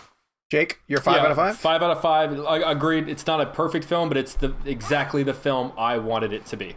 Jake, 0.49 0.79
you're 0.87 0.99
five 1.01 1.17
Yeah, 1.17 1.25
out 1.25 1.31
of 1.31 1.37
five. 1.37 1.57
Five 1.57 1.83
out 1.83 1.91
of 1.91 2.01
five. 2.01 2.39
I 2.45 2.71
agreed. 2.71 3.07
It's 3.07 3.27
not 3.27 3.39
a 3.39 3.45
perfect 3.45 3.85
film, 3.85 4.07
but 4.09 4.17
it's 4.17 4.33
the 4.33 4.55
exactly 4.65 5.21
the 5.21 5.33
film 5.35 5.73
I 5.77 5.99
wanted 5.99 6.33
it 6.33 6.45
to 6.47 6.57
be. 6.57 6.75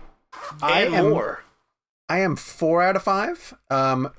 I 0.61 0.83
and 0.83 0.95
am- 0.95 1.09
more. 1.11 1.43
I 2.09 2.19
am 2.19 2.37
four 2.37 2.83
out 2.83 2.97
of 2.97 3.03
five. 3.03 3.55
Um, 3.71 4.11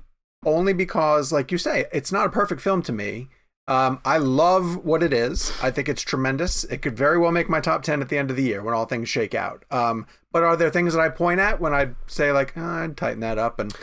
only 0.46 0.74
because, 0.74 1.32
like 1.32 1.52
you 1.52 1.60
say, 1.60 1.86
it's 1.94 2.12
not 2.12 2.26
a 2.26 2.30
perfect 2.30 2.62
film 2.62 2.82
to 2.84 2.92
me. 2.92 3.30
Um, 3.68 4.00
I 4.04 4.18
love 4.18 4.84
what 4.84 5.02
it 5.02 5.14
is. 5.14 5.54
I 5.62 5.72
think 5.72 5.88
it's 5.88 6.02
tremendous. 6.02 6.66
It 6.66 6.82
could 6.82 6.98
very 6.98 7.18
well 7.18 7.32
make 7.32 7.50
my 7.50 7.62
top 7.62 7.84
ten 7.84 8.02
at 8.02 8.10
the 8.10 8.18
end 8.18 8.30
of 8.30 8.36
the 8.36 8.44
year 8.44 8.62
when 8.62 8.74
all 8.74 8.86
things 8.86 9.08
shake 9.08 9.34
out. 9.34 9.64
Um, 9.72 10.06
but 10.32 10.44
are 10.44 10.58
there 10.58 10.70
things 10.70 10.94
that 10.94 11.00
I 11.00 11.10
point 11.10 11.40
at 11.40 11.62
when 11.62 11.74
I 11.74 11.92
say 12.08 12.32
like 12.32 12.54
oh, 12.58 12.62
I'd 12.62 12.98
tighten 12.98 13.22
that 13.22 13.38
up 13.38 13.60
and 13.60 13.74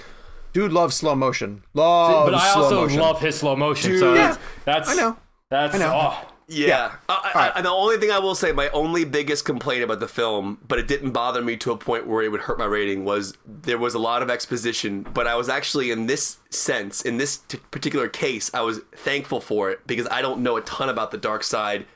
Dude 0.53 0.72
loves 0.72 0.97
slow 0.97 1.14
motion. 1.14 1.62
Love 1.74 2.26
but 2.26 2.35
I 2.35 2.51
also 2.51 2.83
motion. 2.83 3.01
love 3.01 3.20
his 3.20 3.39
slow 3.39 3.55
motion. 3.55 3.93
Dude, 3.93 4.01
so 4.01 4.14
yeah. 4.14 4.37
that's 4.64 4.89
I 4.89 4.95
know. 4.95 5.16
That's 5.49 5.74
I 5.74 5.78
know. 5.78 5.93
Oh, 5.95 6.30
Yeah. 6.53 6.96
Uh, 7.09 7.16
I, 7.22 7.30
I, 7.55 7.59
I- 7.59 7.62
the 7.62 7.70
only 7.70 7.96
thing 7.98 8.11
I 8.11 8.18
will 8.18 8.34
say, 8.34 8.51
my 8.51 8.68
only 8.70 9.05
biggest 9.05 9.44
complaint 9.44 9.84
about 9.84 10.01
the 10.01 10.09
film, 10.09 10.59
but 10.66 10.78
it 10.80 10.88
didn't 10.88 11.12
bother 11.12 11.40
me 11.42 11.57
to 11.59 11.70
a 11.70 11.76
point 11.76 12.07
where 12.09 12.22
it 12.22 12.28
would 12.32 12.40
hurt 12.40 12.59
my 12.59 12.64
rating, 12.64 13.05
was 13.05 13.36
there 13.46 13.78
was 13.78 13.94
a 13.94 13.98
lot 14.01 14.20
of 14.22 14.30
exposition. 14.30 15.03
But 15.14 15.26
I 15.28 15.36
was 15.36 15.48
actually, 15.48 15.90
in 15.92 16.07
this 16.07 16.38
sense, 16.51 17.03
in 17.03 17.18
this 17.18 17.36
t- 17.38 17.59
particular 17.70 18.09
case, 18.09 18.51
I 18.53 18.62
was 18.62 18.80
thankful 18.96 19.40
for 19.40 19.70
it 19.70 19.86
because 19.86 20.09
I 20.11 20.22
don't 20.22 20.40
know 20.42 20.57
a 20.57 20.62
ton 20.62 20.88
about 20.88 21.12
the 21.12 21.18
dark 21.18 21.44
side 21.44 21.86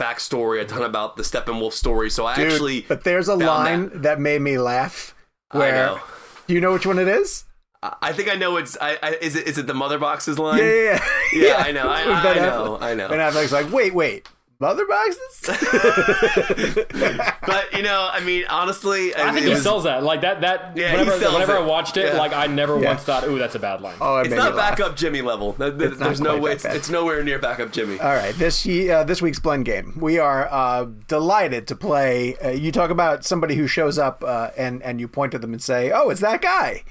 backstory, 0.00 0.62
a 0.62 0.64
ton 0.64 0.82
about 0.82 1.16
the 1.16 1.22
Steppenwolf 1.22 1.72
story. 1.74 2.08
So 2.08 2.24
I 2.24 2.34
Dude, 2.36 2.52
actually. 2.52 2.80
but 2.88 3.04
there's 3.04 3.28
a 3.28 3.34
line 3.34 3.90
that. 3.90 4.02
that. 4.02 4.20
made 4.20 4.40
me 4.40 4.56
laugh. 4.58 5.14
I 5.50 5.58
Where 5.58 5.72
know. 5.72 6.00
do 6.46 6.54
you 6.54 6.60
know 6.62 6.72
which 6.72 6.86
one 6.86 6.98
it 6.98 7.08
is? 7.08 7.44
I 7.82 7.96
I 8.02 8.12
think 8.12 8.30
I 8.30 8.34
know 8.34 8.56
it's. 8.56 8.76
I, 8.80 8.98
I, 9.02 9.10
is 9.20 9.36
it 9.36 9.46
is 9.46 9.58
it 9.58 9.66
the 9.66 9.74
Mother 9.74 9.98
Boxes 9.98 10.38
line? 10.38 10.58
Yeah, 10.58 10.64
yeah, 10.64 10.82
yeah. 10.82 11.00
Yeah, 11.32 11.56
I 11.58 11.72
know, 11.72 11.88
I- 11.88 12.06
With 12.06 12.16
I 12.16 12.34
know, 12.34 12.78
Affleck. 12.78 12.82
I 12.82 12.94
know. 12.94 13.08
Ben 13.08 13.18
Affleck's 13.20 13.52
like, 13.52 13.72
wait, 13.72 13.94
wait, 13.94 14.28
mother 14.58 14.84
boxes? 14.86 15.48
But 17.46 17.72
you 17.72 17.82
know, 17.82 18.08
I 18.12 18.20
mean, 18.20 18.44
honestly, 18.48 19.14
I 19.14 19.32
think 19.32 19.44
he 19.46 19.50
was- 19.52 19.62
sells 19.62 19.84
that. 19.84 20.02
Like 20.02 20.20
that. 20.22 20.40
That. 20.42 20.76
Yeah, 20.76 20.90
he 20.90 20.98
whenever 20.98 21.18
sells 21.18 21.34
whenever 21.34 21.56
it. 21.56 21.60
I 21.60 21.66
watched 21.66 21.96
it, 21.96 22.12
Yeah. 22.12 22.18
like 22.18 22.32
I 22.32 22.46
never 22.46 22.78
Yeah. 22.80 22.90
once 22.90 23.02
thought, 23.02 23.24
"Ooh, 23.24 23.38
that's 23.38 23.54
a 23.54 23.58
bad 23.58 23.80
line." 23.80 23.96
Oh, 24.00 24.18
it 24.18 24.26
It's 24.26 24.34
not 24.36 24.54
backup 24.56 24.96
Jimmy 24.96 25.22
level. 25.22 25.52
There- 25.52 25.70
there- 25.70 25.88
It's 25.88 25.98
There's 25.98 26.20
no 26.20 26.36
way. 26.38 26.52
It's, 26.52 26.64
it's 26.64 26.90
nowhere 26.90 27.22
near 27.24 27.38
backup 27.38 27.72
Jimmy. 27.72 27.98
All 28.00 28.14
right, 28.14 28.34
this 28.34 28.66
uh, 28.66 29.04
this 29.04 29.22
week's 29.22 29.38
blend 29.40 29.64
game. 29.64 29.96
We 29.98 30.18
are 30.18 30.48
uh, 30.50 30.86
delighted 31.08 31.66
to 31.68 31.76
play. 31.76 32.36
Uh, 32.36 32.50
you 32.50 32.70
talk 32.72 32.90
about 32.90 33.24
somebody 33.24 33.54
who 33.54 33.66
shows 33.66 33.98
up 33.98 34.22
uh, 34.26 34.50
and 34.56 34.82
and 34.82 35.00
you 35.00 35.08
point 35.08 35.32
to 35.32 35.38
them 35.38 35.52
and 35.52 35.62
say, 35.62 35.90
"Oh, 35.92 36.10
it's 36.10 36.20
that 36.20 36.42
guy." 36.42 36.82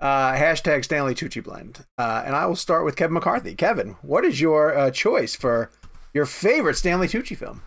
Uh, 0.00 0.32
hashtag 0.34 0.84
Stanley 0.84 1.14
Tucci 1.14 1.42
blend. 1.42 1.84
Uh, 1.96 2.22
and 2.24 2.36
I 2.36 2.46
will 2.46 2.56
start 2.56 2.84
with 2.84 2.94
Kevin 2.96 3.14
McCarthy. 3.14 3.54
Kevin, 3.54 3.96
what 4.02 4.24
is 4.24 4.40
your 4.40 4.76
uh, 4.76 4.90
choice 4.90 5.34
for 5.34 5.70
your 6.14 6.24
favorite 6.26 6.76
Stanley 6.76 7.08
Tucci 7.08 7.36
film? 7.36 7.62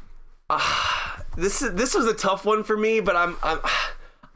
This 1.38 1.62
is 1.62 1.74
this 1.76 1.94
was 1.94 2.06
a 2.06 2.14
tough 2.14 2.46
one 2.46 2.64
for 2.64 2.76
me, 2.78 3.00
but 3.00 3.16
I'm 3.16 3.38
I'm. 3.42 3.60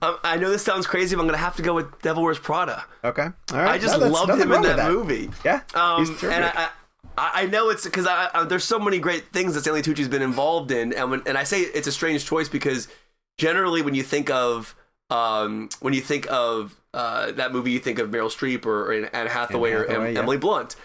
I'm 0.02 0.16
I 0.24 0.36
know 0.38 0.50
this 0.50 0.64
sounds 0.64 0.86
crazy, 0.88 1.16
but 1.16 1.22
I'm 1.22 1.28
gonna 1.28 1.38
have 1.38 1.56
to 1.56 1.62
go 1.62 1.74
with 1.74 2.02
Devil 2.02 2.24
Wears 2.24 2.38
Prada. 2.40 2.84
Okay, 3.04 3.24
all 3.24 3.58
right. 3.58 3.70
I 3.72 3.78
just 3.78 3.98
No, 4.00 4.08
loved 4.08 4.32
him 4.34 4.52
in 4.52 4.62
with 4.62 4.76
that, 4.76 4.92
movie. 4.92 5.30
Yeah, 5.46 5.62
Um, 5.74 6.06
and 6.24 6.44
I, 6.46 6.70
I, 7.18 7.32
I 7.34 7.46
know 7.48 7.70
it's 7.70 7.86
because 7.86 8.06
I, 8.06 8.30
I, 8.34 8.44
there's 8.44 8.66
so 8.66 8.78
many 8.78 9.00
great 9.00 9.32
things 9.32 9.54
that 9.54 9.62
Stanley 9.62 9.82
Tucci's 9.82 10.10
been 10.10 10.22
involved 10.22 10.72
in, 10.72 10.92
and 10.94 11.12
when, 11.12 11.22
and 11.26 11.38
I 11.38 11.44
say 11.46 11.62
it's 11.62 11.88
a 11.88 11.94
strange 11.94 12.26
choice 12.26 12.50
because 12.50 12.90
generally 13.38 13.82
when 13.82 13.96
you 13.96 14.04
think 14.04 14.30
of 14.30 14.76
um, 15.10 15.70
when 15.80 15.94
you 15.94 16.02
think 16.02 16.28
of 16.30 16.76
uh, 16.96 17.32
that 17.34 17.52
movie, 17.52 17.72
you 17.72 17.80
think 17.80 18.00
of 18.00 18.10
Meryl 18.10 18.32
Streep 18.32 18.66
or, 18.66 18.92
or 18.92 18.94
Anne 18.94 19.28
Hathaway, 19.28 19.74
or 19.74 19.86
Hathaway, 19.86 20.08
Em- 20.08 20.16
yeah. 20.16 20.22
Emily 20.22 20.38
Blunt. 20.38 20.76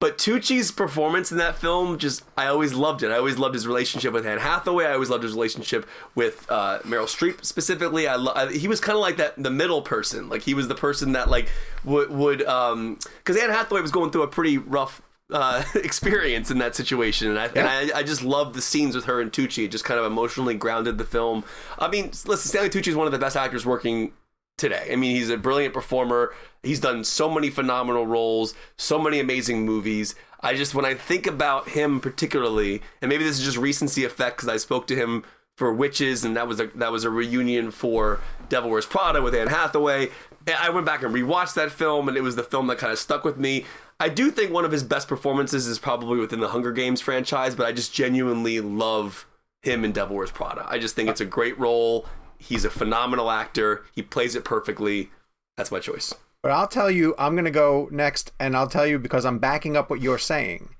But 0.00 0.16
Tucci's 0.16 0.72
performance 0.72 1.30
in 1.30 1.36
that 1.38 1.56
film, 1.56 1.98
just 1.98 2.24
I 2.34 2.46
always 2.46 2.72
loved 2.72 3.02
it. 3.02 3.10
I 3.10 3.18
always 3.18 3.36
loved 3.36 3.54
his 3.54 3.66
relationship 3.66 4.14
with 4.14 4.26
Anne 4.26 4.38
Hathaway. 4.38 4.86
I 4.86 4.94
always 4.94 5.10
loved 5.10 5.22
his 5.22 5.34
relationship 5.34 5.86
with 6.14 6.50
uh, 6.50 6.78
Meryl 6.80 7.04
Streep 7.04 7.44
specifically. 7.44 8.08
I, 8.08 8.16
lo- 8.16 8.32
I 8.34 8.50
he 8.50 8.66
was 8.66 8.80
kind 8.80 8.96
of 8.96 9.02
like 9.02 9.18
that 9.18 9.34
the 9.36 9.50
middle 9.50 9.82
person. 9.82 10.30
Like 10.30 10.40
he 10.42 10.54
was 10.54 10.68
the 10.68 10.74
person 10.74 11.12
that 11.12 11.28
like 11.28 11.50
would 11.84 12.10
would 12.10 12.42
um 12.44 12.98
because 13.18 13.36
Anne 13.36 13.50
Hathaway 13.50 13.82
was 13.82 13.90
going 13.90 14.10
through 14.10 14.22
a 14.22 14.28
pretty 14.28 14.56
rough 14.56 15.02
uh, 15.30 15.62
experience 15.74 16.50
in 16.50 16.58
that 16.58 16.74
situation, 16.74 17.28
and 17.28 17.38
I 17.38 17.46
and 17.48 17.68
I, 17.68 17.98
I 17.98 18.02
just 18.02 18.22
loved 18.22 18.54
the 18.54 18.62
scenes 18.62 18.96
with 18.96 19.04
her 19.04 19.20
and 19.20 19.30
Tucci. 19.30 19.66
It 19.66 19.68
just 19.70 19.84
kind 19.84 20.00
of 20.00 20.06
emotionally 20.06 20.54
grounded 20.54 20.96
the 20.96 21.04
film. 21.04 21.44
I 21.78 21.88
mean, 21.88 22.06
listen, 22.06 22.48
Stanley 22.48 22.70
Tucci 22.70 22.88
is 22.88 22.96
one 22.96 23.06
of 23.06 23.12
the 23.12 23.18
best 23.18 23.36
actors 23.36 23.66
working 23.66 24.12
today. 24.60 24.90
I 24.92 24.96
mean, 24.96 25.16
he's 25.16 25.30
a 25.30 25.36
brilliant 25.36 25.74
performer. 25.74 26.32
He's 26.62 26.80
done 26.80 27.02
so 27.04 27.30
many 27.30 27.50
phenomenal 27.50 28.06
roles, 28.06 28.54
so 28.76 28.98
many 28.98 29.18
amazing 29.18 29.64
movies. 29.64 30.14
I 30.40 30.54
just, 30.54 30.74
when 30.74 30.84
I 30.84 30.94
think 30.94 31.26
about 31.26 31.70
him 31.70 32.00
particularly, 32.00 32.82
and 33.02 33.08
maybe 33.08 33.24
this 33.24 33.38
is 33.38 33.44
just 33.44 33.56
recency 33.56 34.04
effect 34.04 34.36
because 34.36 34.48
I 34.48 34.58
spoke 34.58 34.86
to 34.88 34.96
him 34.96 35.24
for 35.56 35.72
Witches, 35.72 36.24
and 36.24 36.36
that 36.36 36.48
was 36.48 36.58
a 36.58 36.68
that 36.76 36.90
was 36.90 37.04
a 37.04 37.10
reunion 37.10 37.70
for 37.70 38.20
Devil 38.48 38.70
Wears 38.70 38.86
Prada 38.86 39.20
with 39.20 39.34
Anne 39.34 39.48
Hathaway. 39.48 40.08
And 40.46 40.56
I 40.56 40.70
went 40.70 40.86
back 40.86 41.02
and 41.02 41.14
rewatched 41.14 41.54
that 41.54 41.70
film, 41.70 42.08
and 42.08 42.16
it 42.16 42.22
was 42.22 42.36
the 42.36 42.42
film 42.42 42.66
that 42.68 42.78
kind 42.78 42.92
of 42.92 42.98
stuck 42.98 43.24
with 43.24 43.36
me. 43.36 43.66
I 43.98 44.08
do 44.08 44.30
think 44.30 44.50
one 44.50 44.64
of 44.64 44.72
his 44.72 44.82
best 44.82 45.06
performances 45.06 45.66
is 45.66 45.78
probably 45.78 46.18
within 46.18 46.40
the 46.40 46.48
Hunger 46.48 46.72
Games 46.72 47.02
franchise, 47.02 47.54
but 47.54 47.66
I 47.66 47.72
just 47.72 47.92
genuinely 47.92 48.60
love 48.60 49.26
him 49.60 49.84
in 49.84 49.92
Devil 49.92 50.16
Wears 50.16 50.30
Prada. 50.30 50.66
I 50.66 50.78
just 50.78 50.96
think 50.96 51.10
it's 51.10 51.20
a 51.20 51.26
great 51.26 51.58
role. 51.58 52.06
He's 52.40 52.64
a 52.64 52.70
phenomenal 52.70 53.30
actor. 53.30 53.84
He 53.94 54.02
plays 54.02 54.34
it 54.34 54.44
perfectly. 54.44 55.10
That's 55.56 55.70
my 55.70 55.78
choice. 55.78 56.12
But 56.42 56.52
I'll 56.52 56.66
tell 56.66 56.90
you, 56.90 57.14
I'm 57.18 57.34
going 57.34 57.44
to 57.44 57.50
go 57.50 57.88
next, 57.92 58.32
and 58.40 58.56
I'll 58.56 58.66
tell 58.66 58.86
you 58.86 58.98
because 58.98 59.24
I'm 59.26 59.38
backing 59.38 59.76
up 59.76 59.90
what 59.90 60.00
you're 60.00 60.18
saying. 60.18 60.70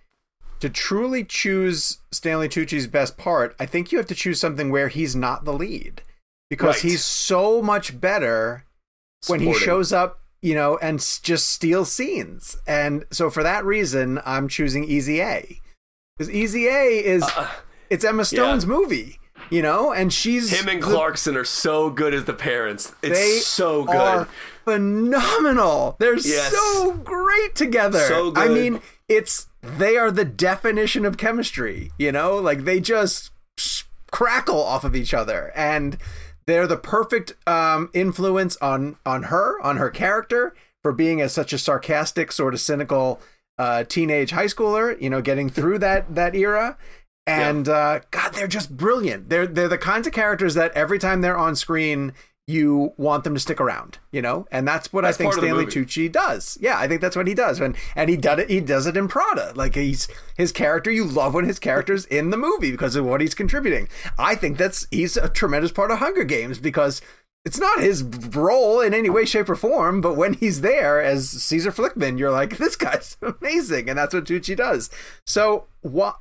To 0.61 0.69
truly 0.71 1.23
choose 1.23 1.99
Stanley 2.11 2.49
Tucci's 2.49 2.87
best 2.87 3.17
part, 3.19 3.55
I 3.61 3.67
think 3.67 3.93
you 3.93 3.99
have 3.99 4.07
to 4.09 4.15
choose 4.15 4.41
something 4.41 4.71
where 4.71 4.89
he's 4.89 5.15
not 5.15 5.45
the 5.45 5.53
lead. 5.53 6.03
Because 6.49 6.77
Right. 6.77 6.91
he's 6.93 7.05
so 7.05 7.63
much 7.63 8.01
better 8.01 8.65
when 9.29 9.41
he 9.41 9.53
shows 9.55 9.93
up, 9.93 10.21
you 10.43 10.55
know, 10.55 10.79
and 10.79 10.99
just 11.23 11.49
steals 11.49 11.93
scenes. 11.93 12.57
And 12.67 13.05
so 13.11 13.31
for 13.31 13.43
that 13.43 13.65
reason, 13.65 14.21
I'm 14.25 14.49
choosing 14.49 14.85
Easy 14.85 15.21
A. 15.21 15.61
Because 16.17 16.31
Easy 16.35 16.67
A 16.67 17.05
is, 17.05 17.23
uh, 17.23 17.49
it's 17.89 18.05
Emma 18.05 18.25
Stone's 18.25 18.67
movie, 18.67 19.20
you 19.49 19.63
know, 19.63 19.93
and 19.93 20.13
she's. 20.13 20.51
Him 20.51 20.69
and 20.69 20.83
the- 20.83 20.87
Clarkson 20.87 21.37
are 21.37 21.45
so 21.45 21.91
good 21.91 22.13
as 22.15 22.25
the 22.25 22.33
parents. 22.35 22.95
It's 23.03 23.19
they 23.19 23.39
so 23.39 23.85
good. 23.85 23.95
are 23.97 24.29
phenomenal. 24.65 25.97
They're 25.99 26.17
Yes. 26.19 26.53
so 26.53 26.93
great 26.93 27.55
together. 27.55 28.01
So 28.01 28.33
I 28.37 28.49
mean, 28.49 28.81
it's 29.09 29.47
they 29.63 29.97
are 29.97 30.11
the 30.11 30.25
definition 30.25 31.05
of 31.05 31.17
chemistry. 31.17 31.91
You 31.99 32.13
know, 32.13 32.37
like 32.37 32.65
they 32.65 32.81
just 32.81 33.31
crackle 34.11 34.63
off 34.63 34.85
of 34.85 34.97
each 34.97 35.15
other, 35.15 35.53
and 35.55 35.97
they're 36.47 36.67
the 36.67 36.77
perfect 36.77 37.33
um, 37.47 37.91
influence 37.93 38.57
on 38.59 38.97
on 39.07 39.25
her, 39.25 39.61
on 39.63 39.77
her 39.77 39.91
character, 39.91 40.55
for 40.83 40.93
being 40.93 41.21
as 41.21 41.33
such 41.33 41.53
a 41.53 41.59
sarcastic, 41.59 42.33
sort 42.33 42.55
of 42.55 42.61
cynical 42.61 43.21
uh, 43.59 43.85
teenage 43.85 44.31
high 44.31 44.47
schooler. 44.47 45.01
You 45.01 45.11
know, 45.11 45.21
getting 45.23 45.49
through 45.49 45.79
that 45.81 46.15
that 46.15 46.35
era. 46.35 46.77
And 47.31 47.69
uh, 47.69 48.01
God, 48.11 48.35
they're 48.35 48.49
just 48.49 48.77
brilliant. 48.77 49.29
They're 49.29 49.47
they're 49.47 49.69
the 49.69 49.79
kinds 49.79 50.07
of 50.07 50.13
characters 50.13 50.55
that 50.55 50.73
every 50.73 50.99
time 50.99 51.21
they're 51.21 51.37
on 51.37 51.57
screen, 51.57 52.13
you 52.47 52.93
want 52.97 53.23
them 53.25 53.35
to 53.35 53.41
stick 53.41 53.61
around. 53.61 53.99
You 54.11 54.23
know, 54.23 54.47
and 54.51 54.67
that's 54.67 54.93
what 54.93 55.03
That's 55.03 55.17
I 55.17 55.19
think 55.19 55.33
part 55.33 55.39
of 55.39 55.43
the 55.43 55.71
Stanley. 55.71 55.87
Tucci 55.87 56.11
does. 56.11 56.59
Yeah, 56.61 56.79
I 56.79 56.89
think 56.89 57.01
that's 57.01 57.17
what 57.17 57.27
he 57.27 57.35
does. 57.35 57.61
And 57.61 57.77
and 57.95 58.11
he 58.11 58.17
did 58.17 58.39
it. 58.41 58.51
He 58.51 58.61
does 58.61 58.87
it 58.87 58.97
in 58.97 59.09
Prada. 59.09 59.53
Like 59.55 59.75
he's 59.75 60.09
his 60.37 60.53
character. 60.53 60.91
You 60.91 61.05
love 61.05 61.35
when 61.35 61.45
his 61.45 61.59
character's 61.59 62.05
in 62.07 62.31
the 62.31 62.37
movie 62.37 62.71
because 62.71 62.97
of 62.97 63.05
what 63.05 63.21
he's 63.21 63.35
contributing. 63.35 63.89
I 64.19 64.35
think 64.35 64.59
that's 64.59 64.87
he's 64.91 65.17
a 65.17 65.29
tremendous 65.29 65.73
part 65.73 65.91
of 65.91 65.99
Hunger 65.99 66.25
Games 66.25 66.59
because. 66.59 67.01
It's 67.45 67.59
not 67.59 67.81
his 67.81 68.03
role 68.03 68.81
in 68.81 68.93
any 68.93 69.09
way, 69.09 69.25
shape, 69.25 69.49
or 69.49 69.57
form, 69.57 70.03
but 70.03 70.15
when 70.15 70.35
he's 70.35 70.61
there 70.61 71.03
as 71.03 71.31
Caesar 71.31 71.73
Flickerman, 71.73 72.19
you're 72.19 72.31
like, 72.31 72.59
this 72.59 72.77
guy's 72.77 73.17
amazing, 73.41 73.89
and 73.89 73.99
that's 73.99 74.13
what 74.13 74.25
Tucci 74.25 74.55
does. 74.55 74.91
So, 75.27 75.67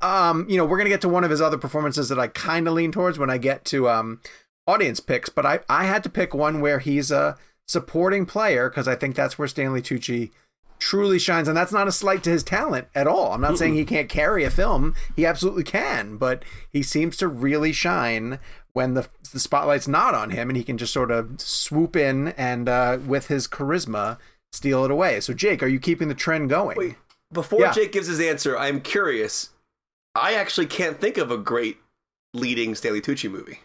um, 0.01 0.45
you 0.49 0.55
know, 0.55 0.65
we're 0.65 0.77
gonna 0.77 0.89
get 0.89 1.01
to 1.01 1.09
one 1.09 1.25
of 1.25 1.29
his 1.29 1.41
other 1.41 1.57
performances 1.57 2.07
that 2.07 2.19
I 2.19 2.27
kind 2.27 2.67
of 2.67 2.73
lean 2.73 2.93
towards 2.93 3.19
when 3.19 3.29
I 3.29 3.37
get 3.37 3.65
to 3.65 3.89
um, 3.89 4.21
audience 4.65 5.01
picks, 5.01 5.29
but 5.29 5.45
I 5.45 5.59
I 5.67 5.85
had 5.85 6.03
to 6.03 6.09
pick 6.09 6.33
one 6.33 6.61
where 6.61 6.79
he's 6.79 7.11
a 7.11 7.37
supporting 7.67 8.25
player 8.25 8.69
because 8.69 8.87
I 8.87 8.95
think 8.95 9.15
that's 9.15 9.37
where 9.37 9.47
Stanley 9.47 9.81
Tucci 9.81 10.31
truly 10.79 11.19
shines, 11.19 11.49
and 11.49 11.57
that's 11.57 11.73
not 11.73 11.89
a 11.89 11.91
slight 11.91 12.23
to 12.23 12.29
his 12.29 12.43
talent 12.43 12.87
at 12.95 13.07
all. 13.07 13.33
I'm 13.33 13.41
not 13.41 13.57
saying 13.57 13.73
he 13.73 13.83
can't 13.83 14.07
carry 14.07 14.45
a 14.45 14.49
film; 14.49 14.95
he 15.15 15.25
absolutely 15.25 15.63
can, 15.63 16.15
but 16.17 16.45
he 16.71 16.81
seems 16.81 17.17
to 17.17 17.27
really 17.27 17.73
shine 17.73 18.39
when 18.73 18.93
the 18.93 19.07
the 19.31 19.39
spotlight's 19.39 19.87
not 19.87 20.13
on 20.15 20.29
him, 20.31 20.49
and 20.49 20.57
he 20.57 20.63
can 20.63 20.77
just 20.77 20.93
sort 20.93 21.11
of 21.11 21.39
swoop 21.41 21.95
in 21.95 22.29
and 22.29 22.67
uh, 22.69 22.97
with 23.05 23.27
his 23.27 23.47
charisma 23.47 24.17
steal 24.51 24.83
it 24.85 24.91
away. 24.91 25.19
So, 25.19 25.33
Jake, 25.33 25.61
are 25.61 25.67
you 25.67 25.79
keeping 25.79 26.07
the 26.07 26.15
trend 26.15 26.49
going? 26.49 26.77
Wait, 26.77 26.95
before 27.31 27.61
Yeah. 27.61 27.71
Jake 27.71 27.91
gives 27.91 28.07
his 28.07 28.19
answer, 28.19 28.57
I'm 28.57 28.81
curious. 28.81 29.49
I 30.15 30.33
actually 30.33 30.65
can't 30.67 30.99
think 30.99 31.17
of 31.17 31.29
a 31.31 31.37
great 31.37 31.77
leading 32.33 32.73
Stanley 32.75 33.01
Tucci 33.01 33.29
movie. 33.29 33.59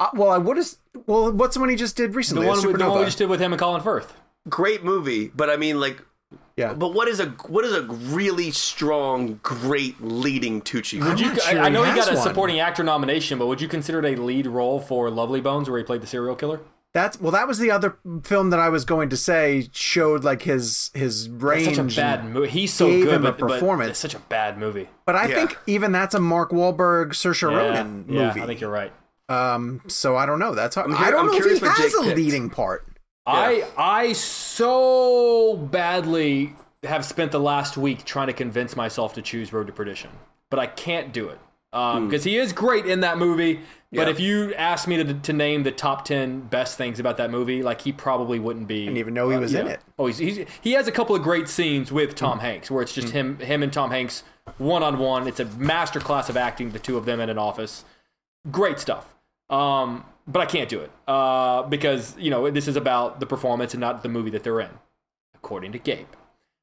Uh, 0.00 0.08
well, 0.14 0.30
I 0.30 0.38
would 0.38 0.56
have. 0.56 0.68
Well, 1.06 1.32
what's 1.32 1.54
the 1.54 1.60
one 1.60 1.68
he 1.68 1.76
just 1.76 1.96
did 1.96 2.12
The 2.12 2.16
recently? 2.16 2.46
one, 2.46 2.58
Uh, 2.58 2.62
we, 2.66 2.72
the 2.74 2.88
one 2.88 2.98
we 3.00 3.04
just 3.06 3.18
did 3.18 3.28
with 3.28 3.40
him 3.40 3.52
and 3.52 3.60
Colin 3.60 3.82
Firth. 3.82 4.14
Great 4.48 4.84
movie, 4.84 5.28
but 5.34 5.50
I 5.50 5.56
mean, 5.56 5.80
like, 5.80 6.02
Yeah. 6.56 6.72
but 6.72 6.94
what 6.94 7.06
is 7.06 7.20
a 7.20 7.26
what 7.48 7.64
is 7.64 7.72
a 7.72 7.82
really 7.82 8.50
strong, 8.50 9.38
great 9.42 10.00
leading 10.00 10.62
Tucci? 10.62 11.00
I'm 11.00 11.08
Would 11.10 11.20
you, 11.20 11.26
not 11.28 11.40
sure 11.42 11.60
I, 11.60 11.66
I 11.66 11.68
know 11.68 11.82
he 11.84 11.90
he 11.90 11.96
got 11.96 12.10
a 12.10 12.14
one. 12.14 12.22
supporting 12.26 12.60
actor 12.60 12.82
nomination, 12.82 13.38
but 13.38 13.46
would 13.46 13.60
you 13.60 13.68
consider 13.68 13.98
it 14.04 14.18
a 14.18 14.22
lead 14.22 14.46
role 14.46 14.80
for 14.80 15.10
Lovely 15.10 15.40
Bones, 15.40 15.68
where 15.68 15.78
he 15.78 15.84
played 15.84 16.00
the 16.00 16.06
serial 16.06 16.34
killer? 16.34 16.60
That's 16.94 17.20
well. 17.20 17.30
That 17.32 17.46
was 17.46 17.58
the 17.58 17.70
other 17.70 17.98
film 18.24 18.48
that 18.50 18.58
I 18.58 18.70
was 18.70 18.86
going 18.86 19.10
to 19.10 19.18
say 19.18 19.68
showed 19.72 20.24
like 20.24 20.42
his 20.42 20.90
his 20.94 21.28
That's 21.28 21.42
range. 21.42 21.76
such 21.76 21.92
a 21.98 22.00
bad 22.00 22.24
movie. 22.24 22.48
He's 22.48 22.72
so 22.72 22.88
gave 22.88 23.04
good, 23.04 23.14
him 23.16 23.26
a 23.26 23.32
but, 23.32 23.38
but 23.40 23.48
performance. 23.50 23.90
it's 23.90 23.98
such 23.98 24.14
a 24.14 24.18
bad 24.18 24.56
movie. 24.56 24.88
But 25.04 25.14
I 25.14 25.26
Yeah. 25.28 25.34
think 25.34 25.58
even 25.66 25.92
that's 25.92 26.14
a 26.14 26.20
Mark 26.20 26.52
Wahlberg, 26.52 27.08
Saoirse 27.10 27.42
Yeah, 27.50 27.56
Ronan 27.58 28.06
movie. 28.06 28.14
yeah, 28.38 28.42
I 28.44 28.46
think 28.46 28.60
you're 28.62 28.70
right. 28.70 28.92
Um, 29.28 29.82
so 29.88 30.16
I 30.16 30.24
don't 30.24 30.38
know. 30.38 30.54
That's 30.54 30.74
hard. 30.76 30.90
I'm 30.90 30.96
I 30.96 31.10
don't 31.10 31.20
I'm 31.20 31.26
know 31.26 31.32
if 31.32 31.38
curious 31.38 31.60
he 31.60 31.66
has 31.66 31.94
a 31.94 32.02
picked. 32.02 32.16
leading 32.16 32.48
part. 32.48 32.86
I 33.26 33.64
I 33.76 34.12
so 34.12 35.56
badly 35.56 36.54
have 36.84 37.04
spent 37.04 37.32
the 37.32 37.40
last 37.40 37.76
week 37.76 38.04
trying 38.04 38.28
to 38.28 38.32
convince 38.32 38.76
myself 38.76 39.14
to 39.14 39.22
choose 39.22 39.52
Road 39.52 39.66
to 39.66 39.72
Perdition, 39.72 40.10
but 40.50 40.60
I 40.60 40.66
can't 40.66 41.12
do 41.12 41.28
it 41.28 41.38
um, 41.72 42.02
hmm. 42.02 42.08
because 42.08 42.24
he 42.24 42.36
is 42.36 42.52
great 42.52 42.86
in 42.86 43.00
that 43.00 43.18
movie. 43.18 43.60
But 43.92 44.08
Yeah. 44.08 44.10
if 44.10 44.20
you 44.20 44.54
asked 44.54 44.88
me 44.88 45.02
to, 45.02 45.14
to 45.14 45.32
name 45.32 45.62
the 45.62 45.72
top 45.72 46.04
ten 46.04 46.40
best 46.40 46.76
things 46.76 47.00
about 47.00 47.16
that 47.16 47.30
movie, 47.30 47.62
like 47.62 47.80
he 47.80 47.92
probably 47.92 48.38
wouldn't 48.38 48.68
be. 48.68 48.82
I 48.82 48.86
didn't 48.86 48.98
even 48.98 49.14
know 49.14 49.30
he 49.30 49.36
uh, 49.36 49.40
was 49.40 49.54
in 49.54 49.66
it. 49.66 49.80
Oh, 49.98 50.06
he's, 50.06 50.18
he's 50.18 50.46
he 50.60 50.72
has 50.72 50.86
a 50.86 50.92
couple 50.92 51.16
of 51.16 51.22
great 51.22 51.48
scenes 51.48 51.90
with 51.90 52.14
Tom 52.14 52.38
Hanks 52.40 52.70
where 52.70 52.82
it's 52.82 52.92
just 52.92 53.08
hmm. 53.08 53.14
him 53.14 53.38
him 53.38 53.62
and 53.62 53.72
Tom 53.72 53.90
Hanks 53.90 54.22
one 54.58 54.82
on 54.82 54.98
one. 54.98 55.26
It's 55.26 55.40
a 55.40 55.44
master 55.44 56.00
class 56.00 56.28
of 56.28 56.36
acting, 56.36 56.70
the 56.70 56.78
two 56.78 56.96
of 56.96 57.04
them 57.04 57.20
in 57.20 57.28
an 57.28 57.38
office. 57.38 57.84
Great 58.50 58.78
stuff. 58.78 59.14
Um, 59.50 60.04
but 60.26 60.40
I 60.40 60.46
can't 60.46 60.68
do 60.68 60.80
it 60.80 60.90
uh, 61.06 61.62
because 61.64 62.16
you 62.18 62.30
know 62.30 62.50
this 62.50 62.68
is 62.68 62.76
about 62.76 63.20
the 63.20 63.26
performance 63.26 63.74
and 63.74 63.80
not 63.80 64.02
the 64.02 64.08
movie 64.08 64.30
that 64.30 64.42
they're 64.44 64.60
in, 64.60 64.70
according 65.34 65.72
to 65.72 65.78
Gabe. 65.78 66.06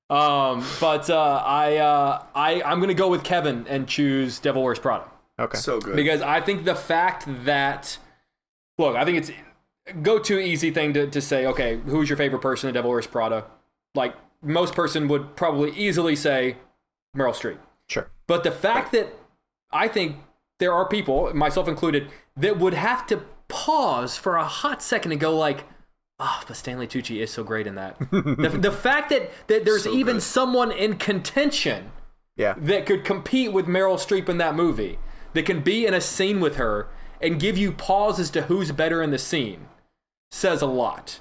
Um, 0.09 0.65
but 0.79 1.09
uh, 1.09 1.43
I 1.45 1.77
uh, 1.77 2.23
I 2.35 2.61
I'm 2.63 2.79
gonna 2.79 2.93
go 2.93 3.09
with 3.09 3.23
Kevin 3.23 3.65
and 3.67 3.87
choose 3.87 4.39
Devil 4.39 4.63
Wears 4.63 4.79
Prada 4.79 5.05
Okay. 5.39 5.57
So 5.57 5.79
good. 5.79 5.95
because 5.95 6.21
I 6.21 6.41
think 6.41 6.65
the 6.65 6.75
fact 6.75 7.25
that 7.45 7.97
look, 8.77 8.95
I 8.95 9.05
think 9.05 9.17
it's 9.17 9.31
go 10.01 10.19
to 10.19 10.39
easy 10.39 10.71
thing 10.71 10.93
to, 10.93 11.07
to 11.07 11.21
say, 11.21 11.45
okay, 11.47 11.79
who's 11.85 12.09
your 12.09 12.17
favorite 12.17 12.41
person 12.41 12.67
in 12.69 12.73
Devil 12.73 12.91
Wears 12.91 13.07
Prada? 13.07 13.45
Like 13.95 14.15
most 14.41 14.75
person 14.75 15.07
would 15.07 15.35
probably 15.35 15.71
easily 15.71 16.15
say 16.15 16.57
Meryl 17.15 17.33
Streep. 17.33 17.57
sure. 17.87 18.09
But 18.27 18.43
the 18.43 18.51
fact 18.51 18.91
that 18.93 19.13
I 19.71 19.87
think 19.87 20.17
there 20.59 20.73
are 20.73 20.87
people, 20.87 21.33
myself 21.33 21.67
included, 21.67 22.09
that 22.37 22.59
would 22.59 22.73
have 22.73 23.05
to 23.07 23.23
pause 23.47 24.17
for 24.17 24.35
a 24.37 24.45
hot 24.45 24.81
second 24.81 25.11
and 25.11 25.21
go 25.21 25.35
like, 25.37 25.65
"Oh, 26.19 26.41
but 26.47 26.55
Stanley 26.57 26.87
Tucci 26.87 27.21
is 27.21 27.31
so 27.31 27.43
great 27.43 27.67
in 27.67 27.75
that." 27.75 27.97
the, 28.11 28.57
the 28.61 28.71
fact 28.87 29.09
that 29.09 29.31
that 29.47 29.65
there's 29.65 29.83
So 29.83 29.93
even 29.93 30.15
good. 30.17 30.23
someone 30.23 30.71
in 30.71 30.97
contention 30.97 31.91
Yeah. 32.35 32.55
that 32.57 32.85
could 32.85 33.03
compete 33.05 33.51
with 33.53 33.65
Meryl 33.67 33.95
Streep 33.97 34.29
in 34.29 34.37
that 34.39 34.55
movie, 34.55 34.99
that 35.33 35.45
can 35.45 35.61
be 35.61 35.85
in 35.85 35.93
a 35.93 36.01
scene 36.01 36.39
with 36.39 36.55
her 36.57 36.87
and 37.21 37.39
give 37.39 37.57
you 37.57 37.71
pause 37.71 38.19
as 38.19 38.29
to 38.31 38.43
who's 38.43 38.71
better 38.71 39.01
in 39.01 39.11
the 39.11 39.17
scene, 39.19 39.67
says 40.31 40.61
a 40.61 40.65
lot. 40.67 41.19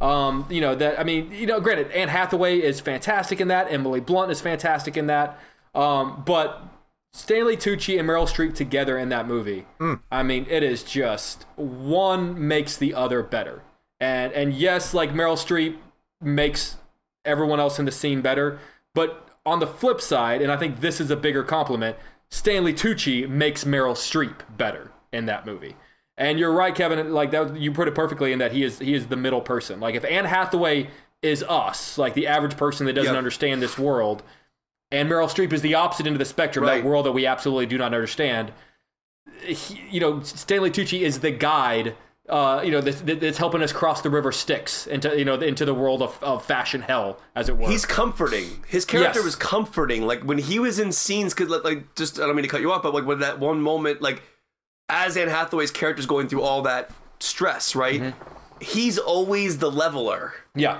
Um, 0.00 0.46
you 0.50 0.60
know 0.60 0.74
that 0.74 1.00
I 1.00 1.04
mean, 1.04 1.30
you 1.32 1.46
know, 1.46 1.58
granted, 1.60 1.90
Anne 1.92 2.08
Hathaway 2.08 2.58
is 2.58 2.80
fantastic 2.80 3.40
in 3.40 3.48
that. 3.48 3.70
Emily 3.72 4.00
Blunt 4.00 4.30
is 4.30 4.40
fantastic 4.42 4.96
in 4.96 5.06
that. 5.06 5.38
Um, 5.74 6.22
but 6.26 6.62
Stanley 7.16 7.56
Tucci 7.56 7.98
and 7.98 8.06
Meryl 8.06 8.28
Streep 8.28 8.54
together 8.54 8.98
in 8.98 9.08
that 9.08 9.26
movie, 9.26 9.64
hmm. 9.78 9.94
I 10.12 10.22
mean, 10.22 10.46
it 10.50 10.62
is 10.62 10.82
just 10.82 11.46
one 11.56 12.46
makes 12.46 12.76
the 12.76 12.92
other 12.92 13.22
better. 13.22 13.62
And 13.98 14.34
and 14.34 14.52
yes, 14.52 14.92
like 14.92 15.12
Meryl 15.12 15.38
Streep 15.38 15.76
makes 16.20 16.76
everyone 17.24 17.58
else 17.58 17.78
in 17.78 17.86
the 17.86 17.90
scene 17.90 18.20
better, 18.20 18.58
but 18.94 19.30
on 19.46 19.60
the 19.60 19.66
flip 19.66 20.02
side, 20.02 20.42
and 20.42 20.52
I 20.52 20.58
think 20.58 20.80
this 20.80 21.00
is 21.00 21.10
a 21.10 21.16
bigger 21.16 21.42
compliment, 21.42 21.96
Stanley 22.28 22.74
Tucci 22.74 23.26
makes 23.26 23.64
Meryl 23.64 23.94
Streep 23.94 24.40
better 24.54 24.92
in 25.10 25.24
that 25.24 25.46
movie. 25.46 25.74
And 26.18 26.38
you're 26.38 26.52
right, 26.52 26.74
Kevin. 26.74 27.14
Like 27.14 27.30
that, 27.30 27.56
you 27.56 27.72
put 27.72 27.88
it 27.88 27.94
perfectly 27.94 28.32
in 28.32 28.40
that 28.40 28.52
he 28.52 28.62
is 28.62 28.78
he 28.78 28.92
is 28.92 29.06
the 29.06 29.16
middle 29.16 29.40
person. 29.40 29.80
Like 29.80 29.94
if 29.94 30.04
Anne 30.04 30.26
Hathaway 30.26 30.90
is 31.22 31.42
us, 31.44 31.96
like 31.96 32.12
the 32.12 32.26
average 32.26 32.58
person 32.58 32.84
that 32.86 32.92
doesn't 32.92 33.14
Yep. 33.14 33.18
understand 33.18 33.62
this 33.62 33.78
world, 33.78 34.22
and 34.92 35.08
Meryl 35.10 35.28
Streep 35.28 35.52
is 35.52 35.62
the 35.62 35.74
opposite 35.74 36.06
end 36.06 36.14
of 36.14 36.18
the 36.18 36.24
spectrum, 36.24 36.64
Right. 36.64 36.82
that 36.82 36.88
world 36.88 37.06
that 37.06 37.12
we 37.12 37.26
absolutely 37.26 37.66
do 37.66 37.78
not 37.78 37.86
understand. 37.94 38.52
He, 39.42 39.80
you 39.90 40.00
know, 40.00 40.22
Stanley 40.22 40.70
Tucci 40.70 41.00
is 41.00 41.20
the 41.20 41.30
guide. 41.30 41.96
Uh, 42.28 42.60
you 42.64 42.72
know, 42.72 42.80
that's, 42.80 43.00
that's 43.02 43.38
helping 43.38 43.62
us 43.62 43.72
cross 43.72 44.00
the 44.02 44.10
river 44.10 44.32
Styx 44.32 44.86
into 44.88 45.16
you 45.16 45.24
know 45.24 45.34
into 45.34 45.64
the 45.64 45.74
world 45.74 46.02
of, 46.02 46.20
of 46.24 46.44
fashion 46.44 46.82
hell, 46.82 47.20
as 47.36 47.48
it 47.48 47.56
were. 47.56 47.68
He's 47.68 47.84
comforting. 47.86 48.64
His 48.66 48.84
character 48.84 49.20
Yes. 49.20 49.24
was 49.24 49.36
comforting. 49.36 50.02
Like 50.06 50.22
when 50.22 50.38
he 50.38 50.58
was 50.58 50.78
in 50.80 50.90
scenes, 50.90 51.34
because 51.34 51.50
like, 51.50 51.62
like 51.64 51.94
just 51.94 52.18
I 52.18 52.26
don't 52.26 52.34
mean 52.34 52.42
to 52.42 52.48
cut 52.48 52.60
you 52.62 52.72
off, 52.72 52.82
but 52.82 52.92
like 52.94 53.06
when 53.06 53.20
that 53.20 53.38
one 53.38 53.60
moment, 53.60 54.02
like 54.02 54.22
as 54.88 55.16
Anne 55.16 55.28
Hathaway's 55.28 55.70
character's 55.70 56.06
going 56.06 56.26
through 56.28 56.42
all 56.42 56.62
that 56.62 56.90
stress, 57.20 57.76
right? 57.76 58.00
Mm-hmm. 58.00 58.32
He's 58.60 58.98
always 58.98 59.58
the 59.58 59.70
leveler 59.70 60.32
yeah, 60.54 60.78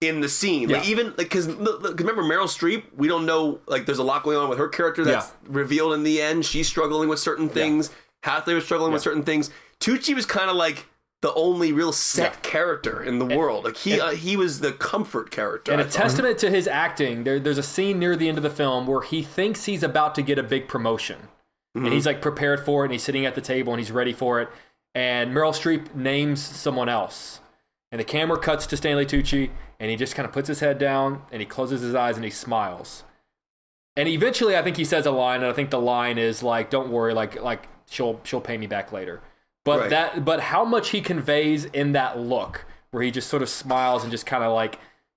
in 0.00 0.20
the 0.20 0.28
scene. 0.28 0.68
Like 0.68 0.84
Yeah. 0.84 0.90
even 0.90 1.06
like 1.16 1.28
because 1.30 1.46
remember 1.46 2.22
Meryl 2.22 2.44
Streep, 2.48 2.84
we 2.96 3.08
don't 3.08 3.24
know 3.26 3.60
like 3.66 3.86
there's 3.86 3.98
a 3.98 4.02
lot 4.04 4.22
going 4.22 4.36
on 4.36 4.48
with 4.48 4.58
her 4.58 4.68
character 4.68 5.04
that's 5.04 5.28
Yeah. 5.28 5.32
revealed 5.48 5.94
in 5.94 6.02
the 6.02 6.20
end. 6.20 6.44
She's 6.44 6.68
struggling 6.68 7.08
with 7.08 7.18
certain 7.18 7.48
things. 7.48 7.90
Hathaway 8.22 8.54
was 8.54 8.64
struggling 8.64 8.92
with 8.92 9.02
certain 9.02 9.22
things. 9.22 9.50
Tucci 9.80 10.14
was 10.14 10.26
kind 10.26 10.50
of 10.50 10.56
like 10.56 10.86
the 11.22 11.32
only 11.34 11.72
real 11.72 11.92
set 11.92 12.32
Yeah. 12.34 12.50
character 12.50 13.02
in 13.02 13.18
the 13.18 13.24
world. 13.24 13.64
Like 13.64 13.76
he 13.78 13.98
uh, 14.00 14.10
he 14.10 14.36
was 14.36 14.60
the 14.60 14.72
comfort 14.72 15.30
character. 15.30 15.72
and 15.72 15.80
I 15.80 15.84
a 15.84 15.88
thought. 15.88 16.02
testament 16.02 16.38
to 16.40 16.50
his 16.50 16.68
acting. 16.68 17.24
There, 17.24 17.40
there's 17.40 17.58
a 17.58 17.62
scene 17.62 17.98
near 17.98 18.16
the 18.16 18.28
end 18.28 18.36
of 18.36 18.42
the 18.44 18.50
film 18.50 18.86
where 18.86 19.00
he 19.00 19.22
thinks 19.22 19.64
he's 19.64 19.82
about 19.82 20.14
to 20.16 20.22
get 20.22 20.38
a 20.38 20.42
big 20.42 20.68
promotion, 20.68 21.28
and 21.74 21.86
he's 21.88 22.04
like 22.06 22.20
prepared 22.20 22.64
for 22.64 22.82
it, 22.84 22.86
and 22.88 22.92
he's 22.92 23.02
sitting 23.02 23.24
at 23.24 23.34
the 23.34 23.40
table 23.40 23.72
and 23.72 23.80
he's 23.80 23.90
ready 23.90 24.12
for 24.12 24.40
it. 24.42 24.48
And 24.94 25.32
Meryl 25.34 25.52
Streep 25.52 25.94
names 25.94 26.42
someone 26.42 26.88
else, 26.88 27.40
and 27.96 28.00
the 28.02 28.04
camera 28.04 28.38
cuts 28.38 28.66
to 28.66 28.76
Stanley 28.76 29.06
Tucci, 29.06 29.48
and 29.80 29.90
he 29.90 29.96
just 29.96 30.14
kind 30.14 30.26
of 30.26 30.32
puts 30.32 30.48
his 30.48 30.60
head 30.60 30.76
down 30.76 31.22
and 31.32 31.40
he 31.40 31.46
closes 31.46 31.80
his 31.80 31.94
eyes 31.94 32.16
and 32.16 32.24
he 32.26 32.30
smiles. 32.30 33.04
And 33.96 34.06
eventually, 34.06 34.54
I 34.54 34.60
think 34.60 34.76
he 34.76 34.84
says 34.84 35.06
a 35.06 35.10
line, 35.10 35.40
and 35.40 35.50
I 35.50 35.54
think 35.54 35.70
the 35.70 35.80
line 35.80 36.18
is 36.18 36.42
like, 36.42 36.68
"Don't 36.68 36.90
worry, 36.90 37.14
like 37.14 37.40
like 37.40 37.68
she'll 37.88 38.20
she'll 38.22 38.42
pay 38.42 38.58
me 38.58 38.66
back 38.66 38.92
later." 38.92 39.22
But 39.64 39.80
Right. 39.80 39.90
that 39.90 40.24
but 40.26 40.40
how 40.40 40.62
much 40.62 40.90
he 40.90 41.00
conveys 41.00 41.64
in 41.64 41.92
that 41.92 42.18
look, 42.18 42.66
where 42.90 43.02
he 43.02 43.10
just 43.10 43.30
sort 43.30 43.42
of 43.42 43.48
smiles 43.48 44.02
and 44.02 44.10
just 44.10 44.26
kind 44.26 44.44
of 44.44 44.52
like 44.52 44.74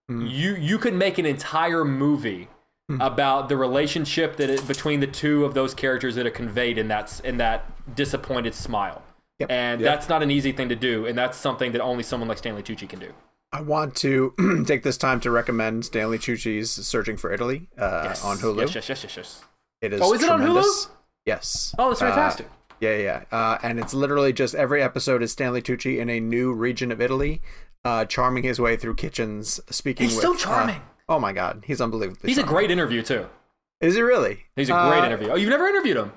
mm-hmm. 0.10 0.26
you 0.26 0.56
you 0.56 0.78
could 0.78 0.94
make 0.94 1.18
an 1.18 1.26
entire 1.26 1.84
movie 1.84 2.48
mm-hmm. 2.90 3.02
about 3.02 3.50
the 3.50 3.58
relationship 3.58 4.38
that 4.38 4.50
it, 4.50 4.66
between 4.66 5.02
the 5.02 5.08
two 5.08 5.44
of 5.44 5.54
those 5.54 5.74
characters 5.74 6.16
that 6.16 6.26
are 6.26 6.32
conveyed 6.32 6.78
in 6.78 6.88
that 6.88 7.20
in 7.26 7.36
that 7.40 7.94
disappointed 7.94 8.56
smile. 8.56 9.04
Yep. 9.40 9.52
And 9.52 9.82
that's 9.82 10.10
not 10.10 10.22
an 10.22 10.32
easy 10.32 10.52
thing 10.52 10.70
to 10.70 10.76
do, 10.76 11.06
and 11.06 11.18
that's 11.18 11.38
something 11.38 11.72
that 11.72 11.82
only 11.82 12.04
someone 12.04 12.28
like 12.28 12.38
Stanley 12.38 12.62
Tucci 12.64 12.88
can 12.90 13.00
do. 13.00 13.14
I 13.52 13.62
want 13.62 13.96
to 13.98 14.34
take 14.68 14.84
this 14.84 14.98
time 14.98 15.20
to 15.22 15.32
recommend 15.32 15.86
Stanley 15.86 16.20
Tucci's 16.20 16.70
Searching 16.72 17.18
for 17.18 17.32
Italy 17.34 17.68
uh, 17.78 18.16
on 18.24 18.38
Hulu. 18.38 18.62
Yes, 18.62 18.76
yes, 18.76 18.90
yes, 18.90 19.04
yes, 19.04 19.18
yes. 19.18 19.44
It 19.82 19.94
is 19.94 20.02
Oh, 20.02 20.14
is 20.14 20.22
it 20.24 20.30
on 20.30 20.42
Hulu? 20.42 20.88
Yes. 21.26 21.74
Oh, 21.80 21.90
that's 21.90 22.02
Uh, 22.02 22.08
fantastic. 22.08 22.48
Yeah, 22.82 22.96
yeah. 22.98 23.24
Uh, 23.32 23.58
and 23.64 23.80
it's 23.80 23.94
literally 23.94 24.34
just 24.34 24.56
every 24.56 24.82
episode 24.84 25.24
is 25.24 25.32
Stanley 25.32 25.62
Tucci 25.62 25.98
in 26.00 26.10
a 26.10 26.20
new 26.20 26.54
region 26.54 26.92
of 26.92 27.02
Italy, 27.02 27.42
uh, 27.84 28.06
charming 28.06 28.44
his 28.44 28.60
way 28.60 28.76
through 28.78 28.96
kitchens, 28.96 29.60
speaking 29.70 30.08
He's 30.08 30.16
with. 30.16 30.24
so 30.24 30.34
uh, 30.34 30.38
charming. 30.38 30.82
oh 31.08 31.20
my 31.20 31.34
God, 31.34 31.64
he's 31.66 31.82
unbelievable. 31.82 32.20
He's 32.24 32.38
a 32.38 32.44
great 32.44 32.72
interview 32.72 33.02
too. 33.02 33.26
Is 33.82 33.96
he 33.96 34.02
really? 34.02 34.46
He's 34.56 34.70
a 34.70 34.74
great 34.74 35.02
Uh, 35.02 35.06
interview. 35.06 35.30
Oh, 35.30 35.36
you've 35.36 35.50
never 35.50 35.68
interviewed 35.68 35.98
him? 35.98 36.12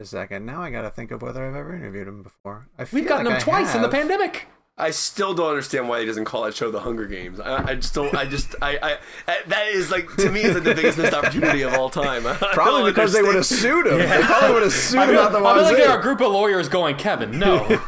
A 0.00 0.04
second. 0.06 0.46
Now 0.46 0.62
I 0.62 0.70
got 0.70 0.82
to 0.82 0.90
think 0.90 1.10
of 1.10 1.20
whether 1.20 1.46
I've 1.46 1.54
ever 1.54 1.74
interviewed 1.76 2.08
him 2.08 2.22
before. 2.22 2.66
I 2.78 2.86
We've 2.90 3.06
gotten 3.06 3.26
like 3.26 3.34
him 3.34 3.40
I 3.40 3.40
twice 3.40 3.74
in 3.74 3.82
the 3.82 3.88
pandemic. 3.88 4.46
I 4.78 4.92
still 4.92 5.34
don't 5.34 5.50
understand 5.50 5.90
why 5.90 6.00
he 6.00 6.06
doesn't 6.06 6.24
call 6.24 6.44
that 6.44 6.54
show 6.54 6.70
The 6.70 6.80
Hunger 6.80 7.04
Games. 7.06 7.38
I, 7.38 7.72
I 7.72 7.74
just 7.74 7.92
don't. 7.92 8.14
I 8.14 8.24
just. 8.24 8.54
I, 8.62 8.78
I. 8.82 8.98
I- 9.28 9.42
That 9.48 9.66
is 9.68 9.90
like 9.90 10.08
to 10.16 10.30
me 10.30 10.40
is 10.42 10.54
like 10.54 10.64
the 10.64 10.74
biggest 10.74 10.96
missed 10.96 11.12
opportunity 11.12 11.60
of 11.62 11.74
all 11.74 11.90
time. 11.90 12.26
I 12.26 12.32
Probably 12.34 12.90
because 12.90 13.12
they 13.12 13.20
would 13.22 13.34
have 13.34 13.44
sued 13.44 13.86
him. 13.86 13.98
They 13.98 14.22
probably 14.22 14.54
would 14.54 14.62
have 14.62 14.72
sued 14.72 14.98
I 15.00 15.04
him 15.04 15.10
feel, 15.10 15.20
out 15.20 15.32
the 15.32 15.38
I 15.38 15.54
feel 15.54 15.62
like 15.64 15.76
there 15.76 15.90
are 15.90 15.98
a 15.98 16.02
group 16.02 16.22
of 16.22 16.32
lawyers 16.32 16.70
going, 16.70 16.96
Kevin, 16.96 17.38
no. 17.38 17.66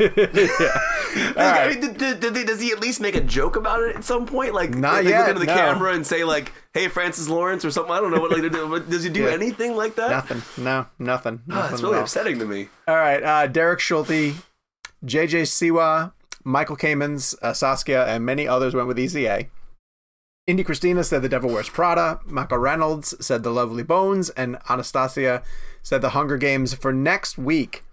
I 1.36 1.68
mean, 1.70 1.80
did, 1.80 2.20
did, 2.20 2.20
did 2.34 2.46
does 2.46 2.60
he 2.60 2.72
at 2.72 2.80
least 2.80 3.00
make 3.00 3.14
a 3.14 3.20
joke 3.22 3.56
about 3.56 3.82
it 3.82 3.96
at 3.96 4.04
some 4.04 4.26
point? 4.26 4.52
Like, 4.54 4.70
Not 4.74 4.94
like 4.96 5.04
yet, 5.06 5.20
look 5.20 5.28
into 5.28 5.40
the 5.40 5.46
no. 5.46 5.54
camera 5.54 5.94
and 5.94 6.06
say 6.06 6.24
like, 6.24 6.52
"Hey, 6.74 6.88
Francis 6.88 7.28
Lawrence" 7.28 7.64
or 7.64 7.70
something. 7.70 7.92
I 7.92 8.00
don't 8.00 8.10
know 8.10 8.20
what 8.20 8.30
like 8.32 8.42
to 8.42 8.50
do. 8.50 8.68
But 8.72 8.90
does 8.90 9.02
he 9.04 9.10
do 9.10 9.24
Yeah. 9.24 9.30
anything 9.30 9.76
like 9.76 9.94
that? 9.96 10.10
Nothing. 10.10 10.42
No, 10.62 10.86
nothing. 10.98 11.40
Ah, 11.50 11.54
nothing 11.54 11.72
it's 11.74 11.82
really 11.82 11.98
upsetting 12.00 12.38
to 12.38 12.44
me. 12.44 12.68
All 12.86 12.96
right, 12.96 13.22
uh, 13.22 13.46
Derek 13.46 13.80
Schulte, 13.80 14.34
JJ 15.04 15.42
Siwa, 15.46 16.12
Michael 16.44 16.76
Kamens, 16.76 17.34
uh, 17.42 17.52
Saskia, 17.52 18.06
and 18.06 18.24
many 18.24 18.46
others 18.48 18.74
went 18.74 18.88
with 18.88 18.98
EZA. 18.98 19.28
A. 19.28 19.50
Indy 20.46 20.64
Christina 20.64 21.04
said 21.04 21.22
The 21.22 21.28
Devil 21.28 21.50
Wears 21.52 21.68
Prada. 21.68 22.18
Michael 22.26 22.58
Reynolds 22.58 23.14
said 23.24 23.42
The 23.44 23.50
Lovely 23.50 23.84
Bones. 23.84 24.30
And 24.30 24.58
Anastasia 24.68 25.42
said 25.82 26.02
The 26.02 26.10
Hunger 26.10 26.36
Games. 26.36 26.74
For 26.74 26.92
next 26.92 27.38
week, 27.38 27.84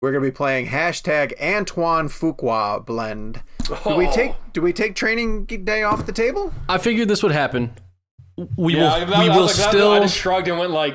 we're 0.00 0.12
going 0.12 0.24
to 0.24 0.30
be 0.30 0.34
playing 0.34 0.68
hashtag 0.68 1.38
Antoine 1.40 2.08
Fuqua 2.08 2.84
blend. 2.84 3.42
Do 3.66 3.94
we 3.96 4.06
Oh. 4.06 4.12
take 4.12 4.32
do 4.54 4.62
we 4.62 4.72
take 4.72 4.94
training 4.94 5.44
day 5.44 5.82
off 5.82 6.06
the 6.06 6.12
table? 6.12 6.54
I 6.68 6.78
figured 6.78 7.08
this 7.08 7.22
would 7.22 7.32
happen. 7.32 7.72
We 8.56 8.76
Yeah, 8.76 9.04
will. 9.04 9.14
I 9.14 9.22
we 9.24 9.28
will 9.28 9.42
like, 9.46 9.54
still. 9.54 9.90
I 9.90 10.00
just 10.00 10.16
shrugged 10.16 10.48
and 10.48 10.58
went 10.58 10.70
like, 10.70 10.94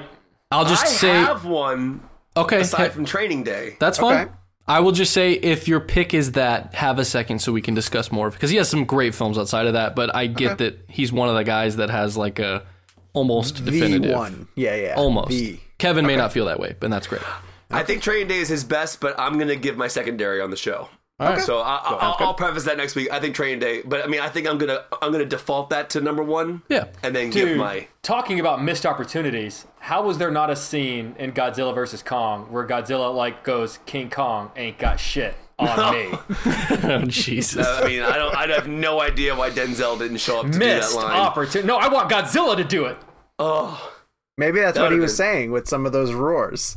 I'll 0.49 0.65
just 0.65 0.85
I 0.85 0.89
say. 0.89 1.09
have 1.13 1.45
one 1.45 2.01
okay. 2.35 2.61
aside 2.61 2.85
hey, 2.85 2.89
from 2.89 3.05
Training 3.05 3.43
Day. 3.43 3.75
that's 3.79 3.99
fine. 3.99 4.27
Okay. 4.27 4.31
I 4.67 4.79
will 4.79 4.93
just 4.93 5.11
say 5.11 5.33
if 5.33 5.67
your 5.67 5.81
pick 5.81 6.13
is 6.13 6.33
that, 6.33 6.73
have 6.75 6.97
a 6.97 7.05
second 7.05 7.39
so 7.39 7.51
we 7.51 7.61
can 7.61 7.73
discuss 7.73 8.11
more 8.11 8.29
because 8.31 8.49
he 8.49 8.57
has 8.57 8.69
some 8.69 8.85
great 8.85 9.13
films 9.13 9.37
outside 9.37 9.67
of 9.67 9.73
that. 9.73 9.95
But 9.95 10.15
I 10.15 10.27
get 10.27 10.59
that 10.59 10.85
he's 10.87 11.11
one 11.11 11.27
of 11.29 11.35
the 11.35 11.43
guys 11.43 11.77
that 11.77 11.89
has 11.89 12.15
like 12.15 12.39
a 12.39 12.63
almost 13.11 13.65
definitive. 13.65 14.15
One. 14.15 14.47
Yeah, 14.55 14.75
yeah. 14.75 14.93
Almost. 14.95 15.29
The. 15.29 15.59
Kevin 15.79 16.05
may 16.05 16.15
not 16.15 16.31
feel 16.31 16.45
that 16.45 16.59
way, 16.59 16.75
but 16.79 16.89
that's 16.89 17.07
great. 17.07 17.21
I 17.69 17.83
think 17.83 18.03
Training 18.03 18.27
Day 18.27 18.37
is 18.37 18.47
his 18.47 18.63
best, 18.63 19.01
but 19.01 19.19
I'm 19.19 19.37
gonna 19.37 19.55
give 19.55 19.75
my 19.75 19.87
secondary 19.87 20.39
on 20.39 20.49
the 20.49 20.55
show. 20.55 20.87
All 21.19 21.29
right. 21.29 21.41
So 21.41 21.59
I, 21.59 21.75
I, 21.75 21.93
I'll, 22.01 22.15
I'll 22.27 22.33
preface 22.33 22.63
that 22.65 22.75
next 22.77 22.95
week. 22.95 23.09
I 23.11 23.19
think 23.19 23.35
Training 23.35 23.59
Day, 23.59 23.81
but 23.85 24.03
I 24.03 24.07
mean, 24.07 24.19
I 24.19 24.29
think 24.29 24.47
I'm 24.47 24.57
gonna 24.57 24.83
I'm 25.01 25.11
gonna 25.11 25.25
default 25.25 25.69
that 25.69 25.89
to 25.91 26.01
number 26.01 26.23
one. 26.23 26.63
Yeah. 26.69 26.85
and 27.03 27.15
then 27.15 27.29
give 27.29 27.55
my 27.57 27.87
talking 28.01 28.39
about 28.39 28.63
missed 28.63 28.85
opportunities, 28.85 29.67
how 29.79 30.03
was 30.03 30.17
there 30.17 30.31
not 30.31 30.49
a 30.49 30.55
scene 30.55 31.15
in 31.19 31.31
Godzilla 31.31 31.73
versus 31.73 32.01
Kong 32.01 32.51
where 32.51 32.65
Godzilla 32.67 33.13
like 33.13 33.43
goes, 33.43 33.77
King 33.85 34.09
Kong 34.09 34.51
ain't 34.55 34.79
got 34.79 34.99
shit 34.99 35.35
on 35.59 35.93
me? 35.93 36.09
oh, 36.83 37.05
Jesus. 37.07 37.65
I 37.67 37.85
mean, 37.87 38.01
I 38.01 38.17
don't 38.17 38.35
I 38.35 38.47
have 38.47 38.67
no 38.67 38.99
idea 38.99 39.35
why 39.35 39.51
Denzel 39.51 39.99
didn't 39.99 40.17
show 40.17 40.39
up 40.39 40.51
to 40.51 40.57
missed 40.57 40.93
do 40.93 40.99
that 40.99 41.05
line. 41.05 41.19
opportunity. 41.19 41.67
No, 41.67 41.77
I 41.77 41.89
want 41.89 42.09
Godzilla 42.09 42.55
to 42.57 42.63
do 42.63 42.85
it. 42.85 42.97
oh, 43.37 43.91
Maybe 44.35 44.59
that's 44.61 44.79
what 44.79 44.85
he 44.91 44.95
would've 44.97 45.03
was 45.03 45.11
been- 45.11 45.17
saying 45.17 45.51
with 45.51 45.67
some 45.67 45.85
of 45.85 45.91
those 45.91 46.11
roars 46.11 46.75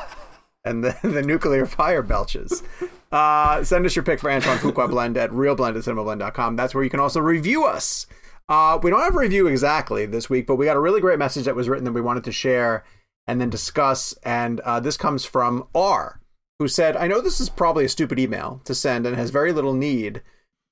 and 0.64 0.82
the, 0.82 0.96
the 1.04 1.22
nuclear 1.22 1.64
fire 1.64 2.02
belches. 2.02 2.64
Uh, 3.10 3.64
send 3.64 3.86
us 3.86 3.96
your 3.96 4.02
pick 4.02 4.20
for 4.20 4.30
Antoine 4.30 4.58
Fuqua 4.58 4.88
Blend 4.90 5.16
at 5.16 5.30
realblend 5.30 5.76
at 5.76 5.84
cinemablend.com. 5.84 6.56
That's 6.56 6.74
where 6.74 6.84
you 6.84 6.90
can 6.90 7.00
also 7.00 7.20
review 7.20 7.64
us. 7.64 8.06
Uh, 8.48 8.78
we 8.82 8.90
don't 8.90 9.02
have 9.02 9.14
a 9.14 9.18
review 9.18 9.46
exactly 9.46 10.06
this 10.06 10.30
week, 10.30 10.46
but 10.46 10.56
we 10.56 10.64
got 10.66 10.76
a 10.76 10.80
really 10.80 11.00
great 11.00 11.18
message 11.18 11.44
that 11.44 11.56
was 11.56 11.68
written 11.68 11.84
that 11.84 11.92
we 11.92 12.00
wanted 12.00 12.24
to 12.24 12.32
share 12.32 12.84
and 13.26 13.40
then 13.40 13.50
discuss. 13.50 14.14
And 14.24 14.60
uh, 14.60 14.80
this 14.80 14.96
comes 14.96 15.24
from 15.24 15.68
R, 15.74 16.20
who 16.58 16.68
said, 16.68 16.96
I 16.96 17.06
know 17.06 17.20
this 17.20 17.40
is 17.40 17.50
probably 17.50 17.84
a 17.84 17.90
stupid 17.90 18.18
email 18.18 18.60
to 18.64 18.74
send 18.74 19.06
and 19.06 19.16
has 19.16 19.30
very 19.30 19.52
little 19.52 19.74
need, 19.74 20.22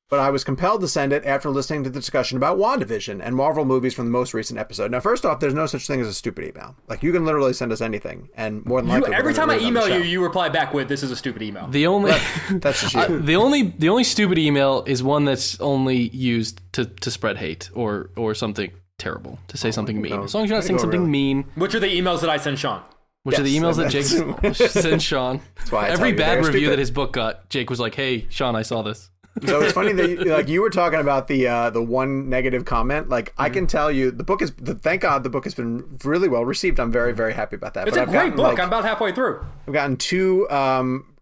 but 0.09 0.20
I 0.20 0.31
was 0.31 0.45
compelled 0.45 0.81
to 0.83 0.89
send 0.89 1.12
it 1.12 1.24
after 1.24 1.51
listening 1.51 1.83
to 1.85 1.91
the 1.91 1.99
discussion 1.99 2.37
about 2.37 2.59
WandaVision 2.59 3.20
and 3.23 3.35
Marvel 3.35 3.65
movies 3.65 3.93
from 3.95 4.05
the 4.07 4.11
most 4.12 4.35
recent 4.35 4.59
episode. 4.59 4.91
Now, 4.91 5.01
first 5.01 5.24
off, 5.27 5.41
there's 5.41 5.55
no 5.55 5.66
such 5.66 5.87
thing 5.87 6.01
as 6.01 6.07
a 6.07 6.15
stupid 6.15 6.45
email. 6.45 6.77
Like, 6.89 7.03
you 7.03 7.12
can 7.12 7.24
literally 7.24 7.53
send 7.53 7.73
us 7.73 7.81
anything, 7.81 8.28
and 8.37 8.65
more 8.66 8.81
than 8.81 8.89
likely, 8.91 9.11
we're 9.11 9.16
every 9.16 9.35
time 9.35 9.51
I 9.51 9.55
read 9.55 9.62
it 9.62 9.66
on 9.66 9.74
the 9.74 9.81
email 9.81 9.99
you, 9.99 10.05
you 10.05 10.23
reply 10.23 10.49
back 10.49 10.73
with, 10.73 10.89
"This 10.89 11.03
is 11.03 11.11
a 11.11 11.16
stupid 11.16 11.43
email." 11.43 11.66
The 11.69 11.87
only 11.87 12.12
That's 12.51 12.81
just 12.91 13.09
you. 13.09 13.20
the 13.20 13.37
only 13.37 13.62
the 13.62 13.89
only 13.89 14.05
stupid 14.05 14.39
email 14.39 14.85
is 14.87 15.03
one 15.03 15.24
that's 15.24 15.61
only 15.61 16.09
used 16.11 16.61
to, 16.74 16.85
to 16.85 17.11
spread 17.11 17.37
hate 17.39 17.70
or 17.74 18.11
or 18.16 18.35
something 18.35 18.70
terrible 18.99 19.39
to 19.49 19.57
say 19.57 19.69
oh, 19.69 19.73
something 19.73 20.01
mean. 20.01 20.23
As 20.23 20.35
long 20.35 20.45
as 20.45 20.51
you're 20.51 20.57
not 20.59 20.65
saying 20.65 20.78
something 20.78 21.01
really- 21.01 21.11
mean, 21.11 21.45
Which 21.55 21.74
are 21.74 21.81
the 21.81 21.89
emails 22.01 22.20
that 22.20 22.31
I 22.31 22.37
send 22.39 22.59
Sean? 22.59 22.83
which 23.24 23.41
are 23.41 23.43
the 23.43 23.57
emails 23.57 23.74
that 23.77 23.91
Jake 23.91 24.55
sent 24.70 25.03
Sean. 25.03 25.41
why 25.70 25.87
I 25.87 25.89
Every 25.89 26.12
bad 26.12 26.39
review 26.39 26.53
stupid. 26.61 26.70
that 26.74 26.78
his 26.78 26.93
book 26.93 27.12
got, 27.12 27.51
Jake 27.51 27.69
was 27.69 27.81
like, 27.81 27.93
"Hey, 27.97 28.27
Sean, 28.31 28.55
I 28.55 28.62
saw 28.62 28.83
this." 28.83 29.11
So 29.44 29.60
it's 29.60 29.72
funny 29.72 29.92
that 29.92 30.08
you, 30.08 30.16
like 30.24 30.48
you 30.48 30.62
were 30.62 30.70
talking 30.70 30.98
about 31.00 31.28
the 31.28 31.46
uh, 31.46 31.70
the 31.70 31.82
one 31.82 32.28
negative 32.30 32.64
comment. 32.64 33.08
Like 33.10 33.34
I 33.36 33.46
Mm-hmm. 33.46 33.54
can 33.54 33.66
tell 33.66 33.90
you, 33.92 34.10
the 34.10 34.24
book 34.24 34.40
is. 34.40 34.52
The, 34.52 34.74
thank 34.74 35.02
God 35.02 35.24
the 35.24 35.30
book 35.30 35.44
has 35.44 35.54
been 35.54 35.98
really 36.04 36.28
well 36.28 36.44
received. 36.44 36.80
I'm 36.80 36.90
very 36.92 37.12
very 37.12 37.34
happy 37.34 37.56
about 37.56 37.74
that. 37.74 37.86
It's 37.88 37.96
But 37.96 38.00
a 38.00 38.02
I've 38.04 38.08
great 38.10 38.18
gotten, 38.18 38.36
book. 38.36 38.44
like- 38.46 38.60
I'm 38.60 38.68
about 38.68 38.84
halfway 38.84 39.12
through. 39.12 39.44
I've 39.66 39.74
gotten 39.74 39.96
two, 39.98 40.48
um, 40.50 41.14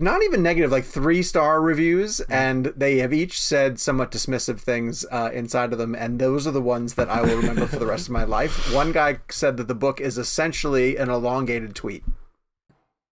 not 0.00 0.22
even 0.22 0.42
negative, 0.42 0.70
like 0.70 0.84
three 0.84 1.22
star 1.22 1.60
reviews, 1.60 2.20
and 2.20 2.66
they 2.76 2.98
have 2.98 3.12
each 3.12 3.40
said 3.40 3.78
somewhat 3.78 4.10
dismissive 4.10 4.60
things 4.60 5.04
uh, 5.10 5.30
inside 5.32 5.72
of 5.72 5.78
them, 5.78 5.94
and 5.94 6.18
those 6.18 6.46
are 6.46 6.50
the 6.52 6.60
ones 6.62 6.94
that 6.94 7.08
I 7.08 7.20
will 7.22 7.36
remember 7.36 7.66
for 7.66 7.76
the 7.78 7.86
rest 7.86 8.06
of 8.08 8.12
my 8.12 8.24
life. 8.24 8.72
One 8.74 8.92
guy 8.92 9.18
said 9.30 9.56
that 9.58 9.68
the 9.68 9.74
book 9.74 10.00
is 10.00 10.16
essentially 10.18 10.96
an 10.96 11.08
elongated 11.10 11.74
tweet. 11.74 12.04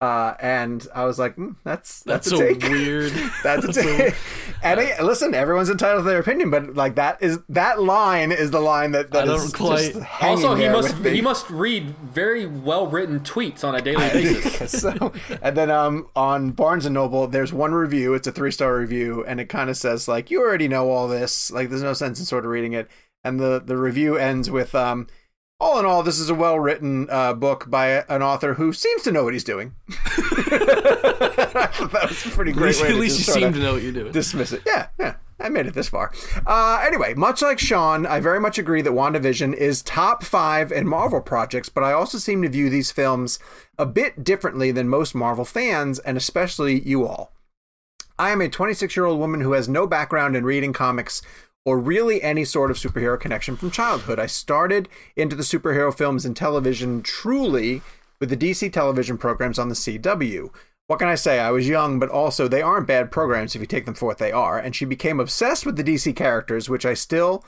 Uh, 0.05 0.37
and 0.39 0.87
I 0.95 1.07
was 1.07 1.19
like, 1.19 1.35
mm, 1.37 1.57
"That's 1.65 2.03
that's, 2.03 2.27
That's 2.27 2.27
a 2.27 2.31
so 2.31 2.37
take. 2.37 2.63
weird. 2.69 3.13
That's 3.43 3.65
a 3.65 3.73
take." 3.73 4.15
and 4.63 4.79
I, 4.79 5.01
listen, 5.01 5.33
everyone's 5.33 5.71
entitled 5.71 6.05
to 6.05 6.11
their 6.11 6.21
opinion, 6.21 6.51
but 6.51 6.75
like 6.75 6.97
that 6.97 7.23
is 7.23 7.39
that 7.49 7.81
line 7.81 8.31
is 8.31 8.51
the 8.51 8.61
line 8.61 8.93
that, 8.93 9.13
that 9.13 9.27
is 9.29 9.51
quite- 9.55 9.95
just 9.95 10.01
hanging 10.01 10.45
Also, 10.45 10.57
he 10.57 10.69
must 10.69 10.95
he 11.07 11.23
must 11.23 11.49
read 11.49 11.97
very 12.01 12.45
well 12.45 12.87
written 12.87 13.21
tweets 13.21 13.65
on 13.65 13.75
a 13.75 13.81
daily 13.81 14.11
basis. 14.11 14.73
so, 14.83 15.15
and 15.41 15.57
then 15.57 15.71
um, 15.71 16.07
on 16.15 16.51
Barnes 16.51 16.85
and 16.85 16.93
Noble, 16.93 17.27
there's 17.27 17.55
one 17.55 17.73
review. 17.73 18.13
It's 18.13 18.27
a 18.27 18.33
three 18.33 18.51
star 18.53 18.77
review, 18.77 19.25
and 19.27 19.41
it 19.41 19.49
kind 19.49 19.71
of 19.71 19.77
says 19.79 20.07
like, 20.07 20.31
"You 20.31 20.43
already 20.43 20.69
know 20.69 20.91
all 20.91 21.09
this. 21.09 21.51
Like, 21.51 21.71
there's 21.71 21.83
no 21.83 21.95
sense 21.95 22.19
in 22.19 22.27
sort 22.27 22.45
of 22.45 22.51
reading 22.51 22.75
it." 22.75 22.91
And 23.25 23.41
the 23.41 23.63
the 23.65 23.79
review 23.79 24.19
ends 24.19 24.51
with, 24.51 24.75
um, 24.75 25.07
"All 25.65 25.79
in 25.81 25.87
all, 25.87 26.03
this 26.03 26.19
is 26.19 26.29
a 26.29 26.35
well 26.35 26.59
written 26.61 27.09
uh, 27.11 27.33
book 27.33 27.71
by 27.71 28.05
an 28.09 28.23
author 28.23 28.55
who 28.55 28.73
seems 28.73 29.03
to 29.03 29.13
know 29.13 29.25
what 29.25 29.33
he's 29.33 29.45
doing." 29.45 29.75
That 31.95 32.07
was 32.09 32.27
a 32.27 32.31
pretty 32.31 32.51
At 32.53 32.57
great 32.57 32.81
way 32.81 32.89
at 32.89 32.95
least 32.97 33.19
you 33.19 33.33
seem 33.33 33.53
to 33.53 33.59
know 33.59 33.75
what 33.75 33.83
you're 33.83 33.93
doing. 33.93 34.13
dismiss 34.13 34.53
it. 34.53 34.63
Yeah, 34.67 34.89
yeah. 34.99 35.15
I 35.41 35.49
made 35.49 35.67
it 35.67 35.75
this 35.75 35.89
far. 35.89 36.13
Uh, 36.47 36.83
anyway, 36.85 37.15
much 37.15 37.43
like 37.43 37.59
Sean, 37.59 38.07
I 38.07 38.21
very 38.21 38.41
much 38.41 38.59
agree 38.59 38.83
that 38.83 38.93
WandaVision 38.93 39.55
is 39.55 39.83
top 39.83 40.23
five 40.25 40.71
in 40.73 40.87
Marvel 40.87 41.21
projects, 41.21 41.69
but 41.69 41.83
I 41.85 41.93
also 41.93 42.19
seem 42.19 42.43
to 42.43 42.49
view 42.49 42.71
these 42.71 42.91
films 42.93 43.39
a 43.79 43.87
bit 43.87 44.23
differently 44.25 44.71
than 44.71 44.89
most 44.89 45.15
Marvel 45.15 45.45
fans, 45.45 45.99
and 45.99 46.17
especially 46.17 46.81
you 46.81 47.07
all. 47.07 47.33
I 48.19 48.31
am 48.31 48.41
a 48.41 48.49
26 48.49 48.97
year 48.97 49.07
old 49.07 49.19
woman 49.19 49.41
who 49.41 49.53
has 49.53 49.69
no 49.69 49.87
background 49.89 50.37
in 50.37 50.45
reading 50.45 50.73
comics 50.73 51.21
or 51.65 51.79
really 51.79 52.23
any 52.23 52.45
sort 52.45 52.71
of 52.71 52.77
superhero 52.77 53.19
connection 53.19 53.57
from 53.57 53.71
childhood. 53.71 54.19
I 54.19 54.27
started 54.27 54.89
into 55.17 55.35
the 55.35 55.43
superhero 55.43 55.97
films 55.97 56.25
and 56.25 56.37
television 56.37 57.03
truly 57.03 57.83
with 58.21 58.31
the 58.31 58.37
DC 58.37 58.73
television 58.73 59.19
programs 59.19 59.59
on 59.59 59.69
the 59.69 59.75
CW. 59.75 60.51
What 60.87 60.99
can 60.99 61.09
I 61.09 61.15
say? 61.15 61.41
I 61.41 61.51
was 61.51 61.67
young, 61.69 61.99
but 61.99 62.11
also 62.11 62.47
they 62.47 62.61
aren't 62.61 62.87
bad 62.87 63.11
programs 63.11 63.55
if 63.55 63.61
you 63.61 63.67
take 63.67 63.87
them 63.87 63.95
for 63.95 64.07
what 64.07 64.19
they 64.19 64.33
are. 64.33 64.59
And 64.59 64.77
she 64.77 64.85
became 64.85 65.19
obsessed 65.19 65.65
with 65.65 65.77
the 65.77 65.85
DC 65.85 66.15
characters, 66.15 66.69
which 66.69 66.85
I 66.85 66.93
still 66.93 67.45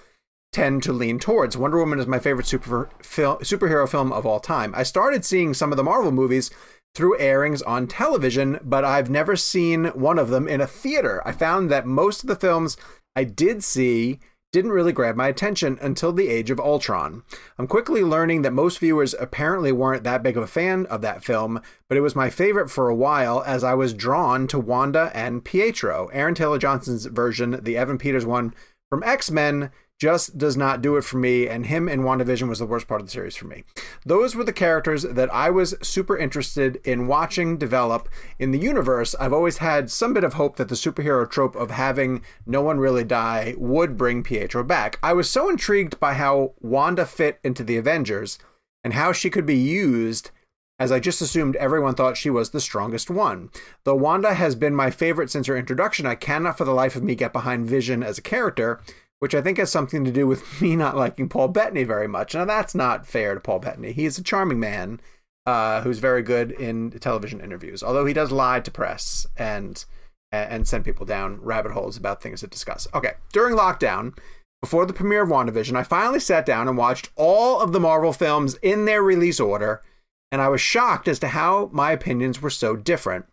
tend 0.53 0.83
to 0.85 0.93
lean 0.93 1.19
towards. 1.19 1.57
Wonder 1.57 1.79
Woman 1.79 1.99
is 1.99 2.07
my 2.07 2.19
favorite 2.19 2.47
super 2.47 2.89
fil- 3.03 3.39
superhero 3.39 3.87
film 3.87 4.11
of 4.11 4.25
all 4.25 4.41
time. 4.41 4.75
I 4.75 4.85
started 4.85 5.25
seeing 5.25 5.53
some 5.53 5.71
of 5.71 5.77
the 5.77 5.85
Marvel 5.85 6.13
movies 6.13 6.51
through 6.95 7.19
airings 7.19 7.61
on 7.61 7.87
television, 7.87 8.59
but 8.63 8.83
I've 8.83 9.11
never 9.11 9.37
seen 9.37 9.87
one 9.89 10.19
of 10.19 10.31
them 10.31 10.49
in 10.49 10.63
a 10.63 10.67
theater. 10.67 11.21
I 11.27 11.33
found 11.33 11.71
that 11.71 11.85
most 11.85 12.23
of 12.23 12.29
the 12.29 12.37
films 12.37 12.79
I 13.17 13.25
did 13.25 13.65
see 13.65 14.21
didn't 14.53 14.73
really 14.73 14.93
grab 14.93 15.17
my 15.17 15.29
attention 15.29 15.79
until 15.83 16.13
the 16.13 16.29
age 16.29 16.51
of 16.51 16.61
Ultron. 16.61 17.25
I'm 17.59 17.67
quickly 17.67 18.03
learning 18.03 18.43
that 18.43 18.53
most 18.53 18.79
viewers 18.79 19.15
apparently 19.19 19.73
weren't 19.73 20.05
that 20.05 20.23
big 20.23 20.37
of 20.37 20.43
a 20.43 20.47
fan 20.47 20.87
of 20.87 21.03
that 21.03 21.25
film, 21.25 21.61
but 21.89 21.99
it 21.99 22.01
was 22.01 22.17
my 22.17 22.31
favorite 22.31 22.71
for 22.71 22.89
a 22.89 22.95
while 22.95 23.43
as 23.45 23.65
I 23.65 23.75
was 23.75 23.93
drawn 23.93 24.47
to 24.47 24.59
Wanda 24.59 25.11
and 25.13 25.45
Pietro. 25.45 26.09
Aaron 26.13 26.35
Taylor 26.35 26.59
Johnson's 26.59 27.07
version, 27.07 27.59
the 27.63 27.77
Evan 27.77 27.99
Peters 27.99 28.25
one 28.25 28.55
from 28.89 29.03
X 29.03 29.31
Men, 29.31 29.71
just 29.99 30.37
does 30.37 30.57
not 30.57 30.83
do 30.83 30.97
it 30.97 31.05
for 31.05 31.17
me, 31.17 31.49
and 31.49 31.67
him 31.67 31.89
in 31.89 32.03
WandaVision 32.03 32.49
was 32.49 32.59
the 32.59 32.67
worst 32.67 32.87
part 32.87 33.01
of 33.01 33.07
the 33.07 33.11
series 33.11 33.37
for 33.37 33.47
me. 33.47 33.65
Those 34.05 34.35
were 34.35 34.45
the 34.45 34.53
characters 34.53 35.03
that 35.03 35.33
I 35.33 35.51
was 35.51 35.75
super 35.83 36.17
interested 36.19 36.81
in 36.85 37.07
watching 37.07 37.57
develop 37.57 38.09
in 38.39 38.51
the 38.51 38.59
universe. 38.59 39.15
I've 39.19 39.33
always 39.33 39.59
had 39.59 39.91
some 39.91 40.13
bit 40.13 40.25
of 40.25 40.35
hope 40.35 40.57
that 40.57 40.69
the 40.69 40.75
superhero 40.75 41.29
trope 41.29 41.57
of 41.57 41.71
having 41.71 42.23
no 42.45 42.61
one 42.61 42.79
really 42.79 43.05
die 43.05 43.55
would 43.57 43.97
bring 43.97 44.23
Pietro 44.23 44.63
back. 44.63 44.99
I 45.03 45.15
was 45.15 45.31
so 45.31 45.49
intrigued 45.49 45.99
by 45.99 46.15
how 46.15 46.53
Wanda 46.61 47.07
fit 47.07 47.39
into 47.43 47.65
the 47.65 47.79
Avengers 47.79 48.39
and 48.85 48.93
how 48.93 49.13
she 49.13 49.31
could 49.31 49.47
be 49.47 49.57
used 49.57 50.31
as 50.79 50.93
I 50.93 51.01
just 51.01 51.23
assumed 51.23 51.57
everyone 51.57 51.95
thought 51.95 52.19
she 52.19 52.29
was 52.29 52.51
the 52.51 52.61
strongest 52.61 53.09
one. 53.09 53.51
Though 53.85 53.95
Wanda 53.95 54.35
has 54.35 54.55
been 54.55 54.75
my 54.75 54.91
favorite 54.91 55.31
since 55.31 55.47
her 55.47 55.57
introduction, 55.57 56.05
I 56.05 56.15
cannot 56.17 56.59
for 56.59 56.65
the 56.65 56.75
life 56.75 56.97
of 56.97 57.03
me 57.03 57.15
get 57.15 57.33
behind 57.33 57.67
Vision 57.67 58.03
as 58.03 58.19
a 58.19 58.23
character, 58.23 58.81
which 59.27 59.35
I 59.35 59.43
think 59.43 59.59
has 59.59 59.73
something 59.73 60.05
to 60.05 60.13
do 60.13 60.25
with 60.25 60.61
me 60.63 60.77
not 60.77 60.97
liking 60.97 61.29
Paul 61.29 61.49
Bettany 61.49 61.83
very 61.83 62.07
much. 62.07 62.33
Now, 62.33 62.45
that's 62.45 62.77
not 62.77 63.09
fair 63.09 63.35
to 63.35 63.41
Paul 63.41 63.59
Bettany. 63.59 63.91
He 63.91 64.05
is 64.05 64.19
a 64.19 64.23
charming 64.23 64.61
man 64.61 65.01
uh, 65.47 65.81
who's 65.81 65.99
very 65.99 66.23
good 66.23 66.53
in 66.53 66.93
television 66.93 67.41
interviews, 67.41 67.83
although 67.83 68.07
he 68.07 68.15
does 68.15 68.31
lie 68.31 68.61
to 68.61 68.71
press 68.71 69.27
and 69.37 69.85
and 70.31 70.69
send 70.69 70.85
people 70.85 71.07
down 71.07 71.41
rabbit 71.41 71.73
holes 71.73 71.97
about 71.97 72.23
things 72.23 72.41
to 72.41 72.47
discuss. 72.47 72.87
Okay, 72.95 73.15
during 73.33 73.57
lockdown, 73.57 74.17
before 74.61 74.87
the 74.87 74.93
premiere 74.93 75.23
of 75.23 75.29
WandaVision, 75.29 75.77
I 75.77 75.83
finally 75.83 76.21
sat 76.21 76.47
down 76.47 76.69
and 76.69 76.79
watched 76.79 77.11
all 77.17 77.61
of 77.61 77.73
the 77.73 77.81
Marvel 77.81 78.13
films 78.13 78.55
in 78.63 78.85
their 78.85 79.03
release 79.03 79.41
order, 79.41 79.83
and 80.31 80.41
I 80.41 80.49
was 80.49 80.61
shocked 80.61 81.09
as 81.09 81.19
to 81.19 81.29
how 81.29 81.69
my 81.73 81.91
opinions 81.91 82.41
were 82.41 82.51
so 82.51 82.77
different. 82.77 83.27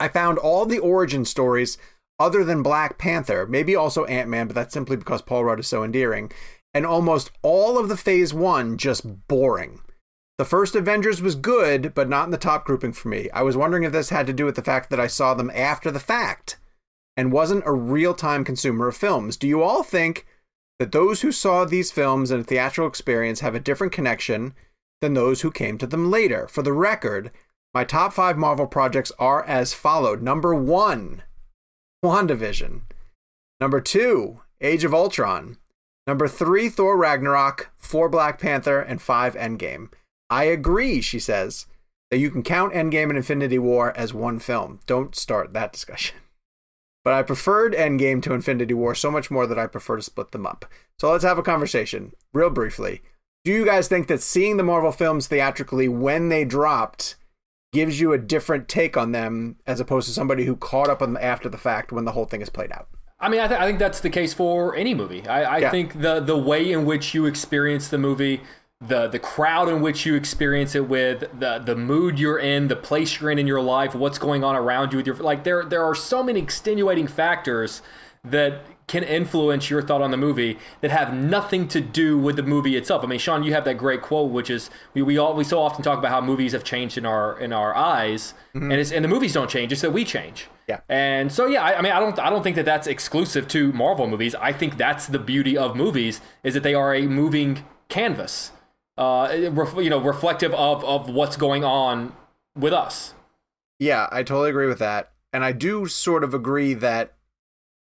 I 0.00 0.08
found 0.08 0.38
all 0.38 0.66
the 0.66 0.80
origin 0.80 1.24
stories 1.24 1.78
other 2.18 2.44
than 2.44 2.62
Black 2.62 2.98
Panther, 2.98 3.46
maybe 3.46 3.74
also 3.74 4.04
Ant 4.04 4.28
Man, 4.28 4.46
but 4.46 4.54
that's 4.54 4.74
simply 4.74 4.96
because 4.96 5.22
Paul 5.22 5.44
Rudd 5.44 5.60
is 5.60 5.66
so 5.66 5.82
endearing, 5.82 6.30
and 6.72 6.86
almost 6.86 7.30
all 7.42 7.78
of 7.78 7.88
the 7.88 7.96
Phase 7.96 8.32
1 8.32 8.78
just 8.78 9.26
boring. 9.28 9.80
The 10.36 10.44
first 10.44 10.74
Avengers 10.74 11.22
was 11.22 11.36
good, 11.36 11.94
but 11.94 12.08
not 12.08 12.24
in 12.24 12.30
the 12.32 12.38
top 12.38 12.64
grouping 12.64 12.92
for 12.92 13.08
me. 13.08 13.30
I 13.30 13.42
was 13.42 13.56
wondering 13.56 13.84
if 13.84 13.92
this 13.92 14.10
had 14.10 14.26
to 14.26 14.32
do 14.32 14.44
with 14.44 14.56
the 14.56 14.62
fact 14.62 14.90
that 14.90 14.98
I 14.98 15.06
saw 15.06 15.34
them 15.34 15.50
after 15.54 15.92
the 15.92 16.00
fact 16.00 16.58
and 17.16 17.30
wasn't 17.30 17.62
a 17.66 17.72
real 17.72 18.14
time 18.14 18.44
consumer 18.44 18.88
of 18.88 18.96
films. 18.96 19.36
Do 19.36 19.46
you 19.46 19.62
all 19.62 19.84
think 19.84 20.26
that 20.80 20.90
those 20.90 21.20
who 21.20 21.30
saw 21.30 21.64
these 21.64 21.92
films 21.92 22.32
in 22.32 22.40
a 22.40 22.44
theatrical 22.44 22.88
experience 22.88 23.40
have 23.40 23.54
a 23.54 23.60
different 23.60 23.92
connection 23.92 24.54
than 25.00 25.14
those 25.14 25.42
who 25.42 25.52
came 25.52 25.78
to 25.78 25.86
them 25.86 26.10
later? 26.10 26.48
For 26.48 26.62
the 26.62 26.72
record, 26.72 27.30
my 27.72 27.84
top 27.84 28.12
five 28.12 28.36
Marvel 28.36 28.66
projects 28.66 29.12
are 29.20 29.44
as 29.44 29.72
followed. 29.72 30.20
Number 30.20 30.52
one, 30.52 31.22
WandaVision. 32.04 32.82
Number 33.60 33.80
two, 33.80 34.42
Age 34.60 34.84
of 34.84 34.94
Ultron. 34.94 35.56
Number 36.06 36.28
three, 36.28 36.68
Thor 36.68 36.96
Ragnarok. 36.96 37.70
Four, 37.78 38.08
Black 38.08 38.38
Panther. 38.38 38.80
And 38.80 39.00
five, 39.00 39.34
Endgame. 39.34 39.90
I 40.28 40.44
agree, 40.44 41.00
she 41.00 41.18
says, 41.18 41.66
that 42.10 42.18
you 42.18 42.30
can 42.30 42.42
count 42.42 42.74
Endgame 42.74 43.08
and 43.08 43.16
Infinity 43.16 43.58
War 43.58 43.96
as 43.96 44.12
one 44.12 44.38
film. 44.38 44.80
Don't 44.86 45.16
start 45.16 45.52
that 45.54 45.72
discussion. 45.72 46.16
but 47.04 47.14
I 47.14 47.22
preferred 47.22 47.74
Endgame 47.74 48.22
to 48.22 48.34
Infinity 48.34 48.74
War 48.74 48.94
so 48.94 49.10
much 49.10 49.30
more 49.30 49.46
that 49.46 49.58
I 49.58 49.66
prefer 49.66 49.96
to 49.96 50.02
split 50.02 50.32
them 50.32 50.46
up. 50.46 50.64
So 50.98 51.10
let's 51.10 51.24
have 51.24 51.38
a 51.38 51.42
conversation, 51.42 52.12
real 52.32 52.50
briefly. 52.50 53.02
Do 53.44 53.52
you 53.52 53.64
guys 53.64 53.88
think 53.88 54.08
that 54.08 54.22
seeing 54.22 54.56
the 54.56 54.62
Marvel 54.62 54.92
films 54.92 55.26
theatrically 55.26 55.88
when 55.88 56.30
they 56.30 56.44
dropped 56.44 57.16
gives 57.74 58.00
you 58.00 58.14
a 58.14 58.18
different 58.18 58.68
take 58.68 58.96
on 58.96 59.12
them 59.12 59.56
as 59.66 59.80
opposed 59.80 60.06
to 60.08 60.14
somebody 60.14 60.46
who 60.46 60.56
caught 60.56 60.88
up 60.88 61.02
on 61.02 61.12
them 61.12 61.22
after 61.22 61.50
the 61.50 61.58
fact 61.58 61.92
when 61.92 62.06
the 62.06 62.12
whole 62.12 62.24
thing 62.24 62.40
is 62.40 62.48
played 62.48 62.72
out? 62.72 62.88
I 63.20 63.28
mean, 63.28 63.40
I, 63.40 63.48
th- 63.48 63.60
I 63.60 63.66
think 63.66 63.78
that's 63.78 64.00
the 64.00 64.10
case 64.10 64.32
for 64.32 64.74
any 64.74 64.94
movie. 64.94 65.26
I, 65.26 65.42
I 65.42 65.58
Yeah. 65.58 65.70
think 65.70 66.00
the 66.00 66.20
the 66.20 66.36
way 66.38 66.72
in 66.72 66.84
which 66.86 67.12
you 67.14 67.26
experience 67.26 67.88
the 67.88 67.98
movie, 67.98 68.40
the 68.80 69.08
the 69.08 69.18
crowd 69.18 69.68
in 69.68 69.80
which 69.82 70.04
you 70.06 70.14
experience 70.14 70.74
it 70.74 70.88
with, 70.88 71.20
the 71.38 71.58
the 71.58 71.76
mood 71.76 72.18
you're 72.18 72.38
in, 72.38 72.68
the 72.68 72.76
place 72.76 73.20
you're 73.20 73.30
in 73.30 73.38
in 73.38 73.46
your 73.46 73.60
life, 73.62 73.94
what's 73.94 74.18
going 74.18 74.42
on 74.44 74.56
around 74.56 74.92
you 74.92 74.98
with 74.98 75.06
your 75.06 75.16
like 75.16 75.44
there 75.44 75.64
there 75.64 75.84
are 75.84 75.94
so 75.94 76.22
many 76.22 76.40
extenuating 76.40 77.06
factors 77.06 77.82
that 78.24 78.66
can 78.86 79.02
influence 79.02 79.70
your 79.70 79.82
thought 79.82 80.02
on 80.02 80.10
the 80.10 80.16
movie 80.16 80.58
that 80.80 80.90
have 80.90 81.14
nothing 81.14 81.66
to 81.68 81.80
do 81.80 82.18
with 82.18 82.36
the 82.36 82.42
movie 82.42 82.76
itself. 82.76 83.02
I 83.02 83.06
mean, 83.06 83.18
Sean, 83.18 83.42
you 83.42 83.54
have 83.54 83.64
that 83.64 83.78
great 83.78 84.02
quote, 84.02 84.30
which 84.30 84.50
is 84.50 84.70
we 84.92 85.02
we 85.02 85.18
all 85.18 85.34
we 85.34 85.44
so 85.44 85.60
often 85.60 85.82
talk 85.82 85.98
about 85.98 86.10
how 86.10 86.20
movies 86.20 86.52
have 86.52 86.64
changed 86.64 86.98
in 86.98 87.06
our 87.06 87.38
in 87.38 87.52
our 87.52 87.74
eyes, 87.74 88.34
and 88.52 88.72
it's 88.72 88.92
and 88.92 89.04
the 89.04 89.08
movies 89.08 89.32
don't 89.32 89.50
change; 89.50 89.72
it's 89.72 89.82
that 89.82 89.92
we 89.92 90.04
change. 90.04 90.48
Yeah. 90.68 90.80
And 90.88 91.30
so 91.32 91.46
yeah, 91.46 91.62
I, 91.62 91.78
I 91.78 91.82
mean, 91.82 91.92
I 91.92 92.00
don't 92.00 92.18
I 92.18 92.30
don't 92.30 92.42
think 92.42 92.56
that 92.56 92.64
that's 92.64 92.86
exclusive 92.86 93.48
to 93.48 93.72
Marvel 93.72 94.06
movies. 94.06 94.34
I 94.34 94.52
think 94.52 94.76
that's 94.76 95.06
the 95.06 95.18
beauty 95.18 95.56
of 95.56 95.76
movies 95.76 96.20
is 96.42 96.54
that 96.54 96.62
they 96.62 96.74
are 96.74 96.94
a 96.94 97.06
moving 97.06 97.64
canvas, 97.88 98.52
uh, 98.98 99.48
ref, 99.50 99.74
you 99.76 99.90
know, 99.90 100.00
reflective 100.00 100.52
of 100.54 100.84
of 100.84 101.08
what's 101.08 101.36
going 101.36 101.64
on 101.64 102.14
with 102.54 102.72
us. 102.72 103.14
Yeah, 103.78 104.08
I 104.12 104.22
totally 104.22 104.50
agree 104.50 104.66
with 104.66 104.78
that. 104.78 105.10
And 105.32 105.44
I 105.44 105.52
do 105.52 105.86
sort 105.86 106.22
of 106.22 106.32
agree 106.32 106.74
that 106.74 107.13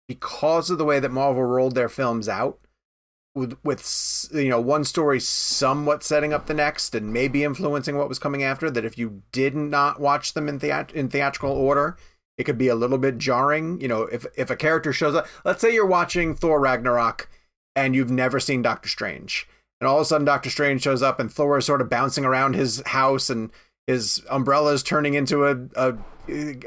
because 0.07 0.69
of 0.69 0.77
the 0.77 0.85
way 0.85 0.99
that 0.99 1.11
Marvel 1.11 1.43
rolled 1.43 1.75
their 1.75 1.89
films 1.89 2.27
out, 2.27 2.59
with 3.33 3.57
with 3.63 4.29
you 4.33 4.49
know 4.49 4.59
one 4.59 4.83
story 4.83 5.19
somewhat 5.19 6.03
setting 6.03 6.33
up 6.33 6.47
the 6.47 6.53
next 6.53 6.93
and 6.93 7.13
maybe 7.13 7.43
influencing 7.43 7.97
what 7.97 8.09
was 8.09 8.19
coming 8.19 8.43
after, 8.43 8.69
that 8.69 8.85
if 8.85 8.97
you 8.97 9.21
did 9.31 9.55
not 9.55 9.99
watch 9.99 10.33
them 10.33 10.49
in 10.49 10.59
theat- 10.59 10.91
in 10.93 11.09
theatrical 11.09 11.51
order, 11.51 11.97
it 12.37 12.43
could 12.43 12.57
be 12.57 12.67
a 12.67 12.75
little 12.75 12.97
bit 12.97 13.17
jarring. 13.17 13.79
You 13.79 13.87
know, 13.87 14.03
if 14.03 14.25
if 14.35 14.49
a 14.49 14.55
character 14.55 14.91
shows 14.91 15.15
up, 15.15 15.27
let's 15.45 15.61
say 15.61 15.73
you're 15.73 15.85
watching 15.85 16.35
Thor 16.35 16.59
Ragnarok 16.59 17.29
and 17.75 17.95
you've 17.95 18.11
never 18.11 18.39
seen 18.39 18.61
Doctor 18.61 18.89
Strange, 18.89 19.47
and 19.79 19.87
all 19.87 19.97
of 19.97 20.01
a 20.01 20.05
sudden 20.05 20.25
Doctor 20.25 20.49
Strange 20.49 20.81
shows 20.81 21.01
up 21.01 21.19
and 21.19 21.31
Thor 21.31 21.57
is 21.57 21.65
sort 21.65 21.81
of 21.81 21.89
bouncing 21.89 22.25
around 22.25 22.55
his 22.55 22.81
house 22.87 23.29
and 23.29 23.49
his 23.87 24.21
umbrella 24.29 24.73
is 24.73 24.83
turning 24.83 25.13
into 25.13 25.45
a 25.45 25.55
a, 25.75 25.97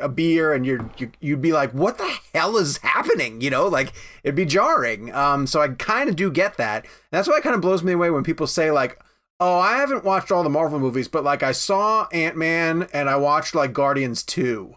a 0.00 0.08
beer 0.08 0.52
and 0.52 0.66
you're 0.66 0.90
you, 0.98 1.10
you'd 1.20 1.42
be 1.42 1.52
like 1.52 1.72
what 1.72 1.98
the 1.98 2.18
hell 2.34 2.56
is 2.56 2.78
happening? 2.78 3.40
You 3.40 3.50
know 3.50 3.66
like 3.66 3.92
it'd 4.22 4.34
be 4.34 4.44
jarring. 4.44 5.12
Um 5.12 5.46
so 5.46 5.60
i 5.60 5.68
kind 5.68 6.08
of 6.08 6.16
do 6.16 6.30
get 6.30 6.56
that. 6.56 6.86
That's 7.10 7.28
why 7.28 7.38
it 7.38 7.42
kind 7.42 7.54
of 7.54 7.60
blows 7.60 7.82
me 7.82 7.92
away 7.92 8.10
when 8.10 8.24
people 8.24 8.46
say 8.46 8.70
like 8.70 8.98
oh 9.40 9.58
i 9.58 9.76
haven't 9.76 10.04
watched 10.04 10.30
all 10.30 10.42
the 10.42 10.48
marvel 10.48 10.78
movies 10.78 11.08
but 11.08 11.24
like 11.24 11.42
i 11.42 11.50
saw 11.52 12.06
ant-man 12.12 12.88
and 12.92 13.10
i 13.10 13.16
watched 13.16 13.54
like 13.54 13.72
guardians 13.72 14.22
2 14.22 14.74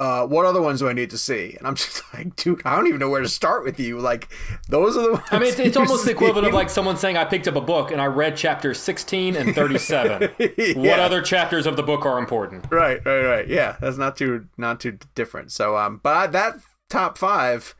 uh, 0.00 0.26
what 0.26 0.46
other 0.46 0.60
ones 0.62 0.80
do 0.80 0.88
I 0.88 0.92
need 0.94 1.10
to 1.10 1.18
see? 1.18 1.54
And 1.58 1.66
I'm 1.66 1.74
just 1.84 2.02
like, 2.14 2.34
dude, 2.34 2.62
I 2.64 2.74
don't 2.74 2.86
even 2.88 2.98
know 2.98 3.08
where 3.10 3.20
to 3.20 3.28
start 3.28 3.62
with 3.64 3.78
you. 3.78 3.98
Like, 4.00 4.28
those 4.68 4.96
are 4.96 5.02
the 5.02 5.12
ones. 5.12 5.24
I 5.30 5.38
mean, 5.38 5.48
it's, 5.50 5.58
it's 5.60 5.76
you 5.76 5.82
almost 5.82 6.06
the 6.06 6.10
equivalent 6.10 6.48
of 6.48 6.54
like 6.54 6.70
someone 6.70 6.96
saying, 6.96 7.16
"I 7.16 7.24
picked 7.24 7.46
up 7.46 7.54
a 7.54 7.60
book 7.60 7.90
and 7.92 8.00
I 8.00 8.06
read 8.06 8.36
chapters 8.36 8.80
16 8.80 9.36
and 9.36 9.54
37. 9.54 10.30
What 10.76 10.98
other 10.98 11.20
chapters 11.22 11.66
of 11.66 11.76
the 11.76 11.82
book 11.82 12.04
are 12.06 12.18
important?" 12.18 12.64
Right, 12.70 13.04
right, 13.04 13.22
right. 13.24 13.46
Yeah, 13.48 13.76
that's 13.80 13.98
not 13.98 14.16
too 14.16 14.46
not 14.56 14.80
too 14.80 14.98
different. 15.14 15.52
So, 15.52 15.76
um, 15.76 16.00
but 16.02 16.16
I, 16.16 16.26
that 16.28 16.56
top 16.88 17.18
five, 17.18 17.74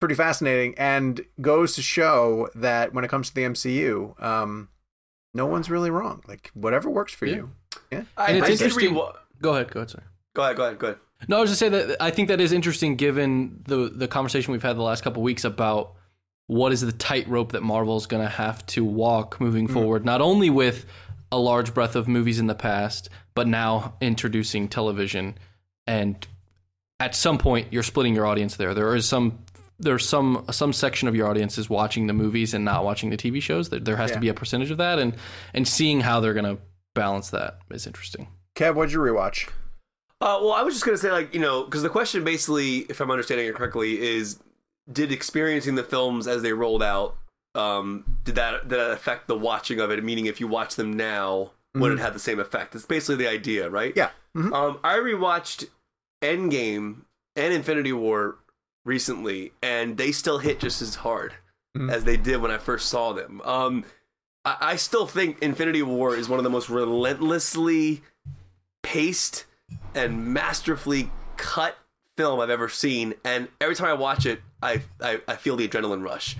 pretty 0.00 0.14
fascinating, 0.14 0.74
and 0.78 1.20
goes 1.40 1.74
to 1.74 1.82
show 1.82 2.48
that 2.54 2.94
when 2.94 3.04
it 3.04 3.08
comes 3.08 3.28
to 3.30 3.34
the 3.34 3.42
MCU, 3.42 4.22
um, 4.22 4.68
no 5.34 5.46
one's 5.46 5.68
really 5.68 5.90
wrong. 5.90 6.22
Like 6.28 6.50
whatever 6.54 6.88
works 6.88 7.12
for 7.12 7.26
you. 7.26 7.50
Yeah. 7.90 8.04
I, 8.16 8.26
And 8.28 8.36
it's 8.38 8.48
I 8.48 8.52
interesting- 8.52 8.94
rewa- 8.94 9.16
Go 9.42 9.54
ahead. 9.54 9.70
Go 9.72 9.80
ahead. 9.80 9.90
Sorry. 9.90 10.04
Go 10.34 10.42
ahead. 10.44 10.56
Go 10.56 10.62
ahead. 10.64 10.78
Go 10.78 10.86
ahead. 10.86 10.98
No, 11.28 11.38
I 11.38 11.40
was 11.40 11.50
just 11.50 11.60
saying 11.60 11.72
that 11.72 12.02
I 12.02 12.10
think 12.10 12.28
that 12.28 12.40
is 12.40 12.52
interesting 12.52 12.96
given 12.96 13.62
the 13.66 13.90
the 13.94 14.08
conversation 14.08 14.52
we've 14.52 14.62
had 14.62 14.76
the 14.76 14.82
last 14.82 15.02
couple 15.02 15.22
weeks 15.22 15.44
about 15.44 15.94
what 16.46 16.72
is 16.72 16.82
the 16.82 16.92
tightrope 16.92 17.52
that 17.52 17.62
Marvel's 17.62 18.06
going 18.06 18.22
to 18.22 18.28
have 18.28 18.64
to 18.66 18.84
walk 18.84 19.40
moving 19.40 19.66
hmm. 19.66 19.72
forward, 19.72 20.04
not 20.04 20.20
only 20.20 20.50
with 20.50 20.84
a 21.32 21.38
large 21.38 21.74
breadth 21.74 21.96
of 21.96 22.06
movies 22.06 22.38
in 22.38 22.46
the 22.46 22.54
past, 22.54 23.08
but 23.34 23.48
now 23.48 23.94
introducing 24.00 24.68
television. 24.68 25.36
And 25.86 26.26
at 27.00 27.14
some 27.14 27.38
point, 27.38 27.72
you're 27.72 27.82
splitting 27.82 28.14
your 28.14 28.26
audience 28.26 28.56
there. 28.56 28.74
There 28.74 28.94
is 28.94 29.06
some 29.06 29.38
there's 29.80 30.08
some 30.08 30.44
some 30.50 30.72
section 30.72 31.08
of 31.08 31.16
your 31.16 31.28
audience 31.28 31.58
is 31.58 31.68
watching 31.68 32.06
the 32.06 32.12
movies 32.12 32.54
and 32.54 32.64
not 32.64 32.84
watching 32.84 33.10
the 33.10 33.16
TV 33.16 33.42
shows. 33.42 33.70
There, 33.70 33.80
there 33.80 33.96
has 33.96 34.10
Yeah. 34.10 34.14
to 34.14 34.20
be 34.20 34.28
a 34.28 34.34
percentage 34.34 34.70
of 34.70 34.78
that, 34.78 34.98
and 34.98 35.16
and 35.52 35.66
seeing 35.66 36.00
how 36.00 36.20
they're 36.20 36.34
going 36.34 36.56
to 36.56 36.62
balance 36.94 37.30
that 37.30 37.58
is 37.70 37.86
interesting. 37.86 38.28
Kev, 38.54 38.76
what'd 38.76 38.92
you 38.92 39.00
rewatch? 39.00 39.48
Uh, 40.24 40.38
well, 40.40 40.52
I 40.52 40.62
was 40.62 40.72
just 40.74 40.86
gonna 40.86 40.96
say, 40.96 41.12
like, 41.12 41.34
you 41.34 41.40
know, 41.40 41.64
because 41.64 41.82
the 41.82 41.90
question 41.90 42.24
basically, 42.24 42.78
if 42.88 42.98
I'm 43.00 43.10
understanding 43.10 43.46
it 43.46 43.54
correctly, 43.54 44.00
is 44.00 44.38
did 44.90 45.12
experiencing 45.12 45.74
the 45.74 45.84
films 45.84 46.26
as 46.26 46.40
they 46.40 46.52
rolled 46.54 46.82
out, 46.82 47.16
um, 47.54 48.16
did 48.24 48.34
that 48.36 48.62
did 48.68 48.78
that 48.80 48.90
affect 48.90 49.28
the 49.28 49.36
watching 49.36 49.80
of 49.80 49.90
it? 49.90 50.02
Meaning, 50.02 50.24
if 50.26 50.40
you 50.40 50.48
watch 50.48 50.76
them 50.76 50.94
now, 50.94 51.50
would 51.74 51.92
it 51.92 51.98
have 51.98 52.14
the 52.14 52.18
same 52.20 52.40
effect? 52.40 52.74
It's 52.74 52.86
basically 52.86 53.16
the 53.16 53.28
idea, 53.30 53.68
right? 53.68 53.92
Yeah. 53.94 54.10
Mhm. 54.34 54.52
Um, 54.54 54.78
I 54.82 54.96
rewatched 54.96 55.66
Endgame 56.22 57.02
and 57.36 57.52
Infinity 57.52 57.92
War 57.92 58.36
recently, 58.86 59.52
and 59.62 59.96
they 59.98 60.10
still 60.10 60.38
hit 60.38 60.58
just 60.58 60.80
as 60.80 60.94
hard 60.96 61.34
Mhm. 61.76 61.90
as 61.92 62.04
they 62.04 62.16
did 62.16 62.40
when 62.40 62.50
I 62.50 62.56
first 62.58 62.88
saw 62.88 63.12
them. 63.12 63.42
Um, 63.44 63.84
I, 64.44 64.56
I 64.60 64.76
still 64.76 65.06
think 65.06 65.42
Infinity 65.42 65.82
War 65.82 66.16
is 66.16 66.28
one 66.30 66.38
of 66.38 66.44
the 66.44 66.50
most 66.50 66.70
relentlessly 66.70 68.02
paced 68.82 69.44
and 69.94 70.32
masterfully 70.32 71.10
cut 71.36 71.76
film 72.16 72.40
I've 72.40 72.50
ever 72.50 72.68
seen. 72.68 73.14
And 73.24 73.48
every 73.60 73.74
time 73.74 73.88
I 73.88 73.94
watch 73.94 74.26
it, 74.26 74.40
I 74.62 74.82
I, 75.00 75.20
I 75.26 75.36
feel 75.36 75.56
the 75.56 75.68
adrenaline 75.68 76.04
rush. 76.04 76.36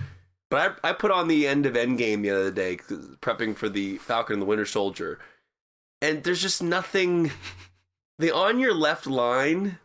But 0.49 0.79
I, 0.83 0.89
I 0.89 0.93
put 0.93 1.11
on 1.11 1.27
the 1.27 1.47
end 1.47 1.65
of 1.65 1.73
Endgame 1.73 2.21
the 2.21 2.29
other 2.29 2.51
day, 2.51 2.77
prepping 2.77 3.55
for 3.55 3.67
the 3.67 3.97
Falcon 3.97 4.33
and 4.33 4.41
the 4.41 4.45
Winter 4.45 4.65
Soldier, 4.65 5.19
and 6.01 6.23
there's 6.23 6.41
just 6.41 6.63
nothing. 6.63 7.31
The 8.17 8.33
on 8.33 8.59
your 8.59 8.73
left 8.73 9.07
line. 9.07 9.77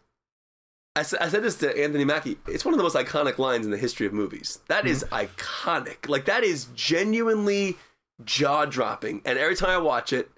I, 0.94 1.00
I 1.00 1.28
said 1.28 1.42
this 1.42 1.56
to 1.56 1.76
Anthony 1.76 2.04
Mackie. 2.04 2.38
It's 2.46 2.64
one 2.64 2.72
of 2.72 2.78
the 2.78 2.84
most 2.84 2.94
iconic 2.94 3.38
lines 3.38 3.64
in 3.64 3.72
the 3.72 3.76
history 3.76 4.06
of 4.06 4.12
movies. 4.12 4.60
That 4.68 4.86
is 4.86 5.02
mm-hmm. 5.02 5.26
iconic. 5.26 6.08
Like 6.08 6.26
that 6.26 6.44
is 6.44 6.66
genuinely 6.76 7.76
jaw 8.24 8.66
dropping. 8.66 9.22
And 9.24 9.36
every 9.36 9.56
time 9.56 9.70
I 9.70 9.78
watch 9.78 10.12
it, 10.12 10.30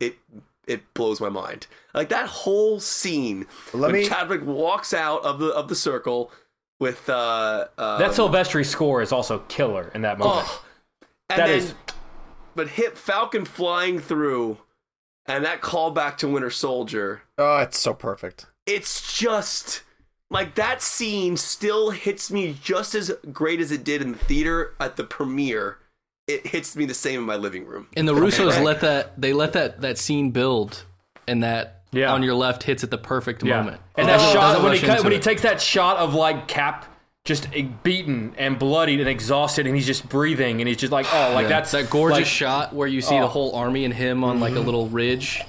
it 0.00 0.16
it 0.66 0.92
blows 0.94 1.20
my 1.20 1.28
mind. 1.28 1.66
Like 1.94 2.08
that 2.10 2.26
whole 2.28 2.80
scene 2.80 3.46
Let 3.72 3.92
when 3.92 4.00
me- 4.02 4.06
Chadwick 4.08 4.44
walks 4.44 4.92
out 4.92 5.24
of 5.24 5.38
the 5.38 5.48
of 5.48 5.68
the 5.68 5.74
circle 5.76 6.30
with 6.80 7.08
uh, 7.08 7.66
uh 7.78 7.98
That 7.98 8.10
Silvestri 8.12 8.64
score 8.66 9.00
is 9.02 9.12
also 9.12 9.38
killer 9.48 9.90
in 9.94 10.02
that 10.02 10.18
moment. 10.18 10.46
oh, 10.48 10.64
and 11.30 11.40
That 11.40 11.46
then, 11.46 11.58
is- 11.58 11.74
but 12.54 12.68
hit 12.70 12.96
Falcon 12.98 13.44
flying 13.44 13.98
through, 13.98 14.58
and 15.26 15.44
that 15.44 15.60
callback 15.60 16.16
to 16.18 16.28
Winter 16.28 16.50
Soldier. 16.50 17.22
Oh, 17.38 17.58
it's 17.58 17.78
so 17.78 17.92
perfect. 17.94 18.46
It's 18.66 19.16
just 19.16 19.82
like 20.30 20.54
that 20.56 20.82
scene 20.82 21.36
still 21.36 21.90
hits 21.90 22.30
me 22.30 22.56
just 22.62 22.94
as 22.94 23.12
great 23.32 23.60
as 23.60 23.70
it 23.70 23.84
did 23.84 24.02
in 24.02 24.12
the 24.12 24.18
theater 24.18 24.74
at 24.80 24.96
the 24.96 25.04
premiere. 25.04 25.78
It 26.26 26.46
hits 26.46 26.74
me 26.74 26.86
the 26.86 26.94
same 26.94 27.20
in 27.20 27.26
my 27.26 27.36
living 27.36 27.66
room. 27.66 27.86
And 27.96 28.08
the 28.08 28.14
Russos 28.14 28.62
let 28.62 28.80
that 28.80 29.20
they 29.20 29.32
let 29.32 29.52
that 29.52 29.80
that 29.82 29.96
scene 29.96 30.32
build, 30.32 30.84
and 31.28 31.42
that 31.44 31.82
Yeah. 31.92 32.12
on 32.12 32.22
your 32.22 32.34
left 32.34 32.64
hits 32.64 32.82
at 32.82 32.90
the 32.90 32.98
perfect 32.98 33.44
moment. 33.44 33.80
And 33.94 34.08
It 34.08 34.10
that 34.10 34.32
shot 34.32 34.62
when 34.62 34.72
he 34.72 34.80
cut, 34.80 35.04
when 35.04 35.12
he 35.12 35.20
takes 35.20 35.42
that 35.42 35.60
shot 35.60 35.98
of 35.98 36.14
like 36.14 36.48
Cap 36.48 36.92
just 37.24 37.48
beaten 37.82 38.34
and 38.38 38.58
bloodied 38.58 39.00
and 39.00 39.08
exhausted, 39.08 39.66
and 39.66 39.74
he's 39.74 39.86
just 39.86 40.08
breathing, 40.08 40.60
and 40.60 40.68
he's 40.68 40.76
just 40.76 40.92
like, 40.92 41.06
oh, 41.12 41.32
like 41.34 41.44
Yeah. 41.44 41.48
that's 41.48 41.72
that 41.72 41.90
gorgeous 41.90 42.18
like- 42.18 42.26
shot 42.26 42.72
where 42.72 42.88
you 42.88 43.00
see 43.00 43.16
Oh. 43.16 43.22
the 43.22 43.28
whole 43.28 43.54
army 43.54 43.84
and 43.84 43.92
him 43.94 44.24
on 44.24 44.40
like 44.40 44.52
a 44.52 44.56
mm-hmm. 44.56 44.64
little 44.64 44.88
ridge, 44.88 45.42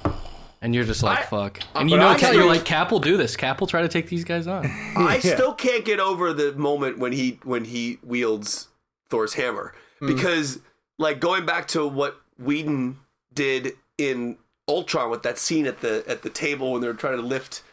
and 0.62 0.76
you're 0.76 0.86
just 0.86 1.02
like 1.04 1.20
I- 1.20 1.24
fuck. 1.24 1.60
And 1.74 1.90
you 1.90 1.98
know, 1.98 2.08
I 2.08 2.18
Cap, 2.18 2.34
you're 2.34 2.46
like 2.46 2.66
Cap 2.66 2.92
will 2.92 3.00
do 3.00 3.18
this. 3.18 3.36
Cap 3.36 3.60
will 3.60 3.68
try 3.68 3.82
to 3.82 3.88
take 3.88 4.10
these 4.10 4.24
guys 4.24 4.46
on. 4.46 4.66
I 4.96 5.18
still 5.20 5.54
can't 5.54 5.86
get 5.86 6.00
over 6.00 6.34
the 6.34 6.54
moment 6.54 7.00
when 7.00 7.14
he 7.14 7.40
when 7.44 7.66
he 7.66 7.98
wields 8.04 8.68
Thor's 9.10 9.36
hammer 9.36 9.74
mm. 10.02 10.08
because 10.08 10.60
like 10.98 11.20
going 11.20 11.46
back 11.46 11.68
to 11.70 11.88
what 11.88 12.20
Whedon 12.40 12.98
did 13.34 13.74
in 13.98 14.38
Ultron 14.68 15.10
with 15.10 15.24
that 15.24 15.38
scene 15.38 15.66
at 15.66 15.82
the 15.82 16.04
at 16.08 16.22
the 16.24 16.30
table 16.30 16.72
when 16.74 16.82
they're 16.82 16.94
trying 16.94 17.18
to 17.18 17.24
lift. 17.24 17.64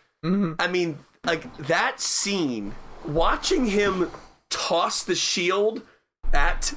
I 0.59 0.69
mean, 0.69 0.99
like 1.25 1.55
that 1.67 2.01
scene, 2.01 2.75
watching 3.07 3.67
him 3.67 4.11
toss 4.49 5.03
the 5.05 5.15
shield 5.15 5.83
at 6.33 6.73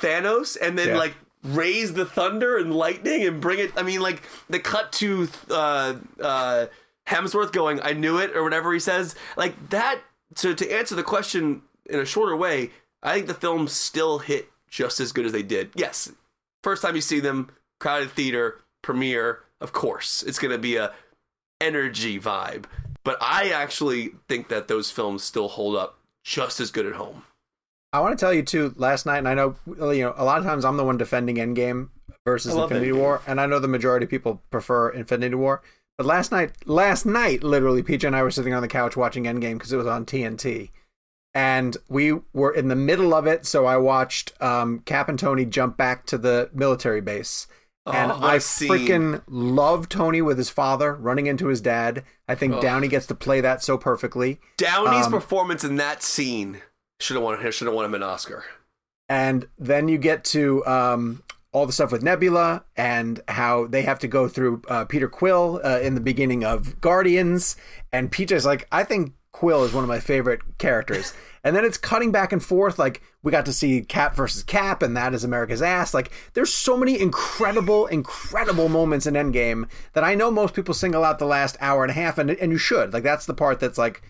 Thanos 0.00 0.56
and 0.60 0.76
then 0.78 0.88
Yeah. 0.88 0.98
like 0.98 1.14
raise 1.42 1.94
the 1.94 2.04
thunder 2.04 2.58
and 2.58 2.74
lightning 2.74 3.24
and 3.26 3.40
bring 3.40 3.58
it. 3.60 3.72
I 3.76 3.82
mean, 3.82 4.00
like 4.00 4.22
the 4.50 4.58
cut 4.58 4.92
to 4.94 5.28
uh, 5.50 5.94
uh, 6.20 6.66
Hemsworth 7.06 7.52
going, 7.52 7.80
"I 7.82 7.92
knew 7.92 8.18
it" 8.18 8.36
or 8.36 8.42
whatever 8.42 8.72
he 8.74 8.80
says. 8.80 9.14
Like 9.36 9.70
that 9.70 10.00
so 10.34 10.52
to 10.52 10.70
answer 10.72 10.94
the 10.94 11.02
question 11.04 11.62
in 11.86 11.98
a 12.00 12.04
shorter 12.04 12.36
way, 12.36 12.72
I 13.02 13.14
think 13.14 13.26
the 13.26 13.34
film 13.34 13.68
still 13.68 14.18
hit 14.18 14.50
just 14.76 15.00
as 15.00 15.10
good 15.10 15.24
as 15.24 15.32
they 15.32 15.42
did. 15.42 15.70
Yes, 15.74 16.12
first 16.62 16.82
time 16.82 16.94
you 16.94 17.00
see 17.00 17.18
them, 17.18 17.50
crowded 17.80 18.10
theater, 18.10 18.60
premiere, 18.82 19.40
of 19.62 19.72
course, 19.72 20.22
it's 20.22 20.38
going 20.38 20.52
to 20.52 20.58
be 20.58 20.76
a 20.76 20.92
energy 21.62 22.20
vibe. 22.20 22.66
But 23.02 23.16
I 23.22 23.50
actually 23.50 24.10
think 24.28 24.48
that 24.48 24.68
those 24.68 24.90
films 24.90 25.24
still 25.24 25.48
hold 25.48 25.76
up 25.76 25.98
just 26.24 26.60
as 26.60 26.70
good 26.70 26.84
at 26.84 26.92
home. 26.92 27.22
I 27.94 28.00
want 28.00 28.18
to 28.18 28.22
tell 28.22 28.34
you 28.34 28.42
too. 28.42 28.74
Last 28.76 29.06
night, 29.06 29.18
and 29.18 29.28
I 29.28 29.34
know 29.34 29.56
you 29.66 30.02
know 30.02 30.14
a 30.14 30.24
lot 30.24 30.38
of 30.38 30.44
times 30.44 30.66
I'm 30.66 30.76
the 30.76 30.84
one 30.84 30.98
defending 30.98 31.36
Endgame 31.36 31.88
versus 32.26 32.54
Infinity 32.54 32.88
Endgame. 32.88 32.98
War, 32.98 33.22
and 33.26 33.40
I 33.40 33.46
know 33.46 33.58
the 33.58 33.68
majority 33.68 34.04
of 34.04 34.10
people 34.10 34.42
prefer 34.50 34.90
Infinity 34.90 35.36
War. 35.36 35.62
But 35.96 36.06
last 36.06 36.32
night, 36.32 36.50
last 36.66 37.06
night, 37.06 37.42
literally, 37.42 37.82
PJ 37.82 38.06
and 38.06 38.14
I 38.14 38.22
were 38.22 38.30
sitting 38.30 38.52
on 38.52 38.60
the 38.60 38.68
couch 38.68 38.94
watching 38.94 39.24
Endgame 39.24 39.54
because 39.54 39.72
it 39.72 39.78
was 39.78 39.86
on 39.86 40.04
TNT, 40.04 40.70
and 41.36 41.76
we 41.90 42.14
were 42.32 42.50
in 42.50 42.68
the 42.68 42.74
middle 42.74 43.12
of 43.12 43.26
it. 43.26 43.44
So 43.44 43.66
I 43.66 43.76
watched 43.76 44.32
um, 44.40 44.78
Cap 44.80 45.10
and 45.10 45.18
Tony 45.18 45.44
jump 45.44 45.76
back 45.76 46.06
to 46.06 46.16
the 46.16 46.48
military 46.54 47.02
base, 47.02 47.46
and 47.84 48.10
oh, 48.10 48.18
I 48.22 48.36
freaking 48.38 49.22
love 49.28 49.90
Tony 49.90 50.22
with 50.22 50.38
his 50.38 50.48
father 50.48 50.94
running 50.94 51.26
into 51.26 51.48
his 51.48 51.60
dad. 51.60 52.04
I 52.26 52.36
think 52.36 52.54
oh. 52.54 52.60
Downey 52.62 52.88
gets 52.88 53.06
to 53.08 53.14
play 53.14 53.42
that 53.42 53.62
so 53.62 53.76
perfectly. 53.76 54.40
Downey's 54.56 55.06
um, 55.06 55.12
performance 55.12 55.62
in 55.62 55.76
that 55.76 56.02
scene 56.02 56.62
should 57.00 57.16
have 57.16 57.22
won. 57.22 57.38
Should 57.52 57.66
have 57.66 57.74
won 57.74 57.84
him 57.84 57.94
an 57.94 58.02
Oscar. 58.02 58.42
And 59.10 59.46
then 59.58 59.88
you 59.88 59.98
get 59.98 60.24
to 60.24 60.66
um, 60.66 61.22
all 61.52 61.66
the 61.66 61.72
stuff 61.72 61.92
with 61.92 62.02
Nebula 62.02 62.64
and 62.76 63.20
how 63.28 63.66
they 63.66 63.82
have 63.82 63.98
to 64.00 64.08
go 64.08 64.26
through 64.26 64.62
uh, 64.68 64.86
Peter 64.86 65.06
Quill 65.06 65.60
uh, 65.62 65.80
in 65.80 65.94
the 65.94 66.00
beginning 66.00 66.44
of 66.44 66.80
Guardians. 66.80 67.56
And 67.92 68.10
PJ's 68.10 68.46
like, 68.46 68.66
I 68.72 68.84
think 68.84 69.12
Quill 69.36 69.64
is 69.64 69.74
one 69.74 69.84
of 69.84 69.88
my 69.88 70.00
favorite 70.00 70.40
characters. 70.58 71.12
And 71.44 71.54
then 71.54 71.64
it's 71.64 71.78
cutting 71.78 72.10
back 72.10 72.32
and 72.32 72.42
forth. 72.42 72.76
Like 72.76 73.02
we 73.22 73.30
got 73.30 73.46
to 73.46 73.52
see 73.52 73.80
Cap 73.80 74.16
versus 74.16 74.42
Cap, 74.42 74.82
and 74.82 74.96
that 74.96 75.14
is 75.14 75.22
America's 75.22 75.62
ass. 75.62 75.94
Like 75.94 76.10
there's 76.34 76.52
so 76.52 76.76
many 76.76 76.98
incredible, 76.98 77.86
incredible 77.86 78.68
moments 78.68 79.06
in 79.06 79.14
Endgame 79.14 79.68
that 79.92 80.02
I 80.02 80.16
know 80.16 80.32
most 80.32 80.54
people 80.54 80.74
single 80.74 81.04
out 81.04 81.20
the 81.20 81.24
last 81.24 81.56
hour 81.60 81.84
and 81.84 81.90
a 81.92 81.94
half, 81.94 82.18
and 82.18 82.30
and 82.30 82.50
you 82.50 82.58
should. 82.58 82.92
Like 82.92 83.04
that's 83.04 83.26
the 83.26 83.32
part 83.32 83.60
that's 83.60 83.78
like 83.78 84.02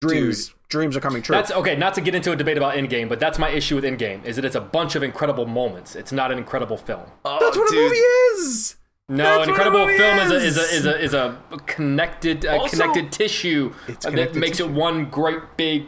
dreams. 0.00 0.46
Dude, 0.46 0.54
dreams 0.68 0.96
are 0.96 1.00
coming 1.00 1.22
true. 1.22 1.34
That's 1.34 1.50
okay. 1.50 1.74
Not 1.74 1.94
to 1.94 2.00
get 2.00 2.14
into 2.14 2.30
a 2.30 2.36
debate 2.36 2.56
about 2.56 2.76
Endgame, 2.76 3.08
but 3.08 3.18
that's 3.18 3.40
my 3.40 3.50
issue 3.50 3.74
with 3.74 3.82
Endgame 3.82 4.24
is 4.24 4.36
that 4.36 4.44
it's 4.44 4.54
a 4.54 4.60
bunch 4.60 4.94
of 4.94 5.02
incredible 5.02 5.46
moments. 5.46 5.96
It's 5.96 6.12
not 6.12 6.30
an 6.30 6.38
incredible 6.38 6.76
film. 6.76 7.10
Oh, 7.24 7.38
that's 7.40 7.56
what 7.56 7.68
dude. 7.68 7.80
a 7.80 7.82
movie 7.82 7.96
is. 7.96 8.76
No, 9.08 9.22
That's 9.22 9.44
an 9.44 9.48
incredible 9.50 9.86
film 9.86 10.18
is. 10.18 10.32
Is, 10.32 10.32
a, 10.32 10.36
is, 10.36 10.56
a, 10.56 10.74
is 10.74 10.86
a 10.86 10.98
is 10.98 11.14
a 11.14 11.40
connected 11.66 12.44
uh, 12.44 12.58
also, 12.58 12.76
connected 12.76 13.12
tissue 13.12 13.72
connected 13.86 14.16
that 14.16 14.34
makes 14.34 14.58
tissue. 14.58 14.70
it 14.70 14.74
one 14.74 15.08
great 15.08 15.56
big 15.56 15.86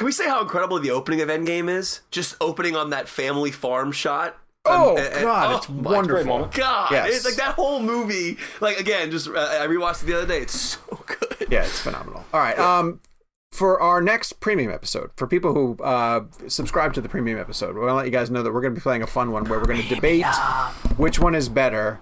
can 0.00 0.06
we 0.06 0.12
say 0.12 0.26
how 0.26 0.40
incredible 0.40 0.80
the 0.80 0.92
opening 0.92 1.20
of 1.20 1.28
Endgame 1.28 1.68
is? 1.68 2.00
Just 2.10 2.34
opening 2.40 2.74
on 2.74 2.88
that 2.88 3.06
family 3.06 3.50
farm 3.50 3.92
shot. 3.92 4.34
Oh 4.64 4.96
and, 4.96 5.12
and, 5.12 5.24
God, 5.24 5.52
oh, 5.52 5.56
it's 5.58 5.68
wonderful. 5.68 6.46
God, 6.54 6.90
yes. 6.90 7.16
it's 7.16 7.24
like 7.26 7.34
that 7.34 7.54
whole 7.54 7.80
movie. 7.80 8.38
Like 8.62 8.80
again, 8.80 9.10
just 9.10 9.28
uh, 9.28 9.32
I 9.32 9.66
rewatched 9.66 10.04
it 10.04 10.06
the 10.06 10.14
other 10.14 10.26
day. 10.26 10.40
It's 10.40 10.58
so 10.58 10.80
good. 11.06 11.48
Yeah, 11.50 11.64
it's 11.64 11.80
phenomenal. 11.80 12.24
All 12.32 12.40
right, 12.40 12.58
um, 12.58 13.02
for 13.52 13.80
our 13.80 14.00
next 14.00 14.40
premium 14.40 14.70
episode, 14.72 15.10
for 15.16 15.26
people 15.26 15.52
who 15.52 15.82
uh, 15.82 16.24
subscribe 16.46 16.94
to 16.94 17.00
the 17.00 17.08
premium 17.08 17.38
episode, 17.38 17.74
we're 17.74 17.82
gonna 17.82 17.94
let 17.96 18.06
you 18.06 18.12
guys 18.12 18.30
know 18.30 18.42
that 18.42 18.52
we're 18.52 18.60
gonna 18.60 18.74
be 18.74 18.80
playing 18.80 19.02
a 19.02 19.06
fun 19.06 19.32
one 19.32 19.44
where 19.48 19.58
we're 19.58 19.66
gonna 19.66 19.82
debate 19.88 20.24
which 20.96 21.18
one 21.18 21.34
is 21.34 21.48
better. 21.48 22.00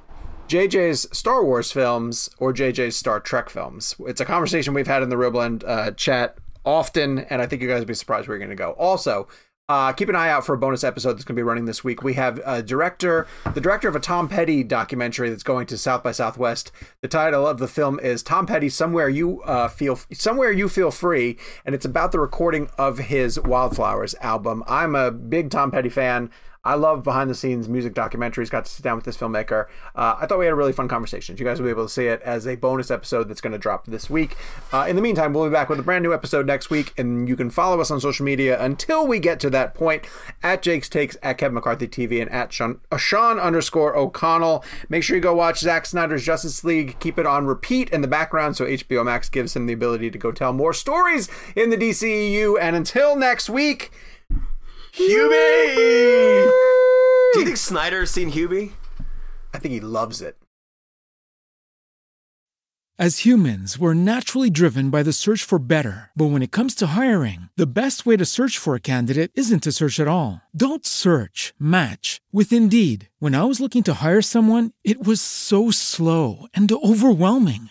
JJ's 0.49 1.07
Star 1.17 1.45
Wars 1.45 1.73
films 1.73 2.31
or 2.39 2.53
JJ's 2.53 2.97
Star 2.97 3.21
Trek 3.21 3.51
films. 3.51 3.95
It's 4.01 4.21
a 4.21 4.25
conversation 4.25 4.73
we've 4.73 4.87
had 4.87 5.03
in 5.03 5.09
the 5.11 5.17
Real 5.17 5.31
Blend 5.31 5.63
uh, 5.65 5.91
chat 5.93 6.37
often, 6.65 7.19
and 7.21 7.43
I 7.43 7.47
think 7.47 7.61
you 7.63 7.69
guys 7.69 7.81
will 7.81 7.87
be 7.87 7.95
surprised 7.95 8.29
where 8.29 8.37
you're 8.37 8.47
going 8.47 8.57
to 8.57 8.63
go. 8.63 8.73
Also, 8.73 9.29
uh, 9.69 9.93
keep 9.93 10.09
an 10.09 10.17
eye 10.17 10.31
out 10.31 10.47
for 10.47 10.55
a 10.55 10.59
bonus 10.59 10.83
episode 10.83 11.13
that's 11.13 11.25
going 11.25 11.37
to 11.37 11.39
be 11.39 11.43
running 11.43 11.67
this 11.67 11.85
week. 11.85 12.03
We 12.03 12.15
have 12.15 12.41
a 12.47 12.63
director, 12.63 13.27
the 13.53 13.61
director 13.61 13.87
of 13.87 13.95
a 13.95 14.01
Tom 14.01 14.27
Petty 14.27 14.65
documentary 14.65 15.29
that's 15.29 15.43
going 15.43 15.67
to 15.67 15.77
South 15.77 16.03
by 16.03 16.13
Southwest. 16.13 16.73
The 17.03 17.09
title 17.09 17.47
of 17.47 17.59
the 17.59 17.69
film 17.69 18.01
is 18.01 18.23
Tom 18.23 18.47
Petty 18.47 18.71
Somewhere 18.71 19.11
You 19.11 19.43
uh, 19.43 19.69
Feel 19.69 19.99
Somewhere 20.13 20.53
You 20.53 20.71
Feel 20.71 20.91
Free, 20.91 21.37
and 21.67 21.75
it's 21.75 21.85
about 21.85 22.13
the 22.13 22.21
recording 22.21 22.71
of 22.79 22.99
his 22.99 23.39
Wildflowers 23.39 24.15
album. 24.23 24.65
I'm 24.67 24.95
a 24.95 25.11
big 25.11 25.51
Tom 25.51 25.71
Petty 25.71 25.91
fan. 25.91 26.31
I 26.65 26.75
love 26.75 27.03
behind 27.03 27.31
the 27.31 27.35
scenes 27.35 27.69
music 27.69 27.95
documentaries. 27.95 28.51
Got 28.51 28.65
to 28.65 28.71
sit 28.71 28.83
down 28.83 28.97
with 28.97 29.05
this 29.05 29.17
filmmaker. 29.17 29.67
Uh, 29.95 30.17
I 30.21 30.27
thought 30.27 30.39
we 30.39 30.45
had 30.45 30.53
a 30.53 30.57
really 30.57 30.73
fun 30.73 30.89
conversation. 30.89 31.37
You 31.37 31.45
guys 31.45 31.61
will 31.61 31.67
be 31.67 31.71
able 31.71 31.85
to 31.85 31.89
see 31.89 32.07
it 32.07 32.21
as 32.23 32.47
a 32.47 32.57
bonus 32.57 32.91
episode 32.91 33.29
that's 33.29 33.41
going 33.41 33.53
to 33.53 33.59
drop 33.59 33.87
this 33.87 34.11
week. 34.11 34.37
Uh, 34.73 34.87
in 34.89 34.97
the 34.97 35.03
meantime, 35.03 35.33
we'll 35.33 35.45
be 35.45 35.53
back 35.53 35.69
with 35.69 35.79
a 35.79 35.83
brand 35.83 36.03
new 36.03 36.13
episode 36.13 36.47
next 36.47 36.69
week, 36.69 36.93
and 36.99 37.29
you 37.29 37.37
can 37.37 37.49
follow 37.51 37.81
us 37.81 37.91
on 37.91 38.01
social 38.01 38.25
media 38.25 38.61
until 38.63 39.07
we 39.07 39.19
get 39.19 39.41
to 39.41 39.51
that 39.51 39.75
point 39.75 40.05
at 40.43 40.63
Jake's 40.63 40.89
Takes, 40.89 41.17
at 41.23 41.39
Kevin 41.39 41.55
McCarthy 41.55 41.87
TV, 41.87 42.21
and 42.21 42.31
at 42.31 42.53
Sean, 42.53 42.81
uh, 42.91 42.97
Sean 42.97 43.39
underscore 43.39 43.97
O'Connell. 43.97 44.65
Make 44.89 45.05
sure 45.05 45.17
you 45.17 45.23
go 45.23 45.35
watch 45.35 45.61
Zack 45.61 45.87
Snyder's 45.87 46.25
Justice 46.25 46.65
League. 46.65 46.99
Keep 46.99 47.19
it 47.19 47.27
on 47.27 47.47
repeat 47.47 47.91
in 47.91 48.03
the 48.03 48.09
background 48.09 48.57
so 48.57 48.67
HBO 48.67 49.05
Max 49.05 49.29
gives 49.29 49.55
him 49.55 49.67
the 49.67 49.73
ability 49.73 50.11
to 50.11 50.19
go 50.19 50.33
tell 50.33 50.53
more 50.53 50.73
stories 50.73 51.29
in 51.55 51.71
the 51.71 51.77
DCEU. 51.77 52.57
And 52.61 52.75
until 52.75 53.17
next 53.17 53.49
week. 53.49 53.93
Hubie! 54.99 56.51
Do 57.33 57.39
you 57.39 57.45
think 57.45 57.57
Snyder's 57.57 58.11
seen 58.11 58.33
Hubie? 58.33 58.73
I 59.55 59.59
think 59.59 59.73
he 59.73 59.81
loves 59.81 60.21
it. 60.21 60.37
As 62.99 63.25
humans, 63.25 63.79
we're 63.79 63.95
naturally 63.95 64.51
driven 64.51 64.91
by 64.91 65.05
the 65.05 65.13
search 65.13 65.45
for 65.45 65.61
better. 65.61 66.11
But 66.17 66.33
when 66.33 66.43
it 66.43 66.51
comes 66.51 66.75
to 66.75 66.99
hiring, 66.99 67.49
the 67.57 67.73
best 67.73 68.07
way 68.07 68.17
to 68.17 68.25
search 68.25 68.59
for 68.59 68.75
a 68.75 68.81
candidate 68.81 69.31
isn't 69.37 69.63
to 69.63 69.71
search 69.71 70.01
at 70.01 70.09
all. 70.09 70.43
Don't 70.53 70.85
search, 70.85 71.55
match 71.61 72.21
with 72.33 72.53
Indeed. 72.53 73.09
When 73.21 73.37
I 73.37 73.45
was 73.45 73.61
looking 73.61 73.85
to 73.85 73.95
hire 74.03 74.21
someone, 74.21 74.73
it 74.83 75.07
was 75.07 75.21
so 75.21 75.71
slow 75.71 76.49
and 76.53 76.69
overwhelming. 76.73 77.71